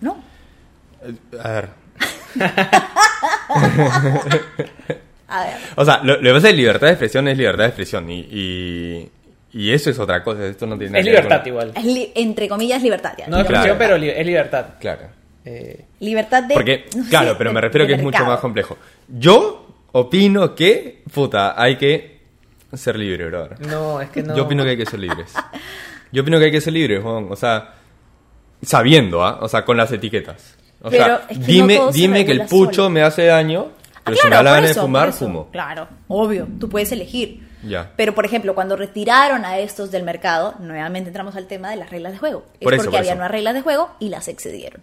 No. 0.00 0.16
Eh, 1.02 1.14
A 1.42 1.50
ver. 1.50 1.68
A 5.28 5.44
ver. 5.44 5.56
O 5.76 5.84
sea, 5.84 6.00
lo, 6.02 6.20
que 6.20 6.32
pasa 6.32 6.48
es 6.48 6.54
que 6.54 6.56
libertad 6.56 6.86
de 6.86 6.92
expresión 6.92 7.28
es 7.28 7.36
libertad 7.36 7.64
de 7.64 7.68
expresión 7.68 8.10
y, 8.10 8.20
y, 8.20 9.10
y 9.52 9.72
eso 9.72 9.90
es 9.90 9.98
otra 9.98 10.22
cosa. 10.22 10.44
Esto 10.46 10.66
no 10.66 10.76
tiene 10.76 10.92
nada 10.92 11.00
Es 11.00 11.04
que 11.06 11.10
ver 11.12 11.20
libertad 11.24 11.40
con- 11.40 11.48
igual. 11.48 11.72
Es 11.76 11.84
li- 11.84 12.12
entre 12.14 12.48
comillas, 12.48 12.82
libertad. 12.82 13.12
ya. 13.18 13.26
No 13.28 13.38
es 13.40 13.46
Claro. 13.46 13.74
pero 13.78 13.96
li- 13.98 14.10
es 14.10 14.26
libertad. 14.26 14.66
Claro. 14.80 15.02
Eh, 15.44 15.84
Libertad 16.00 16.42
de. 16.42 16.54
Porque, 16.54 16.84
no 16.94 17.04
sé, 17.04 17.10
claro, 17.10 17.34
pero 17.38 17.50
de- 17.50 17.54
me 17.54 17.60
refiero 17.62 17.84
de 17.84 17.88
que 17.88 17.94
es 17.96 18.02
mucho 18.02 18.24
más 18.24 18.38
complejo. 18.40 18.76
Yo 19.08 19.66
opino 19.92 20.54
que, 20.54 21.02
puta, 21.12 21.60
hay 21.60 21.76
que 21.76 22.18
ser 22.74 22.96
libre, 22.96 23.26
brother. 23.26 23.58
no, 23.66 24.00
es 24.00 24.10
que 24.10 24.22
no. 24.22 24.36
Yo 24.36 24.44
opino 24.44 24.62
que 24.64 24.70
hay 24.70 24.76
que 24.76 24.84
ser 24.86 24.98
libres. 25.00 25.32
Yo 26.12 26.22
opino 26.22 26.38
que 26.38 26.44
hay 26.46 26.50
que 26.52 26.60
ser 26.60 26.72
libres, 26.74 27.02
Juan. 27.02 27.28
O 27.30 27.36
sea, 27.36 27.74
sabiendo, 28.62 29.24
¿ah? 29.24 29.38
O 29.42 29.48
sea, 29.48 29.64
con 29.64 29.76
las 29.76 29.90
etiquetas. 29.92 30.56
O 30.82 30.90
Pero 30.90 31.04
sea, 31.04 31.22
es 31.28 31.38
que 31.38 31.44
dime, 31.44 31.76
no 31.76 31.90
dime 31.90 32.24
que 32.24 32.32
el 32.32 32.42
pucho 32.46 32.74
solo. 32.82 32.90
me 32.90 33.02
hace 33.02 33.24
daño, 33.26 33.68
Ah, 33.94 34.00
pero 34.04 34.16
si 34.16 34.28
me 34.28 34.34
da 34.36 34.42
la 34.42 34.60
de 34.60 34.74
fumar, 34.74 35.12
fumo. 35.12 35.48
Claro, 35.50 35.88
obvio, 36.08 36.46
tú 36.60 36.68
puedes 36.68 36.92
elegir. 36.92 37.47
Pero, 37.96 38.14
por 38.14 38.24
ejemplo, 38.24 38.54
cuando 38.54 38.76
retiraron 38.76 39.44
a 39.44 39.58
estos 39.58 39.90
del 39.90 40.02
mercado, 40.04 40.54
nuevamente 40.60 41.08
entramos 41.08 41.34
al 41.36 41.46
tema 41.46 41.70
de 41.70 41.76
las 41.76 41.90
reglas 41.90 42.12
de 42.12 42.18
juego. 42.18 42.44
Es 42.60 42.68
eso, 42.68 42.76
porque 42.76 42.90
por 42.90 42.98
había 42.98 43.12
eso. 43.12 43.18
unas 43.18 43.30
reglas 43.30 43.54
de 43.54 43.62
juego 43.62 43.90
y 43.98 44.08
las 44.10 44.28
excedieron. 44.28 44.80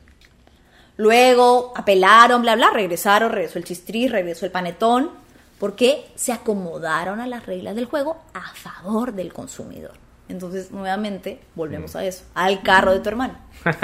Luego 0.98 1.74
apelaron, 1.76 2.42
bla, 2.42 2.56
bla, 2.56 2.70
regresaron, 2.72 3.32
regresó 3.32 3.60
el 3.60 3.66
chistris, 3.66 4.12
regresó 4.12 4.46
el 4.46 4.52
panetón, 4.52 5.12
porque 5.60 6.06
se 6.16 6.32
acomodaron 6.34 7.20
a 7.20 7.28
las 7.28 7.46
reglas 7.46 7.76
del 7.76 7.86
juego 7.86 8.18
a 8.34 8.42
favor 8.54 9.14
del 9.14 9.34
consumidor. 9.34 9.94
Entonces, 10.28 10.72
nuevamente, 10.72 11.40
volvemos 11.56 11.94
Mm. 11.96 11.98
a 11.98 12.06
eso, 12.06 12.24
al 12.34 12.62
carro 12.62 12.92
de 12.94 13.00
tu 13.00 13.10
hermano. 13.10 13.38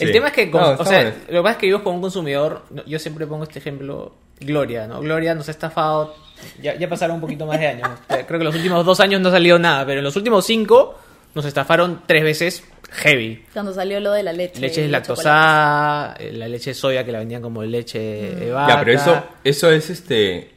El 0.00 0.06
Sí. 0.08 0.12
tema 0.12 0.28
es 0.28 0.32
que, 0.32 0.50
con- 0.50 0.60
No, 0.62 0.70
o 0.72 0.84
sea, 0.84 1.04
lo 1.04 1.10
que 1.26 1.42
pasa 1.42 1.50
es 1.52 1.56
que 1.58 1.66
vivimos 1.66 1.82
con 1.82 1.94
un 1.94 2.00
consumidor, 2.00 2.62
yo 2.86 2.98
siempre 2.98 3.26
pongo 3.26 3.44
este 3.44 3.58
ejemplo, 3.58 4.14
Gloria, 4.40 4.86
¿no? 4.86 5.00
Gloria 5.00 5.34
nos 5.34 5.48
ha 5.48 5.50
estafado, 5.50 6.14
ya, 6.62 6.74
ya 6.76 6.88
pasaron 6.88 7.16
un 7.16 7.20
poquito 7.20 7.44
más 7.46 7.60
de 7.60 7.66
años, 7.68 7.88
creo 8.26 8.38
que 8.38 8.44
los 8.44 8.54
últimos 8.54 8.84
dos 8.86 8.98
años 9.00 9.20
no 9.20 9.28
ha 9.28 9.32
salido 9.32 9.58
nada, 9.58 9.84
pero 9.84 9.98
en 9.98 10.04
los 10.04 10.16
últimos 10.16 10.46
cinco 10.46 10.98
nos 11.34 11.44
estafaron 11.44 12.02
tres 12.06 12.22
veces 12.24 12.64
heavy. 12.90 13.44
Cuando 13.52 13.72
salió 13.72 14.00
lo 14.00 14.12
de 14.12 14.22
la 14.24 14.32
leche. 14.32 14.60
Leche 14.60 14.88
lactosada, 14.88 16.16
eh, 16.18 16.32
la 16.32 16.48
leche 16.48 16.70
de 16.70 16.74
soya 16.74 17.04
que 17.04 17.12
la 17.12 17.18
vendían 17.20 17.40
como 17.42 17.62
leche 17.62 17.98
de 18.00 18.50
vaca. 18.50 18.72
Ya, 18.74 18.80
pero 18.80 18.92
eso, 18.92 19.22
eso 19.44 19.70
es 19.70 19.90
este. 19.90 20.54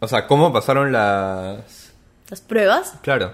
O 0.00 0.08
sea, 0.08 0.26
¿cómo 0.26 0.52
pasaron 0.52 0.90
las. 0.90 1.92
Las 2.30 2.40
pruebas. 2.40 2.94
Claro. 3.02 3.32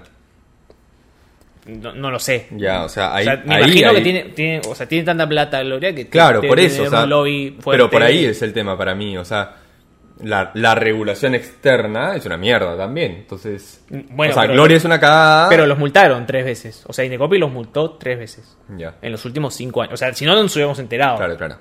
No, 1.67 1.93
no 1.95 2.11
lo 2.11 2.19
sé. 2.19 2.49
Ya, 2.51 2.85
o 2.85 2.89
sea, 2.89 3.15
ahí. 3.15 3.23
o 3.27 3.31
sea, 3.31 3.43
me 3.47 3.55
ahí- 3.55 3.62
imagino 3.62 3.89
ahí- 3.91 3.95
que 3.97 4.01
tiene, 4.03 4.23
tiene, 4.35 4.61
o 4.69 4.75
sea, 4.75 4.87
tiene 4.87 5.05
tanta 5.05 5.27
plata 5.29 5.62
Gloria 5.62 5.95
que 5.95 6.09
Claro, 6.09 6.37
debe 6.41 6.49
por 6.49 6.61
eso. 6.61 6.75
tener 6.77 6.89
O 6.89 6.91
sea, 6.91 7.05
un 7.05 7.11
lobby 7.11 7.57
fuerte. 7.61 7.71
pero 7.79 7.91
por 7.91 8.03
ahí 8.03 8.25
es 8.27 8.43
el 8.43 8.53
tema 8.53 8.77
para 8.77 8.95
mí. 8.95 9.17
O 9.17 9.25
sea, 9.25 9.57
la, 10.23 10.51
la 10.55 10.75
regulación 10.75 11.35
externa 11.35 12.15
es 12.17 12.27
una 12.27 12.37
mierda 12.37 12.77
también. 12.77 13.12
Entonces. 13.12 13.83
Bueno, 14.11 14.33
o 14.33 14.35
sea, 14.35 14.43
pero- 14.43 14.53
Gloria 14.55 14.77
es 14.77 14.85
una 14.85 15.01
cagada. 15.01 15.49
Pero 15.49 15.67
los 15.67 15.79
multaron 15.79 16.27
tres 16.27 16.45
veces. 16.45 16.85
O 16.87 16.93
sea, 16.93 17.05
Inecopi 17.05 17.39
los 17.39 17.51
multó 17.51 17.93
tres 17.93 18.19
veces. 18.19 18.57
Ya. 18.77 18.97
En 19.01 19.11
los 19.12 19.25
últimos 19.25 19.55
cinco 19.55 19.81
años. 19.81 19.95
O 19.95 19.97
sea, 19.97 20.12
si 20.12 20.27
no, 20.27 20.35
no 20.35 20.43
nos 20.43 20.55
hubiéramos 20.55 20.79
enterado. 20.79 21.17
Claro, 21.17 21.37
claro. 21.37 21.57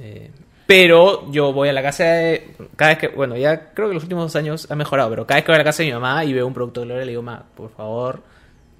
Eh, 0.00 0.30
pero 0.66 1.30
yo 1.30 1.52
voy 1.52 1.68
a 1.68 1.72
la 1.72 1.82
casa 1.82 2.04
de... 2.04 2.48
Cada 2.76 2.90
vez 2.92 2.98
que... 2.98 3.08
Bueno, 3.08 3.36
ya 3.36 3.72
creo 3.74 3.88
que 3.88 3.94
los 3.94 4.02
últimos 4.02 4.24
dos 4.24 4.36
años 4.36 4.70
ha 4.70 4.74
mejorado. 4.74 5.10
Pero 5.10 5.26
cada 5.26 5.36
vez 5.38 5.44
que 5.44 5.52
voy 5.52 5.56
a 5.56 5.58
la 5.58 5.64
casa 5.64 5.82
de 5.82 5.88
mi 5.88 5.94
mamá 5.94 6.24
y 6.24 6.32
veo 6.32 6.46
un 6.46 6.54
producto 6.54 6.80
de 6.80 6.86
Gloria, 6.86 7.04
le 7.04 7.10
digo, 7.12 7.22
ma, 7.22 7.42
por 7.54 7.70
favor, 7.70 8.22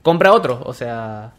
compra 0.03 0.33
otro. 0.33 0.63
O 0.65 0.73
sea... 0.75 1.33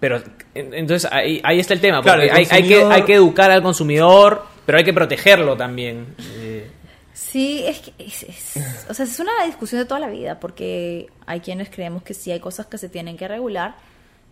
Pero 0.00 0.22
en- 0.54 0.74
entonces 0.74 1.10
ahí, 1.12 1.40
ahí 1.44 1.60
está 1.60 1.74
el 1.74 1.80
tema. 1.80 2.02
Claro, 2.02 2.22
el 2.22 2.30
hay, 2.30 2.46
hay 2.50 2.66
que, 2.66 2.82
hay 2.84 3.02
que 3.02 3.14
educar 3.14 3.50
al 3.50 3.62
consumidor, 3.62 4.44
pero 4.64 4.78
hay 4.78 4.84
que 4.84 4.92
protegerlo 4.92 5.56
también. 5.56 6.14
Eh, 6.36 6.70
Sí, 7.14 7.62
es 7.66 7.80
que 7.80 7.92
es, 7.98 8.22
es- 8.22 8.86
o 8.88 8.94
sea, 8.94 9.04
es 9.04 9.18
una 9.20 9.32
discusión 9.46 9.80
de 9.80 9.84
toda 9.84 10.00
la 10.00 10.08
vida, 10.08 10.40
porque 10.40 11.08
hay 11.26 11.40
quienes 11.40 11.68
creemos 11.68 12.02
que 12.02 12.14
sí 12.14 12.30
hay 12.32 12.40
cosas 12.40 12.66
que 12.66 12.78
se 12.78 12.88
tienen 12.88 13.16
que 13.18 13.28
regular 13.28 13.74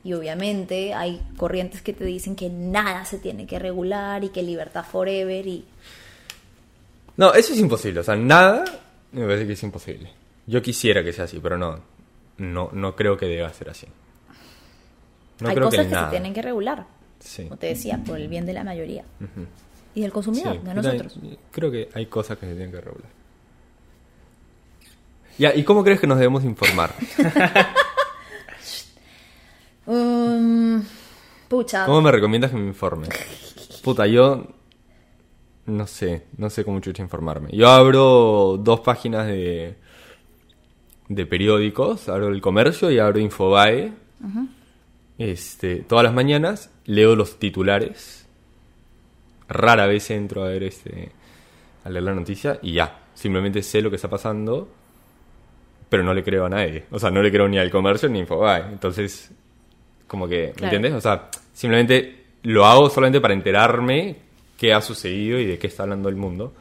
y 0.02 0.14
obviamente 0.14 0.94
hay 0.94 1.20
corrientes 1.36 1.82
que 1.82 1.92
te 1.92 2.04
dicen 2.04 2.34
que 2.36 2.48
nada 2.48 3.04
se 3.04 3.18
tiene 3.18 3.46
que 3.46 3.58
regular 3.58 4.24
y 4.24 4.30
que 4.30 4.42
libertad 4.42 4.84
forever 4.90 5.46
y 5.46 5.64
No, 7.18 7.34
eso 7.34 7.52
es 7.52 7.58
imposible. 7.58 8.00
O 8.00 8.02
sea, 8.04 8.16
nada 8.16 8.64
me 9.12 9.26
parece 9.26 9.46
que 9.46 9.52
es 9.52 9.62
imposible. 9.62 10.10
Yo 10.46 10.62
quisiera 10.62 11.04
que 11.04 11.12
sea 11.12 11.24
así, 11.26 11.38
pero 11.38 11.58
no. 11.58 11.80
No, 12.40 12.70
no 12.72 12.96
creo 12.96 13.18
que 13.18 13.26
deba 13.26 13.52
ser 13.52 13.68
así. 13.68 13.86
No 15.40 15.50
hay 15.50 15.54
creo 15.54 15.68
cosas 15.68 15.86
que, 15.86 15.94
se 15.94 16.04
tienen 16.06 16.32
que 16.32 16.40
regular, 16.40 16.86
Sí. 17.18 17.44
como 17.44 17.58
te 17.58 17.66
decía, 17.66 18.00
por 18.04 18.18
el 18.18 18.28
bien 18.28 18.46
de 18.46 18.54
la 18.54 18.64
mayoría 18.64 19.04
y 19.94 20.00
del 20.00 20.10
consumidor, 20.10 20.54
Sí, 20.54 20.66
de 20.66 20.74
nosotros. 20.74 21.18
Creo 21.50 21.70
que 21.70 21.90
hay 21.92 22.06
cosas 22.06 22.38
que 22.38 22.46
se 22.46 22.52
tienen 22.52 22.70
que 22.70 22.80
regular. 22.80 23.10
Ya, 25.36 25.54
¿y 25.54 25.64
cómo 25.64 25.84
crees 25.84 26.00
que 26.00 26.06
nos 26.06 26.18
debemos 26.18 26.42
informar? 26.44 26.94
Um, 29.86 30.84
pucha, 31.48 31.84
¿Cómo 31.84 32.00
me 32.00 32.12
recomiendas 32.12 32.52
que 32.52 32.56
me 32.56 32.66
informe? 32.68 33.08
Puta, 33.82 34.06
yo 34.06 34.46
no 35.66 35.86
sé, 35.88 36.26
no 36.36 36.48
sé 36.48 36.64
cómo 36.64 36.78
chucha 36.80 37.02
informarme. 37.02 37.48
Yo 37.52 37.68
abro 37.68 38.56
dos 38.62 38.80
páginas 38.80 39.26
de 39.26 39.74
de 41.10 41.26
periódicos, 41.26 42.08
abro 42.08 42.28
el 42.28 42.40
comercio 42.40 42.88
y 42.90 42.98
abro 43.00 43.18
Infobae. 43.18 43.92
este, 45.18 45.76
todas 45.78 46.04
las 46.04 46.14
mañanas 46.14 46.70
leo 46.86 47.16
los 47.16 47.38
titulares. 47.38 48.26
Rara 49.48 49.86
vez 49.86 50.08
entro 50.10 50.44
a 50.44 50.48
ver 50.48 50.62
este 50.62 51.10
a 51.84 51.90
leer 51.90 52.04
la 52.04 52.14
noticia 52.14 52.58
y 52.62 52.72
ya. 52.74 53.00
Simplemente 53.14 53.62
sé 53.62 53.82
lo 53.82 53.90
que 53.90 53.96
está 53.96 54.08
pasando, 54.08 54.68
pero 55.88 56.04
no 56.04 56.14
le 56.14 56.22
creo 56.22 56.46
a 56.46 56.48
nadie. 56.48 56.84
O 56.92 56.98
sea, 56.98 57.10
no 57.10 57.22
le 57.22 57.30
creo 57.32 57.48
ni 57.48 57.58
al 57.58 57.70
comercio 57.70 58.08
ni 58.08 58.18
a 58.18 58.22
Infobae. 58.22 58.66
Entonces, 58.70 59.30
como 60.06 60.28
que, 60.28 60.46
¿me 60.48 60.52
Claro. 60.52 60.64
entiendes? 60.76 60.92
O 60.94 61.00
sea, 61.00 61.28
simplemente 61.52 62.24
lo 62.44 62.64
hago 62.66 62.88
solamente 62.88 63.20
para 63.20 63.34
enterarme 63.34 64.16
qué 64.56 64.72
ha 64.72 64.80
sucedido 64.80 65.38
y 65.40 65.46
de 65.46 65.58
qué 65.58 65.66
está 65.66 65.82
hablando 65.82 66.08
el 66.08 66.16
mundo 66.16 66.54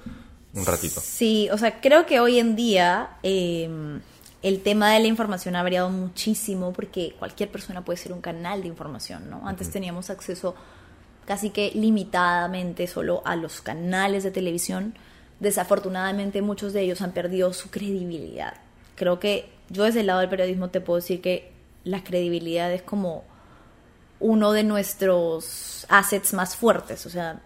un 0.56 0.66
ratito. 0.66 1.00
Sí, 1.02 1.48
o 1.52 1.58
sea, 1.60 1.80
creo 1.80 2.08
que 2.08 2.20
hoy 2.20 2.40
en 2.40 2.56
día 2.56 3.18
eh, 3.22 3.70
el 4.42 4.62
tema 4.62 4.94
de 4.94 5.00
la 5.00 5.08
información 5.08 5.56
ha 5.56 5.64
variado 5.64 5.90
muchísimo 5.90 6.72
porque 6.72 7.16
cualquier 7.20 7.52
persona 7.52 7.84
puede 7.84 7.98
ser 7.98 8.14
un 8.14 8.22
canal 8.22 8.62
de 8.62 8.70
información, 8.70 9.30
¿no? 9.30 9.48
Antes 9.48 9.70
teníamos 9.70 10.10
acceso 10.10 10.56
casi 11.26 11.50
que 11.50 11.72
limitadamente 11.76 12.88
solo 12.88 13.22
a 13.26 13.36
los 13.36 13.62
canales 13.62 14.24
de 14.24 14.32
televisión. 14.32 14.96
Desafortunadamente 15.40 16.42
muchos 16.42 16.74
de 16.74 16.82
ellos 16.82 17.02
han 17.02 17.12
perdido 17.12 17.52
su 17.54 17.70
credibilidad. 17.70 18.54
Creo 18.96 19.20
que 19.20 19.50
yo 19.70 19.84
desde 19.84 20.02
el 20.02 20.08
lado 20.08 20.22
del 20.22 20.30
periodismo 20.30 20.70
te 20.70 20.82
puedo 20.82 21.00
decir 21.00 21.22
que 21.22 21.52
la 21.84 22.04
credibilidad 22.04 22.72
es 22.72 22.82
como 22.82 23.26
uno 24.22 24.54
de 24.54 24.64
nuestros 24.64 25.86
assets 25.90 26.34
más 26.34 26.56
fuertes. 26.56 27.06
O 27.06 27.10
sea, 27.10 27.42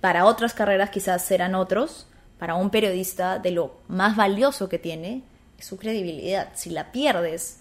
para 0.00 0.26
otras 0.26 0.54
carreras 0.54 0.90
quizás 0.90 1.24
serán 1.24 1.54
otros. 1.54 2.06
Para 2.38 2.54
un 2.54 2.70
periodista 2.70 3.38
de 3.38 3.50
lo 3.50 3.78
más 3.88 4.16
valioso 4.16 4.68
que 4.68 4.78
tiene 4.78 5.24
su 5.58 5.76
credibilidad. 5.76 6.50
Si 6.54 6.70
la 6.70 6.92
pierdes, 6.92 7.60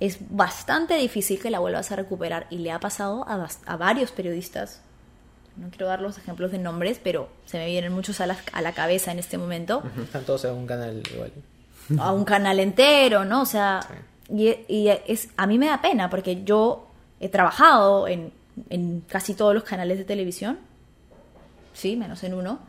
es 0.00 0.18
bastante 0.30 0.94
difícil 0.94 1.40
que 1.40 1.50
la 1.50 1.58
vuelvas 1.58 1.90
a 1.92 1.96
recuperar 1.96 2.46
y 2.50 2.58
le 2.58 2.70
ha 2.70 2.80
pasado 2.80 3.26
a, 3.28 3.76
varios 3.76 4.12
periodistas. 4.12 4.80
No 5.56 5.70
quiero 5.70 5.86
dar 5.86 6.00
los 6.00 6.18
ejemplos 6.18 6.52
de 6.52 6.58
nombres, 6.58 7.00
pero 7.02 7.28
se 7.46 7.58
me 7.58 7.66
vienen 7.66 7.92
muchos 7.92 8.20
a 8.20 8.26
la, 8.26 8.36
a 8.52 8.62
la 8.62 8.72
cabeza 8.72 9.10
en 9.10 9.18
este 9.18 9.38
momento. 9.38 9.82
Están 10.00 10.24
todos 10.24 10.44
en 10.44 10.52
un 10.52 10.66
canal 10.66 11.02
igual. 11.12 11.32
a 11.98 12.12
un 12.12 12.24
canal 12.24 12.60
entero, 12.60 13.24
¿no? 13.24 13.42
O 13.42 13.46
sea, 13.46 13.80
y, 14.28 14.54
y 14.68 14.88
es, 15.06 15.28
a 15.36 15.46
mí 15.46 15.58
me 15.58 15.66
da 15.66 15.82
pena 15.82 16.08
porque 16.10 16.44
yo 16.44 16.86
he 17.18 17.28
trabajado 17.28 18.06
en, 18.06 18.32
en 18.70 19.00
casi 19.08 19.34
todos 19.34 19.54
los 19.54 19.64
canales 19.64 19.98
de 19.98 20.04
televisión, 20.04 20.58
sí, 21.72 21.96
menos 21.96 22.22
en 22.24 22.34
uno, 22.34 22.60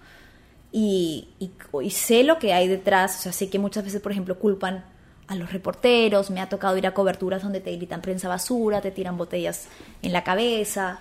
y, 0.71 1.27
y- 1.39 1.89
sé 1.89 2.23
lo 2.23 2.37
que 2.39 2.53
hay 2.53 2.67
detrás, 2.67 3.25
o 3.25 3.31
sé 3.31 3.49
que 3.49 3.59
muchas 3.59 3.83
veces, 3.83 4.01
por 4.01 4.11
ejemplo, 4.11 4.37
culpan 4.39 4.85
a 5.27 5.35
los 5.35 5.51
reporteros, 5.51 6.29
me 6.31 6.41
ha 6.41 6.49
tocado 6.49 6.77
ir 6.77 6.87
a 6.87 6.93
coberturas 6.93 7.41
donde 7.43 7.59
te 7.61 7.75
gritan 7.75 8.01
prensa 8.01 8.27
basura, 8.27 8.81
te 8.81 8.91
tiran 8.91 9.17
botellas 9.17 9.67
en 10.01 10.13
la 10.13 10.23
cabeza, 10.23 10.99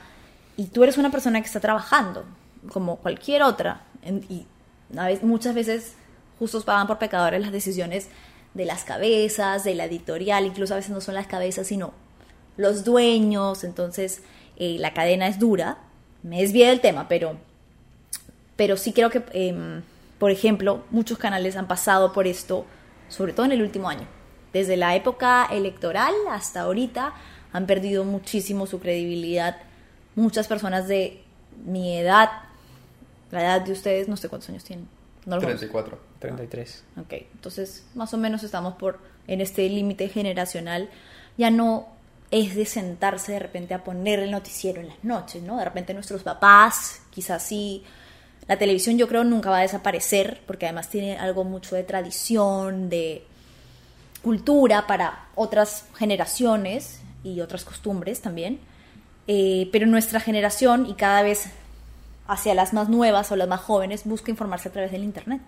y 0.57 0.67
tú 0.67 0.83
eres 0.85 0.99
una 0.99 1.11
persona 1.11 1.41
que 1.41 1.47
está 1.47 1.61
trabajando, 1.61 2.25
como 2.73 2.97
cualquier 2.97 3.43
otra, 3.43 3.83
y 4.29 4.47
muchas 5.23 5.55
veces 5.55 5.95
justos 6.39 6.65
pagan 6.65 6.87
por 6.87 6.99
pecadores 6.99 7.41
las 7.41 7.53
decisiones 7.53 8.09
de 8.55 8.65
las 8.65 8.85
cabezas, 8.85 9.65
de 9.65 9.75
la 9.75 9.85
editorial, 9.85 10.47
incluso 10.47 10.75
a 10.75 10.77
veces 10.77 10.91
no 10.93 11.01
son 11.01 11.15
las 11.15 11.27
cabezas, 11.27 11.67
sino 11.67 11.93
los 12.57 12.85
dueños, 12.85 13.65
entonces 13.65 14.23
eh, 14.57 14.77
la 14.79 14.93
cadena 14.95 15.29
es 15.29 15.39
dura, 15.39 15.79
me 16.23 16.41
desvié 16.41 16.67
del 16.69 16.81
tema, 16.81 17.07
pero 17.09 17.37
pero 18.59 18.77
sí 18.77 18.93
creo 18.93 19.09
que, 19.09 19.23
em, 19.35 19.83
por 20.19 20.33
ejemplo, 20.33 20.83
muchos 20.91 21.17
canales 21.17 21.55
han 21.55 21.69
pasado 21.69 22.13
por 22.13 22.27
esto, 22.27 22.67
sobre 23.09 23.33
todo 23.33 23.47
en 23.47 23.53
el 23.53 23.63
último 23.63 23.89
año. 23.89 24.05
Desde 24.53 24.77
la 24.77 24.97
época 24.97 25.47
electoral 25.49 26.13
hasta 26.29 26.63
ahorita 26.63 27.13
han 27.53 27.67
perdido 27.67 28.03
muchísimo 28.03 28.67
su 28.67 28.81
credibilidad. 28.81 29.59
Muchas 30.17 30.49
personas 30.49 30.89
de 30.89 31.23
mi 31.65 31.99
edad, 31.99 32.31
la 33.31 33.43
edad 33.43 33.61
de 33.61 33.71
ustedes, 33.71 34.09
no 34.09 34.17
sé 34.17 34.29
cuántos 34.29 34.51
años 34.51 34.65
tienen. 34.65 34.89
No 35.25 35.37
los 35.37 35.45
conozco. 35.45 35.61
34. 35.61 35.99
33. 36.19 36.85
Ok, 36.97 37.13
entonces 37.33 37.87
más 37.95 38.13
o 38.13 38.17
menos 38.17 38.43
estamos 38.43 38.75
por 38.75 38.99
en 39.29 39.41
este 39.41 39.69
límite 39.69 40.09
generacional. 40.09 40.91
Ya 41.37 41.53
no 41.53 41.87
es 42.33 42.57
de 42.57 42.67
sentarse 42.67 43.31
de 43.31 43.39
repente 43.39 43.73
a 43.75 43.85
poner 43.85 44.19
el 44.19 44.33
noticiero 44.33 44.81
en 44.81 44.89
las 44.89 45.05
noches, 45.05 45.45
¿no? 45.45 45.59
De 45.59 45.65
repente 45.65 45.95
nuestros 45.95 46.25
papás, 46.25 47.03
quizás 47.11 47.41
sí. 47.45 47.85
La 48.49 48.59
televisión 48.59 48.99
yo 48.99 49.07
creo 49.07 49.25
nunca 49.25 49.51
va 49.51 49.59
a 49.59 49.63
desaparecer 49.63 50.41
porque 50.47 50.67
además 50.67 50.89
tiene 50.89 51.19
algo 51.19 51.45
mucho 51.45 51.77
de 51.77 51.85
tradición, 51.85 52.89
de 52.89 53.23
cultura 54.23 54.87
para 54.87 55.27
otras 55.35 55.87
generaciones 55.97 57.01
y 57.23 57.41
otras 57.41 57.65
costumbres 57.65 58.21
también. 58.21 58.59
Eh, 59.27 59.69
pero 59.71 59.87
nuestra 59.87 60.19
generación 60.19 60.87
y 60.87 60.95
cada 60.95 61.23
vez 61.23 61.51
hacia 62.27 62.55
las 62.55 62.73
más 62.73 62.89
nuevas 62.89 63.31
o 63.31 63.37
las 63.37 63.47
más 63.47 63.61
jóvenes 63.61 64.05
busca 64.05 64.31
informarse 64.31 64.71
a 64.71 64.73
través 64.73 64.91
del 64.91 65.05
Internet. 65.05 65.43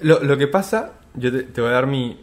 Lo, 0.00 0.22
lo 0.22 0.36
que 0.36 0.46
pasa, 0.46 0.92
yo 1.14 1.32
te, 1.32 1.42
te 1.44 1.60
voy 1.60 1.70
a 1.70 1.72
dar 1.72 1.86
mi, 1.86 2.18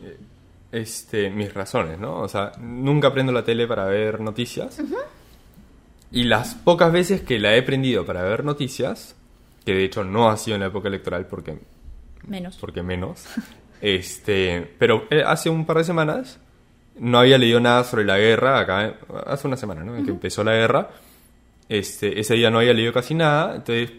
este, 0.71 1.29
mis 1.29 1.53
razones, 1.53 1.97
¿no? 1.99 2.19
O 2.19 2.27
sea, 2.27 2.51
nunca 2.59 3.13
prendo 3.13 3.31
la 3.31 3.43
tele 3.43 3.65
para 3.65 3.85
ver 3.85 4.19
noticias. 4.19 4.81
Y 6.11 6.25
las 6.25 6.53
pocas 6.53 6.91
veces 6.91 7.21
que 7.21 7.39
la 7.39 7.55
he 7.55 7.63
prendido 7.63 8.05
para 8.05 8.23
ver 8.23 8.43
noticias, 8.43 9.15
que 9.65 9.73
de 9.73 9.83
hecho 9.85 10.03
no 10.03 10.29
ha 10.29 10.37
sido 10.37 10.55
en 10.55 10.61
la 10.61 10.67
época 10.67 10.87
electoral 10.87 11.25
porque, 11.27 11.57
Menos. 12.27 12.57
porque 12.57 12.83
menos, 12.83 13.25
este, 13.81 14.75
pero 14.77 15.07
eh, 15.09 15.23
hace 15.25 15.49
un 15.49 15.65
par 15.65 15.77
de 15.77 15.83
semanas 15.83 16.39
no 16.97 17.19
había 17.19 17.37
leído 17.37 17.59
nada 17.59 17.83
sobre 17.83 18.05
la 18.05 18.17
guerra, 18.17 18.59
acá, 18.59 18.95
hace 19.25 19.47
una 19.47 19.57
semana, 19.57 19.83
¿no? 19.83 19.93
Que 20.03 20.11
empezó 20.11 20.43
la 20.43 20.53
guerra. 20.53 20.89
Este, 21.67 22.19
ese 22.19 22.35
día 22.35 22.49
no 22.49 22.59
había 22.59 22.73
leído 22.73 22.93
casi 22.93 23.13
nada, 23.15 23.55
entonces 23.55 23.91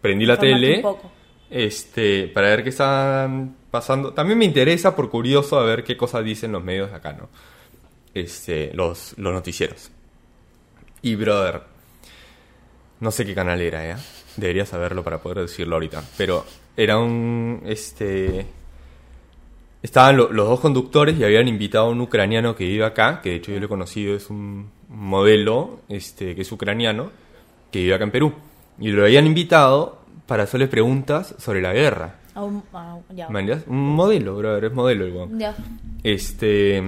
prendí 0.00 0.24
la 0.26 0.36
tele 0.38 0.76
un 0.76 0.82
poco. 0.82 1.10
este, 1.50 2.28
para 2.28 2.48
ver 2.48 2.62
qué 2.62 2.68
están 2.68 3.56
pasando. 3.70 4.12
También 4.12 4.38
me 4.38 4.44
interesa 4.44 4.94
por 4.94 5.10
curioso 5.10 5.58
a 5.58 5.64
ver 5.64 5.82
qué 5.82 5.96
cosas 5.96 6.22
dicen 6.24 6.52
los 6.52 6.62
medios 6.62 6.92
acá, 6.92 7.12
¿no? 7.14 7.28
Este, 8.14 8.72
los, 8.74 9.14
los 9.18 9.32
noticieros. 9.32 9.90
Y 11.02 11.14
brother, 11.16 11.62
no 13.00 13.10
sé 13.10 13.24
qué 13.26 13.34
canal 13.34 13.60
era, 13.60 13.84
¿eh? 13.90 13.96
Debería 14.38 14.64
saberlo 14.64 15.02
para 15.02 15.18
poder 15.18 15.38
decirlo 15.40 15.76
ahorita. 15.76 16.02
Pero 16.16 16.44
era 16.76 16.98
un, 16.98 17.60
este, 17.66 18.46
estaban 19.82 20.16
lo- 20.16 20.32
los 20.32 20.48
dos 20.48 20.60
conductores 20.60 21.18
y 21.18 21.24
habían 21.24 21.48
invitado 21.48 21.86
a 21.86 21.90
un 21.90 22.00
ucraniano 22.00 22.54
que 22.54 22.64
vive 22.64 22.84
acá, 22.84 23.20
que 23.22 23.30
de 23.30 23.36
hecho 23.36 23.52
yo 23.52 23.58
lo 23.60 23.66
he 23.66 23.68
conocido, 23.68 24.14
es 24.14 24.30
un 24.30 24.70
modelo, 24.88 25.80
este, 25.88 26.34
que 26.34 26.42
es 26.42 26.52
ucraniano, 26.52 27.10
que 27.70 27.80
vive 27.80 27.94
acá 27.94 28.04
en 28.04 28.10
Perú. 28.10 28.32
Y 28.78 28.88
lo 28.90 29.04
habían 29.04 29.26
invitado 29.26 29.98
para 30.26 30.44
hacerle 30.44 30.68
preguntas 30.68 31.34
sobre 31.38 31.60
la 31.60 31.72
guerra. 31.72 32.16
Un- 33.26 33.34
a 33.64 33.70
un- 33.70 33.94
modelo, 33.94 34.36
brother, 34.36 34.64
es 34.66 34.72
modelo 34.72 35.04
el 35.04 35.12
weón. 35.12 35.38
Ya. 35.38 35.56
Este. 36.04 36.82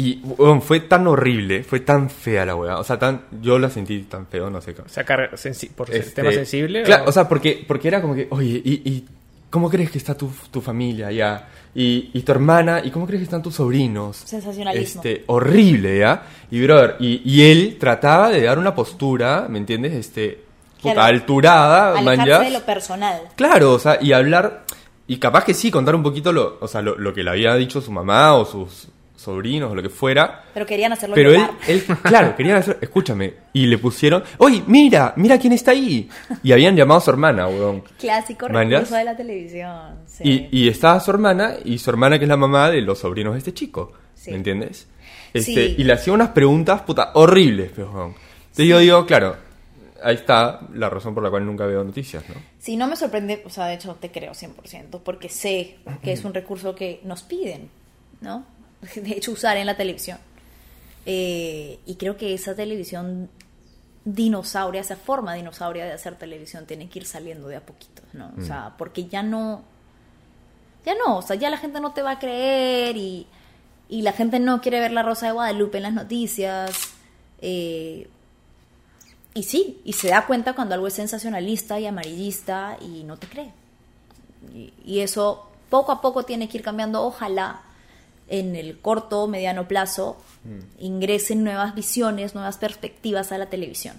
Y 0.00 0.22
fue 0.62 0.80
tan 0.80 1.06
horrible, 1.06 1.62
fue 1.62 1.80
tan 1.80 2.08
fea 2.08 2.46
la 2.46 2.54
weá. 2.54 2.78
O 2.78 2.84
sea, 2.84 2.98
tan, 2.98 3.22
yo 3.42 3.58
la 3.58 3.68
sentí 3.68 4.00
tan 4.02 4.26
feo, 4.26 4.48
no 4.50 4.60
sé. 4.60 4.74
qué. 4.74 4.82
Sacar 4.86 5.30
sensi- 5.34 5.70
por 5.70 5.90
Este, 5.94 6.12
tema 6.12 6.32
sensible. 6.32 6.82
Claro, 6.84 7.04
o- 7.04 7.08
o 7.08 7.12
sea, 7.12 7.28
porque, 7.28 7.64
porque 7.66 7.88
era 7.88 8.00
como 8.00 8.14
que, 8.14 8.26
oye, 8.30 8.62
¿y, 8.64 8.82
y 8.88 9.04
cómo 9.50 9.68
crees 9.68 9.90
que 9.90 9.98
está 9.98 10.14
tu, 10.16 10.30
tu 10.50 10.60
familia 10.60 11.08
allá? 11.08 11.48
Y, 11.74 12.10
y 12.14 12.22
tu 12.22 12.32
hermana, 12.32 12.80
¿y 12.84 12.90
cómo 12.90 13.06
crees 13.06 13.20
que 13.20 13.24
están 13.24 13.42
tus 13.42 13.54
sobrinos? 13.56 14.16
Sensacionalismo. 14.16 15.02
Este, 15.02 15.22
horrible, 15.26 15.98
¿ya? 15.98 16.22
Y, 16.50 16.60
brother, 16.62 16.96
y, 16.98 17.20
y 17.24 17.42
él 17.50 17.76
trataba 17.78 18.30
de 18.30 18.42
dar 18.42 18.58
una 18.58 18.74
postura, 18.74 19.46
¿me 19.48 19.58
entiendes? 19.58 19.92
Este, 19.94 20.40
puta, 20.80 20.94
Claro. 20.94 21.02
alturada, 21.02 21.98
Alejarse 21.98 22.16
manjas. 22.16 22.40
de 22.46 22.50
lo 22.58 22.64
personal. 22.66 23.20
Claro, 23.36 23.72
o 23.74 23.78
sea, 23.78 23.98
y 24.00 24.12
hablar, 24.12 24.64
y 25.06 25.18
capaz 25.18 25.44
que 25.44 25.54
sí, 25.54 25.70
contar 25.70 25.94
un 25.94 26.02
poquito 26.02 26.32
lo, 26.32 26.58
o 26.60 26.66
sea, 26.66 26.80
lo, 26.82 26.96
lo 26.96 27.12
que 27.14 27.22
le 27.22 27.30
había 27.30 27.54
dicho 27.54 27.80
su 27.80 27.92
mamá 27.92 28.34
o 28.34 28.44
sus 28.44 28.88
sobrinos 29.20 29.70
o 29.70 29.74
lo 29.74 29.82
que 29.82 29.90
fuera. 29.90 30.44
Pero 30.54 30.66
querían 30.66 30.92
hacerlo 30.92 31.14
Pero 31.14 31.32
él, 31.32 31.84
claro, 32.02 32.34
querían 32.34 32.56
hacer, 32.56 32.78
escúchame, 32.80 33.34
y 33.52 33.66
le 33.66 33.78
pusieron, 33.78 34.24
oye, 34.38 34.62
mira, 34.66 35.12
mira 35.16 35.38
quién 35.38 35.52
está 35.52 35.72
ahí. 35.72 36.08
Y 36.42 36.52
habían 36.52 36.74
llamado 36.74 36.98
a 36.98 37.02
su 37.02 37.10
hermana, 37.10 37.46
weón. 37.48 37.82
Clásico 37.98 38.48
recurso 38.48 38.94
de 38.94 39.04
la 39.04 39.16
televisión. 39.16 39.96
sí. 40.06 40.48
Y, 40.50 40.64
y 40.64 40.68
estaba 40.68 40.98
su 41.00 41.10
hermana, 41.10 41.54
y 41.64 41.78
su 41.78 41.90
hermana 41.90 42.18
que 42.18 42.24
es 42.24 42.28
la 42.28 42.36
mamá 42.36 42.70
de 42.70 42.80
los 42.80 42.98
sobrinos 42.98 43.34
de 43.34 43.38
este 43.38 43.52
chico. 43.52 43.92
Sí. 44.14 44.30
¿Me 44.30 44.38
entiendes? 44.38 44.86
Este, 45.34 45.52
Sí. 45.52 45.74
Y 45.78 45.84
le 45.84 45.92
hacía 45.92 46.12
unas 46.12 46.30
preguntas, 46.30 46.82
puta, 46.82 47.10
horribles, 47.14 47.72
pero, 47.74 47.90
weón. 47.92 48.14
Entonces 48.40 48.66
yo 48.66 48.78
digo, 48.78 49.06
claro, 49.06 49.36
ahí 50.02 50.14
está 50.16 50.60
la 50.74 50.88
razón 50.90 51.14
por 51.14 51.22
la 51.22 51.30
cual 51.30 51.46
nunca 51.46 51.66
veo 51.66 51.84
noticias, 51.84 52.26
¿no? 52.28 52.34
Sí, 52.58 52.76
no 52.76 52.86
me 52.88 52.96
sorprende, 52.96 53.42
o 53.46 53.50
sea, 53.50 53.66
de 53.66 53.74
hecho 53.74 53.94
te 54.00 54.10
creo 54.10 54.32
100%, 54.32 55.00
porque 55.04 55.28
sé 55.28 55.76
que 56.02 56.12
es 56.12 56.24
un 56.24 56.34
recurso 56.34 56.74
que 56.74 57.00
nos 57.04 57.22
piden, 57.22 57.68
¿no? 58.20 58.44
De 58.94 59.10
hecho, 59.12 59.32
usar 59.32 59.56
en 59.56 59.66
la 59.66 59.76
televisión. 59.76 60.18
Eh, 61.06 61.78
y 61.86 61.94
creo 61.96 62.16
que 62.16 62.34
esa 62.34 62.54
televisión 62.54 63.30
dinosauria, 64.04 64.80
esa 64.80 64.96
forma 64.96 65.34
dinosauria 65.34 65.84
de 65.84 65.92
hacer 65.92 66.16
televisión 66.16 66.66
tiene 66.66 66.88
que 66.88 67.00
ir 67.00 67.06
saliendo 67.06 67.48
de 67.48 67.56
a 67.56 67.60
poquito, 67.60 68.02
¿no? 68.12 68.32
O 68.38 68.42
sea, 68.42 68.74
porque 68.78 69.06
ya 69.06 69.22
no... 69.22 69.62
ya 70.84 70.94
no, 70.94 71.18
o 71.18 71.22
sea, 71.22 71.36
ya 71.36 71.50
la 71.50 71.58
gente 71.58 71.80
no 71.80 71.92
te 71.92 72.02
va 72.02 72.12
a 72.12 72.18
creer 72.18 72.96
y, 72.96 73.26
y 73.88 74.02
la 74.02 74.12
gente 74.12 74.40
no 74.40 74.60
quiere 74.60 74.80
ver 74.80 74.92
la 74.92 75.02
Rosa 75.02 75.26
de 75.26 75.32
Guadalupe 75.32 75.78
en 75.78 75.82
las 75.84 75.92
noticias. 75.92 76.70
eh, 77.40 78.08
y 79.32 79.44
sí, 79.44 79.80
y 79.84 79.92
se 79.92 80.08
da 80.08 80.26
cuenta 80.26 80.54
cuando 80.54 80.74
algo 80.74 80.88
es 80.88 80.94
sensacionalista 80.94 81.78
y 81.78 81.86
amarillista 81.86 82.76
y 82.80 83.04
no 83.04 83.16
te 83.16 83.28
cree. 83.28 83.52
Y, 84.52 84.72
y 84.84 85.00
eso 85.00 85.48
poco 85.68 85.92
a 85.92 86.00
poco 86.00 86.24
tiene 86.24 86.48
que 86.48 86.58
ir 86.58 86.64
cambiando. 86.64 87.02
Ojalá 87.02 87.62
en 88.30 88.56
el 88.56 88.78
corto, 88.78 89.26
mediano 89.28 89.68
plazo 89.68 90.16
ingresen 90.78 91.44
nuevas 91.44 91.74
visiones, 91.74 92.34
nuevas 92.34 92.56
perspectivas 92.56 93.30
a 93.32 93.36
la 93.38 93.46
televisión. 93.50 93.96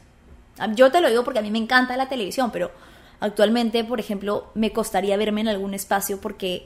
A- 0.58 0.74
Yo 0.74 0.92
te 0.92 1.00
lo 1.02 1.10
digo 1.10 1.24
porque 1.24 1.38
a 1.40 1.44
mí 1.44 1.52
me 1.52 1.60
encanta 1.60 1.96
la 1.98 2.10
televisión, 2.10 2.50
pero 2.52 2.72
actualmente, 3.20 3.84
por 3.84 4.00
ejemplo, 4.00 4.50
me 4.56 4.72
costaría 4.74 5.16
verme 5.18 5.42
en 5.42 5.50
algún 5.50 5.74
espacio 5.76 6.20
porque... 6.20 6.66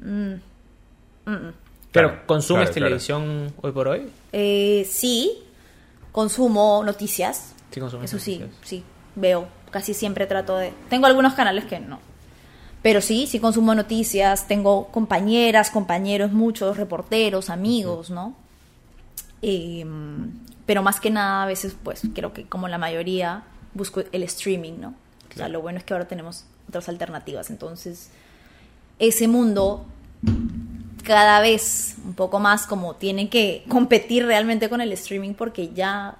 Mm, 0.00 0.34
mm, 1.26 1.30
mm. 1.30 1.52
Pero 1.92 2.08
Claro, 2.08 2.26
¿consumes 2.26 2.70
claro, 2.70 2.72
claro. 2.72 2.86
televisión 2.86 3.54
hoy 3.60 3.72
por 3.72 3.88
hoy? 3.88 4.08
Eh, 4.32 4.86
sí, 4.90 5.42
consumo 6.10 6.82
noticias. 6.84 7.54
Sí, 7.70 7.80
consumes 7.80 8.10
Eso 8.12 8.22
sí, 8.22 8.42
sí, 8.62 8.82
veo. 9.14 9.46
Casi 9.70 9.94
siempre 9.94 10.26
trato 10.26 10.56
de... 10.56 10.72
Tengo 10.90 11.06
algunos 11.06 11.34
canales 11.34 11.64
que 11.64 11.80
no. 11.80 11.98
Pero 12.82 13.00
sí, 13.00 13.26
sí 13.26 13.38
consumo 13.38 13.74
noticias. 13.74 14.46
Tengo 14.48 14.88
compañeras, 14.88 15.70
compañeros, 15.70 16.32
muchos 16.32 16.76
reporteros, 16.76 17.48
amigos, 17.48 18.10
¿no? 18.10 18.34
Eh, 19.40 19.84
pero 20.66 20.82
más 20.82 21.00
que 21.00 21.10
nada, 21.10 21.44
a 21.44 21.46
veces, 21.46 21.76
pues, 21.82 22.02
creo 22.14 22.32
que 22.32 22.44
como 22.44 22.68
la 22.68 22.78
mayoría, 22.78 23.44
busco 23.74 24.02
el 24.12 24.22
streaming, 24.24 24.80
¿no? 24.80 24.94
O 25.32 25.36
sea, 25.36 25.48
lo 25.48 25.60
bueno 25.62 25.78
es 25.78 25.84
que 25.84 25.94
ahora 25.94 26.06
tenemos 26.06 26.44
otras 26.68 26.88
alternativas. 26.88 27.50
Entonces, 27.50 28.10
ese 28.98 29.28
mundo 29.28 29.86
cada 31.02 31.40
vez 31.40 31.96
un 32.04 32.14
poco 32.14 32.38
más 32.38 32.66
como 32.66 32.94
tiene 32.94 33.28
que 33.28 33.64
competir 33.68 34.24
realmente 34.24 34.68
con 34.68 34.80
el 34.80 34.92
streaming 34.92 35.34
porque 35.34 35.72
ya 35.72 36.16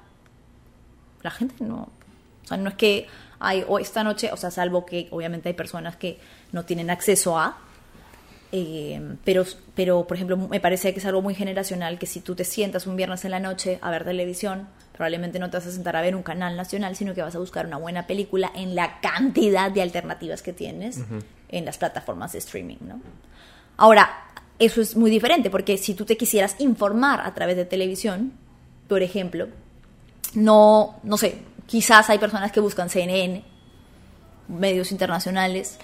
la 1.23 1.31
gente 1.31 1.55
no, 1.65 1.89
o 2.45 2.47
sea, 2.49 2.57
no 2.57 2.69
es 2.69 2.75
que 2.75 3.07
hay 3.39 3.65
o 3.69 3.79
esta 3.79 4.03
noche, 4.03 4.31
o 4.33 4.37
sea, 4.37 4.51
salvo 4.51 4.85
que 4.85 5.09
obviamente 5.11 5.49
hay 5.49 5.55
personas 5.55 5.97
que 5.97 6.19
no 6.53 6.65
tienen 6.65 6.91
acceso 6.91 7.39
a, 7.39 7.59
eh, 8.55 9.01
pero, 9.24 9.45
pero 9.74 10.07
por 10.07 10.16
ejemplo, 10.16 10.37
me 10.37 10.61
parece 10.61 10.93
que 10.93 11.01
es 11.01 11.07
algo 11.07 11.23
muy 11.23 11.35
generacional 11.35 11.99
que 11.99 12.07
si 12.07 12.20
tú 12.20 12.35
te 12.35 12.45
sientas 12.45 12.87
un 12.87 12.97
viernes 12.97 13.24
en 13.24 13.31
la 13.31 13.41
noche 13.41 13.79
a 13.81 13.91
ver 13.91 14.05
televisión, 14.05 14.69
probablemente 14.93 15.39
no 15.39 15.49
te 15.49 15.57
vas 15.57 15.66
a 15.66 15.73
sentar 15.73 15.97
a 15.97 16.03
ver 16.03 16.15
un 16.15 16.23
canal 16.23 16.55
nacional, 16.55 16.95
sino 16.95 17.15
que 17.15 17.23
vas 17.23 17.35
a 17.35 17.39
buscar 17.39 17.66
una 17.66 17.79
buena 17.79 18.07
película 18.07 18.53
en 18.55 18.74
la 18.74 19.01
cantidad 19.01 19.70
de 19.70 19.81
alternativas 19.81 20.43
que 20.43 20.53
tienes 20.53 21.01
en 21.49 21.65
las 21.65 21.79
plataformas 21.79 22.33
de 22.33 22.39
streaming, 22.39 22.77
¿no? 22.81 23.01
Ahora, 23.79 24.11
eso 24.59 24.83
es 24.83 24.97
muy 24.97 25.11
diferente 25.11 25.49
porque 25.49 25.79
si 25.79 25.95
tú 25.95 26.05
te 26.05 26.19
quisieras 26.19 26.57
informar 26.59 27.23
a 27.23 27.33
través 27.33 27.57
de 27.57 27.65
televisión, 27.65 28.33
por 28.87 29.03
ejemplo, 29.03 29.49
no, 30.35 31.01
no 31.03 31.16
sé, 31.16 31.39
quizás 31.66 32.11
hay 32.11 32.19
personas 32.19 32.53
que 32.53 32.61
buscan 32.61 32.91
CNN, 32.91 33.43
medios 34.49 34.93
internacionales, 34.93 35.79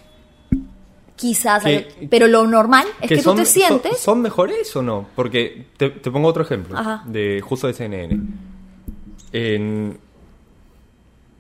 quizás, 1.18 1.62
Que- 1.64 2.08
pero 2.10 2.26
lo 2.28 2.46
normal 2.46 2.86
es 3.00 3.08
que, 3.08 3.16
tú 3.16 3.22
son, 3.22 3.36
te 3.36 3.44
sientes... 3.44 3.92
son- 3.98 4.14
¿Son 4.14 4.22
mejores 4.22 4.74
o 4.76 4.82
no? 4.82 5.06
Porque 5.14 5.66
te, 5.76 5.90
te 5.90 6.10
pongo 6.10 6.28
otro 6.28 6.42
ejemplo 6.44 6.78
Ajá. 6.78 7.02
de 7.06 7.42
justo 7.44 7.66
de 7.66 7.74
CNN. 7.74 8.18
En, 9.32 9.98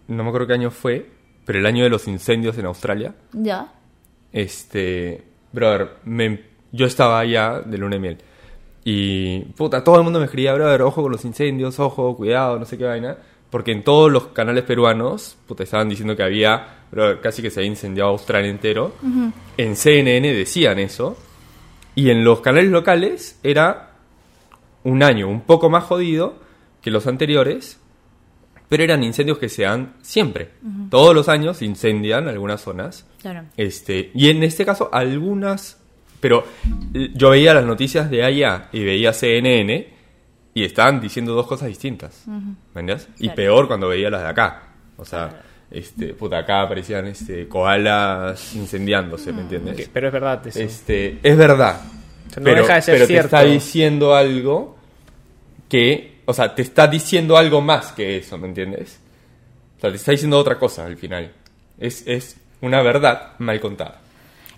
no 0.08 0.22
me 0.22 0.28
acuerdo 0.28 0.46
qué 0.46 0.52
año 0.54 0.70
fue, 0.70 1.08
pero 1.44 1.58
el 1.58 1.66
año 1.66 1.84
de 1.84 1.90
los 1.90 2.06
incendios 2.08 2.58
en 2.58 2.66
Australia. 2.66 3.14
Ya, 3.32 3.72
Este, 4.32 5.22
brother, 5.52 5.90
me- 6.04 6.42
yo 6.72 6.84
estaba 6.86 7.18
allá 7.20 7.60
de 7.60 7.78
luna 7.78 7.96
de 7.96 8.00
miel. 8.00 8.18
Y, 8.84 9.40
puta, 9.56 9.82
todo 9.84 9.96
el 9.96 10.02
mundo 10.04 10.18
me 10.18 10.26
escribía, 10.26 10.54
brother, 10.54 10.82
ojo 10.82 11.02
con 11.02 11.12
los 11.12 11.24
incendios, 11.24 11.78
ojo, 11.78 12.16
cuidado, 12.16 12.58
no 12.58 12.64
sé 12.64 12.76
qué 12.78 12.84
vaina. 12.84 13.16
Porque 13.50 13.72
en 13.72 13.82
todos 13.82 14.10
los 14.12 14.26
canales 14.28 14.64
peruanos, 14.64 15.36
puta, 15.46 15.62
estaban 15.62 15.88
diciendo 15.88 16.14
que 16.16 16.22
había, 16.22 16.77
casi 17.22 17.42
que 17.42 17.50
se 17.50 17.60
había 17.60 17.70
incendiado 17.70 18.10
Australia 18.10 18.50
entero. 18.50 18.94
En 19.56 19.76
CNN 19.76 20.32
decían 20.34 20.78
eso. 20.78 21.16
Y 21.94 22.10
en 22.10 22.24
los 22.24 22.40
canales 22.40 22.70
locales 22.70 23.38
era 23.42 23.92
un 24.84 25.02
año 25.02 25.28
un 25.28 25.40
poco 25.42 25.68
más 25.68 25.84
jodido 25.84 26.36
que 26.80 26.90
los 26.90 27.06
anteriores. 27.06 27.80
Pero 28.68 28.84
eran 28.84 29.02
incendios 29.02 29.38
que 29.38 29.48
se 29.48 29.62
dan 29.62 29.94
siempre. 30.02 30.50
Todos 30.90 31.14
los 31.14 31.28
años 31.28 31.62
incendian 31.62 32.28
algunas 32.28 32.60
zonas. 32.60 33.06
claro. 33.20 33.44
Este, 33.56 34.10
y 34.14 34.28
en 34.28 34.42
este 34.42 34.64
caso, 34.64 34.90
algunas. 34.92 35.80
Pero 36.20 36.44
yo 37.14 37.30
veía 37.30 37.54
las 37.54 37.64
noticias 37.64 38.10
de 38.10 38.24
allá 38.24 38.68
y 38.72 38.84
veía 38.84 39.12
CNN 39.12 39.88
y 40.52 40.64
estaban 40.64 41.00
diciendo 41.00 41.34
dos 41.34 41.46
cosas 41.46 41.68
distintas. 41.68 42.24
¿Me 42.26 42.80
entiendes? 42.80 43.08
Y 43.20 43.30
peor 43.30 43.68
cuando 43.68 43.88
veía 43.88 44.10
las 44.10 44.22
de 44.22 44.28
acá. 44.28 44.62
O 44.96 45.04
sea, 45.04 45.42
este, 45.70 46.14
puta, 46.14 46.38
acá 46.38 46.62
aparecían 46.62 47.06
este, 47.06 47.46
koalas 47.48 48.54
incendiándose, 48.54 49.32
¿me 49.32 49.42
entiendes? 49.42 49.76
Que- 49.76 49.88
Pero 49.92 50.06
es 50.08 50.12
verdad 50.12 50.46
eso. 50.46 50.58
Este, 50.60 51.18
es 51.22 51.36
verdad. 51.36 51.80
O 52.28 52.30
sea, 52.30 52.40
no 52.40 52.44
pero 52.44 52.62
deja 52.62 52.74
de 52.76 52.82
ser 52.82 52.94
pero 52.94 53.06
cierto. 53.06 53.28
te 53.30 53.36
está 53.36 53.42
diciendo 53.48 54.14
algo 54.14 54.76
que, 55.68 56.20
o 56.24 56.32
sea, 56.32 56.54
te 56.54 56.62
está 56.62 56.86
diciendo 56.86 57.36
algo 57.36 57.60
más 57.60 57.92
que 57.92 58.16
eso, 58.18 58.38
¿me 58.38 58.48
entiendes? 58.48 58.98
O 59.76 59.80
sea, 59.80 59.90
te 59.90 59.96
está 59.96 60.12
diciendo 60.12 60.38
otra 60.38 60.58
cosa 60.58 60.86
al 60.86 60.96
final. 60.96 61.32
Es, 61.78 62.06
es 62.06 62.36
una 62.60 62.82
verdad 62.82 63.32
mal 63.38 63.60
contada. 63.60 64.00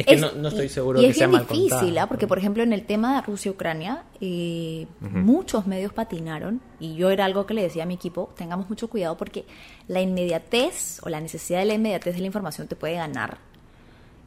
Es 0.01 0.06
que 0.06 0.14
Es- 0.14 0.20
no, 0.20 0.32
no 0.32 0.48
estoy 0.48 0.66
y- 0.66 0.68
seguro 0.68 0.98
y 1.01 1.05
que 1.05 1.10
es 1.10 1.16
sea 1.18 1.27
bien 1.27 1.40
mal 1.43 1.47
difícil. 1.48 1.98
¿ah? 1.98 2.06
porque 2.06 2.27
por 2.27 2.39
ejemplo 2.39 2.62
en 2.62 2.72
el 2.72 2.85
tema 2.86 3.16
de 3.16 3.22
Rusia-Ucrania, 3.27 4.05
eh, 4.20 4.86
muchos 5.01 5.66
medios 5.66 5.93
patinaron 5.93 6.60
y 6.78 6.94
yo 6.97 7.10
era 7.10 7.24
algo 7.24 7.47
que 7.47 7.55
le 7.55 7.62
decía 7.62 7.82
a 7.82 7.86
mi 7.86 7.94
equipo, 7.94 8.32
tengamos 8.36 8.68
mucho 8.68 8.89
cuidado 8.89 9.16
porque 9.16 9.44
la 9.89 10.01
inmediatez 10.01 11.01
o 11.02 11.09
la 11.09 11.20
necesidad 11.20 11.59
de 11.60 11.64
la 11.66 11.74
inmediatez 11.74 12.14
de 12.14 12.20
la 12.20 12.27
información 12.27 12.66
te 12.68 12.77
puede 12.77 12.94
ganar. 12.94 13.39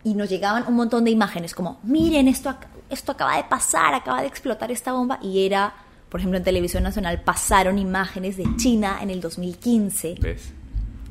Y 0.06 0.16
nos 0.16 0.30
llegaban 0.30 0.66
un 0.68 0.76
montón 0.76 1.06
de 1.06 1.12
imágenes 1.12 1.56
como, 1.56 1.80
miren, 1.84 2.28
esto, 2.28 2.54
esto 2.90 3.14
acaba 3.14 3.38
de 3.38 3.45
pasar, 3.45 3.94
acaba 3.94 4.20
de 4.22 4.28
explotar 4.28 4.70
esta 4.70 4.91
bomba. 4.91 5.18
Y 5.22 5.45
era, 5.45 5.74
por 6.10 6.20
ejemplo, 6.20 6.38
en 6.38 6.44
Televisión 6.44 6.84
Nacional 6.84 7.22
pasaron 7.22 7.80
imágenes 7.80 8.36
de 8.36 8.44
China 8.58 9.00
en 9.02 9.10
el 9.10 9.22
2015. 9.22 10.16
¿Ves? 10.20 10.52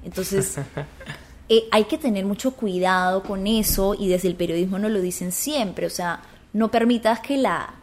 Entonces, 0.05 0.59
eh, 1.53 1.69
hay 1.71 1.85
que 1.85 1.99
tener 1.99 2.25
mucho 2.25 2.53
cuidado 2.53 3.23
con 3.23 3.47
eso 3.47 3.95
y 3.95 4.09
desde 4.09 4.27
el 4.27 4.37
periodismo 4.37 4.79
nos 4.79 4.91
lo 4.91 5.03
dicen 5.03 5.33
siempre. 5.33 5.85
O 5.85 5.91
sea, 5.91 6.23
no 6.55 6.71
permitas 6.71 7.21
que 7.21 7.37
la, 7.37 7.75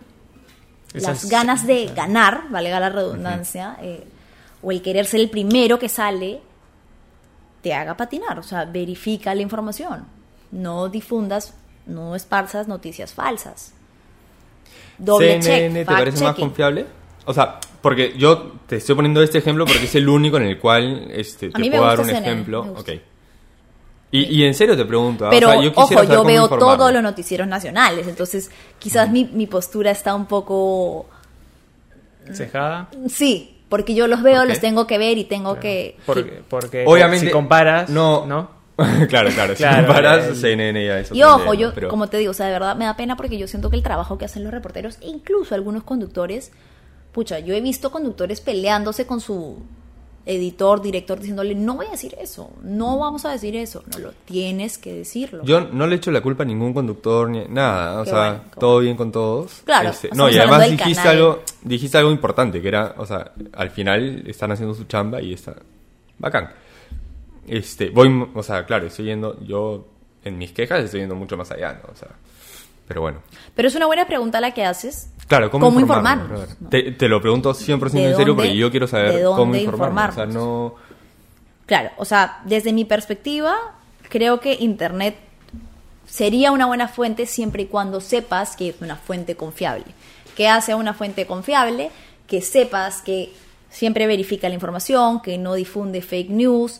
las 0.93 1.29
ganas 1.29 1.67
de 1.67 1.85
ganar, 1.95 2.49
valga 2.49 2.79
la 2.79 2.89
redundancia, 2.89 3.77
eh, 3.79 4.07
o 4.63 4.71
el 4.71 4.81
querer 4.81 5.05
ser 5.05 5.19
el 5.19 5.29
primero 5.29 5.77
que 5.77 5.87
sale, 5.87 6.41
te 7.61 7.75
haga 7.75 7.95
patinar. 7.95 8.39
O 8.39 8.43
sea, 8.43 8.65
verifica 8.65 9.35
la 9.35 9.43
información. 9.43 10.07
No 10.49 10.89
difundas, 10.89 11.53
no 11.85 12.15
esparzas 12.15 12.67
noticias 12.67 13.13
falsas. 13.13 13.73
Doble 14.97 15.43
CNN 15.43 15.81
check. 15.81 15.87
te 15.87 15.93
parece 15.93 16.23
más 16.23 16.35
confiable? 16.35 16.87
O 17.25 17.35
sea, 17.35 17.59
porque 17.83 18.17
yo 18.17 18.53
te 18.65 18.77
estoy 18.77 18.95
poniendo 18.95 19.21
este 19.21 19.37
ejemplo 19.37 19.67
porque 19.67 19.83
es 19.83 19.93
el 19.93 20.09
único 20.09 20.37
en 20.37 20.43
el 20.43 20.57
cual 20.57 21.11
este, 21.11 21.51
te 21.51 21.69
puedo 21.69 21.85
dar 21.85 21.99
un 21.99 22.05
CNN, 22.07 22.27
ejemplo. 22.27 22.61
Ok. 22.75 22.89
Y, 24.11 24.23
y 24.41 24.44
en 24.44 24.53
serio 24.56 24.76
te 24.76 24.86
pregunto, 24.86 25.27
¿ah? 25.27 25.30
Pero, 25.30 25.49
o 25.49 25.52
sea, 25.52 25.61
yo 25.61 25.69
quisiera 25.69 25.84
ojo, 25.84 25.94
saber 25.94 26.10
yo 26.10 26.18
cómo 26.18 26.27
veo 26.27 26.44
informarme. 26.44 26.77
todos 26.77 26.94
los 26.94 27.03
noticieros 27.03 27.48
nacionales, 27.48 28.07
entonces 28.07 28.49
quizás 28.80 29.10
mi, 29.11 29.26
mi 29.26 29.45
postura 29.48 29.91
está 29.91 30.15
un 30.15 30.26
poco... 30.26 31.07
Cejada. 32.34 32.90
Sí, 33.07 33.57
porque 33.69 33.94
yo 33.95 34.07
los 34.07 34.22
veo, 34.22 34.45
los 34.45 34.60
tengo 34.60 34.86
que 34.88 34.98
ver 34.98 35.18
y 35.18 35.23
tengo 35.26 35.60
que... 35.60 35.98
Porque, 36.06 36.41
porque 36.48 36.84
Obviamente. 36.88 37.27
si 37.27 37.31
comparas, 37.31 37.90
No. 37.90 38.26
¿no? 38.26 38.57
claro, 39.10 39.30
claro. 39.31 39.56
Si 39.56 39.64
Claro, 39.64 39.86
comparas 39.88 40.26
el- 40.27 40.36
CNN 40.38 40.86
ya 40.86 40.99
eso. 40.99 41.14
Y 41.14 41.22
ojo, 41.23 41.53
yo, 41.53 41.72
como 41.90 42.07
te 42.07 42.18
digo, 42.18 42.31
o 42.31 42.34
sea, 42.34 42.45
de 42.45 42.53
verdad 42.53 42.76
me 42.77 42.86
da 42.86 42.95
pena 42.95 43.18
porque 43.18 43.38
yo 43.38 43.48
siento 43.48 43.69
que 43.69 43.76
el 43.76 43.84
trabajo 43.84 44.18
que 44.18 44.26
hacen 44.26 44.44
los 44.44 44.53
reporteros, 44.53 44.98
e 45.02 45.07
incluso 45.10 45.53
algunos 45.53 45.84
conductores, 45.84 46.52
pucha, 47.11 47.40
yo 47.40 47.53
he 47.53 47.61
visto 47.61 47.91
conductores 47.91 48.40
peleándose 48.41 49.06
con 49.06 49.19
su 49.19 49.57
editor, 50.30 50.81
director, 50.81 51.19
diciéndole, 51.19 51.56
no 51.56 51.76
voy 51.76 51.88
a 51.88 51.91
decir 51.91 52.15
eso, 52.22 52.51
no 52.61 52.99
vamos 52.99 53.26
a 53.26 53.31
decir 53.31 53.56
eso, 53.56 53.84
no 53.91 53.99
lo 53.99 54.11
tienes 54.26 54.77
que 54.77 54.93
decirlo. 54.93 55.43
Yo 55.43 55.61
no 55.61 55.88
le 55.88 55.95
echo 55.95 56.11
la 56.11 56.22
culpa 56.22 56.43
a 56.43 56.45
ningún 56.45 56.73
conductor 56.73 57.30
ni 57.30 57.45
nada, 57.45 58.01
o 58.01 58.03
Qué 58.03 58.10
sea, 58.11 58.19
bueno, 58.19 58.43
todo 58.60 58.80
bien 58.80 58.95
con 58.95 59.11
todos. 59.11 59.61
Claro, 59.65 59.89
Este, 59.89 60.10
no, 60.14 60.30
y 60.30 60.38
además 60.38 60.69
dijiste 60.69 60.93
canal. 60.93 61.15
algo, 61.18 61.43
dijiste 61.64 61.97
algo 61.97 62.11
importante, 62.11 62.61
que 62.61 62.68
era, 62.68 62.93
o 62.97 63.06
sea, 63.06 63.31
al 63.53 63.72
final 63.72 64.23
están 64.27 64.51
haciendo 64.51 64.76
su 64.76 64.84
chamba 64.84 65.22
y 65.22 65.34
está 65.34 65.56
bacán. 66.19 66.51
Este, 67.47 67.89
voy, 67.89 68.30
o 68.34 68.43
sea, 68.43 68.65
claro, 68.65 68.85
estoy 68.85 69.06
yendo, 69.06 69.39
yo 69.43 69.88
en 70.23 70.38
mis 70.38 70.51
quejas 70.51 70.84
estoy 70.84 70.99
yendo 70.99 71.15
mucho 71.15 71.38
más 71.38 71.49
allá, 71.51 71.73
¿no? 71.84 71.91
O 71.91 71.95
sea, 71.95 72.10
pero 72.88 73.01
bueno. 73.01 73.19
Pero 73.56 73.68
es 73.68 73.76
una 73.76 73.88
buena 73.88 74.06
pregunta 74.06 74.39
la 74.41 74.53
que 74.53 74.64
haces. 74.64 75.10
Claro, 75.30 75.49
¿cómo, 75.51 75.68
¿Cómo 75.68 75.80
informarme, 75.80 76.23
informarnos, 76.23 76.57
no? 76.60 76.69
Te, 76.69 76.91
te 76.91 77.07
lo 77.07 77.22
pregunto 77.22 77.53
100% 77.53 77.61
en 77.72 77.80
¿De 77.80 77.89
serio 77.89 78.15
dónde- 78.15 78.34
porque 78.34 78.57
yo 78.57 78.72
quiero 78.72 78.88
de 78.88 78.91
saber 78.91 79.23
dónde 79.23 79.38
cómo 79.38 79.56
informarme. 79.56 80.01
O 80.01 80.11
sea, 80.11 80.23
informarnos? 80.26 80.34
no... 80.34 80.76
Claro, 81.68 81.91
o 81.97 82.03
sea, 82.06 82.41
desde 82.45 82.73
mi 82.73 82.84
perspectiva, 82.84 83.56
creo 84.10 84.39
que 84.39 84.57
Internet 84.60 85.15
sería 86.07 86.51
una 86.51 86.65
buena 86.65 86.88
fuente 86.88 87.27
siempre 87.27 87.61
y 87.64 87.65
cuando 87.68 88.01
sepas 88.01 88.56
que 88.56 88.69
es 88.69 88.76
una 88.81 88.95
fuente 88.95 89.35
confiable. 89.35 89.85
¿Qué 90.35 90.47
hace 90.47 90.72
a 90.72 90.76
una 90.76 90.95
fuente 90.95 91.27
confiable? 91.27 91.91
Que 92.27 92.41
sepas 92.41 93.03
que 93.03 93.31
siempre 93.69 94.07
verifica 94.07 94.49
la 94.49 94.56
información, 94.56 95.22
que 95.22 95.38
no 95.38 95.53
difunde 95.53 96.01
fake 96.01 96.31
news, 96.31 96.80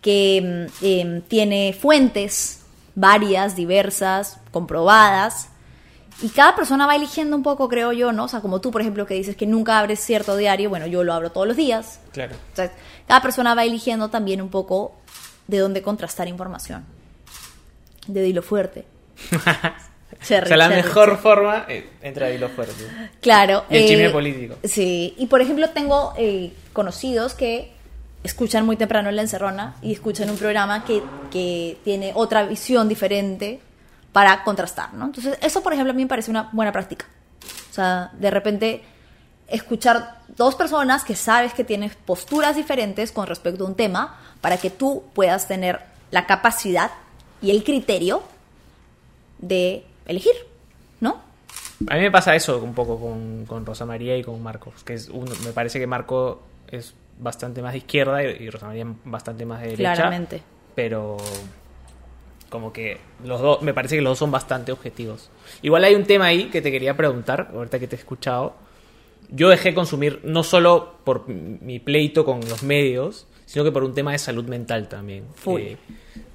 que 0.00 0.66
mm, 0.80 0.84
em, 0.86 1.20
tiene 1.20 1.76
fuentes 1.78 2.62
varias, 2.94 3.56
diversas, 3.56 4.40
comprobadas. 4.52 5.49
Y 6.22 6.28
cada 6.28 6.54
persona 6.54 6.86
va 6.86 6.96
eligiendo 6.96 7.36
un 7.36 7.42
poco, 7.42 7.68
creo 7.68 7.92
yo, 7.92 8.12
¿no? 8.12 8.24
O 8.24 8.28
sea, 8.28 8.40
como 8.40 8.60
tú, 8.60 8.70
por 8.70 8.80
ejemplo, 8.82 9.06
que 9.06 9.14
dices 9.14 9.36
que 9.36 9.46
nunca 9.46 9.78
abres 9.78 10.00
cierto 10.00 10.36
diario, 10.36 10.68
bueno, 10.68 10.86
yo 10.86 11.02
lo 11.02 11.14
abro 11.14 11.30
todos 11.32 11.46
los 11.46 11.56
días. 11.56 12.00
Claro. 12.12 12.34
O 12.52 12.56
sea, 12.56 12.70
cada 13.06 13.22
persona 13.22 13.54
va 13.54 13.64
eligiendo 13.64 14.10
también 14.10 14.42
un 14.42 14.50
poco 14.50 14.94
de 15.46 15.58
dónde 15.58 15.82
contrastar 15.82 16.28
información. 16.28 16.84
De 18.06 18.26
hilo 18.28 18.42
fuerte. 18.42 18.84
Cherry, 20.22 20.44
o 20.44 20.48
sea, 20.48 20.56
la 20.56 20.68
cherry, 20.68 20.82
mejor 20.82 21.04
cherry. 21.06 21.22
forma 21.22 21.66
eh, 21.68 21.88
entra 22.02 22.26
ahí 22.26 22.36
lo 22.36 22.48
fuerte. 22.50 22.84
Claro. 23.22 23.64
Y 23.70 23.76
el 23.76 23.86
chisme 23.86 24.06
eh, 24.06 24.10
político. 24.10 24.56
Sí, 24.64 25.14
y 25.16 25.26
por 25.26 25.40
ejemplo 25.40 25.70
tengo 25.70 26.12
eh, 26.18 26.52
conocidos 26.74 27.32
que 27.32 27.72
escuchan 28.22 28.66
muy 28.66 28.76
temprano 28.76 29.08
en 29.08 29.16
la 29.16 29.22
encerrona 29.22 29.76
y 29.80 29.92
escuchan 29.92 30.28
un 30.28 30.36
programa 30.36 30.84
que, 30.84 31.02
que 31.30 31.78
tiene 31.84 32.12
otra 32.14 32.44
visión 32.44 32.86
diferente 32.88 33.60
para 34.12 34.42
contrastar, 34.44 34.92
¿no? 34.94 35.06
Entonces, 35.06 35.38
eso 35.40 35.62
por 35.62 35.72
ejemplo 35.72 35.92
a 35.92 35.94
mí 35.94 36.02
me 36.02 36.08
parece 36.08 36.30
una 36.30 36.48
buena 36.52 36.72
práctica. 36.72 37.06
O 37.70 37.72
sea, 37.72 38.10
de 38.14 38.30
repente 38.30 38.82
escuchar 39.48 40.20
dos 40.36 40.54
personas 40.54 41.04
que 41.04 41.14
sabes 41.14 41.54
que 41.54 41.64
tienes 41.64 41.94
posturas 41.94 42.56
diferentes 42.56 43.12
con 43.12 43.26
respecto 43.26 43.64
a 43.64 43.68
un 43.68 43.74
tema 43.74 44.18
para 44.40 44.56
que 44.56 44.70
tú 44.70 45.04
puedas 45.12 45.48
tener 45.48 45.80
la 46.10 46.26
capacidad 46.26 46.90
y 47.42 47.50
el 47.50 47.64
criterio 47.64 48.22
de 49.38 49.84
elegir, 50.06 50.34
¿no? 51.00 51.20
A 51.88 51.94
mí 51.94 52.00
me 52.00 52.10
pasa 52.10 52.34
eso 52.34 52.58
un 52.58 52.74
poco 52.74 53.00
con, 53.00 53.46
con 53.46 53.64
Rosa 53.64 53.86
María 53.86 54.16
y 54.16 54.22
con 54.22 54.42
Marcos, 54.42 54.84
que 54.84 54.94
es 54.94 55.08
uno, 55.08 55.32
me 55.44 55.52
parece 55.52 55.78
que 55.78 55.86
Marco 55.86 56.42
es 56.68 56.94
bastante 57.18 57.62
más 57.62 57.72
de 57.72 57.78
izquierda 57.78 58.22
y, 58.22 58.44
y 58.44 58.50
Rosa 58.50 58.66
María 58.66 58.86
bastante 59.04 59.46
más 59.46 59.60
de 59.60 59.68
derecha. 59.68 59.94
Claramente. 59.94 60.42
Pero 60.74 61.16
como 62.50 62.72
que 62.72 62.98
los 63.24 63.40
dos, 63.40 63.62
me 63.62 63.72
parece 63.72 63.96
que 63.96 64.02
los 64.02 64.10
dos 64.12 64.18
son 64.18 64.30
bastante 64.30 64.72
objetivos. 64.72 65.30
Igual 65.62 65.84
hay 65.84 65.94
un 65.94 66.04
tema 66.04 66.26
ahí 66.26 66.44
que 66.50 66.60
te 66.60 66.70
quería 66.70 66.94
preguntar, 66.96 67.50
ahorita 67.54 67.78
que 67.78 67.86
te 67.86 67.96
he 67.96 67.98
escuchado. 67.98 68.54
Yo 69.30 69.48
dejé 69.48 69.70
de 69.70 69.74
consumir 69.76 70.20
no 70.24 70.42
solo 70.42 70.96
por 71.04 71.28
mi 71.28 71.78
pleito 71.78 72.24
con 72.24 72.40
los 72.40 72.62
medios, 72.64 73.26
sino 73.46 73.64
que 73.64 73.70
por 73.72 73.84
un 73.84 73.94
tema 73.94 74.12
de 74.12 74.18
salud 74.18 74.44
mental 74.44 74.88
también. 74.88 75.24
Full. 75.36 75.60
Eh, 75.60 75.76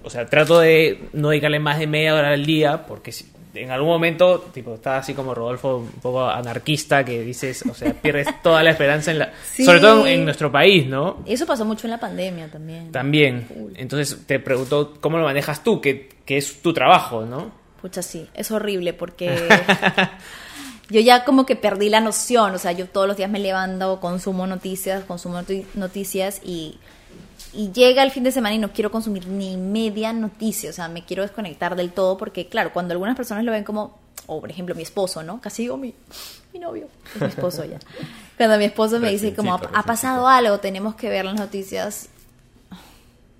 o 0.03 0.09
sea, 0.09 0.25
trato 0.25 0.59
de 0.59 1.01
no 1.13 1.29
dedicarle 1.29 1.59
más 1.59 1.77
de 1.79 1.87
media 1.87 2.15
hora 2.15 2.29
al 2.31 2.45
día, 2.45 2.85
porque 2.87 3.11
si- 3.11 3.25
en 3.55 3.71
algún 3.71 3.89
momento, 3.89 4.39
tipo, 4.53 4.75
estaba 4.75 4.97
así 4.97 5.13
como 5.13 5.33
Rodolfo, 5.33 5.77
un 5.77 6.01
poco 6.01 6.25
anarquista, 6.27 7.03
que 7.03 7.21
dices, 7.21 7.63
o 7.69 7.73
sea, 7.73 7.93
pierdes 7.93 8.27
toda 8.41 8.61
la 8.63 8.71
esperanza 8.71 9.11
en 9.11 9.19
la... 9.19 9.33
Sí. 9.43 9.63
Sobre 9.65 9.79
todo 9.79 10.05
en 10.07 10.23
nuestro 10.25 10.51
país, 10.51 10.85
¿no? 10.87 11.23
Eso 11.25 11.45
pasó 11.45 11.65
mucho 11.65 11.87
en 11.87 11.91
la 11.91 11.99
pandemia 11.99 12.47
también. 12.49 12.91
También. 12.91 13.47
Entonces 13.75 14.25
te 14.25 14.39
pregunto, 14.39 14.93
¿cómo 14.99 15.17
lo 15.17 15.23
manejas 15.25 15.63
tú? 15.63 15.81
Que, 15.81 16.09
que 16.25 16.37
es 16.37 16.61
tu 16.61 16.73
trabajo, 16.73 17.25
¿no? 17.25 17.51
Pucha, 17.81 18.01
sí, 18.01 18.27
es 18.33 18.51
horrible 18.51 18.93
porque 18.93 19.35
yo 20.89 20.99
ya 21.01 21.23
como 21.23 21.45
que 21.45 21.55
perdí 21.55 21.89
la 21.89 21.99
noción, 22.01 22.53
o 22.53 22.57
sea, 22.57 22.71
yo 22.71 22.87
todos 22.87 23.07
los 23.07 23.17
días 23.17 23.29
me 23.29 23.39
levanto, 23.39 23.99
consumo 23.99 24.45
noticias, 24.47 25.03
consumo 25.03 25.39
noti- 25.41 25.65
noticias 25.75 26.41
y, 26.43 26.77
y 27.55 27.71
llega 27.71 28.03
el 28.03 28.11
fin 28.11 28.23
de 28.23 28.31
semana 28.31 28.55
y 28.55 28.57
no 28.57 28.71
quiero 28.71 28.91
consumir 28.91 29.27
ni 29.27 29.57
media 29.57 30.13
noticia, 30.13 30.69
o 30.69 30.73
sea, 30.73 30.87
me 30.87 31.05
quiero 31.05 31.23
desconectar 31.23 31.75
del 31.75 31.91
todo 31.91 32.17
porque, 32.17 32.47
claro, 32.47 32.73
cuando 32.73 32.93
algunas 32.93 33.15
personas 33.15 33.43
lo 33.43 33.51
ven 33.51 33.63
como, 33.63 33.97
o 34.27 34.41
por 34.41 34.49
ejemplo 34.49 34.75
mi 34.75 34.83
esposo, 34.83 35.23
¿no? 35.23 35.39
Casi 35.41 35.63
digo 35.63 35.77
mi, 35.77 35.93
mi 36.53 36.59
novio, 36.59 36.87
es 37.15 37.21
mi 37.21 37.27
esposo 37.27 37.63
ya. 37.65 37.79
Cuando 38.37 38.57
mi 38.57 38.65
esposo 38.65 38.99
me 38.99 39.09
dice 39.11 39.33
como, 39.33 39.53
ha 39.55 39.83
pasado 39.83 40.27
algo, 40.27 40.59
tenemos 40.59 40.95
que 40.95 41.07
ver 41.07 41.23
las 41.23 41.35
noticias, 41.35 42.09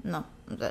no, 0.04 0.26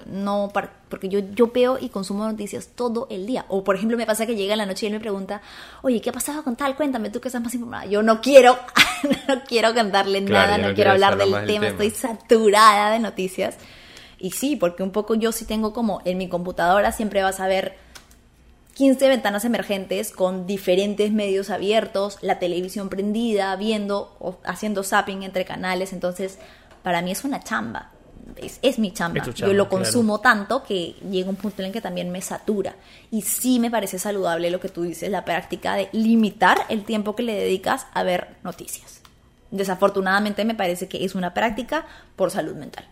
no, 0.07 0.53
porque 0.89 1.09
yo, 1.09 1.21
yo 1.35 1.51
veo 1.53 1.79
y 1.81 1.89
consumo 1.89 2.25
noticias 2.27 2.69
todo 2.75 3.07
el 3.11 3.27
día. 3.27 3.45
O 3.49 3.65
por 3.65 3.77
ejemplo 3.77 3.97
me 3.97 4.07
pasa 4.07 4.25
que 4.27 4.37
llega 4.37 4.55
en 4.55 4.59
la 4.59 4.67
noche 4.67 4.87
y 4.87 4.89
él 4.89 4.95
me 4.95 5.01
pregunta, 5.01 5.43
oye, 5.83 6.01
¿qué 6.01 6.11
ha 6.11 6.13
pasado 6.13 6.45
con 6.45 6.55
tal? 6.57 6.77
Cuéntame, 6.77 7.11
tú 7.11 7.21
que 7.21 7.29
estás 7.29 7.43
más 7.43 7.55
informada. 7.55 7.87
Yo 7.87 8.03
no 8.03 8.21
quiero, 8.21 8.57
no 9.29 9.43
quiero 9.47 9.75
contarle 9.75 10.25
Claro, 10.25 10.47
nada, 10.53 10.59
no, 10.59 10.69
no 10.69 10.75
quiero 10.75 10.93
hablar 10.93 11.17
del 11.17 11.31
tema, 11.31 11.47
tema. 11.47 11.67
estoy 11.69 11.91
saturada 11.91 12.93
de 12.93 13.01
noticias. 13.01 13.57
Y 14.19 14.31
sí, 14.31 14.57
porque 14.57 14.83
un 14.83 14.91
poco 14.91 15.17
yo 15.17 15.33
sí 15.33 15.45
tengo 15.45 15.73
como 15.73 16.01
en 16.05 16.19
mi 16.19 16.29
computadora 16.29 16.93
siempre 16.93 17.23
vas 17.23 17.41
a 17.41 17.47
ver 17.47 17.77
15 18.75 19.09
ventanas 19.09 19.45
emergentes 19.45 20.11
con 20.11 20.47
diferentes 20.47 21.13
medios 21.13 21.51
abiertos, 21.51 22.19
la 22.23 22.39
televisión 22.39 22.89
prendida, 22.89 23.55
viendo 23.57 24.17
o 24.21 24.39
haciendo 24.45 24.83
zapping 24.83 25.23
entre 25.23 25.45
canales. 25.45 25.93
Entonces, 25.93 26.39
para 26.83 27.03
mí 27.03 27.11
es 27.11 27.25
una 27.25 27.43
chamba. 27.43 27.91
Es, 28.37 28.59
es 28.63 28.79
mi 28.79 28.93
chamba. 28.93 29.19
Es 29.19 29.25
tu 29.25 29.33
chamba, 29.33 29.53
Yo 29.53 29.57
lo 29.57 29.69
claro. 29.69 29.85
consumo 29.85 30.21
tanto 30.21 30.63
que 30.63 30.95
llega 31.11 31.29
un 31.29 31.37
punto 31.37 31.63
en 31.63 31.67
el 31.67 31.73
que 31.73 31.81
también 31.81 32.11
me 32.11 32.21
satura. 32.21 32.75
Y 33.11 33.23
sí 33.23 33.61
me 33.61 33.71
parece 33.71 33.99
saludable 33.99 34.51
lo 34.51 34.61
que 34.61 34.69
tú 34.69 34.83
dices, 34.83 35.11
la 35.11 35.25
práctica 35.25 35.75
de 35.77 35.89
limitar 35.93 36.59
el 36.69 36.85
tiempo 36.85 37.15
que 37.15 37.23
le 37.23 37.35
dedicas 37.35 37.87
a 37.95 38.03
ver 38.03 38.29
noticias. 38.43 39.01
Desafortunadamente 39.51 40.45
me 40.45 40.55
parece 40.55 40.89
que 40.89 41.05
es 41.05 41.15
una 41.15 41.33
práctica 41.33 41.87
por 42.17 42.31
salud 42.31 42.55
mental. 42.55 42.85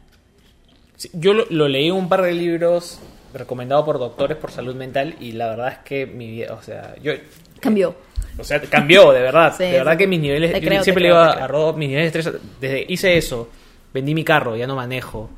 Sí, 0.97 1.11
Yo 1.13 1.35
lo, 1.35 1.47
lo 1.51 1.67
leí 1.69 1.89
en 1.89 1.95
un 1.95 2.09
par 2.09 2.23
de 2.23 2.33
libros 2.33 3.01
recomendados 3.35 3.85
por 3.85 3.99
doctores 3.99 4.37
por 4.37 4.51
salud 4.51 4.75
mental 4.75 5.17
y 5.21 5.33
la 5.33 5.49
verdad 5.49 5.69
es 5.69 5.79
que 5.79 6.07
mi 6.07 6.31
vida, 6.31 6.55
o 6.55 6.63
sea, 6.63 6.95
yo... 7.03 7.13
Cambió. 7.61 7.95
O 8.39 8.45
sea, 8.45 8.61
cambió, 8.61 9.13
de 9.13 9.21
verdad. 9.21 9.55
Sí, 9.59 9.65
de 9.65 9.73
verdad 9.73 9.93
sí. 9.93 9.99
que 9.99 10.07
mis 10.07 10.21
niveles... 10.21 10.53
Yo 10.53 10.61
creo, 10.61 10.79
te 10.79 10.85
siempre 10.85 11.03
le 11.03 11.09
digo 11.09 11.19
a 11.19 11.47
Rodo, 11.47 11.73
mis 11.75 11.89
niveles 11.89 12.13
de 12.13 12.19
estrés... 12.21 12.43
Desde 12.61 12.87
hice 12.89 13.17
eso, 13.17 13.49
vendí 13.93 14.15
mi 14.15 14.25
carro, 14.25 14.57
ya 14.57 14.67
no 14.67 14.77
manejo. 14.77 15.29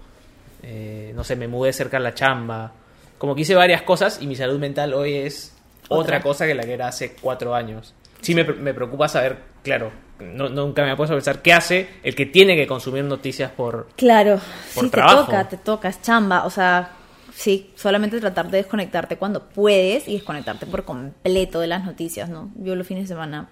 eh, 0.62 1.12
no 1.14 1.24
sé, 1.24 1.36
me 1.36 1.46
mudé 1.48 1.72
cerca 1.72 1.98
de 1.98 2.04
la 2.04 2.14
chamba. 2.14 2.72
Como 3.18 3.34
que 3.34 3.42
hice 3.42 3.54
varias 3.54 3.82
cosas 3.82 4.20
y 4.22 4.26
mi 4.26 4.34
salud 4.36 4.58
mental 4.58 4.94
hoy 4.94 5.14
es 5.14 5.54
otra, 5.88 6.16
Otra. 6.16 6.20
cosa 6.22 6.46
que 6.46 6.54
la 6.54 6.62
que 6.64 6.72
era 6.72 6.88
hace 6.88 7.14
cuatro 7.20 7.54
años. 7.54 7.94
Sí 8.22 8.34
me, 8.34 8.44
me 8.44 8.72
preocupa 8.72 9.06
saber, 9.08 9.36
claro, 9.62 9.92
no- 10.18 10.48
nunca 10.48 10.82
me 10.82 10.92
he 10.92 10.96
puesto 10.96 11.12
a 11.14 11.16
pensar 11.18 11.42
qué 11.42 11.52
hace 11.52 11.88
el 12.02 12.14
que 12.14 12.24
tiene 12.26 12.56
que 12.56 12.66
consumir 12.66 13.04
noticias 13.04 13.50
por... 13.50 13.88
Claro, 13.96 14.40
Por 14.74 14.84
sí, 14.84 14.90
trabajo. 14.90 15.20
te 15.20 15.24
toca, 15.26 15.48
te 15.50 15.56
toca, 15.58 15.88
es 15.90 16.00
chamba. 16.00 16.44
O 16.46 16.50
sea, 16.50 16.92
sí, 17.34 17.70
solamente 17.76 18.18
tratar 18.20 18.50
de 18.50 18.56
desconectarte 18.58 19.18
cuando 19.18 19.42
puedes 19.42 20.08
y 20.08 20.14
desconectarte 20.14 20.64
por 20.66 20.84
completo 20.84 21.60
de 21.60 21.66
las 21.66 21.84
noticias, 21.84 22.30
¿no? 22.30 22.50
Yo 22.56 22.74
los 22.74 22.86
fines 22.86 23.04
de 23.04 23.08
semana. 23.08 23.48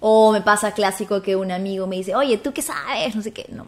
O 0.00 0.32
me 0.32 0.42
pasa 0.42 0.72
clásico 0.72 1.22
que 1.22 1.34
un 1.34 1.50
amigo 1.50 1.86
me 1.86 1.96
dice, 1.96 2.14
oye, 2.14 2.36
¿tú 2.36 2.52
qué 2.52 2.60
sabes? 2.60 3.16
No 3.16 3.22
sé 3.22 3.32
qué. 3.32 3.46
No, 3.48 3.66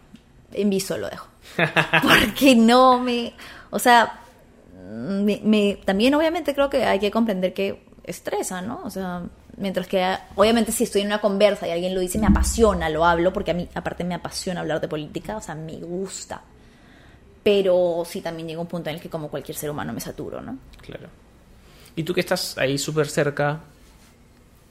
en 0.56 0.70
viso 0.70 0.96
lo 0.98 1.08
dejo. 1.08 1.26
Porque 2.02 2.54
no 2.56 2.98
me. 2.98 3.32
O 3.70 3.78
sea, 3.78 4.20
me, 4.90 5.40
me- 5.44 5.78
también 5.84 6.14
obviamente 6.14 6.54
creo 6.54 6.68
que 6.70 6.84
hay 6.84 6.98
que 6.98 7.10
comprender 7.10 7.52
que 7.54 7.84
estresa, 8.04 8.60
¿no? 8.62 8.80
O 8.84 8.90
sea, 8.90 9.22
mientras 9.56 9.86
que 9.88 10.16
obviamente 10.36 10.70
si 10.72 10.84
estoy 10.84 11.00
en 11.02 11.08
una 11.08 11.20
conversa 11.20 11.66
y 11.66 11.70
alguien 11.72 11.94
lo 11.94 12.00
dice, 12.00 12.18
me 12.18 12.26
apasiona, 12.26 12.88
lo 12.88 13.04
hablo, 13.04 13.32
porque 13.32 13.50
a 13.50 13.54
mí 13.54 13.68
aparte 13.74 14.04
me 14.04 14.14
apasiona 14.14 14.60
hablar 14.60 14.80
de 14.80 14.88
política, 14.88 15.36
o 15.36 15.40
sea, 15.40 15.54
me 15.54 15.76
gusta. 15.78 16.40
Pero 17.42 18.02
sí 18.06 18.20
también 18.20 18.48
llega 18.48 18.60
un 18.60 18.66
punto 18.66 18.90
en 18.90 18.96
el 18.96 19.02
que 19.02 19.08
como 19.08 19.28
cualquier 19.28 19.56
ser 19.56 19.70
humano 19.70 19.92
me 19.92 20.00
saturo, 20.00 20.40
¿no? 20.40 20.58
Claro. 20.82 21.08
Y 21.94 22.02
tú 22.02 22.12
que 22.12 22.20
estás 22.20 22.58
ahí 22.58 22.76
súper 22.76 23.08
cerca, 23.08 23.60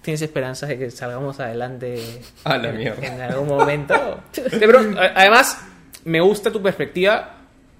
¿tienes 0.01 0.21
esperanzas 0.21 0.69
de 0.69 0.77
que 0.77 0.91
salgamos 0.91 1.39
adelante 1.39 2.21
A 2.43 2.57
la 2.57 2.69
en, 2.69 2.77
mierda. 2.77 3.07
en 3.07 3.21
algún 3.21 3.47
momento? 3.47 3.95
Pero, 4.59 4.79
además, 5.15 5.57
me 6.05 6.21
gusta 6.21 6.51
tu 6.51 6.61
perspectiva 6.61 7.31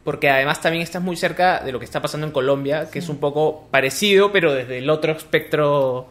porque 0.04 0.30
además 0.30 0.62
también 0.62 0.84
estás 0.84 1.02
muy 1.02 1.16
cerca 1.16 1.62
de 1.64 1.72
lo 1.72 1.80
que 1.80 1.86
está 1.86 2.00
pasando 2.02 2.28
en 2.28 2.34
Colombia, 2.34 2.90
que 2.92 3.00
es 3.00 3.10
un 3.10 3.18
poco 3.18 3.68
parecido, 3.72 4.32
pero 4.32 4.54
desde 4.54 4.78
el 4.78 4.90
otro 4.92 5.14
espectro 5.14 6.08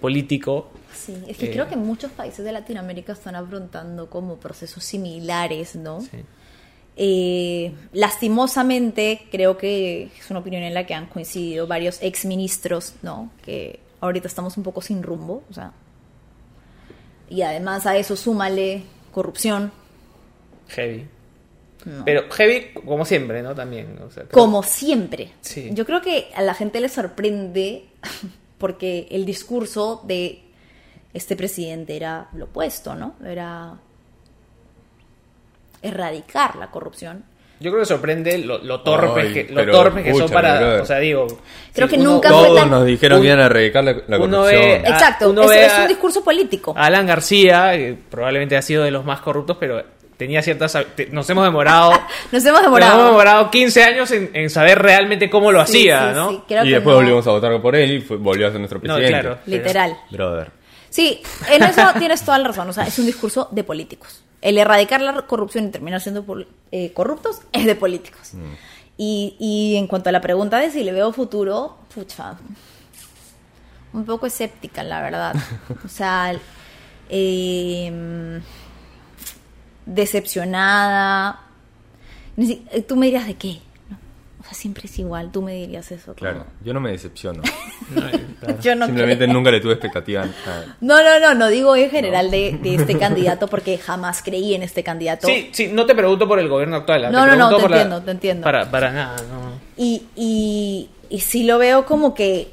político. 0.00 0.70
Sí, 0.94 1.14
es 1.28 1.36
que 1.36 1.46
Eh. 1.46 1.50
creo 1.52 1.68
que 1.68 1.76
muchos 1.76 2.10
países 2.12 2.42
de 2.42 2.52
Latinoamérica 2.52 3.12
están 3.12 3.34
afrontando 3.36 4.08
como 4.08 4.36
procesos 4.36 4.82
similares, 4.82 5.76
¿no? 5.76 6.00
Sí. 6.00 6.24
Eh, 6.96 7.72
lastimosamente, 7.92 9.26
creo 9.30 9.58
que 9.58 10.04
es 10.18 10.30
una 10.30 10.38
opinión 10.40 10.62
en 10.62 10.72
la 10.72 10.86
que 10.86 10.94
han 10.94 11.06
coincidido 11.06 11.66
varios 11.66 12.00
exministros, 12.02 12.94
¿no? 13.02 13.30
Que 13.44 13.80
ahorita 14.00 14.26
estamos 14.28 14.56
un 14.56 14.62
poco 14.62 14.80
sin 14.80 15.02
rumbo, 15.02 15.42
o 15.50 15.52
sea. 15.52 15.72
Y 17.28 17.42
además 17.42 17.84
a 17.86 17.96
eso 17.98 18.16
súmale 18.16 18.84
corrupción. 19.12 19.70
Heavy. 20.68 21.08
No. 21.84 22.04
Pero 22.04 22.24
heavy, 22.30 22.68
como 22.86 23.04
siempre, 23.04 23.42
¿no? 23.42 23.54
También. 23.54 23.98
o 24.06 24.10
sea, 24.10 24.22
creo- 24.24 24.32
Como 24.32 24.62
siempre. 24.62 25.32
Sí. 25.42 25.70
Yo 25.72 25.84
creo 25.84 26.00
que 26.00 26.28
a 26.34 26.40
la 26.42 26.54
gente 26.54 26.80
le 26.80 26.88
sorprende 26.88 27.84
porque 28.58 29.06
el 29.10 29.24
discurso 29.26 30.00
de 30.04 30.40
este 31.12 31.36
presidente 31.36 31.94
era 31.96 32.28
lo 32.34 32.46
opuesto, 32.46 32.94
¿no? 32.94 33.14
Era 33.24 33.74
erradicar 35.82 36.56
la 36.56 36.70
corrupción. 36.70 37.24
Yo 37.60 37.70
creo 37.70 37.82
que 37.82 37.86
sorprende 37.86 38.38
lo, 38.38 38.58
lo 38.58 38.80
torpes 38.82 39.32
que, 39.32 39.44
lo 39.44 39.54
pero 39.56 39.72
torpes 39.72 40.04
que 40.04 40.14
son 40.14 40.28
para. 40.30 40.82
O 40.82 40.86
sea, 40.86 40.98
digo. 40.98 41.26
Creo 41.72 41.86
si 41.88 41.94
que 41.94 42.00
uno- 42.00 42.14
nunca 42.14 42.28
fue 42.30 42.38
Todos 42.48 42.60
tan- 42.60 42.70
nos 42.70 42.84
dijeron 42.84 43.18
un- 43.18 43.22
que 43.22 43.28
iban 43.28 43.40
a 43.40 43.46
erradicar 43.46 43.84
la, 43.84 43.92
la 43.92 44.18
uno 44.18 44.36
corrupción. 44.38 44.62
ve- 44.62 44.74
Exacto, 44.88 45.30
uno 45.30 45.42
es, 45.42 45.48
ve 45.50 45.66
es 45.66 45.78
un 45.78 45.88
discurso 45.88 46.24
político. 46.24 46.74
Alan 46.76 47.06
García, 47.06 47.72
que 47.76 47.96
probablemente 48.10 48.56
ha 48.56 48.62
sido 48.62 48.82
de 48.82 48.90
los 48.90 49.04
más 49.04 49.20
corruptos, 49.20 49.56
pero 49.60 49.82
tenía 50.24 50.42
ciertas. 50.42 50.76
te- 50.96 51.06
Nos 51.12 51.28
hemos 51.30 51.44
demorado. 51.44 51.92
Nos 52.32 52.44
hemos 52.44 52.60
Nos 52.60 52.62
demorado. 52.62 52.94
hemos 52.94 53.06
demorado 53.06 53.50
15 53.50 53.82
años 53.84 54.10
en, 54.10 54.30
en 54.34 54.50
saber 54.50 54.78
realmente 54.80 55.28
cómo 55.30 55.52
lo 55.52 55.58
Sí, 55.66 55.88
hacía, 55.88 56.08
sí, 56.10 56.14
¿no? 56.14 56.30
sí, 56.30 56.40
creo 56.48 56.64
y 56.64 56.68
que 56.68 56.74
después 56.74 56.94
no. 56.94 57.00
volvimos 57.00 57.26
a 57.26 57.30
votar 57.30 57.62
por 57.62 57.76
él 57.76 57.92
y 57.92 58.00
fue- 58.00 58.16
volvió 58.16 58.46
a 58.48 58.50
ser 58.50 58.58
nuestro 58.60 58.78
No, 58.78 58.82
presidente. 58.96 59.20
claro. 59.20 59.38
Literal. 59.46 59.98
Brother. 60.10 60.50
Sí, 60.90 61.20
en 61.50 61.62
eso 61.62 61.82
tienes 61.98 62.22
toda 62.22 62.38
la 62.38 62.48
razón. 62.48 62.68
O 62.68 62.72
sea, 62.72 62.84
es 62.86 62.98
un 62.98 63.06
discurso 63.06 63.48
de 63.50 63.64
políticos. 63.64 64.22
El 64.40 64.58
erradicar 64.58 65.00
la 65.00 65.12
corrupción 65.22 65.66
y 65.66 65.70
terminar 65.70 66.00
siendo 66.00 66.24
eh, 66.72 66.92
corruptos 66.92 67.40
es 67.52 67.64
de 67.66 67.74
políticos. 67.74 68.32
Y, 68.96 69.36
y 69.40 69.76
en 69.76 69.86
cuanto 69.88 70.08
a 70.08 70.12
la 70.12 70.20
pregunta 70.20 70.58
de 70.58 70.70
si 70.70 70.84
le 70.84 70.92
veo 70.92 71.12
futuro, 71.12 71.78
pucha, 71.94 72.34
un 73.92 74.04
poco 74.04 74.26
escéptica, 74.26 74.82
la 74.82 75.00
verdad. 75.02 75.34
O 75.84 75.88
sea, 75.88 76.32
eh, 77.08 78.40
decepcionada. 79.86 81.40
Eh, 82.36 82.82
Tú 82.86 82.96
me 82.96 83.06
dirías 83.06 83.26
de 83.26 83.34
qué. 83.34 83.60
¿no? 83.88 83.96
O 84.40 84.44
sea, 84.44 84.54
siempre 84.54 84.86
es 84.86 84.98
igual. 84.98 85.30
Tú 85.32 85.42
me 85.42 85.54
dirías 85.54 85.90
eso. 85.92 86.14
Claro, 86.14 86.46
yo 86.64 86.74
no 86.74 86.80
me 86.80 86.90
decepciono. 86.90 87.42
Yo 88.62 88.74
no 88.74 88.86
Simplemente 88.86 89.24
creo. 89.24 89.34
nunca 89.34 89.50
le 89.50 89.60
tuve 89.60 89.72
expectativa. 89.74 90.22
a- 90.22 90.64
No, 90.80 91.02
no, 91.02 91.20
no, 91.20 91.34
no 91.34 91.48
digo 91.48 91.76
en 91.76 91.90
general 91.90 92.30
de, 92.30 92.58
de 92.62 92.74
este 92.76 92.98
candidato 92.98 93.46
porque 93.46 93.76
jamás 93.78 94.22
creí 94.22 94.54
en 94.54 94.62
este 94.62 94.82
candidato. 94.82 95.26
Sí, 95.26 95.50
sí, 95.52 95.68
no 95.72 95.84
te 95.86 95.94
pregunto 95.94 96.26
por 96.26 96.38
el 96.38 96.48
gobierno 96.48 96.76
actual. 96.76 97.06
¿ah? 97.06 97.10
No, 97.10 97.24
te 97.24 97.30
no, 97.30 97.36
no, 97.50 97.56
te 97.56 97.62
por 97.62 97.70
la- 97.70 97.76
entiendo, 97.76 98.02
te 98.02 98.10
entiendo. 98.10 98.44
Para, 98.44 98.70
para 98.70 98.90
nada, 98.90 99.16
no. 99.30 99.52
Y, 99.76 100.02
y, 100.16 100.90
y 101.10 101.20
sí 101.20 101.44
lo 101.44 101.58
veo 101.58 101.84
como 101.86 102.14
que 102.14 102.52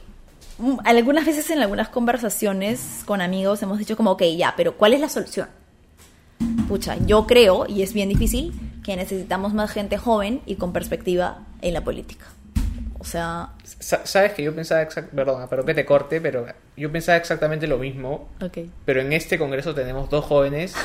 mm, 0.60 0.80
algunas 0.86 1.26
veces 1.26 1.50
en 1.50 1.60
algunas 1.62 1.90
conversaciones 1.90 3.02
con 3.06 3.22
amigos 3.22 3.62
hemos 3.64 3.78
dicho 3.80 3.96
como, 3.98 4.12
ok, 4.12 4.24
ya, 4.38 4.54
pero 4.58 4.76
¿cuál 4.78 4.94
es 4.94 5.00
la 5.00 5.10
solución? 5.10 5.48
Pucha, 6.68 6.98
yo 7.06 7.26
creo, 7.28 7.66
y 7.68 7.82
es 7.84 7.94
bien 7.94 8.10
difícil, 8.10 8.54
que 8.84 8.96
necesitamos 8.96 9.54
más 9.54 9.72
gente 9.72 9.98
joven 9.98 10.42
y 10.46 10.56
con 10.56 10.74
perspectiva 10.74 11.40
en 11.62 11.74
la 11.74 11.84
política. 11.84 12.26
O 13.00 13.04
sea, 13.04 13.50
Sa- 13.64 14.06
Sabes 14.06 14.34
que 14.34 14.44
yo 14.44 14.54
pensaba 14.56 14.82
exact- 14.84 15.10
perdona, 15.10 15.48
pero 15.48 15.66
que 15.66 15.74
te 15.74 15.86
corte, 15.86 16.22
pero 16.22 16.46
yo 16.78 16.92
pensaba 16.92 17.18
exactamente 17.18 17.66
lo 17.68 17.78
mismo. 17.80 18.30
ok. 18.42 18.60
Pero 18.86 19.02
en 19.02 19.12
este 19.14 19.38
congreso 19.40 19.74
tenemos 19.74 20.10
dos 20.10 20.24
jóvenes 20.26 20.76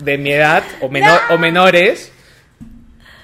de 0.00 0.18
mi 0.18 0.32
edad 0.32 0.62
o, 0.82 0.88
menor, 0.88 1.18
o 1.30 1.38
menores 1.38 2.12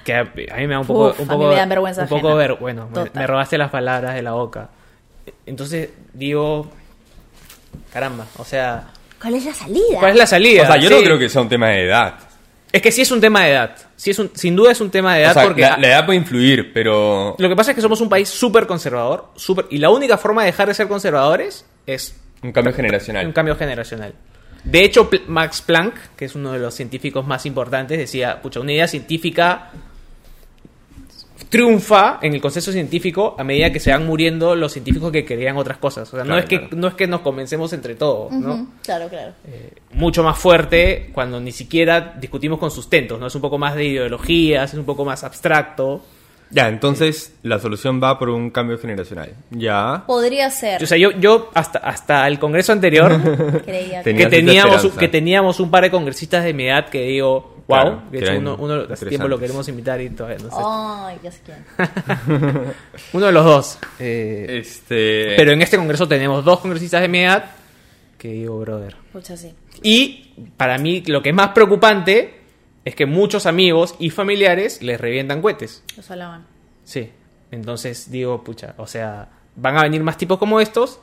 que 0.03 0.13
a, 0.15 0.23
mí 0.25 0.67
me 0.67 0.67
da 0.73 0.79
un 0.79 0.85
poco, 0.87 1.09
Uf, 1.11 1.19
un 1.21 1.29
a 1.29 1.33
mí 1.33 1.37
poco, 1.37 1.49
me 1.51 1.55
dan 1.55 1.69
vergüenza 1.69 2.01
un 2.03 2.09
poco 2.09 2.35
ver, 2.35 2.55
bueno, 2.55 2.87
me, 2.87 2.93
Total. 3.05 3.11
me 3.21 3.27
robaste 3.27 3.57
las 3.57 3.69
palabras 3.69 4.15
de 4.15 4.21
la 4.21 4.31
boca. 4.33 4.69
Entonces 5.45 5.91
digo, 6.13 6.69
caramba, 7.93 8.25
o 8.37 8.43
sea, 8.43 8.87
¿Cuál 9.23 9.35
es 9.35 9.45
la 9.45 9.53
salida? 9.53 9.99
¿cuál 9.99 10.11
es 10.11 10.17
la 10.17 10.27
salida? 10.27 10.63
O 10.63 10.65
sea, 10.65 10.77
yo 10.77 10.89
no 10.89 11.01
creo 11.01 11.17
que 11.17 11.29
sea 11.29 11.41
un 11.41 11.47
tema 11.47 11.69
de 11.69 11.85
edad. 11.85 12.15
Es 12.73 12.81
que 12.81 12.91
sí 12.91 13.03
es 13.03 13.11
un 13.11 13.21
tema 13.21 13.45
de 13.45 13.51
edad. 13.51 13.75
Sí 13.95 14.11
es 14.11 14.19
un, 14.19 14.31
sin 14.33 14.53
duda 14.53 14.73
es 14.73 14.81
un 14.81 14.89
tema 14.89 15.15
de 15.15 15.21
edad 15.21 15.31
O 15.31 15.33
sea, 15.35 15.43
porque 15.43 15.61
la, 15.61 15.77
la 15.77 15.87
edad 15.87 16.05
puede 16.05 16.17
influir, 16.19 16.73
pero... 16.73 17.35
lo 17.37 17.49
que 17.49 17.55
pasa 17.55 17.71
es 17.71 17.75
que 17.75 17.81
somos 17.81 18.01
un 18.01 18.09
país 18.09 18.27
súper 18.27 18.67
conservador, 18.67 19.29
súper 19.35 19.67
y 19.69 19.77
la 19.77 19.91
única 19.91 20.17
forma 20.17 20.41
de 20.41 20.47
dejar 20.47 20.67
de 20.67 20.73
ser 20.73 20.89
conservadores 20.89 21.65
es 21.85 22.19
Un 22.41 22.51
cambio 22.51 22.73
generacional. 22.73 23.25
un 23.25 23.31
cambio 23.31 23.55
generacional. 23.55 24.13
De 24.65 24.83
hecho, 24.83 25.09
Max 25.27 25.61
Planck, 25.61 25.95
que 26.17 26.25
es 26.25 26.35
uno 26.35 26.51
de 26.51 26.59
los 26.59 26.73
científicos 26.73 27.25
más 27.25 27.45
importantes, 27.45 27.97
decía, 27.97 28.41
pucha, 28.41 28.59
una 28.59 28.73
idea 28.73 28.87
científica 28.87 29.71
triunfa 31.53 32.17
en 32.23 32.33
el 32.33 32.41
consenso 32.41 32.71
científico 32.71 33.35
a 33.37 33.43
medida 33.43 33.71
que 33.71 33.79
se 33.79 33.91
van 33.91 34.07
muriendo 34.07 34.55
los 34.55 34.73
científicos 34.73 35.11
que 35.11 35.23
querían 35.23 35.55
otras 35.55 35.77
cosas. 35.77 36.11
O 36.11 36.15
sea, 36.17 36.25
no, 36.25 36.35
es 36.35 36.45
que, 36.45 36.57
claro. 36.61 36.75
no 36.75 36.87
es 36.87 36.95
que 36.95 37.05
nos 37.05 37.21
convencemos 37.21 37.71
entre 37.73 37.93
todos, 37.93 38.31
¿no? 38.31 38.69
Claro, 38.81 39.07
claro. 39.07 39.33
Mucho 39.91 40.23
más 40.23 40.35
fuerte 40.35 41.11
cuando 41.13 41.39
ni 41.39 41.51
siquiera 41.51 42.15
discutimos 42.19 42.57
con 42.57 42.71
sustentos, 42.71 43.19
¿no? 43.19 43.27
Es 43.27 43.35
un 43.35 43.41
poco 43.41 43.59
más 43.59 43.75
de 43.75 43.85
ideologías, 43.85 44.73
es 44.73 44.79
un 44.79 44.85
poco 44.85 45.05
más 45.05 45.23
abstracto. 45.23 46.01
Ya, 46.49 46.69
entonces 46.69 47.35
la 47.43 47.59
solución 47.59 48.01
va 48.01 48.17
por 48.17 48.29
un 48.29 48.49
cambio 48.49 48.79
generacional. 48.79 49.29
Ya. 49.51 50.05
Podría 50.07 50.49
ser. 50.49 50.83
O 50.83 50.87
sea, 50.87 50.97
yo, 50.97 51.11
yo 51.11 51.51
hasta, 51.53 51.77
hasta 51.77 52.27
el 52.27 52.39
congreso 52.39 52.71
anterior 52.71 53.61
creía 53.65 54.01
que- 54.01 54.25
teníamos, 54.25 54.87
que 54.87 55.07
teníamos 55.07 55.59
un 55.59 55.69
par 55.69 55.83
de 55.83 55.91
congresistas 55.91 56.43
de 56.43 56.53
mi 56.55 56.65
edad 56.65 56.89
que 56.89 57.03
digo, 57.03 57.52
wow, 57.67 57.79
Claro, 57.81 58.03
de 58.11 58.19
hecho 58.19 58.37
uno, 58.37 58.55
uno 58.59 58.73
hace 58.91 59.05
tiempo 59.05 59.27
lo 59.27 59.39
queremos 59.39 59.67
invitar 59.67 59.99
y 60.01 60.09
todavía 60.09 60.37
no 60.39 60.49
sé. 60.49 60.55
Ay, 60.59 61.17
ya 61.23 61.31
sé 61.31 61.41
quién. 61.45 62.73
Uno 63.13 63.25
de 63.25 63.31
los 63.31 63.45
dos. 63.45 63.79
eh, 63.99 64.59
Este... 64.61 65.33
pero 65.37 65.51
en 65.51 65.61
este 65.61 65.77
congreso 65.77 66.07
tenemos 66.07 66.43
dos 66.43 66.59
congresistas 66.59 67.01
de 67.01 67.07
mi 67.07 67.19
edad 67.19 67.45
que 68.17 68.29
digo, 68.29 68.59
brother. 68.59 68.95
Pucha, 69.11 69.35
sí. 69.35 69.53
Y 69.81 70.33
para 70.55 70.77
mí 70.77 71.03
lo 71.07 71.21
que 71.21 71.29
es 71.29 71.35
más 71.35 71.49
preocupante 71.49 72.39
es 72.85 72.95
que 72.95 73.05
muchos 73.05 73.45
amigos 73.45 73.95
y 73.99 74.09
familiares 74.09 74.81
les 74.81 74.99
revientan 74.99 75.41
cohetes. 75.41 75.83
Los 75.97 76.09
alaban. 76.11 76.45
Sí. 76.83 77.09
Entonces 77.51 78.09
digo, 78.09 78.43
pucha, 78.43 78.75
o 78.77 78.87
sea, 78.87 79.27
van 79.55 79.77
a 79.77 79.83
venir 79.83 80.01
más 80.03 80.17
tipos 80.17 80.37
como 80.37 80.59
estos 80.59 80.99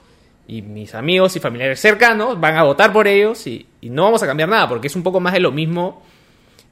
y 0.49 0.63
mis 0.63 0.95
amigos 0.95 1.37
y 1.37 1.41
familiares 1.41 1.79
cercanos 1.81 2.41
van 2.41 2.57
a 2.57 2.65
votar 2.65 2.93
por 2.93 3.07
ellos 3.07 3.47
y, 3.47 3.67
y 3.83 3.91
no 3.91 4.05
vamos 4.05 4.23
a 4.23 4.27
cambiar 4.27 4.49
nada 4.49 4.69
porque 4.69 4.89
es 4.89 4.97
un 4.97 5.03
poco 5.03 5.21
más 5.21 5.33
de 5.35 5.41
lo 5.41 5.53
mismo. 5.53 6.03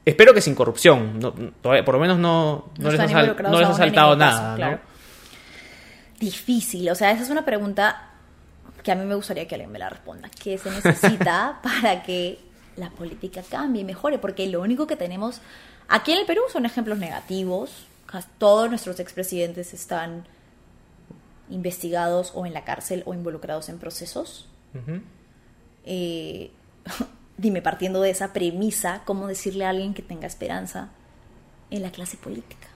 Espero 0.09 0.33
que 0.33 0.41
sin 0.41 0.55
corrupción. 0.55 1.19
No, 1.19 1.33
por 1.61 1.93
lo 1.93 1.99
menos 1.99 2.17
no, 2.17 2.71
no, 2.77 2.83
No 2.83 2.91
les, 2.91 2.99
ha 2.99 3.05
no 3.05 3.59
les 3.59 3.77
saltado 3.77 4.17
caso, 4.17 4.57
nada. 4.57 4.81
Difícil, 6.19 6.89
o 6.89 6.95
sea, 6.95 7.11
esa 7.11 7.23
es 7.23 7.29
una 7.29 7.45
pregunta 7.45 8.09
que 8.83 8.91
a 8.91 8.95
mí 8.95 9.05
me 9.05 9.13
gustaría 9.13 9.47
que 9.47 9.53
alguien 9.53 9.71
me 9.71 9.77
la 9.77 9.87
responda. 9.87 10.29
¿Qué 10.41 10.57
se 10.57 10.71
necesita 10.71 11.59
para 11.63 12.01
que 12.01 12.39
la 12.75 12.89
política 12.89 13.43
cambie 13.47 13.83
y 13.83 13.85
mejore? 13.85 14.17
Porque 14.17 14.47
lo 14.47 14.61
único 14.61 14.87
que 14.87 14.95
tenemos 14.95 15.41
aquí 15.87 16.11
en 16.11 16.17
el 16.17 16.25
Perú 16.25 16.41
son 16.51 16.65
ejemplos 16.65 16.97
negativos. 16.97 17.85
Todos 18.39 18.67
nuestros 18.67 18.99
expresidentes 18.99 19.75
están 19.75 20.25
investigados 21.51 22.31
o 22.33 22.47
en 22.47 22.53
la 22.53 22.63
cárcel 22.63 23.03
o 23.05 23.13
involucrados 23.13 23.69
en 23.69 23.77
procesos. 23.77 24.47
Eh, 25.85 26.49
dime, 27.39 27.61
partiendo 27.61 28.01
de 28.01 28.11
esa 28.11 28.33
premisa, 28.33 29.01
¿cómo 29.05 29.27
decirle 29.27 29.65
a 29.65 29.69
alguien 29.69 29.93
que 29.93 30.01
tenga 30.01 30.27
esperanza 30.27 30.89
en 31.71 31.81
la 31.81 31.91
clase 31.91 32.17
política? 32.17 32.67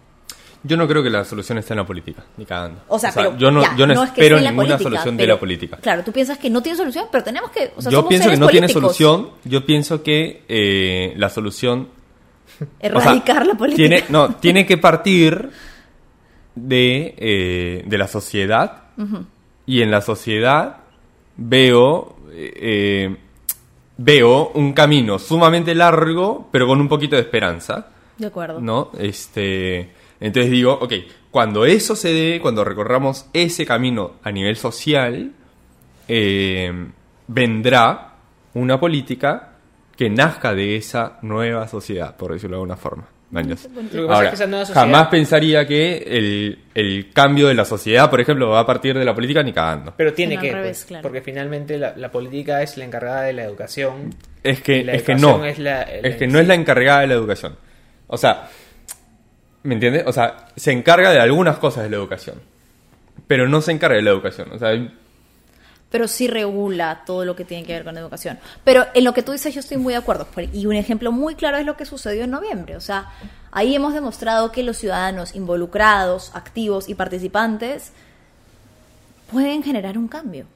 Yo 0.66 0.78
no 0.78 0.88
creo 0.88 1.04
que 1.04 1.10
la 1.10 1.26
solución 1.26 1.58
esté 1.58 1.74
en 1.74 1.80
la 1.80 1.86
política, 1.86 2.24
ni 2.38 2.46
cagando. 2.46 2.82
O 2.88 2.98
sea, 2.98 3.12
pero 3.14 3.38
yo 3.38 3.52
no, 3.52 3.62
ya, 3.62 3.76
yo 3.76 3.86
no, 3.86 4.04
es 4.04 4.12
que 4.12 4.22
espero 4.22 4.36
sea 4.36 4.38
en 4.38 4.44
la 4.46 4.50
ninguna 4.52 4.78
política, 4.78 4.90
solución 4.90 5.18
de 5.18 5.28
la 5.28 5.40
política. 5.40 5.78
Claro, 5.78 6.04
tú 6.04 6.14
piensas 6.14 6.38
que 6.38 6.50
no 6.50 6.64
tiene 6.64 6.78
solución, 6.78 7.08
pero 7.12 7.24
tenemos 7.24 7.52
que. 7.52 7.74
O 7.76 7.82
sea, 7.82 7.92
yo 7.92 7.98
somos 7.98 8.10
pienso 8.10 8.30
que 8.30 8.38
no 8.38 8.48
tiene 8.48 8.70
solución. 8.70 9.32
Yo 9.44 9.66
pienso 9.66 10.02
que 10.04 10.46
eh, 10.48 11.14
la 11.18 11.30
solución 11.30 11.90
o 12.62 12.66
sea, 12.66 12.68
Erradicar 12.80 13.46
la 13.46 13.56
política. 13.56 13.88
Tiene, 13.88 14.04
no, 14.10 14.36
tiene 14.36 14.66
que 14.66 14.78
partir 14.78 15.50
de, 16.56 17.16
eh, 17.18 17.84
de 17.86 17.98
la 17.98 18.08
sociedad. 18.08 18.84
Y 19.66 19.82
en 19.82 19.92
la 19.92 20.02
sociedad 20.02 20.78
veo, 21.36 22.16
eh, 22.32 23.18
veo 23.98 24.52
un 24.56 24.74
camino 24.74 25.20
sumamente 25.20 25.76
largo, 25.76 26.50
pero 26.52 26.68
con 26.68 26.80
un 26.80 26.88
poquito 26.88 27.16
de 27.16 27.22
esperanza. 27.22 27.88
De 28.18 28.28
acuerdo. 28.28 28.60
¿No? 28.60 28.92
Este, 28.98 29.92
entonces 30.20 30.52
digo, 30.52 30.74
ok, 30.74 30.94
cuando 31.32 31.66
eso 31.66 31.96
se 31.96 32.14
dé, 32.14 32.40
cuando 32.42 32.64
recorramos 32.64 33.28
ese 33.34 33.66
camino 33.66 34.14
a 34.24 34.32
nivel 34.32 34.56
social, 34.56 35.32
eh, 36.08 36.88
vendrá 37.28 38.16
una 38.54 38.80
política 38.80 39.54
que 39.96 40.10
nazca 40.10 40.54
de 40.54 40.76
esa 40.76 41.20
nueva 41.22 41.68
sociedad, 41.68 42.16
por 42.16 42.34
decirlo 42.34 42.58
de 42.58 42.62
alguna 42.62 42.78
forma. 42.78 43.13
Que 43.34 43.56
pasa 43.56 43.68
es 43.68 44.10
Ahora, 44.10 44.30
que 44.30 44.36
esa 44.36 44.46
nueva 44.48 44.66
sociedad- 44.66 44.86
jamás 44.86 45.08
pensaría 45.08 45.66
que 45.68 45.98
el, 45.98 46.60
el 46.76 47.12
cambio 47.14 47.48
de 47.48 47.56
la 47.56 47.66
sociedad, 47.66 48.10
por 48.10 48.22
ejemplo, 48.22 48.50
va 48.50 48.60
a 48.60 48.66
partir 48.66 48.98
de 48.98 49.04
la 49.04 49.16
política 49.16 49.42
ni 49.42 49.52
cagando. 49.54 49.94
Pero 49.98 50.14
tiene 50.14 50.36
No, 50.36 50.42
que, 50.42 50.52
revés, 50.52 50.78
pues, 50.80 50.86
claro. 50.86 51.02
porque 51.02 51.22
finalmente 51.22 51.78
la, 51.78 51.94
la 51.98 52.12
política 52.12 52.62
es 52.62 52.78
la 52.78 52.86
encargada 52.86 53.24
de 53.24 53.34
la 53.34 53.44
educación. 53.44 54.14
Es 54.44 54.62
que, 54.62 54.84
la 54.84 54.94
es 54.94 55.04
que 55.04 55.16
no. 55.16 55.44
es 55.46 55.58
la- 55.60 55.82
Es 55.84 56.16
que 56.18 56.28
no 56.28 56.40
es 56.40 56.48
la 56.48 56.54
encargada 56.56 57.02
de 57.02 57.08
la 57.08 57.14
educación. 57.16 57.56
O 58.08 58.18
sea, 58.18 58.50
¿me 59.64 59.74
entiendes? 59.74 60.04
O 60.06 60.12
sea, 60.14 60.48
se 60.56 60.72
encarga 60.72 61.12
de 61.12 61.20
algunas 61.20 61.58
cosas 61.58 61.84
de 61.84 61.90
la 61.90 61.96
educación. 61.98 62.36
Pero 63.28 63.48
no 63.48 63.62
se 63.62 63.72
encarga 63.72 63.96
de 63.96 64.02
la 64.04 64.12
educación. 64.12 64.50
O 64.52 64.60
sea, 64.60 64.70
hay- 64.70 64.92
Pero 65.94 66.08
sí 66.08 66.28
regula 66.28 67.04
todo 67.06 67.24
lo 67.24 67.36
que 67.36 67.46
tiene 67.46 67.64
que 67.68 67.74
ver 67.74 67.84
con 67.84 67.96
educación. 67.96 68.40
Pero 68.64 68.88
en 68.96 69.04
lo 69.04 69.14
que 69.14 69.22
tú 69.22 69.32
dices, 69.32 69.54
yo 69.54 69.60
estoy 69.60 69.78
muy 69.78 69.94
de 69.94 70.00
acuerdo. 70.00 70.28
Y 70.52 70.66
un 70.66 70.74
ejemplo 70.76 71.12
muy 71.12 71.36
claro 71.36 71.58
es 71.58 71.68
lo 71.68 71.78
que 71.78 71.86
sucedió 71.86 72.24
en 72.24 72.32
noviembre. 72.32 72.76
O 72.76 72.82
sea, 72.82 73.12
ahí 73.52 73.76
hemos 73.76 73.94
demostrado 73.94 74.52
que 74.52 74.64
los 74.64 74.76
ciudadanos 74.78 75.36
involucrados, 75.36 76.32
activos 76.34 76.90
y 76.90 76.96
participantes 76.96 77.92
pueden 79.32 79.62
generar 79.62 79.96
un 80.00 80.08
cambio. 80.08 80.46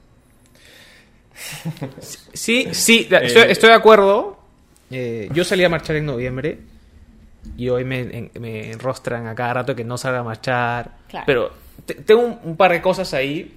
Sí, 2.32 2.68
sí, 2.72 3.06
estoy, 3.10 3.42
Eh, 3.42 3.52
estoy 3.52 3.68
de 3.70 3.76
acuerdo. 3.76 4.38
Eh, 4.90 5.28
yo 5.32 5.44
salí 5.44 5.62
a 5.64 5.68
marchar 5.68 5.96
en 5.96 6.06
noviembre 6.06 6.58
y 7.56 7.68
hoy 7.68 7.84
me, 7.84 8.00
en- 8.00 8.30
me 8.40 8.72
enrostran 8.72 9.26
a 9.26 9.34
cada 9.34 9.54
rato 9.54 9.76
que 9.76 9.84
no 9.84 9.98
salga 9.98 10.20
a 10.20 10.22
marchar. 10.24 10.90
Claro. 11.08 11.26
Pero 11.26 11.52
te- 11.86 11.94
tengo 11.94 12.22
un, 12.22 12.38
un 12.42 12.56
par 12.56 12.72
de 12.72 12.80
cosas 12.82 13.14
ahí. 13.14 13.54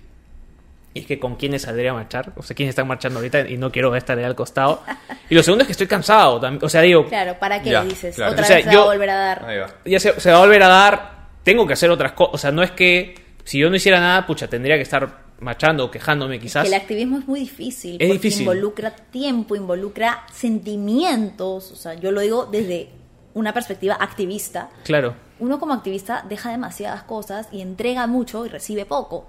Y 0.94 1.00
es 1.02 1.06
que 1.06 1.20
con 1.20 1.36
quiénes 1.36 1.62
saldría 1.62 1.92
a 1.92 1.94
marchar. 1.94 2.34
O 2.36 2.44
sea, 2.44 2.56
quiénes 2.56 2.72
están 2.72 2.88
marchando 2.88 3.20
ahorita 3.20 3.48
y 3.50 3.58
no 3.58 3.72
quiero 3.72 3.96
estar 3.96 4.18
ahí 4.18 4.24
al 4.26 4.36
costado. 4.36 4.84
Y 5.30 5.36
lo 5.36 5.42
segundo 5.44 5.62
es 5.64 5.68
que 5.68 5.72
estoy 5.72 5.88
cansado. 5.88 6.42
O 6.62 6.70
sea, 6.70 6.82
digo, 6.82 7.08
Claro, 7.08 7.38
¿para 7.40 7.62
qué 7.62 7.70
Ya, 7.70 7.84
dices? 7.84 8.16
claro. 8.16 8.34
Otra 8.34 8.44
O 8.44 8.48
sea, 8.48 8.56
vez 8.58 8.66
se 8.66 8.72
yo- 8.74 8.80
va 8.80 8.86
a 8.86 8.94
volver 8.94 9.10
a 9.10 9.16
dar. 9.16 9.46
Ahí 9.46 9.58
va. 9.60 9.68
ya 9.86 10.00
se, 10.00 10.20
se 10.20 10.32
va 10.32 10.38
a 10.38 10.40
volver 10.42 10.64
a 10.64 10.68
dar. 10.68 11.28
Tengo 11.44 11.66
que 11.66 11.74
hacer 11.74 11.90
otras 11.90 12.12
cosas. 12.12 12.36
O 12.36 12.38
sea, 12.38 12.52
no 12.52 12.62
es 12.62 12.72
que 12.72 13.16
si 13.46 13.58
yo 13.60 13.70
no 13.70 13.76
hiciera 13.78 14.00
nada, 14.02 14.28
pucha, 14.28 14.48
tendría 14.50 14.76
que 14.76 14.82
estar 14.82 15.22
marchando 15.40 15.86
o 15.86 15.90
quejándome 15.92 16.40
quizás. 16.40 16.64
Que 16.64 16.68
el 16.76 16.82
activismo 16.82 17.18
es 17.20 17.28
muy 17.28 17.40
difícil. 17.40 17.94
Es 17.94 17.98
porque 18.08 18.14
difícil. 18.14 18.42
Involucra 18.42 18.92
tiempo, 18.92 19.56
involucra 19.56 20.26
sentimientos. 20.34 21.72
O 21.72 21.76
sea, 21.76 21.94
yo 21.94 22.12
lo 22.12 22.22
digo 22.22 22.46
desde 22.46 22.90
una 23.34 23.54
perspectiva 23.54 23.96
activista. 23.96 24.70
Claro. 24.84 25.16
Uno 25.40 25.60
como 25.60 25.74
activista 25.74 26.24
deja 26.28 26.52
demasiadas 26.52 27.04
cosas 27.04 27.48
y 27.52 27.62
entrega 27.62 28.06
mucho 28.08 28.46
y 28.46 28.50
recibe 28.50 28.86
poco. 28.86 29.28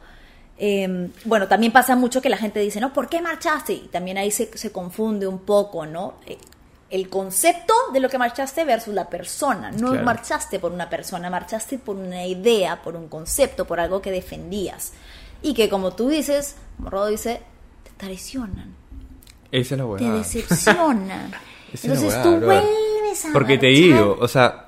Eh, 0.65 1.09
bueno, 1.25 1.49
también 1.49 1.73
pasa 1.73 1.97
mucho 1.97 2.23
que 2.23 2.29
la 2.29 2.37
gente 2.37 2.61
dice, 2.61 2.81
¿no? 2.81 2.93
¿Por 2.93 3.09
qué 3.09 3.21
marchaste? 3.21 3.73
Y 3.73 3.89
también 3.89 4.17
ahí 4.17 4.31
se, 4.31 4.57
se 4.57 4.71
confunde 4.71 5.27
un 5.27 5.41
poco, 5.41 5.87
¿no? 5.87 6.15
Eh, 6.25 6.39
El 6.91 7.09
concepto 7.09 7.75
de 7.93 7.99
lo 8.01 8.09
que 8.09 8.17
marchaste 8.19 8.65
versus 8.65 8.95
la 8.95 9.09
persona. 9.09 9.73
No 9.73 9.89
Claro. 9.91 10.05
marchaste 10.05 10.61
por 10.61 10.71
una 10.71 10.89
persona, 10.89 11.31
marchaste 11.31 11.79
por 11.79 11.97
una 11.97 12.25
idea, 12.27 12.81
por 12.81 12.95
un 12.95 13.09
concepto, 13.09 13.65
por 13.65 13.81
algo 13.81 14.01
que 14.01 14.11
defendías. 14.13 14.93
Y 15.43 15.55
que 15.55 15.69
como 15.69 15.95
tú 15.95 16.09
dices, 16.09 16.55
como 16.77 16.91
Rodo 16.91 17.07
dice, 17.09 17.41
te 17.83 17.91
traicionan, 17.97 18.75
Esa 19.51 19.75
es 19.75 19.79
la 19.81 19.85
te 19.85 19.91
huevada. 19.91 20.19
decepcionan. 20.19 21.33
Entonces 21.83 22.23
tú 22.23 22.31
vuelves 22.39 23.25
a 23.25 23.33
Porque 23.33 23.59
te 23.59 23.67
digo, 23.69 24.17
o 24.21 24.29
sea, 24.29 24.67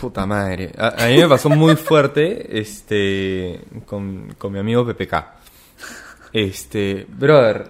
puta 0.00 0.24
madre. 0.24 0.72
A, 0.78 1.04
a 1.04 1.08
mí 1.08 1.18
me 1.18 1.28
pasó 1.28 1.50
muy 1.50 1.74
fuerte 1.76 2.58
este 2.58 3.60
con, 3.84 4.34
con 4.38 4.52
mi 4.52 4.58
amigo 4.60 4.86
PPK. 4.86 5.33
Este, 6.34 7.06
brother, 7.08 7.68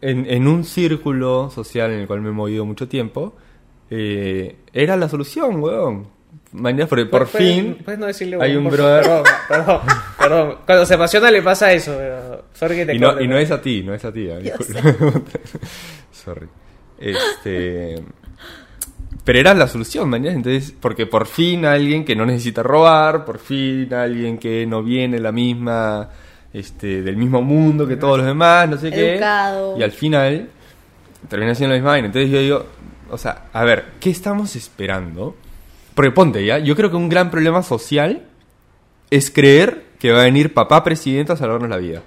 en, 0.00 0.24
en 0.30 0.46
un 0.48 0.64
círculo 0.64 1.50
social 1.50 1.90
en 1.90 2.00
el 2.00 2.06
cual 2.06 2.22
me 2.22 2.28
he 2.30 2.32
movido 2.32 2.64
mucho 2.64 2.86
tiempo, 2.88 3.34
eh, 3.90 4.56
era 4.72 4.96
la 4.96 5.08
solución, 5.08 5.60
weón. 5.60 6.06
Mañana, 6.52 6.86
por, 6.86 7.10
por 7.10 7.26
Puedes- 7.28 7.46
fin, 7.54 7.78
puedes 7.84 7.98
no 7.98 8.06
decirle, 8.06 8.38
hay 8.40 8.54
un 8.56 8.64
por 8.64 8.74
brother. 8.74 9.02
Perdón, 9.02 9.24
perdón, 9.48 9.80
perdón. 10.18 10.56
Cuando 10.64 10.86
se 10.86 10.94
apasiona 10.94 11.30
le 11.30 11.42
pasa 11.42 11.72
eso. 11.72 11.94
Pero... 11.98 12.44
Sorry 12.54 12.76
que 12.76 12.86
te 12.86 12.94
Y 12.94 12.98
no, 12.98 13.08
corte, 13.08 13.24
y 13.24 13.28
no 13.28 13.36
es 13.38 13.50
a 13.50 13.60
ti, 13.60 13.82
no 13.82 13.92
es 13.92 14.04
a 14.04 14.12
ti. 14.12 14.28
ah. 14.30 14.38
Sorry. 16.12 16.46
Este. 16.98 18.02
Pero 19.24 19.38
era 19.40 19.54
la 19.54 19.66
solución, 19.66 20.08
mañana. 20.08 20.36
Entonces, 20.36 20.72
porque 20.80 21.06
por 21.06 21.26
fin 21.26 21.64
alguien 21.66 22.04
que 22.04 22.14
no 22.16 22.24
necesita 22.24 22.62
robar, 22.62 23.24
por 23.24 23.38
fin 23.38 23.92
alguien 23.92 24.38
que 24.38 24.64
no 24.66 24.82
viene 24.82 25.18
la 25.18 25.32
misma, 25.32 26.08
este, 26.56 27.02
del 27.02 27.18
mismo 27.18 27.42
mundo 27.42 27.86
que 27.86 27.96
todos 27.96 28.16
los 28.16 28.26
demás, 28.26 28.66
no 28.66 28.78
sé 28.78 28.88
Educado. 28.88 29.74
qué. 29.74 29.80
Y 29.80 29.82
al 29.82 29.92
final 29.92 30.48
termina 31.28 31.54
siendo 31.54 31.74
la 31.74 31.78
misma 31.78 31.90
vaina. 31.90 32.06
Entonces 32.06 32.30
yo 32.30 32.40
digo, 32.40 32.66
o 33.10 33.18
sea, 33.18 33.48
a 33.52 33.62
ver, 33.64 33.92
¿qué 34.00 34.08
estamos 34.08 34.56
esperando? 34.56 35.36
Porque 35.94 36.10
ponte 36.12 36.44
ya, 36.46 36.58
yo 36.58 36.74
creo 36.74 36.90
que 36.90 36.96
un 36.96 37.10
gran 37.10 37.30
problema 37.30 37.62
social 37.62 38.22
es 39.10 39.30
creer 39.30 39.84
que 39.98 40.12
va 40.12 40.22
a 40.22 40.24
venir 40.24 40.54
papá 40.54 40.82
presidente 40.82 41.32
a 41.32 41.36
salvarnos 41.36 41.68
la 41.68 41.76
vida. 41.76 42.02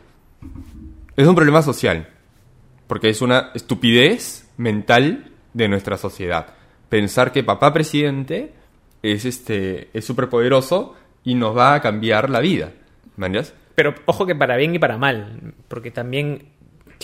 Es 1.16 1.28
un 1.28 1.36
problema 1.36 1.62
social. 1.62 2.08
Porque 2.88 3.10
es 3.10 3.22
una 3.22 3.52
estupidez 3.54 4.50
mental 4.58 5.32
de 5.54 5.68
nuestra 5.68 5.96
sociedad. 5.98 6.56
Pensar 6.90 7.32
que 7.32 7.44
papá 7.44 7.72
presidente 7.72 8.52
es 9.04 9.26
este 9.26 9.90
es 9.94 10.06
súper 10.06 10.28
poderoso 10.28 10.96
y 11.24 11.36
nos 11.36 11.56
va 11.56 11.76
a 11.76 11.82
cambiar 11.82 12.32
la 12.32 12.40
vida. 12.40 12.72
¿Me 13.16 13.28
entiendes? 13.28 13.54
Pero 13.80 13.96
ojo 14.08 14.26
que 14.26 14.36
para 14.36 14.58
bien 14.58 14.76
y 14.76 14.80
para 14.80 14.98
mal. 14.98 15.54
Porque 15.70 15.90
también 15.90 16.50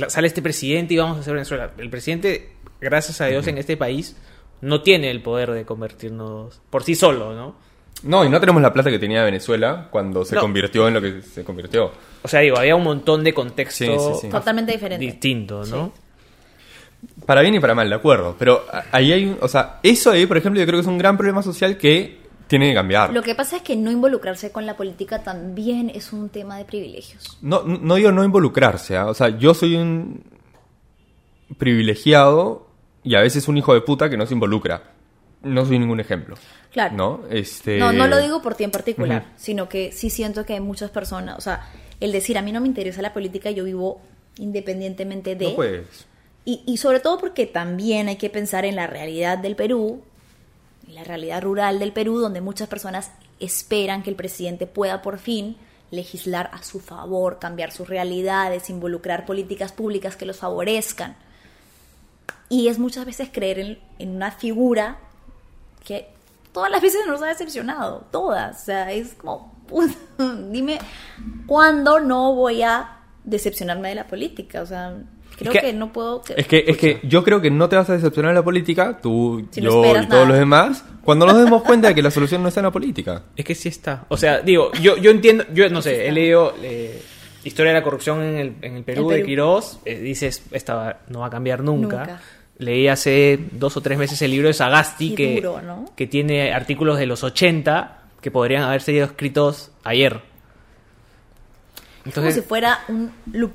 sale 0.10 0.28
este 0.28 0.42
presidente 0.42 0.94
y 0.94 0.98
vamos 0.98 1.16
a 1.16 1.20
hacer 1.22 1.34
Venezuela. 1.34 1.72
El 1.78 1.90
presidente, 1.90 2.50
gracias 2.82 3.22
a 3.22 3.28
Dios, 3.28 3.48
en 3.48 3.58
este 3.58 3.78
país 3.78 4.18
no 4.60 4.82
tiene 4.82 5.10
el 5.10 5.22
poder 5.22 5.52
de 5.52 5.64
convertirnos 5.64 6.62
por 6.70 6.84
sí 6.84 6.94
solo, 6.96 7.34
¿no? 7.34 7.56
No, 8.04 8.26
y 8.26 8.30
no 8.30 8.42
tenemos 8.42 8.62
la 8.62 8.74
plata 8.74 8.90
que 8.90 9.00
tenía 9.00 9.24
Venezuela 9.24 9.88
cuando 9.90 10.26
se 10.26 10.36
No. 10.36 10.42
convirtió 10.42 10.86
en 10.90 10.96
lo 10.96 11.02
que 11.02 11.22
se 11.22 11.46
convirtió. 11.46 11.94
O 12.24 12.28
sea, 12.28 12.42
digo, 12.42 12.58
había 12.58 12.76
un 12.76 12.84
montón 12.84 13.24
de 13.24 13.34
contexto 13.34 13.86
Sí, 13.86 13.92
sí, 13.98 14.20
sí. 14.24 14.30
Totalmente 14.30 14.74
diferente. 14.74 15.06
distinto, 15.06 15.64
¿no? 15.68 15.94
Para 17.26 17.40
bien 17.40 17.56
y 17.56 17.62
para 17.62 17.74
mal, 17.74 17.88
de 17.88 17.96
acuerdo. 17.96 18.36
Pero 18.38 18.66
ahí 18.92 19.14
hay 19.14 19.26
un... 19.28 19.38
O 19.40 19.48
sea, 19.48 19.80
eso 19.82 20.12
ahí, 20.12 20.26
por 20.26 20.36
ejemplo, 20.36 20.60
yo 20.60 20.66
creo 20.68 20.78
que 20.80 20.82
es 20.82 20.88
un 20.88 20.98
gran 20.98 21.16
problema 21.16 21.42
social 21.42 21.78
que 21.78 22.25
tiene 22.48 22.70
que 22.70 22.76
cambiar. 22.76 23.12
Lo 23.14 23.24
que 23.24 23.36
pasa 23.36 23.58
es 23.58 23.62
que 23.62 23.76
no 23.76 23.92
involucrarse 23.92 24.52
con 24.52 24.66
la 24.66 24.78
política 24.78 25.24
también 25.24 25.92
es 25.94 26.14
un 26.14 26.30
tema 26.30 26.58
de 26.58 26.66
privilegios. 26.66 27.38
No, 27.42 27.64
no 27.64 27.96
digo 27.96 28.12
no 28.12 28.24
involucrarse, 28.24 28.98
¿ah? 28.98 29.08
o 29.08 29.14
sea, 29.14 29.30
yo 29.30 29.54
soy 29.54 29.76
un 29.76 30.24
privilegiado 31.58 32.68
y 33.04 33.16
a 33.16 33.22
veces 33.22 33.48
un 33.48 33.58
hijo 33.58 33.74
de 33.74 33.82
puta 33.82 34.10
que 34.10 34.18
no 34.18 34.26
se 34.26 34.34
involucra. 34.34 34.92
No 35.42 35.66
soy 35.66 35.78
ningún 35.78 36.00
ejemplo. 36.00 36.36
Claro. 36.72 36.96
¿No? 36.96 37.22
Este... 37.30 37.78
No, 37.78 37.94
no 37.94 38.08
lo 38.08 38.18
digo 38.20 38.42
por 38.42 38.56
ti 38.56 38.64
en 38.64 38.72
particular, 38.72 39.32
sino 39.38 39.70
que 39.70 39.92
sí 39.92 40.10
siento 40.10 40.46
que 40.46 40.54
hay 40.54 40.60
muchas 40.60 40.90
personas, 40.90 41.38
o 41.38 41.42
sea, 41.42 41.70
el 42.00 42.12
decir 42.12 42.38
a 42.38 42.42
mí 42.42 42.52
no 42.52 42.62
me 42.62 42.68
interesa 42.68 43.02
la 43.02 43.14
política, 43.14 43.52
yo 43.52 43.64
vivo 43.64 44.02
independientemente 44.38 45.36
de... 45.36 45.50
No 45.50 45.56
puedes. 45.56 46.08
Y, 46.44 46.62
y 46.66 46.78
sobre 46.78 47.00
todo 47.00 47.18
porque 47.18 47.46
también 47.46 48.08
hay 48.08 48.18
que 48.18 48.30
pensar 48.30 48.66
en 48.66 48.76
la 48.76 48.88
realidad 48.88 49.38
del 49.38 49.56
Perú, 49.56 50.04
la 50.88 51.04
realidad 51.04 51.42
rural 51.42 51.80
del 51.80 51.94
Perú, 51.94 52.20
donde 52.20 52.42
muchas 52.42 52.68
personas 52.68 53.12
esperan 53.40 54.04
que 54.04 54.10
el 54.10 54.16
presidente 54.16 54.68
pueda 54.68 55.02
por 55.02 55.18
fin 55.18 55.58
legislar 55.92 56.50
a 56.54 56.64
su 56.64 56.80
favor, 56.80 57.40
cambiar 57.40 57.72
sus 57.72 57.88
realidades, 57.88 58.70
involucrar 58.70 59.26
políticas 59.26 59.72
públicas 59.72 60.16
que 60.16 60.26
los 60.26 60.38
favorezcan. 60.38 61.16
Y 62.50 62.68
es 62.68 62.80
muchas 62.80 63.06
veces 63.06 63.30
creer 63.32 63.80
en, 63.98 64.10
una 64.10 64.32
figura 64.32 64.98
que 65.84 66.10
todas 66.52 66.72
las 66.72 66.82
veces 66.82 67.02
nos 67.08 67.22
ha 67.22 67.28
decepcionado, 67.28 68.06
todas. 68.12 68.62
O 68.62 68.66
sea, 68.66 68.92
es 68.92 69.14
como, 69.16 69.54
dime, 70.52 70.80
¿cuándo 71.48 72.00
no 72.00 72.34
voy 72.36 72.62
a 72.62 73.00
decepcionarme 73.24 73.90
de 73.90 73.96
la 73.96 74.08
política? 74.08 74.62
O 74.62 74.66
sea, 74.66 74.96
creo 75.38 75.52
que- 75.52 75.60
que, 75.62 75.74
no 75.74 75.92
puedo... 75.94 76.22
Es 76.36 76.48
que, 76.48 76.64
es 76.68 76.78
que 76.78 77.00
yo 77.04 77.24
creo 77.24 77.42
que 77.42 77.52
no 77.52 77.68
te 77.70 77.76
vas 77.76 77.90
a 77.90 77.94
decepcionar 77.94 78.32
en 78.32 78.36
la 78.36 78.44
política, 78.44 78.98
tú, 79.02 79.48
Si 79.52 79.62
yo 79.62 79.70
y 79.70 79.72
todos 79.92 80.08
nada. 80.10 80.26
los 80.26 80.38
demás, 80.38 80.84
cuando 81.04 81.26
nos 81.26 81.38
demos 81.38 81.64
cuenta 81.64 81.90
de 81.90 81.96
que 81.96 82.02
la 82.02 82.12
solución 82.12 82.42
no 82.42 82.48
está 82.50 82.62
en 82.62 82.66
la 82.66 82.72
política. 82.72 83.24
Es 83.36 83.46
que 83.46 83.56
sí 83.56 83.70
está. 83.70 84.06
O 84.10 84.18
sea, 84.18 84.40
digo, 84.42 84.72
yo, 84.82 84.98
yo 84.98 85.12
entiendo, 85.12 85.44
yo 85.54 85.70
no 85.70 85.82
sé, 85.82 86.08
he 86.08 86.12
leído 86.12 86.54
eh, 86.62 87.02
Historia 87.44 87.74
de 87.74 87.80
la 87.80 87.84
corrupción 87.84 88.24
en 88.24 88.36
el, 88.38 88.54
en 88.64 88.78
el 88.78 88.84
Perú, 88.84 89.12
El 89.12 89.20
de. 89.20 89.24
Quirós. 89.26 89.80
eh, 89.86 90.00
dices, 90.00 90.42
esta 90.52 90.74
va- 90.74 90.98
no 91.10 91.20
va 91.20 91.28
a 91.28 91.30
cambiar 91.30 91.62
nunca. 91.62 91.98
Nunca. 92.00 92.22
Leí 92.58 92.88
hace 92.88 93.38
dos 93.52 93.78
o 93.78 93.82
tres 93.82 94.00
meses 94.00 94.20
el 94.24 94.32
libro 94.32 94.48
de 94.48 94.54
Sagasti 94.56 95.10
Qué 95.14 95.16
que, 95.16 95.36
duro, 95.42 95.62
¿no? 95.62 95.86
que 95.96 96.08
tiene 96.08 96.54
artículos 96.54 96.98
de 96.98 97.06
los 97.06 97.24
80 97.24 98.00
que 98.22 98.32
podrían 98.32 98.64
haber 98.64 98.82
sido 98.82 99.06
escritos 99.06 99.70
ayer. 99.84 100.22
Es 102.06 102.14
como 102.16 102.32
si 102.32 102.42
fuera 102.42 102.80
un 102.88 103.12
loop. 103.34 103.52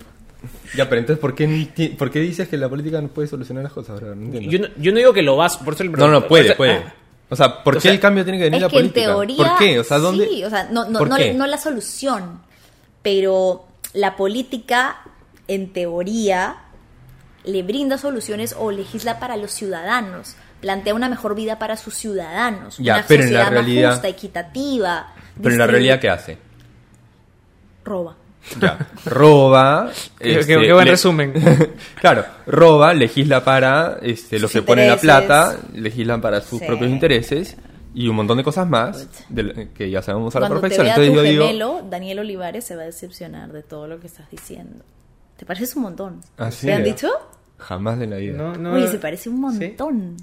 Ya, 0.74 0.88
pero 0.88 1.00
entonces, 1.00 1.20
¿por 1.20 1.34
qué, 1.34 1.94
¿por 1.98 2.10
qué 2.10 2.20
dices 2.20 2.48
que 2.48 2.56
la 2.56 2.68
política 2.68 3.00
no 3.00 3.08
puede 3.08 3.28
solucionar 3.28 3.64
las 3.64 3.72
cosas? 3.72 4.00
bro? 4.00 4.14
No 4.14 4.22
entiendo. 4.24 4.50
yo, 4.50 4.58
no, 4.60 4.68
yo 4.76 4.92
no 4.92 4.98
digo 4.98 5.12
que 5.12 5.22
lo 5.22 5.36
vas, 5.36 5.56
por 5.58 5.74
eso 5.74 5.84
le 5.84 5.90
No, 5.90 6.08
no, 6.08 6.26
puede, 6.26 6.44
O 6.44 6.46
sea, 6.48 6.56
puede. 6.56 6.72
ah, 6.74 6.94
O 7.28 7.36
sea, 7.36 7.62
¿por 7.62 7.74
O 7.74 7.76
qué 7.76 7.82
sea, 7.82 7.92
el 7.92 8.00
cambio 8.00 8.24
tiene 8.24 8.38
que 8.38 8.44
venir 8.44 8.56
Es 8.58 8.62
la 8.62 8.68
que 8.68 8.76
en 8.76 8.82
política? 8.82 9.06
teoría... 9.06 9.36
¿Por 9.36 9.58
qué? 9.58 9.78
O 9.80 9.84
sea, 9.84 9.98
¿dónde? 9.98 10.26
Sí, 10.28 10.44
o 10.44 10.50
sea, 10.50 10.68
no, 10.70 10.88
no, 10.88 10.98
¿Por 10.98 11.08
no, 11.08 11.16
no 11.34 11.46
la 11.46 11.58
solución, 11.58 12.40
pero 13.02 13.66
la 13.92 14.16
política, 14.16 14.98
en 15.48 15.72
teoría, 15.72 16.56
le 17.44 17.62
brinda 17.62 17.98
soluciones 17.98 18.54
o 18.58 18.70
legisla 18.70 19.18
para 19.18 19.36
los 19.36 19.50
ciudadanos, 19.52 20.36
plantea 20.60 20.94
una 20.94 21.08
mejor 21.08 21.34
vida 21.34 21.58
para 21.58 21.76
sus 21.76 21.94
ciudadanos, 21.94 22.78
Ya, 22.78 22.94
una 22.96 23.04
pero 23.06 23.22
en 23.24 23.32
la 23.34 23.44
sociedad 23.46 23.84
más 23.88 23.92
justa, 23.94 24.08
equitativa. 24.08 25.12
Pero 25.42 25.52
en 25.54 25.58
la 25.58 25.66
realidad, 25.66 26.00
¿qué 26.00 26.08
hace? 26.10 26.38
Roba. 27.84 28.16
Ya, 28.60 28.78
roba. 29.04 29.90
Qué- 30.18 30.40
este, 30.40 30.54
qué- 30.54 30.60
qué 30.66 30.72
buen 30.72 30.86
resumen. 30.88 31.32
claro, 32.00 32.24
roba, 32.46 32.92
legisla 32.94 33.44
para 33.44 33.98
este, 34.02 34.38
los 34.38 34.50
que 34.50 34.62
ponen 34.62 34.88
la 34.88 34.96
plata, 34.96 35.56
legislan 35.74 36.20
para 36.20 36.40
sus 36.40 36.58
Sí. 36.58 36.66
propios 36.66 36.90
intereses 36.90 37.56
y 37.94 38.08
un 38.08 38.16
montón 38.16 38.38
de 38.38 38.44
cosas 38.44 38.68
más 38.68 39.08
de 39.28 39.68
que 39.74 39.90
ya 39.90 40.00
sabemos 40.02 40.34
a 40.36 40.40
la 40.40 40.48
Cuando 40.48 40.60
te 40.68 40.68
perfección. 40.76 40.84
vea 40.86 40.94
Entonces 40.94 41.12
tu 41.12 41.16
yo 41.16 41.22
digo. 41.30 41.44
gemelo, 41.46 41.86
Daniel 41.90 42.18
Olivares 42.20 42.64
se 42.64 42.76
va 42.76 42.82
a 42.82 42.86
decepcionar 42.86 43.52
de 43.52 43.62
todo 43.62 43.86
lo 43.86 44.00
que 44.00 44.06
estás 44.06 44.30
diciendo. 44.30 44.84
¿Te 45.36 45.46
parece 45.46 45.76
un 45.76 45.82
montón? 45.82 46.20
¿Ah, 46.38 46.50
sí? 46.50 46.66
¿Te 46.66 46.72
han 46.74 46.84
dicho? 46.84 47.08
Jamás 47.58 48.00
en 48.00 48.10
la 48.10 48.16
vida. 48.16 48.36
no, 48.36 48.54
no, 48.56 48.72
Oye, 48.74 48.88
se 48.88 48.98
parece 48.98 49.28
un 49.28 49.36
¿Sí? 49.52 49.58
montón. 49.60 50.16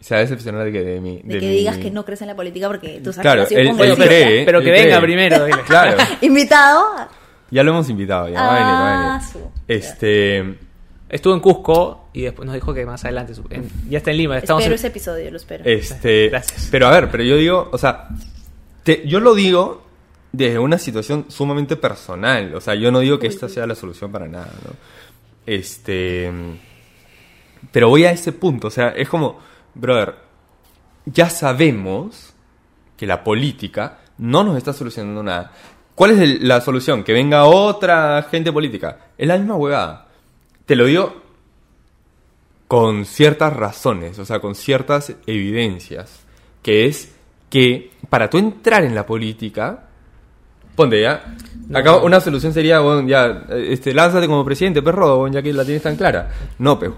Se 0.00 0.14
va 0.14 0.18
a 0.18 0.22
decepcionar 0.22 0.64
de 0.64 0.72
que 0.72 0.82
de 0.82 1.00
mí. 1.00 1.20
De, 1.24 1.38
que 1.38 1.46
mi- 1.46 1.52
digas 1.56 1.78
que 1.78 1.90
no 1.90 2.04
crees 2.04 2.20
en 2.22 2.28
la 2.28 2.36
política 2.36 2.66
porque 2.68 3.00
tú 3.02 3.10
sabes 3.12 3.22
Claro, 3.22 3.42
que 3.48 3.48
sido 3.48 3.60
él- 3.84 3.96
cree. 3.96 4.44
Pero 4.44 4.60
que 4.60 4.70
venga 4.70 4.98
cree. 4.98 5.00
primero. 5.00 5.44
dile. 5.46 5.62
Claro. 5.66 5.96
Invitado. 6.20 6.84
Ya 7.54 7.62
lo 7.62 7.70
hemos 7.70 7.88
invitado, 7.88 8.28
ya 8.28 8.42
va 8.42 8.50
a 8.50 8.54
venir, 8.54 8.66
va 8.74 8.78
a 8.78 9.14
Ah, 9.14 9.18
venir. 9.18 9.32
su- 9.32 9.50
Este. 9.68 10.58
Estuvo 11.08 11.34
en 11.34 11.40
Cusco 11.40 12.08
y 12.12 12.22
después 12.22 12.44
nos 12.46 12.54
dijo 12.54 12.74
que 12.74 12.84
más 12.84 13.04
adelante, 13.04 13.32
en- 13.50 13.70
ya 13.88 13.98
está 13.98 14.10
en 14.10 14.16
Lima. 14.16 14.38
Estamos 14.38 14.62
espero 14.62 14.74
en- 14.74 14.78
ese 14.78 14.86
episodio, 14.88 15.30
lo 15.30 15.36
espero. 15.36 15.62
Este, 15.64 16.28
Gracias. 16.30 16.68
Pero 16.72 16.88
a 16.88 16.90
ver, 16.90 17.10
pero 17.10 17.22
yo 17.22 17.36
digo, 17.36 17.68
o 17.70 17.78
sea, 17.78 18.08
te- 18.82 19.06
yo 19.06 19.20
lo 19.20 19.34
digo 19.34 19.84
desde 20.32 20.58
una 20.58 20.78
situación 20.78 21.26
sumamente 21.28 21.76
personal. 21.76 22.52
O 22.56 22.60
sea, 22.60 22.74
yo 22.74 22.90
no 22.90 22.98
digo 22.98 23.20
que 23.20 23.28
esta 23.28 23.48
sea 23.48 23.66
la 23.68 23.76
solución 23.76 24.10
para 24.10 24.26
nada, 24.26 24.50
¿no? 24.66 24.72
Este. 25.46 26.32
Pero 27.70 27.88
voy 27.88 28.04
a 28.04 28.10
ese 28.10 28.32
punto. 28.32 28.66
O 28.66 28.70
sea, 28.70 28.88
es 28.88 29.08
como, 29.08 29.38
brother, 29.74 30.16
ya 31.06 31.30
sabemos 31.30 32.32
que 32.96 33.06
la 33.06 33.22
política 33.22 33.98
no 34.18 34.42
nos 34.44 34.56
está 34.56 34.72
solucionando 34.72 35.22
nada. 35.22 35.52
¿Cuál 35.94 36.12
es 36.12 36.18
el- 36.20 36.48
la 36.48 36.60
solución? 36.60 37.04
Que 37.04 37.12
venga 37.12 37.44
otra 37.44 38.26
gente 38.30 38.52
política. 38.52 38.98
Es 39.16 39.28
la 39.28 39.38
misma 39.38 39.54
huevada. 39.56 40.08
Te 40.66 40.74
lo 40.76 40.86
digo 40.86 41.22
con 42.66 43.04
ciertas 43.04 43.52
razones, 43.54 44.18
o 44.18 44.24
sea, 44.24 44.40
con 44.40 44.54
ciertas 44.54 45.14
evidencias, 45.26 46.20
que 46.62 46.86
es 46.86 47.14
que 47.50 47.90
para 48.08 48.28
tú 48.30 48.38
entrar 48.38 48.82
en 48.84 48.94
la 48.94 49.06
política, 49.06 49.84
ponte 50.74 51.00
ya, 51.00 51.36
acá 51.72 51.96
una 51.98 52.20
solución 52.20 52.52
sería, 52.52 52.80
bueno, 52.80 53.06
ya, 53.06 53.44
este, 53.50 53.94
lánzate 53.94 54.26
como 54.26 54.44
presidente, 54.44 54.82
perro, 54.82 55.18
bueno, 55.18 55.34
ya 55.34 55.42
que 55.42 55.52
la 55.52 55.64
tienes 55.64 55.82
tan 55.82 55.94
clara. 55.96 56.30
No, 56.58 56.78
pues, 56.78 56.90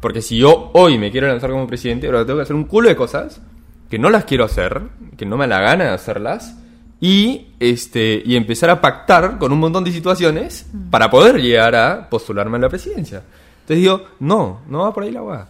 porque 0.00 0.20
si 0.22 0.38
yo 0.38 0.70
hoy 0.74 0.98
me 0.98 1.10
quiero 1.12 1.28
lanzar 1.28 1.50
como 1.50 1.66
presidente, 1.66 2.06
ahora 2.06 2.24
tengo 2.24 2.38
que 2.38 2.42
hacer 2.42 2.56
un 2.56 2.64
culo 2.64 2.88
de 2.88 2.96
cosas 2.96 3.40
que 3.88 3.98
no 3.98 4.10
las 4.10 4.24
quiero 4.24 4.44
hacer, 4.44 4.80
que 5.16 5.26
no 5.26 5.36
me 5.36 5.46
da 5.46 5.60
la 5.60 5.66
gana 5.70 5.84
de 5.84 5.90
hacerlas, 5.90 6.56
y, 7.00 7.48
este, 7.60 8.22
y 8.24 8.36
empezar 8.36 8.70
a 8.70 8.80
pactar 8.80 9.38
con 9.38 9.52
un 9.52 9.58
montón 9.58 9.84
de 9.84 9.92
situaciones 9.92 10.66
para 10.90 11.10
poder 11.10 11.40
llegar 11.40 11.74
a 11.74 12.08
postularme 12.08 12.56
a 12.56 12.60
la 12.60 12.68
presidencia. 12.68 13.22
Entonces 13.60 13.78
digo, 13.78 14.04
no, 14.20 14.60
no 14.68 14.80
va 14.80 14.92
por 14.92 15.02
ahí 15.02 15.10
la 15.10 15.22
hueá. 15.22 15.48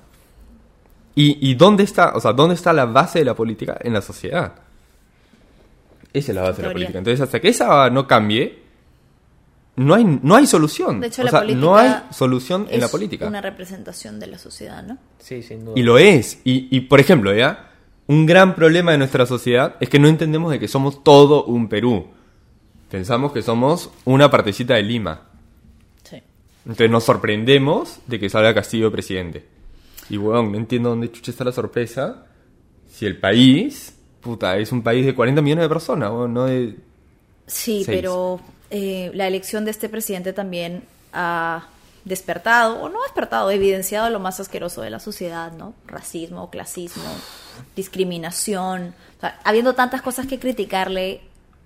¿Y, 1.15 1.51
¿Y 1.51 1.55
dónde 1.55 1.85
está, 1.85 2.13
o 2.15 2.21
sea, 2.21 2.33
dónde 2.33 2.55
está 2.55 2.73
la 2.73 2.87
base 2.87 3.21
de 3.21 3.25
la 3.25 3.35
política? 3.35 3.77
En 3.81 3.93
la 3.93 4.03
sociedad. 4.03 4.53
Esa 6.13 6.33
es 6.33 6.37
la 6.37 6.43
base 6.43 6.63
de 6.63 6.69
la 6.69 6.73
política. 6.73 6.99
Entonces, 6.99 7.21
hasta 7.21 7.41
que 7.41 7.49
esa 7.49 7.91
no 7.91 8.07
cambie, 8.07 8.63
no 9.77 9.95
hay, 9.95 10.05
no 10.23 10.37
hay 10.37 10.47
solución. 10.47 11.01
De 11.01 11.09
hecho, 11.09 11.23
o 11.23 11.25
la 11.25 11.31
sea, 11.31 11.41
política 11.41 11.61
no 11.61 11.77
hay 11.77 11.95
solución 12.11 12.67
en 12.69 12.75
es 12.75 12.81
la 12.81 12.89
política. 12.89 13.27
una 13.27 13.41
representación 13.41 14.21
de 14.21 14.29
la 14.29 14.39
sociedad, 14.39 14.83
¿no? 14.83 14.99
Sí, 15.19 15.43
sin 15.43 15.65
duda. 15.65 15.75
Y 15.77 15.83
lo 15.83 15.99
es. 15.99 16.41
Y, 16.45 16.69
y, 16.77 16.83
por 16.83 17.01
ejemplo, 17.01 17.35
¿ya? 17.35 17.74
Un 18.07 18.27
gran 18.27 18.55
problema 18.55 18.93
de 18.93 18.99
nuestra 18.99 19.25
sociedad 19.27 19.77
es 19.81 19.89
que 19.89 19.99
no 19.99 20.09
entendemos 20.09 20.51
de 20.51 20.59
que 20.59 20.69
somos 20.69 21.03
todo 21.03 21.45
un 21.45 21.69
Perú. 21.69 22.09
Pensamos 22.91 23.33
que 23.33 23.43
somos 23.43 23.91
una 24.05 24.31
partecita 24.31 24.75
de 24.75 24.83
Lima. 24.83 25.23
Sí. 26.03 26.17
Entonces 26.65 26.91
nos 26.91 27.05
sorprendemos 27.05 28.01
de 28.07 28.21
que 28.21 28.29
salga 28.29 28.55
Castillo 28.55 28.93
presidente. 28.93 29.45
Y 30.11 30.19
bueno, 30.19 30.43
no 30.43 30.59
entiendo 30.59 30.91
dónde 30.91 31.11
chucha 31.11 31.31
está 31.31 31.45
la 31.45 31.53
sorpresa. 31.53 32.27
Si 32.89 33.07
el 33.07 33.19
país, 33.19 33.97
puta, 34.21 34.59
es 34.59 34.71
un 34.71 34.83
país 34.83 35.07
de 35.07 35.15
40 35.15 35.41
millones 35.41 35.65
de 35.65 35.69
personas, 35.69 36.11
no 36.11 36.45
de... 36.45 36.77
Sí, 37.47 37.85
pero 37.87 38.41
eh, 38.71 39.11
la 39.15 39.27
elección 39.27 39.65
de 39.65 39.71
este 39.71 39.89
presidente 39.89 40.33
también 40.33 40.83
ha 41.13 41.69
despertado, 42.05 42.83
o 42.83 42.89
no 42.89 43.03
despertado, 43.03 43.51
evidenciado 43.51 44.11
lo 44.11 44.21
más 44.21 44.39
asqueroso 44.41 44.83
de 44.83 44.91
la 44.91 45.01
sociedad, 45.01 45.53
¿no? 45.53 45.75
Racismo, 45.87 46.51
clasismo, 46.51 47.03
discriminación. 47.77 48.95
Habiendo 49.45 49.75
tantas 49.75 50.03
cosas 50.03 50.27
que 50.27 50.39
criticarle, 50.39 51.23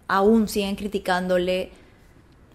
aún 0.07 0.49
siguen 0.49 0.77
criticándole 0.77 1.71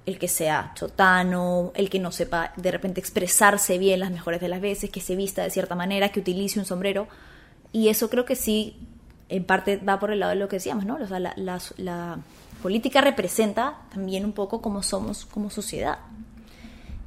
el 0.05 0.19
que 0.19 0.27
sea 0.27 0.71
chotano, 0.75 1.71
el 1.75 1.89
que 1.89 1.99
no 1.99 2.11
sepa 2.11 2.51
de 2.57 2.71
repente 2.71 2.99
expresarse 2.99 3.77
bien 3.77 3.99
las 3.99 4.11
mejores 4.11 4.41
de 4.41 4.47
las 4.49 4.61
veces, 4.61 4.89
que 4.89 5.01
se 5.01 5.15
vista 5.15 5.43
de 5.43 5.49
cierta 5.49 5.75
manera, 5.75 6.09
que 6.09 6.19
utilice 6.19 6.59
un 6.59 6.65
sombrero. 6.65 7.07
Y 7.71 7.89
eso 7.89 8.09
creo 8.09 8.25
que 8.25 8.35
sí, 8.35 8.77
en 9.29 9.43
parte 9.45 9.77
va 9.77 9.99
por 9.99 10.11
el 10.11 10.19
lado 10.19 10.31
de 10.31 10.35
lo 10.37 10.47
que 10.47 10.57
decíamos, 10.57 10.85
¿no? 10.85 10.95
O 11.01 11.07
sea, 11.07 11.19
la, 11.19 11.33
la- 11.37 11.59
la 11.77 12.17
política 12.61 13.01
representa 13.01 13.75
también 13.93 14.23
un 14.25 14.31
poco 14.33 14.61
cómo 14.61 14.83
somos 14.83 15.25
como 15.25 15.49
sociedad. 15.49 15.99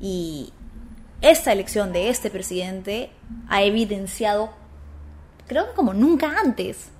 Y 0.00 0.52
esta 1.20 1.52
elección 1.52 1.92
de 1.92 2.08
este 2.08 2.30
presidente 2.30 3.10
ha 3.48 3.62
evidenciado, 3.62 4.50
creo 5.46 5.68
que 5.68 5.74
como 5.74 5.94
nunca 5.94 6.38
antes, 6.38 6.90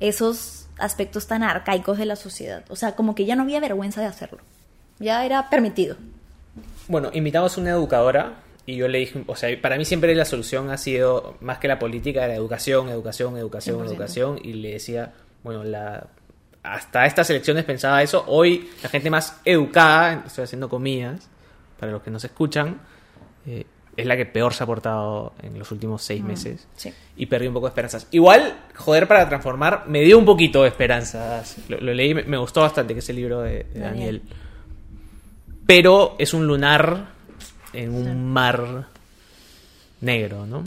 esos 0.00 0.68
aspectos 0.78 1.26
tan 1.26 1.42
arcaicos 1.42 1.98
de 1.98 2.06
la 2.06 2.16
sociedad. 2.16 2.64
O 2.68 2.76
sea, 2.76 2.94
como 2.94 3.14
que 3.14 3.24
ya 3.24 3.36
no 3.36 3.42
había 3.42 3.60
vergüenza 3.60 4.00
de 4.00 4.06
hacerlo. 4.06 4.38
Ya 4.98 5.24
era 5.24 5.50
permitido. 5.50 5.96
Bueno, 6.86 7.10
invitamos 7.12 7.56
a 7.56 7.60
una 7.60 7.70
educadora 7.70 8.36
y 8.64 8.76
yo 8.76 8.88
le 8.88 8.98
dije, 8.98 9.24
o 9.26 9.36
sea, 9.36 9.60
para 9.60 9.76
mí 9.76 9.84
siempre 9.84 10.14
la 10.14 10.24
solución 10.24 10.70
ha 10.70 10.78
sido, 10.78 11.36
más 11.40 11.58
que 11.58 11.68
la 11.68 11.78
política, 11.78 12.26
la 12.26 12.34
educación, 12.34 12.88
educación, 12.88 13.36
educación, 13.36 13.80
100%. 13.80 13.86
educación. 13.86 14.40
Y 14.42 14.54
le 14.54 14.72
decía, 14.72 15.12
bueno, 15.42 15.64
la, 15.64 16.06
hasta 16.62 17.06
estas 17.06 17.28
elecciones 17.30 17.64
pensaba 17.64 18.02
eso. 18.02 18.24
Hoy 18.26 18.70
la 18.82 18.88
gente 18.88 19.10
más 19.10 19.40
educada, 19.44 20.24
estoy 20.26 20.44
haciendo 20.44 20.68
comillas, 20.68 21.28
para 21.78 21.92
los 21.92 22.02
que 22.02 22.10
nos 22.10 22.24
escuchan, 22.24 22.80
eh, 23.48 23.66
es 23.96 24.06
la 24.06 24.16
que 24.16 24.26
peor 24.26 24.54
se 24.54 24.62
ha 24.62 24.66
portado 24.66 25.32
en 25.42 25.58
los 25.58 25.72
últimos 25.72 26.02
seis 26.02 26.22
meses. 26.22 26.66
sí. 26.76 26.92
Y 27.16 27.26
perdí 27.26 27.48
un 27.48 27.54
poco 27.54 27.66
de 27.66 27.70
esperanzas. 27.70 28.06
Igual, 28.12 28.56
Joder 28.76 29.08
para 29.08 29.28
Transformar 29.28 29.84
me 29.88 30.02
dio 30.02 30.16
un 30.18 30.24
poquito 30.24 30.62
de 30.62 30.68
esperanzas. 30.68 31.56
Lo, 31.68 31.80
lo 31.80 31.92
leí, 31.92 32.14
me, 32.14 32.22
me 32.22 32.36
gustó 32.36 32.60
bastante, 32.60 32.94
que 32.94 33.00
es 33.00 33.08
el 33.10 33.16
libro 33.16 33.40
de, 33.40 33.64
de 33.64 33.80
Daniel. 33.80 34.22
Daniel. 34.22 34.22
Pero 35.66 36.14
es 36.18 36.32
un 36.32 36.46
lunar 36.46 37.08
en 37.72 37.92
un 37.94 38.24
mar 38.32 38.86
negro, 40.00 40.46
¿no? 40.46 40.62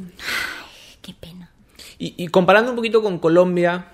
Qué 1.01 1.13
pena. 1.19 1.49
Y, 1.97 2.13
y 2.23 2.27
comparando 2.27 2.71
un 2.71 2.75
poquito 2.75 3.01
con 3.01 3.17
Colombia, 3.19 3.85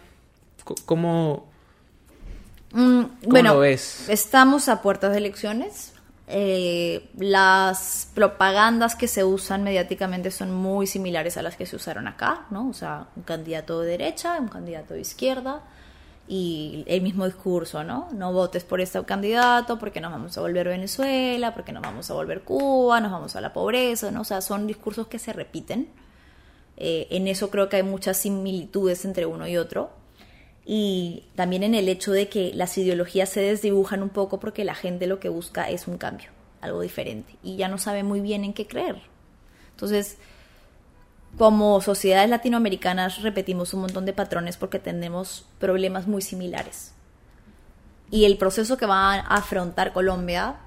co- 0.64 0.76
¿cómo, 0.86 1.48
Mm, 2.74 3.04
bueno, 3.28 3.54
lo 3.54 3.60
ves? 3.62 4.10
estamos 4.10 4.68
a 4.68 4.82
puertas 4.82 5.12
de 5.12 5.20
elecciones. 5.20 5.94
Eh, 6.30 7.10
las 7.18 8.10
propagandas 8.14 8.96
que 8.96 9.08
se 9.08 9.24
usan 9.24 9.64
mediáticamente 9.64 10.30
son 10.30 10.54
muy 10.54 10.86
similares 10.86 11.38
a 11.38 11.42
las 11.42 11.56
que 11.56 11.66
se 11.66 11.78
usaron 11.78 12.08
acá, 12.08 12.46
¿no? 12.50 12.68
O 12.68 12.74
sea, 12.74 13.08
un 13.16 13.24
candidato 13.24 13.80
de 13.80 13.92
derecha, 13.92 14.38
un 14.40 14.50
candidato 14.50 14.94
de 14.94 15.02
izquierda 15.02 15.62
y 16.28 16.84
el 16.88 17.02
mismo 17.02 17.26
discurso, 17.26 17.86
¿no? 17.86 18.10
No 18.12 18.34
votes 18.34 18.66
por 18.66 18.82
este 18.82 19.02
candidato 19.06 19.80
porque 19.80 20.02
nos 20.02 20.12
vamos 20.12 20.38
a 20.38 20.42
volver 20.42 20.68
Venezuela, 20.68 21.54
porque 21.54 21.72
nos 21.72 21.82
vamos 21.82 22.12
a 22.12 22.14
volver 22.14 22.42
Cuba, 22.42 23.00
nos 23.00 23.12
vamos 23.12 23.38
a 23.38 23.42
la 23.42 23.54
pobreza, 23.54 24.12
¿no? 24.12 24.22
O 24.22 24.26
sea, 24.26 24.42
son 24.42 24.68
discursos 24.68 25.08
que 25.08 25.20
se 25.20 25.32
repiten. 25.32 25.88
Eh, 26.76 27.08
en 27.12 27.28
eso 27.28 27.50
creo 27.50 27.70
que 27.70 27.78
hay 27.78 27.84
muchas 27.84 28.18
similitudes 28.18 29.06
entre 29.06 29.26
uno 29.26 29.48
y 29.48 29.56
otro. 29.56 29.92
Y 30.70 31.24
también 31.36 31.64
en 31.64 31.76
el 31.76 31.88
hecho 31.88 32.12
de 32.12 32.28
que 32.28 32.52
las 32.54 32.78
ideologías 32.78 33.30
se 33.30 33.40
desdibujan 33.40 34.04
un 34.04 34.10
poco 34.10 34.42
porque 34.42 34.66
la 34.66 34.76
gente 34.76 35.08
lo 35.08 35.18
que 35.18 35.30
busca 35.30 35.70
es 35.70 35.88
un 35.88 35.98
cambio, 35.98 36.30
algo 36.60 36.82
diferente. 36.82 37.38
Y 37.42 37.56
ya 37.56 37.70
no 37.70 37.78
sabe 37.78 38.04
muy 38.04 38.20
bien 38.20 38.44
en 38.44 38.54
qué 38.54 38.68
creer. 38.68 39.02
Entonces, 39.72 40.18
como 41.38 41.80
sociedades 41.80 42.30
latinoamericanas 42.30 43.22
repetimos 43.22 43.74
un 43.74 43.80
montón 43.80 44.06
de 44.06 44.12
patrones 44.12 44.58
porque 44.58 44.78
tenemos 44.78 45.46
problemas 45.58 46.06
muy 46.06 46.22
similares. 46.22 46.94
Y 48.12 48.26
el 48.26 48.38
proceso 48.38 48.76
que 48.76 48.86
va 48.86 49.14
a 49.14 49.20
afrontar 49.20 49.94
Colombia 49.94 50.58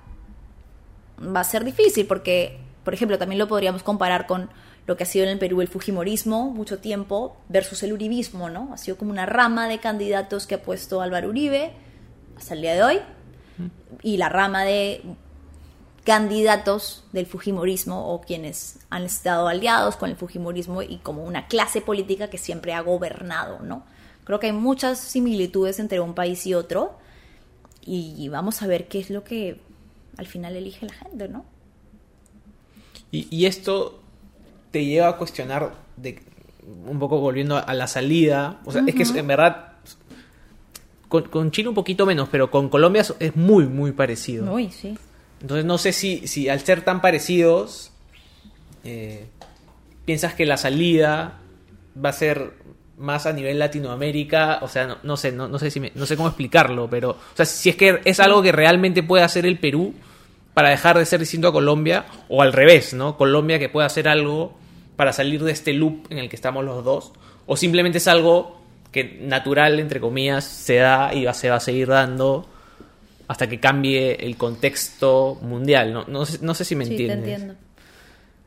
va 1.21 1.41
a 1.41 1.45
ser 1.45 1.63
difícil 1.63 2.07
porque, 2.07 2.59
por 2.85 2.95
ejemplo, 2.95 3.19
también 3.19 3.39
lo 3.39 3.49
podríamos 3.49 3.83
comparar 3.83 4.27
con 4.27 4.49
lo 4.91 4.97
que 4.97 5.05
ha 5.05 5.07
sido 5.07 5.25
en 5.25 5.31
el 5.31 5.39
Perú 5.39 5.61
el 5.61 5.69
Fujimorismo 5.69 6.51
mucho 6.51 6.81
tiempo 6.81 7.37
versus 7.49 7.85
el 7.85 7.93
Uribismo, 7.93 8.51
¿no? 8.51 8.71
Ha 8.73 8.77
sido 8.77 8.99
como 8.99 9.13
una 9.13 9.25
rama 9.25 9.69
de 9.69 9.79
candidatos 9.79 10.49
que 10.49 10.57
ha 10.57 10.63
puesto 10.65 11.01
Álvaro 11.01 11.29
Uribe 11.29 11.71
hasta 12.37 12.55
el 12.55 12.63
día 12.63 12.75
de 12.75 12.83
hoy 12.83 12.99
y 14.03 14.17
la 14.17 14.29
rama 14.29 14.65
de 14.65 15.01
candidatos 16.03 17.05
del 17.13 17.27
Fujimorismo 17.27 18.13
o 18.13 18.21
quienes 18.21 18.81
han 18.91 19.05
estado 19.05 19.47
aliados 19.47 19.95
con 19.95 20.11
el 20.11 20.17
Fujimorismo 20.17 20.83
y 20.83 20.97
como 20.97 21.23
una 21.23 21.47
clase 21.47 21.81
política 21.81 22.29
que 22.29 22.39
siempre 22.39 22.73
ha 22.73 22.81
gobernado, 22.81 23.61
¿no? 23.61 23.85
Creo 24.25 24.41
que 24.41 24.47
hay 24.47 24.53
muchas 24.53 24.99
similitudes 24.99 25.79
entre 25.79 26.01
un 26.01 26.17
país 26.17 26.45
y 26.49 26.55
otro 26.55 26.99
y 27.81 28.29
vamos 28.29 28.61
a 28.61 28.67
ver 28.67 28.89
qué 28.89 28.99
es 28.99 29.09
lo 29.09 29.23
que 29.23 29.61
al 30.17 30.27
final 30.27 30.57
elige 30.57 30.85
la 30.87 30.95
gente, 30.95 31.29
¿no? 31.29 31.45
Y, 33.13 33.29
y 33.31 33.47
esto 33.47 34.00
te 34.71 34.85
lleva 34.85 35.09
a 35.09 35.17
cuestionar, 35.17 35.73
de, 35.97 36.21
un 36.87 36.99
poco 36.99 37.19
volviendo 37.21 37.57
a 37.57 37.75
la 37.75 37.87
salida, 37.87 38.61
o 38.65 38.73
sea, 38.73 38.83
es 38.87 38.95
que 38.95 39.03
es- 39.03 39.15
en 39.15 39.27
verdad, 39.27 39.73
con, 41.09 41.25
con 41.25 41.51
Chile 41.51 41.69
un 41.69 41.75
poquito 41.75 42.07
menos, 42.07 42.29
pero 42.31 42.51
con 42.51 42.69
Colombia 42.69 43.03
es- 43.03 43.15
es 43.19 43.35
muy, 43.37 43.67
muy 43.67 43.93
parecido. 43.93 44.53
Uy, 44.53 44.71
sí. 44.71 44.97
Entonces 45.41 45.65
no 45.65 45.79
sé 45.79 45.93
si, 45.93 46.27
si 46.29 46.49
al 46.49 46.61
ser 46.61 46.83
tan 46.83 47.01
parecidos, 47.01 47.91
eh, 48.85 49.27
piensas 50.05 50.35
que 50.35 50.47
la 50.47 50.57
salida 50.57 51.39
va 52.03 52.11
a 52.11 52.13
ser 52.13 52.53
más 52.99 53.25
a 53.27 53.33
nivel 53.33 53.59
Latinoamérica, 53.59 54.59
o 54.63 54.69
sea, 54.69 54.87
no, 54.87 54.99
no 55.03 55.17
sé, 55.17 55.33
no, 55.33 55.49
no 55.49 55.59
sé 55.59 55.71
si 55.71 55.81
me- 55.81 55.93
no 55.95 56.05
sé 56.07 56.17
cómo 56.17 56.29
explicarlo, 56.29 56.89
pero, 56.91 57.11
o 57.13 57.17
sea, 57.37 57.47
si 57.47 57.71
es 57.71 57.77
que 57.77 58.01
es 58.05 58.21
algo 58.21 58.43
que 58.43 58.53
realmente 58.53 59.03
puede 59.03 59.25
hacer 59.25 59.47
el 59.47 59.59
Perú 59.59 59.95
para 60.55 60.71
dejar 60.71 60.99
de 60.99 61.07
ser 61.07 61.21
distinto 61.21 61.49
a 61.49 61.53
Colombia, 61.53 62.05
o 62.29 62.43
al 62.43 62.53
revés, 62.53 62.93
¿no? 62.95 63.17
Colombia 63.17 63.59
que 63.59 63.69
pueda 63.69 63.87
hacer 63.87 64.09
algo 64.09 64.53
para 64.97 65.13
salir 65.13 65.43
de 65.45 65.53
este 65.53 65.73
loop 65.73 66.07
en 66.11 66.19
el 66.19 66.29
que 66.29 66.37
estamos 66.37 66.65
los 66.65 66.85
dos, 66.85 67.13
o 67.47 67.57
simplemente 67.57 67.99
es 67.99 68.09
algo 68.09 68.61
que 68.93 69.19
natural, 69.23 69.79
entre 69.81 70.01
comillas, 70.01 70.45
se 70.45 70.77
da 70.77 71.15
y 71.15 71.25
va- 71.25 71.35
se 71.35 71.49
va 71.49 71.57
a 71.57 71.61
seguir 71.61 71.89
dando 71.89 72.47
hasta 73.29 73.49
que 73.49 73.61
cambie 73.61 74.17
el 74.27 74.37
contexto 74.37 75.39
mundial. 75.43 75.93
No, 75.93 76.05
no, 76.09 76.27
sé, 76.27 76.39
no 76.43 76.53
sé 76.55 76.65
si 76.65 76.75
me 76.75 76.85
Sí, 76.85 76.97
te 76.97 77.03
entiendes. 77.13 77.31
entiendo. 77.33 77.55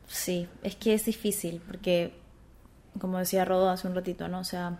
Sí, 0.09 0.47
es 0.61 0.75
que 0.75 0.93
es 0.93 1.05
difícil 1.05 1.61
porque, 1.65 2.11
como 2.99 3.17
decía 3.17 3.45
Rodo 3.45 3.69
hace 3.69 3.87
un 3.87 3.95
ratito, 3.95 4.27
¿no? 4.27 4.39
O 4.39 4.43
sea, 4.43 4.77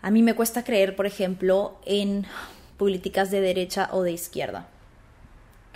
a 0.00 0.10
mí 0.10 0.22
me 0.22 0.34
cuesta 0.34 0.62
creer, 0.64 0.94
por 0.94 1.06
ejemplo, 1.06 1.78
en 1.84 2.24
políticas 2.76 3.30
de 3.32 3.40
derecha 3.40 3.88
o 3.92 4.02
de 4.02 4.12
izquierda. 4.12 4.68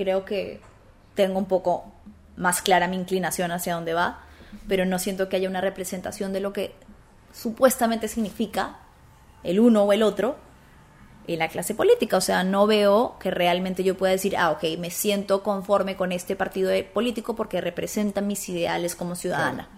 Creo 0.00 0.24
que 0.24 0.62
tengo 1.14 1.38
un 1.38 1.44
poco 1.44 1.92
más 2.34 2.62
clara 2.62 2.88
mi 2.88 2.96
inclinación 2.96 3.52
hacia 3.52 3.74
dónde 3.74 3.92
va, 3.92 4.20
pero 4.66 4.86
no 4.86 4.98
siento 4.98 5.28
que 5.28 5.36
haya 5.36 5.46
una 5.46 5.60
representación 5.60 6.32
de 6.32 6.40
lo 6.40 6.54
que 6.54 6.74
supuestamente 7.34 8.08
significa 8.08 8.78
el 9.44 9.60
uno 9.60 9.82
o 9.82 9.92
el 9.92 10.02
otro 10.02 10.38
en 11.26 11.38
la 11.38 11.48
clase 11.48 11.74
política. 11.74 12.16
O 12.16 12.22
sea, 12.22 12.44
no 12.44 12.66
veo 12.66 13.18
que 13.20 13.30
realmente 13.30 13.84
yo 13.84 13.94
pueda 13.94 14.12
decir, 14.12 14.38
ah, 14.38 14.52
ok, 14.52 14.78
me 14.78 14.88
siento 14.90 15.42
conforme 15.42 15.96
con 15.96 16.12
este 16.12 16.34
partido 16.34 16.72
político 16.94 17.36
porque 17.36 17.60
representa 17.60 18.22
mis 18.22 18.48
ideales 18.48 18.96
como 18.96 19.16
ciudadana. 19.16 19.68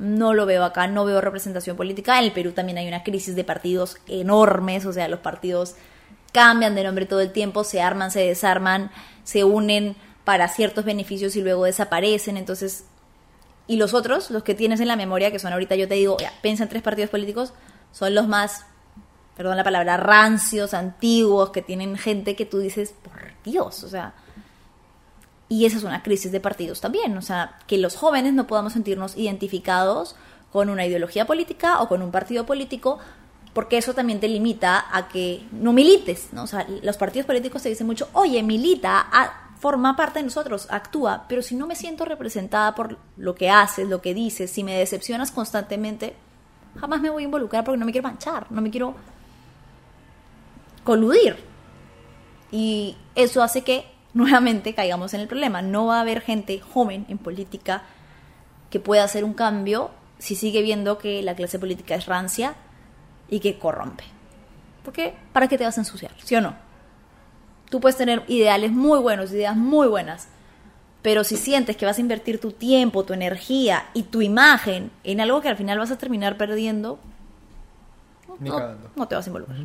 No 0.00 0.34
lo 0.34 0.44
veo 0.44 0.64
acá, 0.64 0.88
no 0.88 1.04
veo 1.04 1.20
representación 1.20 1.76
política. 1.76 2.18
En 2.18 2.24
el 2.24 2.32
Perú 2.32 2.50
también 2.50 2.78
hay 2.78 2.88
una 2.88 3.04
crisis 3.04 3.36
de 3.36 3.44
partidos 3.44 3.96
enormes, 4.08 4.84
o 4.86 4.92
sea, 4.92 5.06
los 5.06 5.20
partidos 5.20 5.76
cambian 6.34 6.74
de 6.74 6.82
nombre 6.82 7.06
todo 7.06 7.20
el 7.20 7.30
tiempo, 7.30 7.62
se 7.62 7.80
arman, 7.80 8.10
se 8.10 8.18
desarman, 8.20 8.90
se 9.22 9.44
unen 9.44 9.94
para 10.24 10.48
ciertos 10.48 10.84
beneficios 10.84 11.36
y 11.36 11.42
luego 11.42 11.64
desaparecen. 11.64 12.36
Entonces, 12.36 12.86
y 13.68 13.76
los 13.76 13.94
otros, 13.94 14.32
los 14.32 14.42
que 14.42 14.56
tienes 14.56 14.80
en 14.80 14.88
la 14.88 14.96
memoria, 14.96 15.30
que 15.30 15.38
son 15.38 15.52
ahorita 15.52 15.76
yo 15.76 15.86
te 15.86 15.94
digo, 15.94 16.16
ya, 16.18 16.32
piensa 16.42 16.64
en 16.64 16.68
tres 16.68 16.82
partidos 16.82 17.10
políticos, 17.10 17.52
son 17.92 18.16
los 18.16 18.26
más, 18.26 18.66
perdón 19.36 19.56
la 19.56 19.62
palabra, 19.62 19.96
rancios, 19.96 20.74
antiguos, 20.74 21.50
que 21.50 21.62
tienen 21.62 21.96
gente 21.96 22.34
que 22.34 22.46
tú 22.46 22.58
dices, 22.58 22.92
por 23.04 23.12
Dios, 23.44 23.84
o 23.84 23.88
sea. 23.88 24.14
Y 25.48 25.66
esa 25.66 25.76
es 25.76 25.84
una 25.84 26.02
crisis 26.02 26.32
de 26.32 26.40
partidos 26.40 26.80
también, 26.80 27.16
o 27.16 27.22
sea, 27.22 27.58
que 27.68 27.78
los 27.78 27.94
jóvenes 27.94 28.34
no 28.34 28.48
podamos 28.48 28.72
sentirnos 28.72 29.16
identificados 29.16 30.16
con 30.52 30.68
una 30.68 30.84
ideología 30.84 31.26
política 31.26 31.80
o 31.80 31.88
con 31.88 32.02
un 32.02 32.10
partido 32.10 32.44
político, 32.44 32.98
porque 33.54 33.78
eso 33.78 33.94
también 33.94 34.18
te 34.18 34.28
limita 34.28 34.86
a 34.90 35.08
que 35.08 35.46
no 35.52 35.72
milites, 35.72 36.32
¿no? 36.32 36.42
O 36.42 36.46
sea, 36.46 36.66
los 36.82 36.96
partidos 36.96 37.24
políticos 37.24 37.62
te 37.62 37.68
dicen 37.68 37.86
mucho, 37.86 38.08
oye, 38.12 38.42
milita, 38.42 39.06
forma 39.60 39.96
parte 39.96 40.18
de 40.18 40.24
nosotros, 40.24 40.66
actúa, 40.70 41.24
pero 41.28 41.40
si 41.40 41.54
no 41.54 41.66
me 41.66 41.76
siento 41.76 42.04
representada 42.04 42.74
por 42.74 42.98
lo 43.16 43.34
que 43.36 43.48
haces, 43.48 43.88
lo 43.88 44.02
que 44.02 44.12
dices, 44.12 44.50
si 44.50 44.64
me 44.64 44.76
decepcionas 44.76 45.30
constantemente, 45.30 46.14
jamás 46.78 47.00
me 47.00 47.10
voy 47.10 47.22
a 47.22 47.26
involucrar 47.26 47.64
porque 47.64 47.78
no 47.78 47.86
me 47.86 47.92
quiero 47.92 48.08
manchar, 48.08 48.50
no 48.50 48.60
me 48.60 48.70
quiero 48.70 48.96
coludir. 50.82 51.36
Y 52.50 52.96
eso 53.14 53.40
hace 53.42 53.62
que 53.62 53.86
nuevamente 54.14 54.74
caigamos 54.74 55.14
en 55.14 55.20
el 55.20 55.28
problema. 55.28 55.62
No 55.62 55.86
va 55.86 55.98
a 55.98 56.00
haber 56.00 56.20
gente 56.20 56.60
joven 56.60 57.06
en 57.08 57.18
política 57.18 57.84
que 58.68 58.80
pueda 58.80 59.04
hacer 59.04 59.24
un 59.24 59.32
cambio 59.32 59.92
si 60.18 60.34
sigue 60.34 60.62
viendo 60.62 60.98
que 60.98 61.22
la 61.22 61.34
clase 61.36 61.58
política 61.58 61.94
es 61.94 62.06
rancia 62.06 62.54
y 63.28 63.40
que 63.40 63.58
corrompe. 63.58 64.04
Porque, 64.84 65.14
¿para 65.32 65.48
qué 65.48 65.56
te 65.56 65.64
vas 65.64 65.78
a 65.78 65.80
ensuciar? 65.80 66.12
¿Sí 66.22 66.34
o 66.36 66.40
no? 66.40 66.54
Tú 67.70 67.80
puedes 67.80 67.96
tener 67.96 68.22
ideales 68.28 68.70
muy 68.70 69.00
buenos, 69.00 69.32
ideas 69.32 69.56
muy 69.56 69.88
buenas, 69.88 70.28
pero 71.02 71.24
si 71.24 71.36
sientes 71.36 71.76
que 71.76 71.86
vas 71.86 71.98
a 71.98 72.00
invertir 72.00 72.40
tu 72.40 72.52
tiempo, 72.52 73.04
tu 73.04 73.12
energía 73.12 73.86
y 73.94 74.04
tu 74.04 74.22
imagen 74.22 74.90
en 75.02 75.20
algo 75.20 75.40
que 75.40 75.48
al 75.48 75.56
final 75.56 75.78
vas 75.78 75.90
a 75.90 75.98
terminar 75.98 76.36
perdiendo, 76.36 76.98
no, 78.38 79.08
te 79.08 79.14
vas 79.14 79.26
a 79.26 79.28
involucrar. 79.28 79.58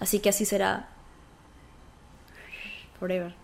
Así 0.00 0.20
que 0.20 0.28
así 0.28 0.44
será 0.44 0.88
forever. 2.98 3.34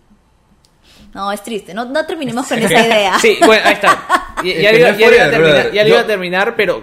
No, 1.15 1.33
es 1.33 1.43
triste. 1.43 1.75
No, 1.75 1.85
no 1.87 2.07
terminemos 2.07 2.47
con 2.47 2.59
esa 2.63 2.87
idea. 2.87 3.19
Sí, 3.19 3.39
bueno, 3.45 3.63
ahí 3.67 3.75
está. 3.75 4.07
Ya, 4.43 4.55
ya 4.55 4.73
iba, 4.73 4.91
ya 4.93 5.27
a 5.27 5.71
ya 5.71 5.85
le 5.85 5.91
iba 5.91 6.07
terminar, 6.07 6.57
pero... 6.57 6.83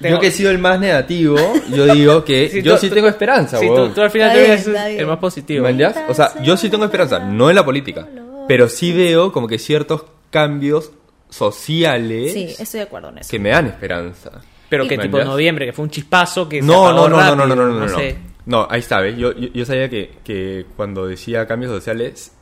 Yo 0.00 0.08
tengo- 0.08 0.20
que 0.20 0.26
he 0.28 0.30
sido 0.30 0.50
el 0.50 0.58
más 0.58 0.78
negativo, 0.78 1.36
yo 1.70 1.86
digo 1.94 2.24
que 2.24 2.48
yo 2.62 2.74
tú- 2.74 2.80
sí 2.80 2.88
tú- 2.88 2.94
tengo 2.94 3.08
esperanza, 3.08 3.58
huevón. 3.60 3.88
tú, 3.88 3.94
tú 3.94 4.00
al 4.02 4.10
final 4.10 4.36
eres 4.36 4.66
el 4.66 5.06
más 5.06 5.18
positivo. 5.18 5.64
¿Me 5.64 5.70
entiendes? 5.70 6.02
O 6.08 6.14
sea, 6.14 6.40
yo 6.42 6.56
sí 6.56 6.68
tengo 6.68 6.84
esperanza, 6.84 7.18
no 7.18 7.48
en 7.50 7.56
la 7.56 7.64
política, 7.64 8.06
pero 8.48 8.68
sí 8.68 8.92
veo 8.92 9.32
como 9.32 9.48
que 9.48 9.58
ciertos 9.58 10.04
cambios 10.30 10.92
sociales 11.28 12.32
Sí, 12.32 12.54
estoy 12.58 12.78
de 12.80 12.86
acuerdo 12.86 13.08
en 13.10 13.18
eso. 13.18 13.30
que 13.30 13.38
me 13.38 13.50
dan 13.50 13.66
esperanza. 13.66 14.30
Pero 14.68 14.86
que 14.88 14.96
¿Me 14.96 15.04
tipo 15.04 15.22
noviembre, 15.22 15.66
que 15.66 15.72
fue 15.72 15.84
un 15.84 15.90
chispazo 15.90 16.48
que 16.48 16.60
se 16.60 16.66
No, 16.66 16.88
apagó 16.88 17.08
no, 17.08 17.08
no, 17.08 17.16
no, 17.16 17.22
rápido, 17.22 17.36
no, 17.36 17.46
no, 17.46 17.66
no, 17.68 17.80
no, 17.80 17.86
no. 17.86 17.98
sé. 17.98 18.16
No, 18.46 18.66
ahí 18.70 18.80
está, 18.80 19.00
¿ves? 19.00 19.16
Yo, 19.16 19.32
yo, 19.32 19.48
yo 19.52 19.64
sabía 19.64 19.88
que, 19.88 20.12
que 20.24 20.66
cuando 20.76 21.06
decía 21.06 21.46
cambios 21.46 21.72
sociales 21.72 22.32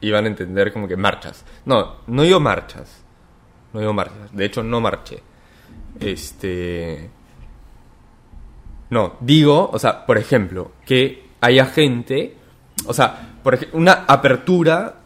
iban 0.00 0.24
a 0.24 0.28
entender 0.28 0.72
como 0.72 0.86
que 0.88 0.96
marchas. 0.96 1.44
No, 1.64 1.96
no 2.06 2.22
digo 2.22 2.40
marchas. 2.40 3.02
No 3.72 3.80
digo 3.80 3.92
marchas. 3.92 4.32
De 4.32 4.44
hecho, 4.44 4.62
no 4.62 4.80
marché. 4.80 5.22
Este. 6.00 7.10
No, 8.90 9.14
digo, 9.20 9.70
o 9.72 9.78
sea, 9.78 10.06
por 10.06 10.18
ejemplo, 10.18 10.72
que 10.84 11.26
haya 11.40 11.66
gente, 11.66 12.36
o 12.86 12.92
sea, 12.92 13.38
por 13.42 13.54
ejemplo, 13.54 13.78
una 13.78 14.04
apertura 14.06 15.00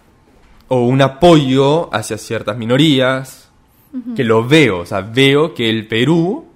o 0.69 0.85
un 0.85 1.01
apoyo 1.03 1.93
hacia 1.95 2.19
ciertas 2.19 2.57
minorías, 2.57 3.49
que 4.15 4.23
lo 4.23 4.47
veo, 4.47 4.81
o 4.81 4.87
sea, 4.87 5.01
veo 5.01 5.53
que 5.53 5.69
el 5.69 5.89
Perú 5.89 6.47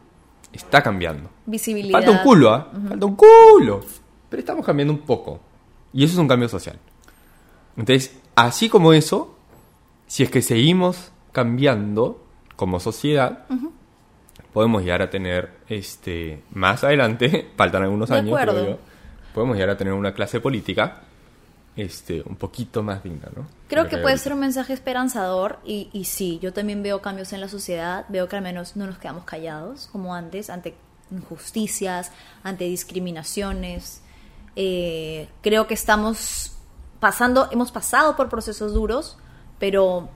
está 0.52 0.82
cambiando. 0.82 1.30
Visibilidad. 1.46 1.98
Falta 1.98 2.10
un 2.12 2.18
culo, 2.18 2.50
¿ah? 2.54 2.70
Falta 2.88 3.06
un 3.06 3.16
culo. 3.16 3.80
Pero 4.28 4.40
estamos 4.40 4.64
cambiando 4.64 4.94
un 4.94 5.00
poco. 5.00 5.40
Y 5.92 6.04
eso 6.04 6.14
es 6.14 6.18
un 6.18 6.28
cambio 6.28 6.48
social. 6.48 6.78
Entonces, 7.76 8.16
así 8.36 8.68
como 8.68 8.92
eso, 8.92 9.36
si 10.06 10.22
es 10.22 10.30
que 10.30 10.42
seguimos 10.42 11.10
cambiando 11.32 12.24
como 12.56 12.78
sociedad, 12.78 13.46
podemos 14.54 14.82
llegar 14.82 15.02
a 15.02 15.10
tener, 15.10 15.50
este, 15.68 16.42
más 16.52 16.84
adelante, 16.84 17.50
faltan 17.56 17.82
algunos 17.82 18.08
De 18.08 18.16
años, 18.16 18.40
creo 18.40 18.66
yo, 18.66 18.78
podemos 19.34 19.56
llegar 19.56 19.70
a 19.70 19.76
tener 19.76 19.92
una 19.92 20.14
clase 20.14 20.40
política, 20.40 21.02
este, 21.76 22.22
un 22.24 22.36
poquito 22.36 22.84
más 22.84 23.02
digna, 23.02 23.28
¿no? 23.34 23.46
Creo 23.66 23.88
que 23.88 23.98
puede 23.98 24.16
ser 24.16 24.32
un 24.32 24.38
mensaje 24.38 24.72
esperanzador 24.72 25.58
y, 25.64 25.90
y 25.92 26.04
sí, 26.04 26.38
yo 26.40 26.52
también 26.52 26.84
veo 26.84 27.02
cambios 27.02 27.32
en 27.32 27.40
la 27.40 27.48
sociedad, 27.48 28.06
veo 28.08 28.28
que 28.28 28.36
al 28.36 28.42
menos 28.42 28.76
no 28.76 28.86
nos 28.86 28.96
quedamos 28.98 29.24
callados 29.24 29.88
como 29.90 30.14
antes, 30.14 30.50
ante 30.50 30.76
injusticias, 31.10 32.12
ante 32.44 32.64
discriminaciones. 32.64 34.02
Eh, 34.54 35.28
creo 35.42 35.66
que 35.66 35.74
estamos 35.74 36.56
pasando, 37.00 37.48
hemos 37.50 37.72
pasado 37.72 38.14
por 38.14 38.28
procesos 38.28 38.72
duros, 38.72 39.18
pero 39.58 40.08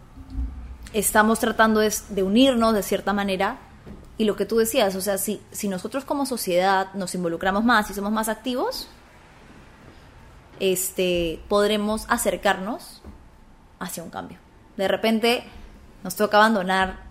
estamos 0.92 1.40
tratando 1.40 1.80
de, 1.80 1.92
de 2.10 2.22
unirnos 2.22 2.72
de 2.72 2.84
cierta 2.84 3.12
manera. 3.12 3.58
Y 4.18 4.24
lo 4.24 4.34
que 4.36 4.44
tú 4.44 4.58
decías, 4.58 4.94
o 4.96 5.00
sea, 5.00 5.16
si, 5.16 5.40
si 5.52 5.68
nosotros 5.68 6.04
como 6.04 6.26
sociedad 6.26 6.92
nos 6.94 7.14
involucramos 7.14 7.64
más 7.64 7.88
y 7.90 7.94
somos 7.94 8.10
más 8.12 8.28
activos, 8.28 8.88
este, 10.60 11.40
podremos 11.48 12.04
acercarnos 12.08 13.00
hacia 13.78 14.02
un 14.02 14.10
cambio. 14.10 14.38
De 14.76 14.88
repente 14.88 15.44
nos 16.02 16.16
toca 16.16 16.38
abandonar 16.38 17.08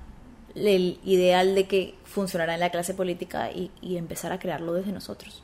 el 0.56 1.00
ideal 1.04 1.56
de 1.56 1.68
que 1.68 1.96
funcionará 2.04 2.56
en 2.56 2.60
la 2.60 2.72
clase 2.72 2.94
política 2.94 3.52
y, 3.52 3.72
empezar 3.96 4.32
a 4.32 4.40
crearlo 4.40 4.74
desde 4.74 4.92
nosotros, 4.92 5.44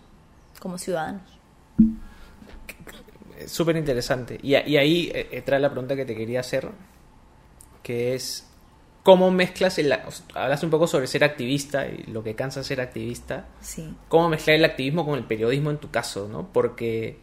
como 0.60 0.78
ciudadanos. 0.78 1.22
Súper 3.48 3.76
interesante. 3.78 4.40
Y, 4.42 4.56
y 4.56 4.78
ahí 4.78 5.12
eh, 5.14 5.30
eh, 5.32 5.42
trae 5.42 5.60
la 5.60 5.70
pregunta 5.70 5.96
que 5.96 6.06
te 6.06 6.16
quería 6.16 6.40
hacer, 6.40 6.70
que 7.82 8.16
es, 8.16 8.48
¿cómo 9.04 9.30
mezclas 9.32 9.78
el... 9.78 9.94
Hablas 10.34 10.64
un 10.64 10.70
poco 10.70 10.88
sobre 10.88 11.08
ser 11.08 11.24
activista 11.24 11.86
y 11.88 12.06
lo 12.12 12.24
que 12.24 12.36
cansa 12.36 12.64
ser 12.64 12.82
activista. 12.82 13.46
Sí. 13.62 13.94
¿Cómo 14.10 14.30
mezclar 14.30 14.56
el 14.56 14.66
activismo 14.66 15.06
con 15.06 15.20
el 15.20 15.26
periodismo 15.26 15.70
en 15.70 15.78
tu 15.78 15.92
caso? 15.92 16.28
¿no? 16.28 16.48
Porque, 16.52 17.20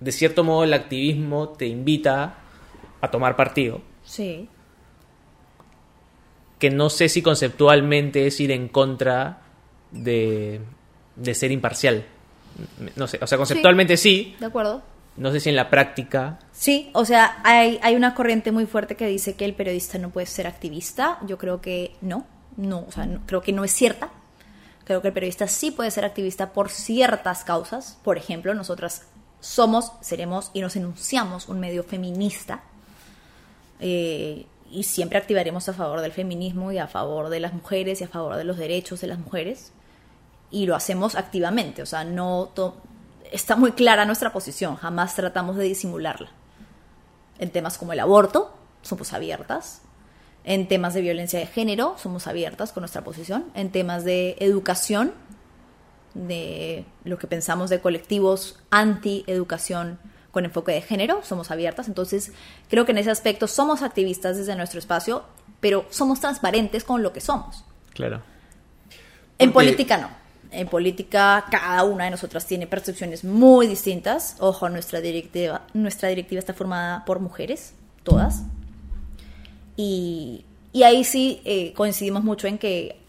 de 0.00 0.12
cierto 0.12 0.44
modo, 0.44 0.64
el 0.64 0.74
activismo 0.74 1.48
te 1.50 1.66
invita 1.66 2.34
a 3.00 3.10
tomar 3.10 3.36
partido. 3.36 3.80
Sí. 4.04 4.48
que 6.58 6.70
no 6.70 6.90
sé 6.90 7.08
si 7.08 7.22
conceptualmente 7.22 8.26
es 8.26 8.38
ir 8.38 8.52
en 8.52 8.68
contra 8.68 9.42
de, 9.90 10.60
de 11.16 11.34
ser 11.34 11.50
imparcial. 11.50 12.04
No 12.94 13.08
sé, 13.08 13.18
o 13.20 13.26
sea, 13.26 13.36
conceptualmente 13.36 13.96
sí. 13.96 14.36
¿De 14.38 14.46
acuerdo? 14.46 14.82
No 15.16 15.30
sé 15.32 15.40
si 15.40 15.48
en 15.50 15.56
la 15.56 15.68
práctica. 15.70 16.38
Sí, 16.52 16.90
o 16.94 17.04
sea, 17.04 17.40
hay, 17.44 17.78
hay 17.82 17.94
una 17.96 18.14
corriente 18.14 18.50
muy 18.52 18.66
fuerte 18.66 18.96
que 18.96 19.06
dice 19.06 19.34
que 19.34 19.44
el 19.44 19.54
periodista 19.54 19.98
no 19.98 20.10
puede 20.10 20.26
ser 20.26 20.46
activista. 20.46 21.18
Yo 21.26 21.38
creo 21.38 21.60
que 21.60 21.96
no, 22.00 22.26
no, 22.56 22.84
o 22.88 22.92
sea, 22.92 23.06
no- 23.06 23.20
creo 23.26 23.42
que 23.42 23.52
no 23.52 23.64
es 23.64 23.72
cierta. 23.72 24.08
Creo 24.84 25.00
que 25.02 25.08
el 25.08 25.14
periodista 25.14 25.46
sí 25.48 25.70
puede 25.70 25.90
ser 25.90 26.04
activista 26.04 26.52
por 26.52 26.70
ciertas 26.70 27.44
causas. 27.44 27.98
Por 28.02 28.16
ejemplo, 28.18 28.52
nosotras 28.54 29.02
somos, 29.40 29.92
seremos 30.00 30.50
y 30.54 30.60
nos 30.60 30.76
enunciamos 30.76 31.48
un 31.48 31.60
medio 31.60 31.84
feminista. 31.84 32.62
eh, 33.80 34.46
y 34.70 34.84
siempre 34.84 35.18
activaremos 35.18 35.68
a 35.68 35.74
favor 35.74 36.00
del 36.00 36.12
feminismo 36.12 36.72
y 36.72 36.78
a 36.78 36.86
favor 36.86 37.28
de 37.28 37.40
las 37.40 37.52
mujeres 37.52 38.00
y 38.00 38.04
a 38.04 38.08
favor 38.08 38.36
de 38.36 38.44
los 38.44 38.56
derechos 38.56 39.02
de 39.02 39.06
las 39.06 39.18
mujeres. 39.18 39.70
Y 40.50 40.64
lo 40.66 40.74
hacemos 40.74 41.14
activamente, 41.14 41.82
o 41.82 41.86
sea, 41.86 42.04
no 42.04 42.50
está 43.32 43.56
muy 43.56 43.72
clara 43.72 44.04
nuestra 44.04 44.32
posición, 44.32 44.76
jamás 44.76 45.14
tratamos 45.14 45.56
de 45.56 45.64
disimularla. 45.64 46.28
En 47.38 47.50
temas 47.50 47.78
como 47.78 47.92
el 47.92 48.00
aborto, 48.00 48.54
somos 48.82 49.12
abiertas. 49.12 49.82
En 50.44 50.66
temas 50.68 50.94
de 50.94 51.00
violencia 51.02 51.38
de 51.38 51.46
género, 51.46 51.94
somos 51.98 52.26
abiertas 52.26 52.72
con 52.72 52.82
nuestra 52.82 53.02
posición. 53.02 53.44
En 53.54 53.70
temas 53.70 54.04
de 54.04 54.36
educación, 54.40 55.12
de 56.14 56.84
lo 57.04 57.18
que 57.18 57.26
pensamos 57.26 57.70
de 57.70 57.80
colectivos 57.80 58.58
anti-educación 58.70 59.98
con 60.30 60.44
enfoque 60.44 60.72
de 60.72 60.82
género, 60.82 61.20
somos 61.24 61.50
abiertas. 61.50 61.88
Entonces, 61.88 62.32
creo 62.68 62.84
que 62.84 62.92
en 62.92 62.98
ese 62.98 63.10
aspecto 63.10 63.46
somos 63.46 63.82
activistas 63.82 64.36
desde 64.36 64.56
nuestro 64.56 64.78
espacio, 64.78 65.24
pero 65.60 65.86
somos 65.90 66.20
transparentes 66.20 66.84
con 66.84 67.02
lo 67.02 67.12
que 67.12 67.20
somos. 67.20 67.64
Claro. 67.94 68.22
En 69.38 69.52
Porque- 69.52 69.68
política 69.68 69.98
no. 69.98 70.21
En 70.52 70.68
política 70.68 71.44
cada 71.50 71.82
una 71.84 72.04
de 72.04 72.10
nosotras 72.10 72.46
tiene 72.46 72.66
percepciones 72.66 73.24
muy 73.24 73.66
distintas. 73.66 74.36
Ojo, 74.38 74.68
nuestra 74.68 75.00
directiva, 75.00 75.62
nuestra 75.74 76.08
directiva 76.10 76.38
está 76.38 76.52
formada 76.54 77.04
por 77.04 77.20
mujeres, 77.20 77.74
todas. 78.02 78.42
Y, 79.76 80.44
y 80.72 80.82
ahí 80.82 81.04
sí 81.04 81.40
eh, 81.44 81.72
coincidimos 81.74 82.22
mucho 82.22 82.46
en 82.46 82.58
que 82.58 83.00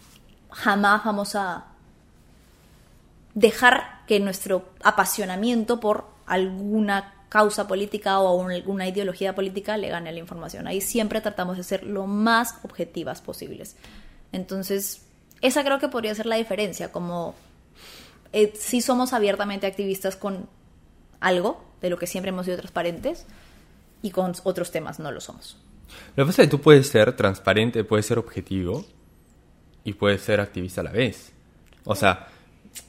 jamás 0.50 1.04
vamos 1.04 1.36
a 1.36 1.66
dejar 3.34 4.04
que 4.08 4.20
nuestro 4.20 4.70
apasionamiento 4.84 5.80
por 5.80 6.06
alguna 6.26 7.14
causa 7.30 7.68
política 7.68 8.20
o 8.20 8.36
un- 8.36 8.52
alguna 8.52 8.88
ideología 8.88 9.34
política 9.34 9.76
le 9.78 9.90
gane 9.90 10.12
la 10.12 10.20
información. 10.20 10.68
Ahí 10.68 10.82
siempre 10.82 11.20
tratamos 11.20 11.58
de 11.58 11.64
ser 11.64 11.84
lo 11.84 12.06
más 12.06 12.56
objetivas 12.64 13.22
posibles. 13.22 13.76
Entonces, 14.32 15.02
esa 15.44 15.64
creo 15.64 15.78
que 15.78 15.90
podría 15.90 16.16
ser 16.16 16.26
la 16.26 16.38
diferencia, 16.38 16.92
como 16.92 17.36
eh, 18.32 18.54
sí 18.56 18.82
somos 18.82 19.12
abiertamente 19.12 19.68
activistas 19.68 20.16
con 20.16 20.48
algo, 21.20 21.64
de 21.82 21.90
lo 21.90 21.98
que 22.00 22.08
siempre 22.08 22.30
hemos 22.30 22.46
sido 22.46 22.58
transparentes, 22.58 23.26
y 24.02 24.12
con 24.12 24.34
otros 24.44 24.72
temas 24.72 25.00
no 25.00 25.12
lo 25.12 25.20
somos. 25.20 25.58
Lo 26.16 26.24
que 26.24 26.30
pasa 26.30 26.42
es 26.42 26.48
que 26.48 26.52
tú 26.52 26.62
puedes 26.62 26.88
ser 26.88 27.16
transparente, 27.16 27.84
puedes 27.84 28.06
ser 28.06 28.20
objetivo 28.20 28.86
y 29.84 29.94
puedes 29.94 30.22
ser 30.22 30.40
activista 30.40 30.80
a 30.80 30.86
la 30.86 30.92
vez. 30.92 31.34
O 31.84 31.94
sea, 31.94 32.30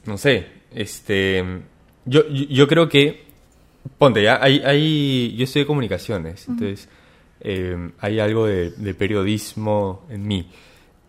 no 0.06 0.16
sé, 0.16 0.46
este, 0.72 1.44
yo, 2.04 2.28
yo, 2.28 2.44
yo 2.44 2.68
creo 2.68 2.88
que, 2.88 3.24
ponte, 3.98 4.22
ya, 4.22 4.38
hay, 4.40 4.60
hay, 4.60 5.34
yo 5.36 5.42
estudié 5.42 5.66
comunicaciones, 5.66 6.46
entonces 6.48 6.88
eh, 7.40 7.90
hay 7.98 8.20
algo 8.20 8.46
de, 8.46 8.70
de 8.70 8.94
periodismo 8.94 10.06
en 10.08 10.24
mí. 10.24 10.48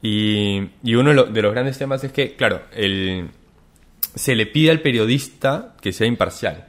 Y, 0.07 0.69
y 0.83 0.93
uno 0.95 1.09
de, 1.09 1.15
lo- 1.15 1.23
de 1.25 1.41
los 1.41 1.51
grandes 1.51 1.77
temas 1.79 2.03
es 2.03 2.11
que, 2.11 2.35
claro, 2.35 2.61
el, 2.73 3.29
se 4.13 4.35
le 4.35 4.45
pide 4.45 4.69
al 4.69 4.81
periodista 4.81 5.73
que 5.81 5.91
sea 5.91 6.05
imparcial. 6.05 6.67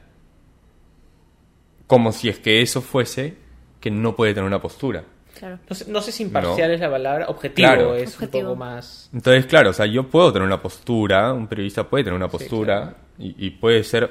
Como 1.86 2.12
si 2.12 2.28
es 2.28 2.38
que 2.38 2.62
eso 2.62 2.80
fuese 2.80 3.34
que 3.80 3.90
no 3.90 4.16
puede 4.16 4.32
tener 4.32 4.46
una 4.46 4.60
postura. 4.60 5.04
Claro. 5.38 5.58
No 5.68 5.76
sé, 5.76 5.84
no 5.90 6.00
sé 6.00 6.12
si 6.12 6.22
imparcial 6.22 6.68
No. 6.68 6.74
es 6.74 6.80
la 6.80 6.90
palabra, 6.90 7.26
objetivo 7.28 7.68
Claro. 7.68 7.94
es 7.94 8.14
Objetivo. 8.14 8.52
un 8.52 8.54
poco 8.54 8.56
más... 8.64 9.10
Entonces, 9.12 9.44
claro, 9.46 9.70
o 9.70 9.72
sea, 9.74 9.84
yo 9.84 10.08
puedo 10.08 10.32
tener 10.32 10.46
una 10.46 10.62
postura, 10.62 11.32
un 11.34 11.46
periodista 11.46 11.84
puede 11.84 12.04
tener 12.04 12.16
una 12.16 12.26
Sí, 12.30 12.32
postura 12.38 12.80
claro. 12.80 12.96
y, 13.18 13.46
y 13.46 13.50
puede 13.50 13.84
ser, 13.84 14.10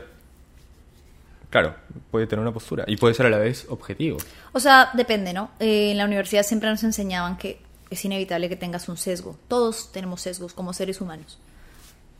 claro, 1.49 1.73
puede 2.11 2.27
tener 2.27 2.41
una 2.43 2.53
postura 2.53 2.83
y 2.87 2.95
puede 2.95 3.15
ser 3.15 3.25
a 3.25 3.29
la 3.31 3.39
vez 3.39 3.65
objetivo. 3.69 4.17
O 4.53 4.59
sea, 4.59 4.91
depende, 4.93 5.33
¿no? 5.33 5.49
Eh, 5.59 5.91
en 5.91 5.97
la 5.97 6.05
universidad 6.05 6.43
siempre 6.43 6.69
nos 6.69 6.83
enseñaban 6.83 7.37
que 7.37 7.64
es 7.95 8.05
inevitable 8.05 8.47
que 8.47 8.55
tengas 8.55 8.87
un 8.87 8.97
sesgo. 8.97 9.37
Todos 9.47 9.91
tenemos 9.91 10.21
sesgos 10.21 10.53
como 10.53 10.73
seres 10.73 11.01
humanos. 11.01 11.39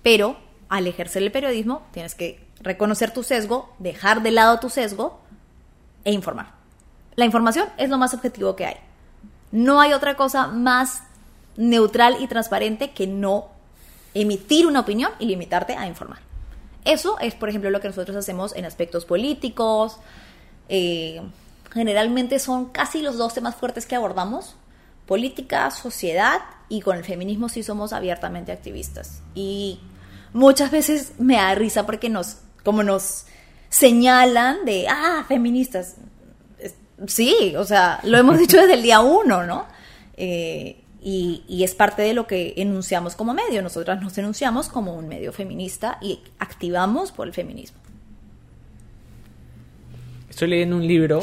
Pero 0.03 0.37
al 0.67 0.87
ejercer 0.87 1.23
el 1.23 1.31
periodismo 1.31 1.83
tienes 1.91 2.15
que 2.15 2.45
reconocer 2.59 3.11
tu 3.11 3.23
sesgo, 3.23 3.73
dejar 3.79 4.23
de 4.23 4.31
lado 4.31 4.59
tu 4.59 4.69
sesgo 4.69 5.21
e 6.03 6.11
informar. 6.11 6.53
La 7.15 7.25
información 7.25 7.69
es 7.77 7.89
lo 7.89 7.97
más 7.97 8.13
objetivo 8.13 8.55
que 8.55 8.65
hay. 8.65 8.75
No 9.51 9.79
hay 9.79 9.93
otra 9.93 10.15
cosa 10.15 10.47
más 10.47 11.03
neutral 11.55 12.17
y 12.19 12.27
transparente 12.27 12.91
que 12.91 13.07
no 13.07 13.49
emitir 14.13 14.67
una 14.67 14.81
opinión 14.81 15.11
y 15.19 15.25
limitarte 15.25 15.75
a 15.75 15.87
informar. 15.87 16.19
Eso 16.83 17.17
es, 17.19 17.33
por 17.35 17.49
ejemplo, 17.49 17.69
lo 17.69 17.79
que 17.79 17.87
nosotros 17.87 18.17
hacemos 18.17 18.55
en 18.55 18.65
aspectos 18.65 19.05
políticos. 19.05 19.97
eh, 20.67 21.21
generalmente 21.75 22.39
son 22.39 22.67
casi 22.67 23.01
los 23.01 23.17
dos 23.17 23.33
temas 23.33 23.53
fuertes 23.53 23.85
que 23.85 23.95
abordamos. 23.95 24.55
Política, 25.05 25.69
sociedad 25.71 26.41
y 26.69 26.81
con 26.81 26.97
el 26.97 27.03
feminismo 27.03 27.49
sí 27.49 27.63
somos 27.63 27.93
abiertamente 27.93 28.51
activistas. 28.51 29.21
Y 29.33 29.79
muchas 30.33 30.71
veces 30.71 31.13
me 31.19 31.35
da 31.35 31.53
risa 31.55 31.85
porque 31.85 32.09
nos, 32.09 32.37
como 32.63 32.83
nos 32.83 33.25
señalan 33.69 34.65
de, 34.65 34.87
ah, 34.89 35.23
feministas. 35.27 35.95
Sí, 37.07 37.53
o 37.57 37.65
sea, 37.65 37.99
lo 38.03 38.17
hemos 38.17 38.39
dicho 38.39 38.57
desde 38.57 38.75
el 38.75 38.81
día 38.81 39.01
uno, 39.01 39.45
¿no? 39.45 39.67
Eh, 40.17 40.81
y, 41.01 41.43
y 41.47 41.63
es 41.63 41.75
parte 41.75 42.01
de 42.01 42.13
lo 42.13 42.25
que 42.25 42.53
enunciamos 42.57 43.15
como 43.15 43.33
medio. 43.33 43.61
Nosotras 43.61 44.01
nos 44.01 44.17
enunciamos 44.17 44.69
como 44.69 44.95
un 44.95 45.07
medio 45.07 45.31
feminista 45.33 45.99
y 46.01 46.19
activamos 46.39 47.11
por 47.11 47.27
el 47.27 47.33
feminismo. 47.33 47.77
Estoy 50.29 50.49
leyendo 50.49 50.75
un 50.75 50.85
libro 50.85 51.21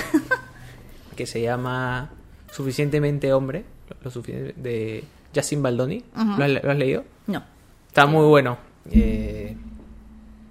que 1.17 1.27
se 1.27 1.43
llama 1.43 2.11
Suficientemente 2.51 3.33
Hombre, 3.33 3.65
lo 4.03 4.11
de 4.57 5.05
Justin 5.35 5.63
Baldoni. 5.63 6.03
¿Lo, 6.15 6.45
has, 6.45 6.51
lo 6.63 6.71
has 6.71 6.79
leído? 6.79 7.05
No, 7.27 7.43
Está 7.89 8.07
muy 8.07 8.27
bueno. 8.27 8.59
eh, 8.91 9.57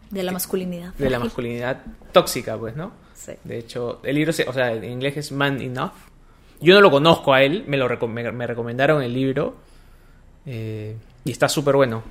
de 0.09 0.23
la 0.23 0.31
masculinidad. 0.31 0.93
de 0.95 1.09
la 1.09 1.19
masculinidad 1.19 1.81
tóxica, 2.11 2.57
pues, 2.57 2.75
¿no? 2.75 2.91
Sí. 3.13 3.31
De 3.43 3.57
hecho, 3.59 3.99
el 4.03 4.15
libro, 4.15 4.33
se- 4.33 4.47
o 4.47 4.53
sea, 4.53 4.73
en 4.73 4.83
inglés 4.83 5.15
es 5.17 5.31
Man 5.31 5.61
Enough. 5.61 5.91
Yo 6.59 6.73
no 6.75 6.81
lo 6.81 6.91
conozco 6.91 7.33
a 7.33 7.41
él, 7.43 7.63
me 7.67 7.77
lo 7.77 7.87
reco- 7.87 8.07
me, 8.09 8.29
me 8.31 8.45
recomendaron 8.47 9.01
el 9.03 9.13
libro 9.13 9.55
eh, 10.45 10.95
y 11.23 11.31
está 11.31 11.47
súper 11.49 11.75
bueno. 11.75 12.03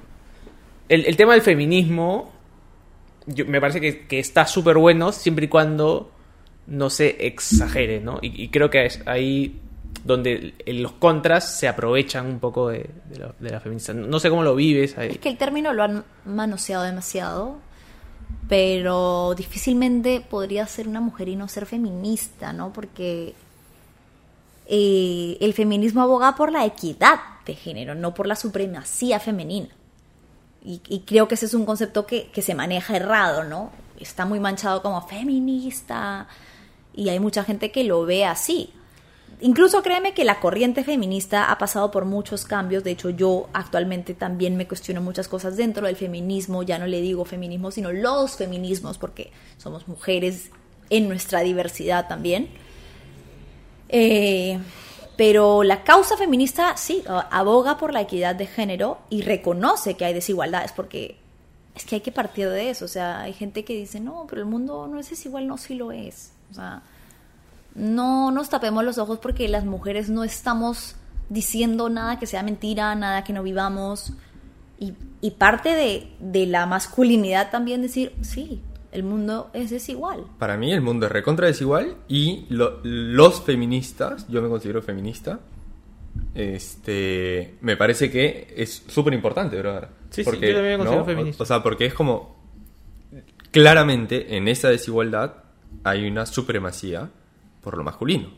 El, 0.89 1.05
el 1.07 1.17
tema 1.17 1.33
del 1.35 1.43
feminismo, 1.43 2.33
yo- 3.27 3.47
me 3.47 3.61
parece 3.61 3.81
que, 3.81 4.07
que 4.07 4.19
está 4.19 4.47
súper 4.47 4.77
bueno 4.79 5.13
siempre 5.13 5.45
y 5.47 5.49
cuando 5.49 6.11
no 6.67 6.91
se 6.91 7.27
exagere, 7.27 8.01
¿no? 8.01 8.19
Y, 8.23 8.43
y 8.45 8.49
creo 8.49 8.71
que 8.71 8.89
ahí 9.07 9.61
donde 10.05 10.55
los 10.67 10.93
contras 10.93 11.59
se 11.59 11.69
aprovechan 11.69 12.27
un 12.27 12.39
poco 12.39 12.69
de, 12.69 12.89
la, 13.41 13.61
feminista. 13.61 13.93
No 13.93 14.19
sé 14.19 14.31
cómo 14.31 14.43
lo 14.43 14.55
vives. 14.55 14.97
Es 14.99 15.19
que 15.19 15.29
el 15.29 15.37
término 15.37 15.73
lo 15.73 15.83
han 15.83 16.05
manoseado 16.25 16.85
demasiado, 16.85 17.59
pero 18.49 19.35
difícilmente 19.37 20.21
podría 20.21 20.67
ser 20.67 20.89
una 20.89 21.01
mujer 21.01 21.29
y 21.29 21.37
no 21.37 21.49
ser 21.49 21.67
feminista, 21.67 22.53
¿no? 22.53 22.73
Porque 22.73 23.35
eh, 24.67 25.37
el 25.41 25.53
feminismo 25.53 26.03
aboga 26.03 26.35
por 26.35 26.51
la 26.51 26.65
equidad 26.65 27.21
de 27.45 27.55
género, 27.55 27.95
no 27.95 28.15
por 28.15 28.27
la 28.27 28.37
supremacía 28.37 29.21
femenina. 29.21 29.69
Y, 30.63 30.81
y 30.89 31.01
creo 31.01 31.27
que 31.27 31.35
ese 31.35 31.47
es 31.47 31.55
un 31.55 31.65
concepto 31.65 32.07
que, 32.07 32.31
que 32.31 32.43
se 32.43 32.55
maneja 32.55 32.97
errado, 32.97 33.45
¿no? 33.45 33.71
Está 33.99 34.25
muy 34.25 34.41
manchado 34.41 34.83
como 34.83 35.07
feminista 35.07 36.27
y 36.95 37.09
hay 37.09 37.21
mucha 37.21 37.45
gente 37.45 37.71
que 37.71 37.85
lo 37.85 38.05
ve 38.05 38.25
así. 38.25 38.73
Incluso 39.43 39.83
créeme 39.83 40.13
que 40.13 40.25
la 40.25 40.39
corriente 40.39 40.85
feminista 40.85 41.51
ha 41.51 41.57
pasado 41.57 41.91
por 41.91 42.05
muchos 42.05 42.45
cambios. 42.45 42.85
De 42.85 42.91
hecho, 42.91 43.09
yo 43.09 43.49
actualmente 43.55 44.13
también 44.15 44.57
me 44.57 44.69
cuestiono 44.69 45.01
muchas 45.01 45.29
cosas 45.29 45.57
dentro 45.57 45.87
del 45.87 45.97
feminismo. 45.97 46.63
Ya 46.63 46.79
no 46.79 46.87
le 46.87 47.01
digo 47.01 47.25
feminismo, 47.25 47.71
sino 47.71 47.91
los 47.91 48.37
feminismos, 48.37 48.99
porque 48.99 49.31
somos 49.57 49.89
mujeres 49.89 50.51
en 50.91 51.09
nuestra 51.09 51.41
diversidad 51.41 52.07
también. 52.07 52.51
Eh, 53.89 54.59
pero 55.17 55.63
la 55.63 55.85
causa 55.85 56.17
feminista 56.17 56.77
sí 56.77 57.03
aboga 57.07 57.79
por 57.79 57.93
la 57.95 58.03
equidad 58.03 58.35
de 58.35 58.47
género 58.47 58.99
y 59.09 59.23
reconoce 59.23 59.95
que 59.95 60.05
hay 60.05 60.15
desigualdades, 60.15 60.73
porque 60.73 61.17
es 61.75 61.85
que 61.85 61.97
hay 61.97 62.01
que 62.03 62.13
partir 62.13 62.49
de 62.51 62.71
eso. 62.71 62.85
O 62.85 62.89
sea, 62.89 63.21
hay 63.21 63.33
gente 63.33 63.65
que 63.65 63.75
dice, 63.75 64.01
no, 64.01 64.27
pero 64.29 64.43
el 64.43 64.49
mundo 64.49 64.87
no 64.87 64.99
es 64.99 65.09
desigual, 65.09 65.47
no, 65.47 65.57
sí 65.57 65.75
lo 65.75 65.93
es. 65.93 66.33
O 66.51 66.55
sea, 66.55 66.83
no 67.75 68.31
nos 68.31 68.49
tapemos 68.51 68.85
los 68.85 68.99
ojos 68.99 69.19
porque 69.21 69.49
las 69.49 69.65
mujeres 69.65 70.11
no 70.11 70.25
estamos 70.25 70.97
diciendo 71.29 71.89
nada 71.89 72.19
que 72.19 72.27
sea 72.27 72.43
mentira, 72.43 72.95
nada 72.95 73.23
que 73.25 73.33
no 73.33 73.43
vivamos. 73.43 74.13
Y, 74.79 74.95
y 75.21 75.33
parte 75.33 75.69
de, 75.75 76.11
de 76.21 76.47
la 76.47 76.67
masculinidad 76.67 77.51
también 77.51 77.83
decir, 77.83 78.13
sí, 78.23 78.61
el 78.93 79.03
mundo 79.05 79.51
es 79.53 79.71
desigual. 79.71 80.25
Para 80.39 80.57
mí 80.57 80.73
el 80.73 80.81
mundo 80.81 81.07
es 81.07 81.13
recontra 81.13 81.47
desigual 81.47 81.97
y 82.09 82.47
lo- 82.49 82.81
los 82.83 83.43
feministas, 83.43 84.27
yo 84.29 84.41
me 84.43 84.49
considero 84.49 84.81
feminista, 84.83 85.39
este, 86.35 87.57
me 87.61 87.77
parece 87.77 88.11
que 88.11 88.53
es 88.57 88.83
súper 88.89 89.15
importante, 89.15 89.59
brother. 89.59 89.89
Sí, 90.11 90.25
sí, 90.25 90.31
yo 90.33 90.55
también 90.55 90.63
me 90.65 90.77
considero 90.79 91.01
¿no? 91.01 91.05
feminista. 91.05 91.43
O, 91.43 91.45
o 91.45 91.47
sea, 91.47 91.63
porque 91.63 91.87
es 91.87 91.95
como, 91.95 92.37
claramente 93.51 94.37
en 94.37 94.49
esa 94.49 94.69
desigualdad 94.69 95.35
hay 95.85 96.09
una 96.09 96.27
supremacía 96.27 97.11
por 97.63 97.77
lo 97.77 97.85
masculino. 97.85 98.29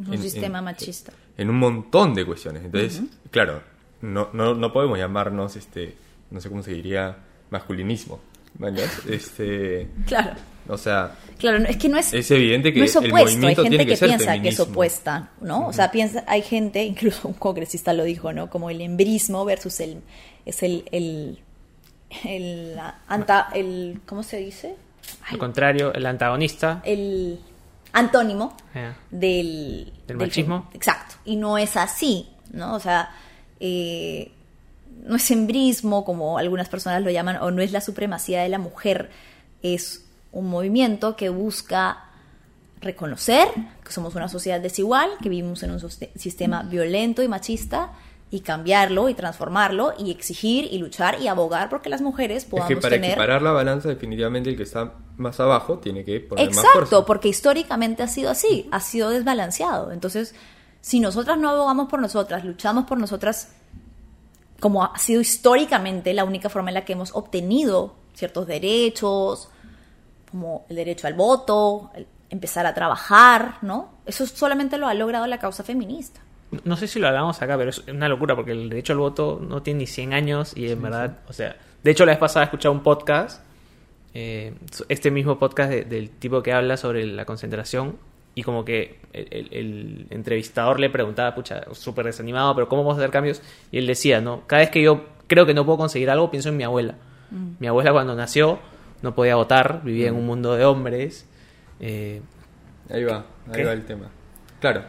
Es 0.00 0.06
un 0.08 0.14
En- 0.14 0.22
sistema 0.22 0.58
en- 0.58 0.64
machista. 0.64 1.12
En 1.36 1.50
un 1.50 1.56
montón 1.58 2.14
de 2.14 2.24
cuestiones. 2.24 2.64
Entonces, 2.64 3.02
claro, 3.30 3.62
no, 4.02 4.28
no, 4.32 4.54
no 4.54 4.72
podemos 4.72 4.98
llamarnos, 4.98 5.56
este, 5.56 5.96
no 6.30 6.40
sé 6.40 6.48
cómo 6.48 6.62
se 6.62 6.72
diría, 6.72 7.16
masculinismo. 7.50 8.20
¿mañas? 8.58 9.02
Este, 9.08 9.88
Claro. 10.06 10.32
o 10.68 10.76
sea, 10.76 11.16
Claro, 11.38 11.60
no, 11.60 11.66
es 11.66 11.76
que 11.76 11.88
no 11.88 11.96
es, 11.98 12.12
Es 12.12 12.30
evidente 12.32 12.72
que 12.72 12.80
no 12.80 12.84
es 12.84 12.96
el 12.96 12.98
opuesto, 13.06 13.16
hay 13.16 13.24
movimiento 13.24 13.62
gente 13.62 13.76
tiene 13.78 13.92
que, 13.96 14.06
piensa 14.06 14.42
que 14.42 14.48
es 14.48 14.60
opuesta, 14.60 15.30
¿no? 15.40 15.68
O 15.68 15.72
sea, 15.72 15.90
piensa, 15.92 16.24
hay 16.26 16.42
gente, 16.42 16.82
incluso 16.84 17.28
un 17.28 17.34
congresista 17.34 17.92
lo 17.92 18.02
dijo, 18.04 18.32
¿no? 18.32 18.50
Como 18.50 18.68
el 18.70 18.80
embrismo 18.80 19.44
versus 19.44 19.78
el, 19.80 20.02
es 20.44 20.62
el, 20.64 20.84
el, 20.90 21.38
el, 22.24 22.76
anta, 23.06 23.48
el, 23.54 24.00
¿cómo 24.06 24.22
se 24.24 24.38
dice? 24.38 24.74
Al 25.30 25.38
contrario, 25.38 25.94
el 25.94 26.04
antagonista. 26.06 26.82
El 26.84 27.38
antónimo 27.92 28.56
del, 29.10 29.92
¿Del 30.06 30.16
machismo? 30.16 30.68
Exacto. 30.74 31.16
Y 31.24 31.36
no 31.36 31.58
es 31.58 31.76
así, 31.76 32.28
¿no? 32.52 32.74
O 32.74 32.80
sea, 32.80 33.10
eh, 33.58 34.32
no 35.04 35.16
es 35.16 35.30
embrismo, 35.30 36.04
como 36.04 36.38
algunas 36.38 36.68
personas 36.68 37.02
lo 37.02 37.10
llaman, 37.10 37.36
o 37.36 37.50
no 37.50 37.62
es 37.62 37.72
la 37.72 37.80
supremacía 37.80 38.42
de 38.42 38.48
la 38.48 38.58
mujer. 38.58 39.10
Es 39.62 40.04
un 40.32 40.48
movimiento 40.48 41.16
que 41.16 41.28
busca 41.28 42.04
reconocer 42.80 43.48
que 43.84 43.92
somos 43.92 44.14
una 44.14 44.28
sociedad 44.28 44.60
desigual, 44.60 45.10
que 45.22 45.28
vivimos 45.28 45.62
en 45.62 45.72
un 45.72 45.80
sistema 46.16 46.62
violento 46.62 47.22
y 47.22 47.28
machista, 47.28 47.92
y 48.30 48.40
cambiarlo 48.40 49.08
y 49.08 49.14
transformarlo 49.14 49.92
y 49.98 50.10
exigir 50.10 50.68
y 50.70 50.78
luchar 50.78 51.20
y 51.20 51.26
abogar 51.26 51.68
porque 51.68 51.88
las 51.88 52.00
mujeres 52.00 52.44
es 52.44 52.50
podamos 52.50 52.68
que 52.68 52.76
para 52.76 52.94
tener 52.94 53.10
equiparar 53.10 53.42
la 53.42 53.50
balanza, 53.50 53.88
definitivamente 53.88 54.50
el 54.50 54.56
que 54.56 54.62
está 54.62 54.94
más 55.16 55.40
abajo 55.40 55.78
tiene 55.78 56.04
que 56.04 56.20
poner 56.20 56.46
más 56.46 56.58
Exacto, 56.58 56.88
fuerza. 56.88 57.06
porque 57.06 57.28
históricamente 57.28 58.02
ha 58.02 58.08
sido 58.08 58.30
así, 58.30 58.68
ha 58.70 58.80
sido 58.80 59.10
desbalanceado. 59.10 59.90
Entonces, 59.90 60.34
si 60.80 61.00
nosotras 61.00 61.38
no 61.38 61.50
abogamos 61.50 61.88
por 61.88 62.00
nosotras, 62.00 62.44
luchamos 62.44 62.84
por 62.84 62.98
nosotras, 62.98 63.48
como 64.60 64.84
ha 64.84 64.96
sido 64.98 65.20
históricamente 65.20 66.14
la 66.14 66.24
única 66.24 66.48
forma 66.48 66.70
en 66.70 66.74
la 66.74 66.84
que 66.84 66.92
hemos 66.92 67.14
obtenido 67.14 67.96
ciertos 68.14 68.46
derechos, 68.46 69.48
como 70.30 70.66
el 70.68 70.76
derecho 70.76 71.08
al 71.08 71.14
voto, 71.14 71.90
el 71.94 72.06
empezar 72.30 72.64
a 72.64 72.74
trabajar, 72.74 73.56
¿no? 73.60 73.90
Eso 74.06 74.26
solamente 74.26 74.78
lo 74.78 74.86
ha 74.86 74.94
logrado 74.94 75.26
la 75.26 75.38
causa 75.38 75.64
feminista. 75.64 76.20
No 76.64 76.76
sé 76.76 76.86
si 76.88 76.98
lo 76.98 77.06
hablamos 77.08 77.40
acá, 77.42 77.56
pero 77.56 77.70
es 77.70 77.78
una 77.88 78.08
locura 78.08 78.34
porque 78.34 78.52
el 78.52 78.68
derecho 78.68 78.92
al 78.92 78.98
voto 78.98 79.40
no 79.46 79.62
tiene 79.62 79.78
ni 79.80 79.86
100 79.86 80.12
años 80.12 80.56
y 80.56 80.68
en 80.70 80.82
verdad, 80.82 81.18
o 81.28 81.32
sea, 81.32 81.56
de 81.82 81.90
hecho 81.90 82.04
la 82.04 82.12
vez 82.12 82.18
pasada 82.18 82.44
escuché 82.44 82.68
un 82.68 82.82
podcast, 82.82 83.44
eh, 84.14 84.52
este 84.88 85.10
mismo 85.12 85.38
podcast 85.38 85.70
de- 85.70 85.84
del 85.84 86.10
tipo 86.10 86.42
que 86.42 86.52
habla 86.52 86.76
sobre 86.76 87.06
la 87.06 87.24
concentración 87.24 87.96
y 88.34 88.42
como 88.42 88.64
que 88.64 88.98
el, 89.12 89.28
el- 89.30 89.48
el 89.52 90.06
entrevistador 90.10 90.80
le 90.80 90.90
preguntaba, 90.90 91.34
pucha, 91.34 91.62
súper 91.72 92.06
desanimado, 92.06 92.54
pero 92.56 92.68
¿cómo 92.68 92.82
vamos 92.82 92.98
a 92.98 93.02
hacer 93.02 93.10
cambios? 93.12 93.42
Y 93.70 93.78
él 93.78 93.86
decía, 93.86 94.20
¿no? 94.20 94.42
Cada 94.48 94.60
vez 94.62 94.70
que 94.70 94.82
yo 94.82 95.04
creo 95.28 95.46
que 95.46 95.54
no 95.54 95.64
puedo 95.64 95.78
conseguir 95.78 96.10
algo, 96.10 96.30
pienso 96.30 96.48
en 96.48 96.56
mi 96.56 96.64
abuela. 96.64 96.96
Mi 97.60 97.68
abuela 97.68 97.92
cuando 97.92 98.16
nació 98.16 98.58
no 99.02 99.14
podía 99.14 99.36
votar, 99.36 99.82
vivía 99.84 100.08
en 100.08 100.16
un 100.16 100.26
mundo 100.26 100.56
de 100.56 100.64
hombres. 100.64 101.28
eh, 101.78 102.20
Ahí 102.92 103.04
va, 103.04 103.18
ahí 103.46 103.52
¿Qué? 103.52 103.64
va 103.64 103.72
el 103.72 103.84
tema. 103.84 104.08
Claro, 104.60 104.82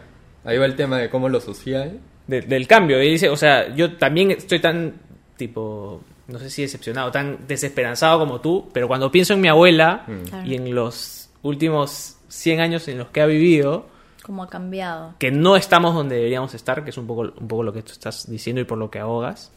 ahí 0.44 0.58
va 0.58 0.66
el 0.66 0.76
tema 0.76 0.98
de 0.98 1.10
cómo 1.10 1.30
lo 1.30 1.40
social. 1.40 2.00
de- 2.28 2.42
del 2.42 2.66
cambio. 2.68 3.02
Y 3.04 3.10
dice, 3.12 3.28
o 3.30 3.36
sea, 3.36 3.74
yo 3.76 3.98
también 3.98 4.32
estoy 4.32 4.60
tan, 4.60 4.94
tipo, 5.36 6.02
no 6.28 6.40
sé 6.40 6.50
si 6.50 6.62
decepcionado, 6.62 7.12
tan 7.12 7.46
desesperanzado 7.48 8.20
como 8.20 8.40
tú, 8.40 8.70
pero 8.72 8.88
cuando 8.88 9.12
pienso 9.12 9.34
en 9.34 9.42
mi 9.42 9.48
abuela 9.50 10.06
Claro. 10.30 10.48
y 10.48 10.56
en 10.56 10.74
los 10.74 11.30
últimos 11.42 12.18
100 12.30 12.62
años 12.62 12.88
en 12.88 13.00
los 13.00 13.10
que 13.10 13.20
ha 13.22 13.26
vivido, 13.26 13.88
Cómo 14.24 14.44
ha 14.44 14.50
cambiado. 14.50 15.16
que 15.20 15.32
no 15.32 15.58
estamos 15.58 15.94
donde 15.94 16.16
deberíamos 16.16 16.54
estar, 16.54 16.84
que 16.86 16.92
es 16.92 16.98
un 16.98 17.08
poco, 17.08 17.22
un 17.22 17.48
poco 17.50 17.64
lo 17.64 17.74
que 17.74 17.82
tú 17.82 17.92
estás 17.92 18.30
diciendo 18.30 18.62
y 18.62 18.66
por 18.66 18.78
lo 18.78 18.90
que 18.90 19.00
ahogas, 19.00 19.52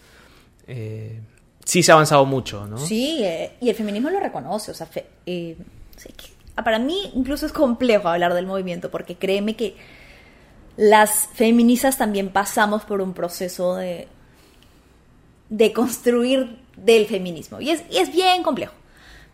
eh, 0.67 1.21
sí 1.65 1.83
se 1.83 1.93
ha 1.93 1.95
avanzado 1.95 2.25
mucho, 2.25 2.67
¿no? 2.67 2.79
Sí, 2.79 3.21
eh, 3.23 3.53
y 3.61 3.69
el 3.69 3.77
feminismo 3.77 4.11
lo 4.11 4.19
reconoce. 4.21 4.71
O 4.71 4.75
sea, 4.75 4.87
fe- 4.87 5.07
eh, 5.27 5.57
sí 5.97 6.09
que- 6.17 6.63
para 6.63 6.79
mí 6.79 7.13
incluso 7.15 7.47
es 7.47 7.53
complejo 7.53 8.09
hablar 8.09 8.35
del 8.35 8.47
movimiento 8.47 8.91
porque 8.91 9.15
créeme 9.17 9.55
que 9.55 9.77
las 10.77 11.29
feministas 11.35 11.99
también 11.99 12.31
pasamos 12.31 12.85
por 12.85 13.01
un 13.01 13.15
proceso 13.15 13.77
de, 13.77 14.09
de 15.49 15.73
construir 15.73 16.59
del 16.77 17.07
feminismo. 17.07 17.61
Y 17.61 17.71
es, 17.71 17.85
y 17.91 17.99
es 17.99 18.13
bien 18.13 18.43
complejo. 18.43 18.73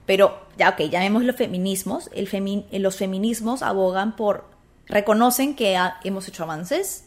Pero 0.07 0.39
ya, 0.59 0.71
ok, 0.71 0.81
llamémoslo 0.91 1.33
feminismos. 1.35 2.11
El 2.13 2.29
femi- 2.29 2.67
los 2.79 2.97
feminismos 2.97 3.63
abogan 3.63 4.17
por, 4.17 4.45
reconocen 4.87 5.55
que 5.55 5.79
hemos 6.05 6.27
hecho 6.29 6.43
avances, 6.43 7.05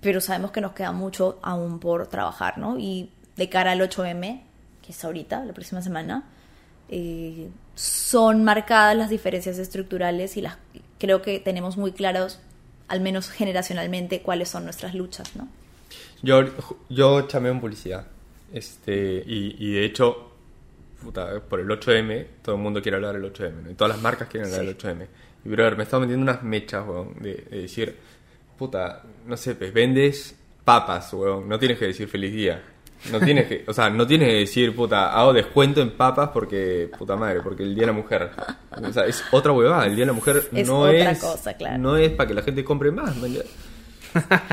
pero 0.00 0.20
sabemos 0.20 0.50
que 0.50 0.60
nos 0.60 0.72
queda 0.72 0.92
mucho 0.92 1.38
aún 1.42 1.78
por 1.78 2.06
trabajar, 2.08 2.58
¿no? 2.58 2.78
Y 2.78 3.10
de 3.36 3.48
cara 3.48 3.72
al 3.72 3.80
8M, 3.80 4.40
que 4.84 4.92
es 4.92 5.04
ahorita, 5.04 5.44
la 5.44 5.52
próxima 5.52 5.82
semana, 5.82 6.24
eh, 6.88 7.48
son 7.74 8.42
marcadas 8.42 8.96
las 8.96 9.10
diferencias 9.10 9.58
estructurales 9.58 10.36
y 10.36 10.40
las 10.42 10.56
creo 10.98 11.22
que 11.22 11.40
tenemos 11.40 11.76
muy 11.76 11.92
claros, 11.92 12.40
al 12.92 13.00
menos 13.00 13.30
generacionalmente, 13.30 14.20
cuáles 14.20 14.50
son 14.50 14.64
nuestras 14.64 14.94
luchas, 14.94 15.34
¿no? 15.34 15.48
Yo, 16.22 16.44
yo 16.90 17.22
chameo 17.22 17.52
en 17.52 17.60
publicidad. 17.60 18.06
Este, 18.52 19.24
y, 19.26 19.56
y 19.58 19.72
de 19.72 19.86
hecho, 19.86 20.30
puta, 21.02 21.40
por 21.40 21.60
el 21.60 21.68
8M, 21.68 22.26
todo 22.42 22.56
el 22.56 22.60
mundo 22.60 22.82
quiere 22.82 22.96
hablar 22.96 23.14
del 23.14 23.32
8M, 23.32 23.62
¿no? 23.62 23.70
Y 23.70 23.74
todas 23.74 23.94
las 23.94 24.02
marcas 24.02 24.28
quieren 24.28 24.50
hablar 24.50 24.66
del 24.66 24.76
8M. 24.76 25.06
Y, 25.42 25.48
brother, 25.48 25.74
me 25.74 25.80
he 25.80 25.84
estado 25.84 26.02
metiendo 26.02 26.22
unas 26.22 26.42
mechas, 26.42 26.86
weón, 26.86 27.14
de, 27.18 27.46
de 27.50 27.62
decir, 27.62 27.96
puta, 28.58 29.02
no 29.26 29.38
sé, 29.38 29.54
pues 29.54 29.72
vendes 29.72 30.36
papas, 30.62 31.14
weón, 31.14 31.48
no 31.48 31.58
tienes 31.58 31.78
que 31.78 31.86
decir 31.86 32.06
feliz 32.08 32.34
día. 32.34 32.62
No 33.10 33.18
tienes 33.20 33.46
que, 33.46 33.64
o 33.66 33.72
sea, 33.72 33.90
no 33.90 34.06
tienes 34.06 34.28
que 34.28 34.34
decir, 34.34 34.74
puta, 34.76 35.12
hago 35.12 35.32
descuento 35.32 35.80
en 35.80 35.90
papas 35.90 36.30
porque, 36.32 36.88
puta 36.96 37.16
madre, 37.16 37.40
porque 37.42 37.64
el 37.64 37.74
Día 37.74 37.82
de 37.82 37.86
la 37.88 37.92
Mujer. 37.92 38.30
O 38.70 38.92
sea, 38.92 39.06
es 39.06 39.24
otra 39.32 39.52
huevada, 39.52 39.86
el 39.86 39.96
Día 39.96 40.02
de 40.02 40.06
la 40.06 40.12
Mujer 40.12 40.48
Es 40.52 40.68
no 40.68 40.80
otra 40.80 41.10
es... 41.10 41.20
cosa, 41.20 41.54
claro. 41.54 41.78
No 41.78 41.96
es 41.96 42.10
para 42.10 42.28
que 42.28 42.34
la 42.34 42.42
gente 42.42 42.62
compre 42.64 42.90
más, 42.90 43.16
man. 43.16 43.32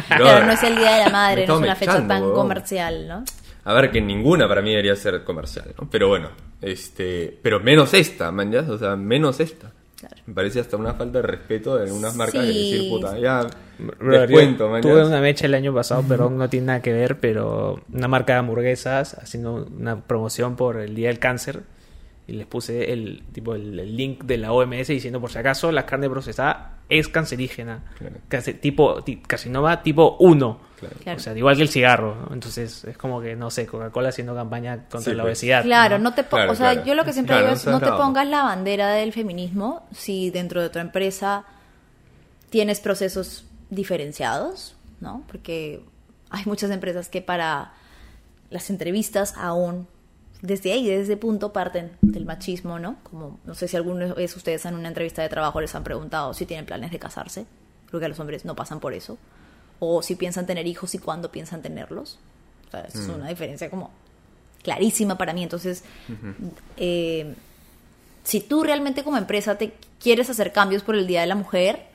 Claro, 0.07 0.45
no 0.45 0.53
es 0.53 0.63
el 0.63 0.77
Día 0.77 0.95
de 0.95 1.05
la 1.05 1.09
Madre, 1.09 1.45
no 1.45 1.55
es 1.55 1.61
una 1.61 1.75
fecha 1.75 2.07
tan 2.07 2.23
huevón. 2.23 2.35
comercial, 2.35 3.07
¿no? 3.07 3.23
A 3.65 3.73
ver, 3.73 3.91
que 3.91 4.01
ninguna 4.01 4.47
para 4.47 4.61
mí 4.61 4.69
debería 4.71 4.95
ser 4.95 5.23
comercial, 5.23 5.75
¿no? 5.79 5.87
Pero 5.89 6.07
bueno, 6.07 6.29
este, 6.61 7.37
pero 7.41 7.59
menos 7.59 7.93
esta, 7.93 8.31
man, 8.31 8.51
¿ya? 8.51 8.61
O 8.61 8.77
sea, 8.77 8.95
menos 8.95 9.39
esta. 9.39 9.71
Claro. 9.99 10.15
Me 10.25 10.33
parece 10.33 10.59
hasta 10.59 10.77
una 10.77 10.93
falta 10.93 11.21
de 11.21 11.27
respeto 11.27 11.75
de 11.75 11.83
algunas 11.83 12.15
marcas 12.15 12.41
de 12.41 12.47
decir, 12.47 12.89
puta, 12.89 13.17
ya, 13.19 13.45
Brother, 13.77 14.29
descuento, 14.29 14.75
yo 14.75 14.81
tuve 14.81 15.05
una 15.05 15.19
mecha 15.19 15.45
el 15.45 15.53
año 15.53 15.73
pasado, 15.73 16.03
perdón, 16.03 16.37
no 16.37 16.49
tiene 16.49 16.67
nada 16.67 16.81
que 16.81 16.93
ver, 16.93 17.19
pero 17.19 17.81
una 17.91 18.07
marca 18.07 18.33
de 18.33 18.39
hamburguesas 18.39 19.15
haciendo 19.15 19.67
una 19.77 20.01
promoción 20.01 20.55
por 20.55 20.77
el 20.77 20.95
Día 20.95 21.09
del 21.09 21.19
Cáncer 21.19 21.63
y 22.29 22.33
les 22.33 22.45
puse 22.47 22.91
el 22.93 23.23
tipo 23.31 23.55
el, 23.55 23.79
el 23.79 23.95
link 23.97 24.23
de 24.23 24.37
la 24.37 24.51
OMS 24.51 24.87
diciendo 24.87 25.19
por 25.19 25.31
si 25.31 25.37
acaso 25.39 25.71
la 25.71 25.85
carne 25.85 26.09
procesada 26.09 26.77
es 26.89 27.07
cancerígena, 27.07 27.83
Claro. 27.97 28.15
Cance- 28.29 28.59
tipo 28.59 29.03
ti- 29.03 29.17
carcinoma 29.25 29.81
tipo 29.83 30.15
1. 30.19 30.59
Claro. 30.79 30.95
Claro. 31.03 31.17
O 31.17 31.19
sea, 31.21 31.37
igual 31.37 31.55
que 31.57 31.61
el 31.63 31.69
cigarro, 31.69 32.15
¿no? 32.27 32.33
Entonces 32.33 32.83
es 32.85 32.97
como 32.97 33.19
que, 33.21 33.35
no 33.35 33.51
sé, 33.51 33.65
Coca-Cola 33.67 34.09
haciendo 34.09 34.33
campaña 34.33 34.85
contra 34.89 35.01
Sí, 35.01 35.09
la 35.11 35.23
pues. 35.23 35.31
obesidad. 35.39 35.63
Claro, 35.63 35.99
no 35.99 36.13
te 36.13 36.23
po- 36.23 36.37
Claro, 36.37 36.51
o 36.51 36.55
sea, 36.55 36.71
claro. 36.71 36.87
yo 36.87 36.95
lo 36.95 37.03
que 37.05 37.13
siempre 37.13 37.33
Claro, 37.33 37.41
digo 37.47 37.51
no 37.51 37.55
es 37.57 37.61
seas 37.61 37.73
no 37.73 37.85
te 37.85 37.91
pongas 37.97 38.27
la 38.27 38.43
bandera 38.43 38.89
del 38.91 39.11
feminismo 39.13 39.85
si 39.91 40.29
dentro 40.31 40.61
de 40.61 40.69
tu 40.69 40.79
empresa 40.79 41.43
tienes 42.49 42.79
procesos 42.79 43.45
diferenciados, 43.69 44.75
¿no? 45.01 45.23
Porque 45.27 45.83
hay 46.29 46.43
muchas 46.45 46.71
empresas 46.71 47.09
que 47.09 47.21
para 47.21 47.73
las 48.49 48.69
entrevistas 48.69 49.35
aún 49.37 49.87
desde 50.41 50.71
ahí, 50.71 50.87
desde 50.87 51.03
ese 51.03 51.17
punto 51.17 51.51
parten 51.51 51.91
del 52.01 52.25
machismo, 52.25 52.79
¿no? 52.79 52.97
Como 53.03 53.39
no 53.45 53.55
sé 53.55 53.67
si 53.67 53.75
alguna 53.75 54.13
vez 54.13 54.35
ustedes 54.35 54.65
en 54.65 54.75
una 54.75 54.87
entrevista 54.87 55.21
de 55.21 55.29
trabajo 55.29 55.59
les 55.59 55.75
han 55.75 55.83
preguntado 55.83 56.33
si 56.33 56.45
tienen 56.45 56.65
planes 56.65 56.91
de 56.91 56.99
casarse, 56.99 57.45
creo 57.87 57.99
que 57.99 58.07
los 58.07 58.19
hombres 58.19 58.45
no 58.45 58.55
pasan 58.55 58.79
por 58.79 58.93
eso, 58.93 59.17
o 59.79 60.01
si 60.01 60.15
piensan 60.15 60.45
tener 60.45 60.65
hijos 60.67 60.95
y 60.95 60.99
cuándo 60.99 61.31
piensan 61.31 61.61
tenerlos. 61.61 62.19
O 62.67 62.71
sea, 62.71 62.81
es 62.81 62.95
una 63.07 63.27
diferencia 63.27 63.69
como 63.69 63.91
clarísima 64.61 65.17
para 65.17 65.33
mí. 65.33 65.41
Entonces, 65.41 65.83
eh, 66.77 67.33
si 68.23 68.41
tú 68.41 68.63
realmente 68.63 69.03
como 69.03 69.17
empresa 69.17 69.57
te 69.57 69.73
quieres 69.99 70.29
hacer 70.29 70.53
cambios 70.53 70.83
por 70.83 70.95
el 70.95 71.07
Día 71.07 71.21
de 71.21 71.27
la 71.27 71.35
Mujer, 71.35 71.87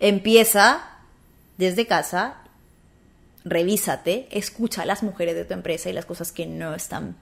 empieza 0.00 0.88
desde 1.56 1.86
casa, 1.86 2.38
revísate, 3.44 4.26
escucha 4.30 4.82
a 4.82 4.86
las 4.86 5.02
mujeres 5.02 5.36
de 5.36 5.44
tu 5.44 5.54
empresa 5.54 5.88
y 5.88 5.92
las 5.92 6.04
cosas 6.04 6.32
que 6.32 6.46
no 6.46 6.74
están 6.74 7.16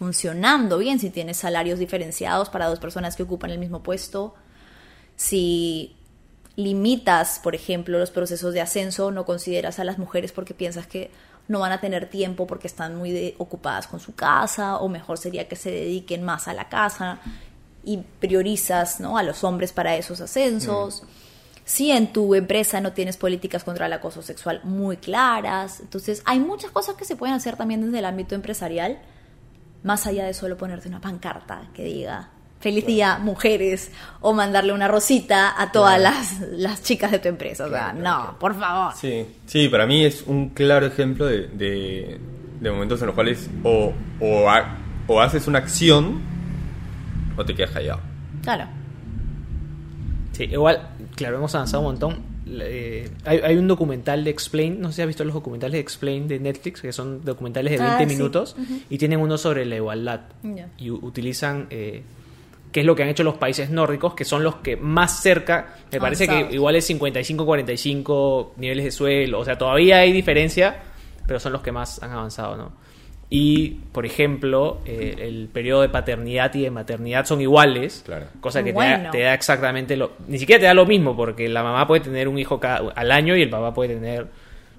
funcionando 0.00 0.78
bien, 0.78 0.98
si 0.98 1.10
tienes 1.10 1.36
salarios 1.36 1.78
diferenciados 1.78 2.48
para 2.48 2.66
dos 2.68 2.78
personas 2.78 3.16
que 3.16 3.22
ocupan 3.22 3.50
el 3.50 3.58
mismo 3.58 3.82
puesto, 3.82 4.34
si 5.14 5.94
limitas, 6.56 7.38
por 7.42 7.54
ejemplo, 7.54 7.98
los 7.98 8.10
procesos 8.10 8.54
de 8.54 8.62
ascenso, 8.62 9.10
no 9.10 9.26
consideras 9.26 9.78
a 9.78 9.84
las 9.84 9.98
mujeres 9.98 10.32
porque 10.32 10.54
piensas 10.54 10.86
que 10.86 11.10
no 11.48 11.60
van 11.60 11.72
a 11.72 11.80
tener 11.82 12.08
tiempo 12.08 12.46
porque 12.46 12.66
están 12.66 12.96
muy 12.96 13.10
de- 13.10 13.34
ocupadas 13.36 13.86
con 13.88 14.00
su 14.00 14.14
casa 14.14 14.78
o 14.78 14.88
mejor 14.88 15.18
sería 15.18 15.48
que 15.48 15.56
se 15.56 15.70
dediquen 15.70 16.22
más 16.22 16.48
a 16.48 16.54
la 16.54 16.70
casa 16.70 17.18
y 17.84 17.98
priorizas 18.20 19.00
¿no? 19.00 19.18
a 19.18 19.22
los 19.22 19.44
hombres 19.44 19.72
para 19.74 19.96
esos 19.96 20.22
ascensos. 20.22 21.02
Si 21.66 21.90
en 21.90 22.10
tu 22.10 22.34
empresa 22.34 22.80
no 22.80 22.94
tienes 22.94 23.18
políticas 23.18 23.64
contra 23.64 23.84
el 23.84 23.92
acoso 23.92 24.22
sexual 24.22 24.62
muy 24.64 24.96
claras, 24.96 25.80
entonces 25.80 26.22
hay 26.24 26.40
muchas 26.40 26.70
cosas 26.70 26.94
que 26.94 27.04
se 27.04 27.16
pueden 27.16 27.34
hacer 27.34 27.56
también 27.56 27.82
desde 27.84 27.98
el 27.98 28.06
ámbito 28.06 28.34
empresarial, 28.34 28.98
más 29.82 30.06
allá 30.06 30.24
de 30.26 30.34
solo 30.34 30.56
ponerte 30.56 30.88
una 30.88 31.00
pancarta 31.00 31.62
que 31.74 31.84
diga 31.84 32.28
feliz 32.60 32.84
día 32.86 33.18
mujeres 33.18 33.90
o 34.20 34.34
mandarle 34.34 34.72
una 34.74 34.86
rosita 34.86 35.54
a 35.60 35.72
todas 35.72 35.98
las, 36.00 36.40
las 36.50 36.82
chicas 36.82 37.10
de 37.10 37.18
tu 37.18 37.28
empresa. 37.28 37.64
O 37.64 37.70
sea, 37.70 37.92
no, 37.94 38.36
por 38.38 38.54
favor. 38.58 38.92
Sí, 38.94 39.26
sí, 39.46 39.68
para 39.68 39.86
mí 39.86 40.04
es 40.04 40.22
un 40.26 40.50
claro 40.50 40.84
ejemplo 40.84 41.24
de, 41.26 41.48
de, 41.48 42.20
de 42.60 42.70
momentos 42.70 43.00
en 43.00 43.06
los 43.06 43.14
cuales 43.14 43.48
o, 43.64 43.94
o, 44.20 44.50
ha- 44.50 44.76
o 45.06 45.20
haces 45.22 45.46
una 45.46 45.58
acción 45.60 46.20
o 47.36 47.44
te 47.44 47.54
quedas 47.54 47.70
callado. 47.70 48.00
Claro. 48.42 48.66
Sí, 50.32 50.44
igual, 50.44 50.86
claro, 51.16 51.36
hemos 51.38 51.54
avanzado 51.54 51.80
un 51.82 51.86
montón. 51.92 52.29
Eh, 52.62 53.08
hay, 53.24 53.38
hay 53.38 53.56
un 53.56 53.68
documental 53.68 54.24
de 54.24 54.30
Explain, 54.30 54.80
no 54.80 54.88
sé 54.88 54.96
si 54.96 55.02
has 55.02 55.06
visto 55.08 55.24
los 55.24 55.34
documentales 55.34 55.74
de 55.74 55.78
Explain 55.80 56.26
de 56.28 56.38
Netflix, 56.40 56.80
que 56.82 56.92
son 56.92 57.24
documentales 57.24 57.78
de 57.78 57.84
Ah, 57.84 57.96
20 57.98 58.12
sí. 58.12 58.18
minutos, 58.18 58.56
y 58.88 58.98
tienen 58.98 59.20
uno 59.20 59.38
sobre 59.38 59.64
la 59.66 59.76
igualdad. 59.76 60.20
Y 60.78 60.90
utilizan 60.90 61.66
eh, 61.70 62.02
qué 62.72 62.80
es 62.80 62.86
lo 62.86 62.94
que 62.96 63.02
han 63.04 63.08
hecho 63.08 63.22
los 63.24 63.36
países 63.36 63.70
nórdicos, 63.70 64.14
que 64.14 64.24
son 64.24 64.42
los 64.42 64.56
que 64.56 64.76
más 64.76 65.22
cerca, 65.22 65.76
me 65.92 66.00
parece 66.00 66.26
que 66.28 66.48
igual 66.54 66.76
es 66.76 66.88
55-45 66.90 68.50
niveles 68.56 68.84
de 68.84 68.90
suelo, 68.90 69.40
o 69.40 69.44
sea, 69.44 69.56
todavía 69.58 69.98
hay 69.98 70.12
diferencia, 70.12 70.76
pero 71.26 71.38
son 71.40 71.52
los 71.52 71.62
que 71.62 71.72
más 71.72 72.02
han 72.02 72.10
avanzado, 72.12 72.56
¿no? 72.56 72.72
Y, 73.32 73.76
por 73.92 74.06
ejemplo, 74.06 74.80
eh, 74.86 75.14
el 75.20 75.48
periodo 75.52 75.82
de 75.82 75.88
paternidad 75.88 76.52
y 76.56 76.62
de 76.62 76.70
maternidad 76.72 77.26
son 77.26 77.40
iguales, 77.40 78.02
Claro. 78.04 78.26
cosa 78.40 78.64
que 78.64 78.72
te, 78.72 78.78
da, 78.80 79.10
te 79.12 79.20
da 79.20 79.34
exactamente 79.34 79.96
lo... 79.96 80.12
Ni 80.26 80.36
siquiera 80.38 80.58
te 80.58 80.66
da 80.66 80.74
lo 80.74 80.84
mismo, 80.84 81.16
porque 81.16 81.48
la 81.48 81.62
mamá 81.62 81.86
puede 81.86 82.00
tener 82.02 82.26
un 82.26 82.38
hijo 82.40 82.58
cada- 82.58 82.90
al 82.92 83.12
año 83.12 83.36
y 83.36 83.42
el 83.42 83.48
papá 83.50 83.72
puede 83.72 83.94
tener... 83.94 84.26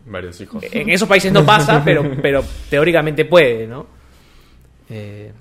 Varios 0.05 0.41
hijos. 0.41 0.61
En 0.69 0.89
esos 0.89 1.07
países 1.07 1.31
no 1.31 1.45
pasa, 1.45 1.81
pero, 1.85 2.03
pero 2.21 2.43
teóricamente 2.69 3.23
puede, 3.23 3.67
¿no? 3.67 3.87
Eh, 4.89 5.31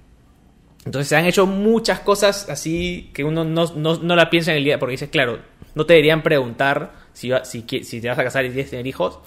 entonces 0.85 1.09
se 1.09 1.17
han 1.17 1.25
hecho 1.27 1.47
muchas 1.47 2.01
cosas 2.01 2.49
así 2.49 3.11
que 3.13 3.25
uno 3.25 3.43
no, 3.45 3.65
no, 3.75 3.97
no 3.99 4.15
la 4.17 4.31
piensa 4.31 4.53
en 4.53 4.59
el 4.59 4.65
día, 4.65 4.79
porque 4.79 4.93
dices, 4.93 5.09
claro, 5.11 5.39
no 5.75 5.85
te 5.85 5.95
deberían 5.95 6.23
preguntar 6.23 6.93
si, 7.13 7.31
va- 7.31 7.45
si, 7.45 7.65
si 7.83 8.01
te 8.01 8.09
vas 8.09 8.19
a 8.21 8.23
casar 8.25 8.45
y 8.45 8.51
quieres 8.51 8.71
tener 8.71 8.87
hijos, 8.87 9.19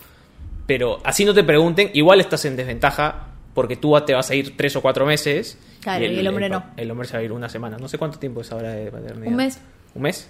pero 0.68 1.00
así 1.04 1.26
no 1.26 1.34
te 1.34 1.44
pregunten, 1.44 1.90
igual 1.94 2.22
estás 2.22 2.46
en 2.46 2.56
desventaja 2.56 3.28
porque 3.54 3.76
tú 3.76 3.94
te 4.06 4.14
vas 4.14 4.30
a 4.30 4.36
ir 4.36 4.56
tres 4.58 4.76
o 4.76 4.82
cuatro 4.82 5.06
meses. 5.06 5.58
Claro, 5.82 6.06
y 6.06 6.18
el 6.20 6.28
hombre 6.28 6.50
no. 6.50 6.64
El 6.78 6.90
hombre 6.92 7.08
se 7.08 7.14
va 7.14 7.20
a 7.20 7.24
ir 7.24 7.32
una 7.32 7.50
semana. 7.50 7.78
No 7.78 7.88
sé 7.88 7.98
cuánto 7.98 8.20
tiempo 8.20 8.42
es 8.42 8.52
ahora 8.52 8.72
de 8.72 8.92
paternidad. 8.92 9.28
Un 9.32 9.36
mes. 9.36 9.60
¿Un 9.96 10.02
mes? 10.02 10.30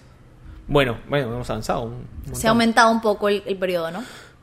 Bueno, 0.67 0.97
bueno, 1.09 1.33
hemos 1.33 1.49
avanzado. 1.49 1.83
un. 1.83 2.07
Se 2.35 2.47
ha 2.47 2.51
aumentado 2.51 2.91
un 2.91 3.01
poco 3.01 3.29
el, 3.29 3.43
el 3.45 3.57
periodo, 3.57 3.91
¿no? 3.91 3.99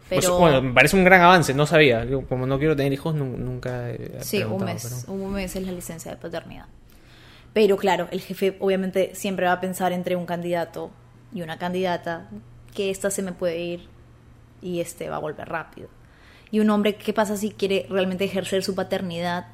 Pues, 0.08 0.24
Pero 0.24 0.38
bueno, 0.38 0.60
me 0.60 0.72
parece 0.74 0.96
un 0.96 1.04
gran 1.04 1.20
avance, 1.22 1.54
no 1.54 1.66
sabía. 1.66 2.04
Yo, 2.04 2.22
como 2.26 2.44
no 2.46 2.58
quiero 2.58 2.74
tener 2.74 2.92
hijos, 2.92 3.14
nu- 3.14 3.36
nunca 3.36 3.90
he 3.90 4.18
sí, 4.22 4.42
un 4.42 4.64
mes. 4.64 5.04
pero- 5.06 5.12
Un 5.16 5.32
mes 5.32 5.54
es 5.54 5.64
la 5.64 5.72
licencia 5.72 6.10
de 6.10 6.16
paternidad. 6.16 6.66
Pero 7.52 7.76
claro, 7.76 8.08
el 8.10 8.20
jefe 8.20 8.56
obviamente 8.60 9.12
siempre 9.14 9.46
va 9.46 9.52
a 9.52 9.60
pensar 9.60 9.92
entre 9.92 10.16
un 10.16 10.26
candidato 10.26 10.90
y 11.32 11.42
una 11.42 11.58
candidata 11.58 12.28
que 12.74 12.90
esta 12.90 13.10
se 13.10 13.22
me 13.22 13.32
puede 13.32 13.58
ir 13.60 13.88
y 14.62 14.80
este 14.80 15.08
va 15.08 15.16
a 15.16 15.20
volver 15.20 15.48
rápido. 15.48 15.88
Y 16.50 16.60
un 16.60 16.70
hombre, 16.70 16.96
¿qué 16.96 17.12
pasa 17.12 17.36
si 17.36 17.50
quiere 17.50 17.86
realmente 17.88 18.24
ejercer 18.24 18.62
su 18.62 18.74
paternidad? 18.74 19.46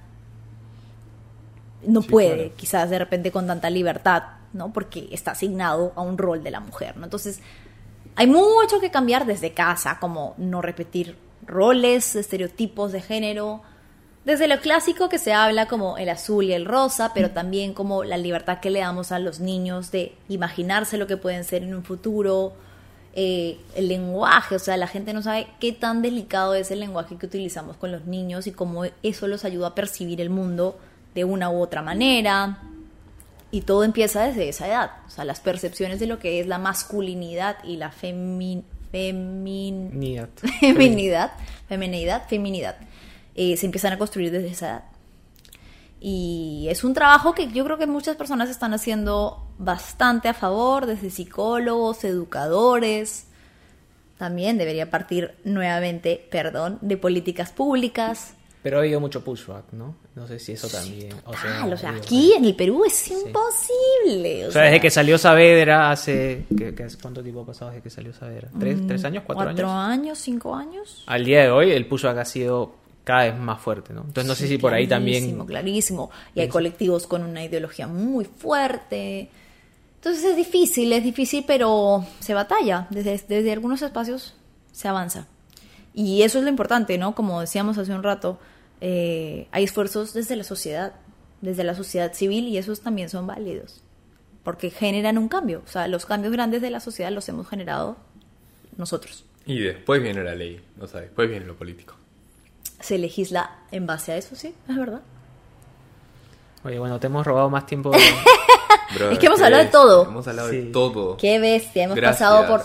No 1.86 2.02
Sí, 2.02 2.08
puede, 2.08 2.34
claro. 2.36 2.52
quizás 2.56 2.90
de 2.90 2.98
repente 2.98 3.30
con 3.30 3.46
tanta 3.46 3.70
libertad, 3.70 4.22
¿no? 4.52 4.72
Porque 4.72 5.08
está 5.12 5.32
asignado 5.32 5.92
a 5.94 6.02
un 6.02 6.18
rol 6.18 6.42
de 6.42 6.50
la 6.50 6.60
mujer, 6.60 6.96
¿no? 6.96 7.04
Entonces, 7.04 7.40
hay 8.16 8.26
mucho 8.26 8.80
que 8.80 8.90
cambiar 8.90 9.26
desde 9.26 9.52
casa, 9.52 9.98
como 10.00 10.34
no 10.38 10.62
repetir 10.62 11.16
roles, 11.46 12.16
estereotipos 12.16 12.92
de 12.92 13.02
género, 13.02 13.62
desde 14.24 14.48
lo 14.48 14.58
clásico 14.58 15.08
que 15.08 15.18
se 15.18 15.32
habla 15.32 15.68
como 15.68 15.98
el 15.98 16.08
azul 16.08 16.44
y 16.46 16.52
el 16.52 16.64
rosa, 16.64 17.12
pero 17.14 17.30
también 17.30 17.74
como 17.74 18.02
la 18.02 18.16
libertad 18.16 18.58
que 18.58 18.70
le 18.70 18.80
damos 18.80 19.12
a 19.12 19.20
los 19.20 19.38
niños 19.38 19.92
de 19.92 20.16
imaginarse 20.28 20.98
lo 20.98 21.06
que 21.06 21.16
pueden 21.16 21.44
ser 21.44 21.62
en 21.62 21.74
un 21.74 21.84
futuro, 21.84 22.54
eh, 23.18 23.58
el 23.74 23.88
lenguaje, 23.88 24.54
o 24.54 24.58
sea, 24.58 24.76
la 24.76 24.86
gente 24.86 25.12
no 25.14 25.22
sabe 25.22 25.46
qué 25.58 25.72
tan 25.72 26.02
delicado 26.02 26.54
es 26.54 26.70
el 26.70 26.80
lenguaje 26.80 27.16
que 27.16 27.24
utilizamos 27.26 27.76
con 27.78 27.90
los 27.90 28.04
niños 28.04 28.46
y 28.46 28.52
cómo 28.52 28.84
eso 29.02 29.26
los 29.26 29.44
ayuda 29.46 29.68
a 29.68 29.74
percibir 29.74 30.20
el 30.20 30.28
mundo 30.30 30.78
de 31.14 31.24
una 31.24 31.48
u 31.50 31.60
otra 31.62 31.80
manera. 31.82 32.58
Y 33.50 33.62
todo 33.62 33.84
empieza 33.84 34.24
desde 34.24 34.48
esa 34.50 34.68
edad, 34.68 34.90
o 35.06 35.10
sea, 35.10 35.24
las 35.24 35.40
percepciones 35.40 35.98
de 35.98 36.06
lo 36.06 36.18
que 36.18 36.40
es 36.40 36.46
la 36.46 36.58
masculinidad 36.58 37.56
y 37.64 37.76
la 37.78 37.90
femi- 37.90 38.64
femin- 38.92 39.92
Niat. 39.92 40.28
feminidad, 40.60 41.32
feminidad, 41.68 42.28
feminidad, 42.28 42.76
eh, 43.34 43.56
se 43.56 43.64
empiezan 43.66 43.92
a 43.94 43.98
construir 43.98 44.30
desde 44.30 44.48
esa 44.48 44.66
edad. 44.68 44.84
Y 46.08 46.68
es 46.70 46.84
un 46.84 46.94
trabajo 46.94 47.34
que 47.34 47.48
yo 47.50 47.64
creo 47.64 47.78
que 47.78 47.88
muchas 47.88 48.14
personas 48.14 48.48
están 48.48 48.72
haciendo 48.72 49.44
bastante 49.58 50.28
a 50.28 50.34
favor, 50.34 50.86
desde 50.86 51.10
psicólogos, 51.10 52.04
educadores. 52.04 53.26
También 54.16 54.56
debería 54.56 54.88
partir 54.88 55.34
nuevamente, 55.42 56.24
perdón, 56.30 56.78
de 56.80 56.96
políticas 56.96 57.50
públicas. 57.50 58.34
Pero 58.62 58.76
ha 58.76 58.80
habido 58.82 59.00
mucho 59.00 59.24
pushback, 59.24 59.72
¿no? 59.72 59.96
No 60.14 60.28
sé 60.28 60.38
si 60.38 60.52
eso 60.52 60.68
también. 60.68 61.12
O 61.24 61.32
sea, 61.32 61.58
Tal, 61.62 61.72
o 61.72 61.76
sea, 61.76 61.90
aquí 61.90 62.34
en 62.34 62.44
el 62.44 62.54
Perú 62.54 62.84
es 62.84 63.10
imposible. 63.10 64.46
O 64.46 64.52
sea, 64.52 64.62
desde 64.62 64.80
que 64.80 64.90
salió 64.90 65.18
Saavedra 65.18 65.90
hace, 65.90 66.46
¿qué- 66.56 66.72
qué 66.72 66.86
¿Cuánto 67.02 67.20
tiempo 67.20 67.40
ha 67.42 67.46
pasado 67.46 67.72
desde 67.72 67.82
que 67.82 67.90
salió 67.90 68.12
Saavedra? 68.12 68.48
¿Tres, 68.60 68.78
tres 68.86 69.04
años? 69.04 69.24
¿Cuatro, 69.26 69.42
Mm, 69.44 69.46
cuatro 69.48 69.70
años? 69.72 69.98
años, 69.98 70.18
cinco 70.18 70.54
años. 70.54 71.02
Al 71.06 71.24
día 71.24 71.42
de 71.42 71.50
hoy, 71.50 71.72
el 71.72 71.84
pushback 71.86 72.18
ha 72.18 72.24
sido 72.24 72.74
cada 73.06 73.26
vez 73.26 73.38
más 73.38 73.60
fuerte, 73.60 73.92
¿no? 73.92 74.00
Entonces, 74.00 74.26
no 74.26 74.34
sé 74.34 74.48
si 74.48 74.58
por 74.58 74.74
ahí 74.74 74.88
también. 74.88 75.38
Clarísimo, 75.46 76.10
Y 76.34 76.40
hay 76.40 76.48
colectivos 76.48 77.06
con 77.06 77.22
una 77.22 77.44
ideología 77.44 77.86
muy 77.86 78.24
fuerte. 78.24 79.30
Entonces 79.94 80.24
es 80.24 80.36
difícil, 80.36 80.92
es 80.92 81.04
difícil, 81.04 81.44
pero 81.46 82.04
se 82.18 82.34
batalla. 82.34 82.88
Desde, 82.90 83.12
desde 83.28 83.52
algunos 83.52 83.80
espacios 83.80 84.34
se 84.72 84.88
avanza. 84.88 85.28
Y 85.94 86.22
eso 86.22 86.38
es 86.38 86.44
lo 86.44 86.50
importante, 86.50 86.98
¿no? 86.98 87.14
Como 87.14 87.40
decíamos 87.40 87.78
hace 87.78 87.92
un 87.92 88.02
rato, 88.02 88.40
eh, 88.80 89.46
hay 89.52 89.62
esfuerzos 89.62 90.12
desde 90.12 90.34
la 90.34 90.42
sociedad, 90.42 90.94
desde 91.42 91.62
la 91.62 91.76
sociedad 91.76 92.12
civil, 92.12 92.48
y 92.48 92.58
esos 92.58 92.80
también 92.80 93.08
son 93.08 93.28
válidos. 93.28 93.84
Porque 94.42 94.70
generan 94.70 95.16
un 95.16 95.28
cambio. 95.28 95.62
O 95.64 95.70
sea, 95.70 95.86
los 95.86 96.06
cambios 96.06 96.32
grandes 96.32 96.60
de 96.60 96.70
la 96.70 96.80
sociedad 96.80 97.12
los 97.12 97.28
hemos 97.28 97.48
generado 97.48 97.98
nosotros. 98.76 99.24
Y 99.44 99.60
después 99.60 100.02
viene 100.02 100.24
la 100.24 100.34
ley, 100.34 100.60
o 100.80 100.88
sea, 100.88 101.02
después 101.02 101.30
viene 101.30 101.46
lo 101.46 101.54
político. 101.54 101.94
Se 102.80 102.98
legisla 102.98 103.50
en 103.70 103.86
base 103.86 104.12
a 104.12 104.16
eso, 104.16 104.36
sí, 104.36 104.54
es 104.68 104.76
verdad. 104.76 105.00
Oye, 106.64 106.78
bueno, 106.78 106.98
te 106.98 107.06
hemos 107.06 107.26
robado 107.26 107.48
más 107.50 107.66
tiempo. 107.66 107.90
Es 109.10 109.18
que 109.18 109.26
hemos 109.26 109.40
¿qué 109.40 109.44
hablado 109.44 109.64
de 109.64 109.68
todo. 109.70 110.04
Hemos 110.06 110.28
hablado 110.28 110.48
Sí. 110.48 110.56
de 110.58 110.62
todo. 110.70 111.16
Qué 111.16 111.40
bestia, 111.40 111.84
hemos 111.84 111.96
Gracias. 111.96 112.20
pasado 112.30 112.46
por... 112.46 112.62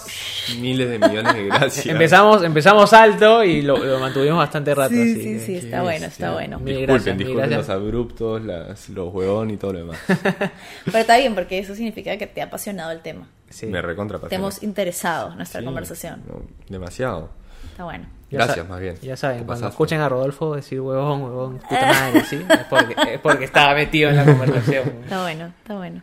Miles 0.60 0.88
de 0.90 1.00
millones 1.00 1.34
de 1.34 1.46
gracias. 1.46 1.86
empezamos, 1.88 2.44
empezamos 2.44 2.94
alto 2.94 3.44
y 3.44 3.64
lo, 3.64 3.76
lo 3.78 4.00
mantuvimos 4.00 4.38
bastante 4.38 4.74
rato. 4.76 4.94
Sí, 4.94 5.02
así 5.02 5.24
sí, 5.24 5.40
sí, 5.40 5.56
está 5.56 5.82
bueno, 5.82 6.06
está 6.06 6.32
bueno. 6.32 6.60
Mil 6.60 6.78
Disculpen, 6.78 6.96
gracias, 6.96 7.18
disculpen 7.18 7.58
los 7.58 7.70
abruptos, 7.70 8.42
las, 8.44 8.90
los 8.90 9.12
huevón 9.14 9.50
y 9.50 9.58
todo 9.58 9.74
lo 9.74 9.80
demás. 9.80 9.98
Pero 10.86 10.98
está 11.00 11.18
bien, 11.18 11.34
porque 11.34 11.58
eso 11.58 11.74
significa 11.74 12.16
que 12.18 12.28
te 12.28 12.42
ha 12.42 12.46
apasionado 12.46 12.92
el 12.92 13.02
tema. 13.02 13.28
Sí. 13.50 13.66
Me 13.66 13.82
recontra 13.82 14.20
Te 14.20 14.36
hemos 14.36 14.62
interesado 14.62 15.32
en 15.32 15.38
nuestra 15.38 15.64
conversación. 15.64 16.22
demasiado. 16.70 17.30
Está 17.72 17.84
bueno. 17.84 18.06
Gracias, 18.32 18.68
más 18.70 18.80
bien. 18.80 18.96
Ya 19.02 19.18
saben, 19.18 19.38
cuando 19.40 19.54
pasaste. 19.54 19.70
escuchen 19.72 20.02
a 20.02 20.10
Rodolfo 20.10 20.56
decir 20.56 20.80
huevón, 20.82 21.22
huevón, 21.24 21.58
puta 21.60 21.86
madre, 21.88 22.24
¿sí? 22.26 22.38
Es 22.50 22.66
porque, 22.70 22.96
es 23.14 23.20
porque 23.20 23.46
estaba 23.46 23.74
metido 23.76 24.10
en 24.10 24.16
la 24.16 24.26
conversación. 24.26 24.90
Está 25.04 25.22
bueno, 25.22 25.46
está 25.62 25.76
bueno. 25.76 26.02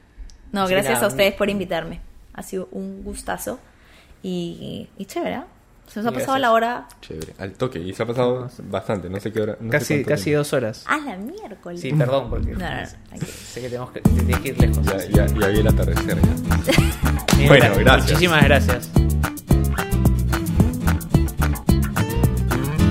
No, 0.53 0.63
Así 0.63 0.73
gracias 0.73 0.95
nada, 0.95 1.07
a 1.07 1.09
ustedes 1.09 1.35
por 1.35 1.49
invitarme. 1.51 2.01
Ha 2.35 2.43
sido 2.43 2.69
un 2.73 3.03
gustazo. 3.05 3.59
Y, 4.23 4.89
y 4.99 5.05
chévere, 5.07 5.35
¿ah? 5.37 5.47
Se 5.87 6.01
nos 6.01 6.07
ha 6.09 6.11
pasado 6.13 6.33
gracias. 6.35 6.41
la 6.43 6.53
hora 6.53 6.89
Chévere. 7.01 7.33
Al 7.39 7.53
toque. 7.53 7.79
Y 7.79 7.95
se 7.95 8.03
ha 8.03 8.07
pasado 8.07 8.51
bastante. 8.65 9.09
No 9.09 9.19
sé 9.21 9.33
qué 9.33 9.41
hora. 9.41 9.57
no 9.59 9.71
sé 9.73 9.79
Casi, 9.79 9.95
cuánto 9.95 10.09
casi 10.11 10.25
tiempo. 10.25 10.39
dos 10.39 10.53
horas. 10.53 10.85
a 10.87 10.99
la 10.99 11.17
miércoles. 11.17 11.81
Sí, 11.81 11.93
perdón, 11.95 12.29
porque 12.29 12.53
No, 12.53 12.59
no, 12.59 12.83
no, 12.83 12.89
tranquilo. 13.09 13.33
sé 13.33 13.61
que 13.63 13.69
tenemos 13.69 13.91
que, 13.93 14.01
que 14.03 14.49
ir 14.51 14.61
lejos. 14.61 14.83
Ya, 14.85 14.99
ya, 14.99 15.27
ya 15.27 15.47
vi 15.49 15.59
el 15.61 15.69
atardecer. 15.69 16.19
Ya. 16.21 16.73
Bueno, 17.49 17.67
gra- 17.67 17.79
gracias. 17.79 18.11
Muchísimas 18.11 18.45
gracias. 18.45 18.91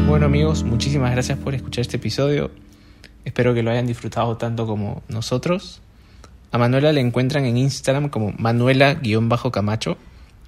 Bueno 0.08 0.28
amigos, 0.28 0.64
muchísimas 0.64 1.12
gracias 1.12 1.38
por 1.38 1.54
escuchar 1.54 1.82
este 1.82 1.98
episodio. 1.98 2.50
Espero 3.26 3.54
que 3.54 3.62
lo 3.62 3.72
hayan 3.72 3.86
disfrutado 3.86 4.38
tanto 4.38 4.66
como 4.66 5.04
nosotros. 5.10 5.82
A 6.50 6.58
Manuela 6.58 6.94
la 6.94 7.02
encuentran 7.02 7.44
en 7.44 7.58
Instagram 7.58 8.08
como 8.08 8.32
Manuela-Camacho. 8.38 9.98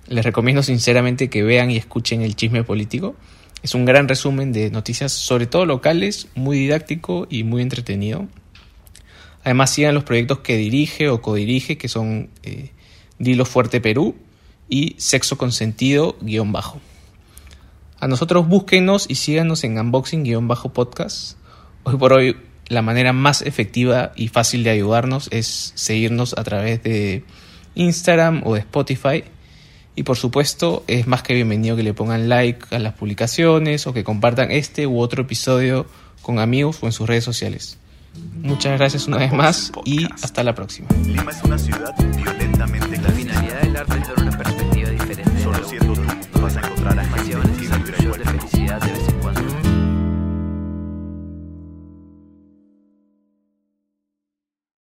Les 0.08 0.24
recomiendo 0.24 0.64
sinceramente 0.64 1.30
que 1.30 1.44
vean 1.44 1.72
y 1.72 1.78
escuchen 1.78 2.22
el 2.22 2.38
chisme 2.38 2.64
político. 2.64 3.18
Es 3.62 3.76
un 3.76 3.84
gran 3.84 4.08
resumen 4.08 4.54
de 4.54 4.72
noticias, 4.72 5.12
sobre 5.12 5.46
todo 5.46 5.66
locales, 5.66 6.30
muy 6.36 6.58
didáctico 6.58 7.28
y 7.30 7.44
muy 7.44 7.62
entretenido. 7.62 8.30
Además, 9.44 9.72
sigan 9.72 9.94
los 9.94 10.06
proyectos 10.06 10.40
que 10.40 10.56
dirige 10.56 11.10
o 11.10 11.22
codirige, 11.22 11.78
que 11.78 11.90
son 11.90 12.30
eh, 12.44 12.72
Dilo 13.18 13.44
Fuerte 13.44 13.82
Perú 13.82 14.16
y 14.70 14.96
Sexo 15.00 15.38
Consentido 15.38 16.16
guion 16.22 16.54
bajo. 16.54 16.80
A 18.02 18.08
nosotros 18.08 18.48
búsquenos 18.48 19.08
y 19.10 19.16
síganos 19.16 19.66
en 19.66 19.78
unboxing 19.78 20.24
guion 20.24 20.48
bajo 20.48 20.72
podcast. 20.72 21.38
Hoy 21.84 21.98
por 21.98 22.14
hoy 22.14 22.38
la 22.70 22.82
manera 22.82 23.12
más 23.12 23.42
efectiva 23.42 24.14
y 24.16 24.30
fácil 24.30 24.64
de 24.64 24.70
ayudarnos 24.70 25.28
es 25.32 25.74
seguirnos 25.76 26.34
a 26.38 26.44
través 26.46 26.82
de 26.82 27.26
Instagram 27.76 28.44
o 28.46 28.54
de 28.54 28.62
Spotify. 28.62 29.26
Y 29.96 30.04
por 30.04 30.16
supuesto 30.16 30.86
es 30.88 31.08
más 31.08 31.24
que 31.24 31.34
bienvenido 31.34 31.76
que 31.76 31.84
le 31.84 31.94
pongan 31.94 32.30
like 32.30 32.74
a 32.74 32.80
las 32.80 32.94
publicaciones 32.94 33.86
o 33.86 33.94
que 33.94 34.06
compartan 34.06 34.50
este 34.50 34.88
u 34.88 35.00
otro 35.00 35.24
episodio 35.24 35.86
con 36.22 36.40
amigos 36.40 36.78
o 36.82 36.86
en 36.86 36.94
sus 36.94 37.06
redes 37.06 37.26
sociales. 37.26 37.78
Muchas 38.42 38.78
gracias 38.78 39.08
una 39.08 39.18
vez 39.18 39.34
más 39.34 39.74
y 39.84 40.06
hasta 40.24 40.42
la 40.46 40.56
próxima. 40.56 40.88
Lima 41.06 41.32
es 41.32 41.44
una 41.44 41.58
ciudad 41.58 41.94
violentamente 42.16 42.98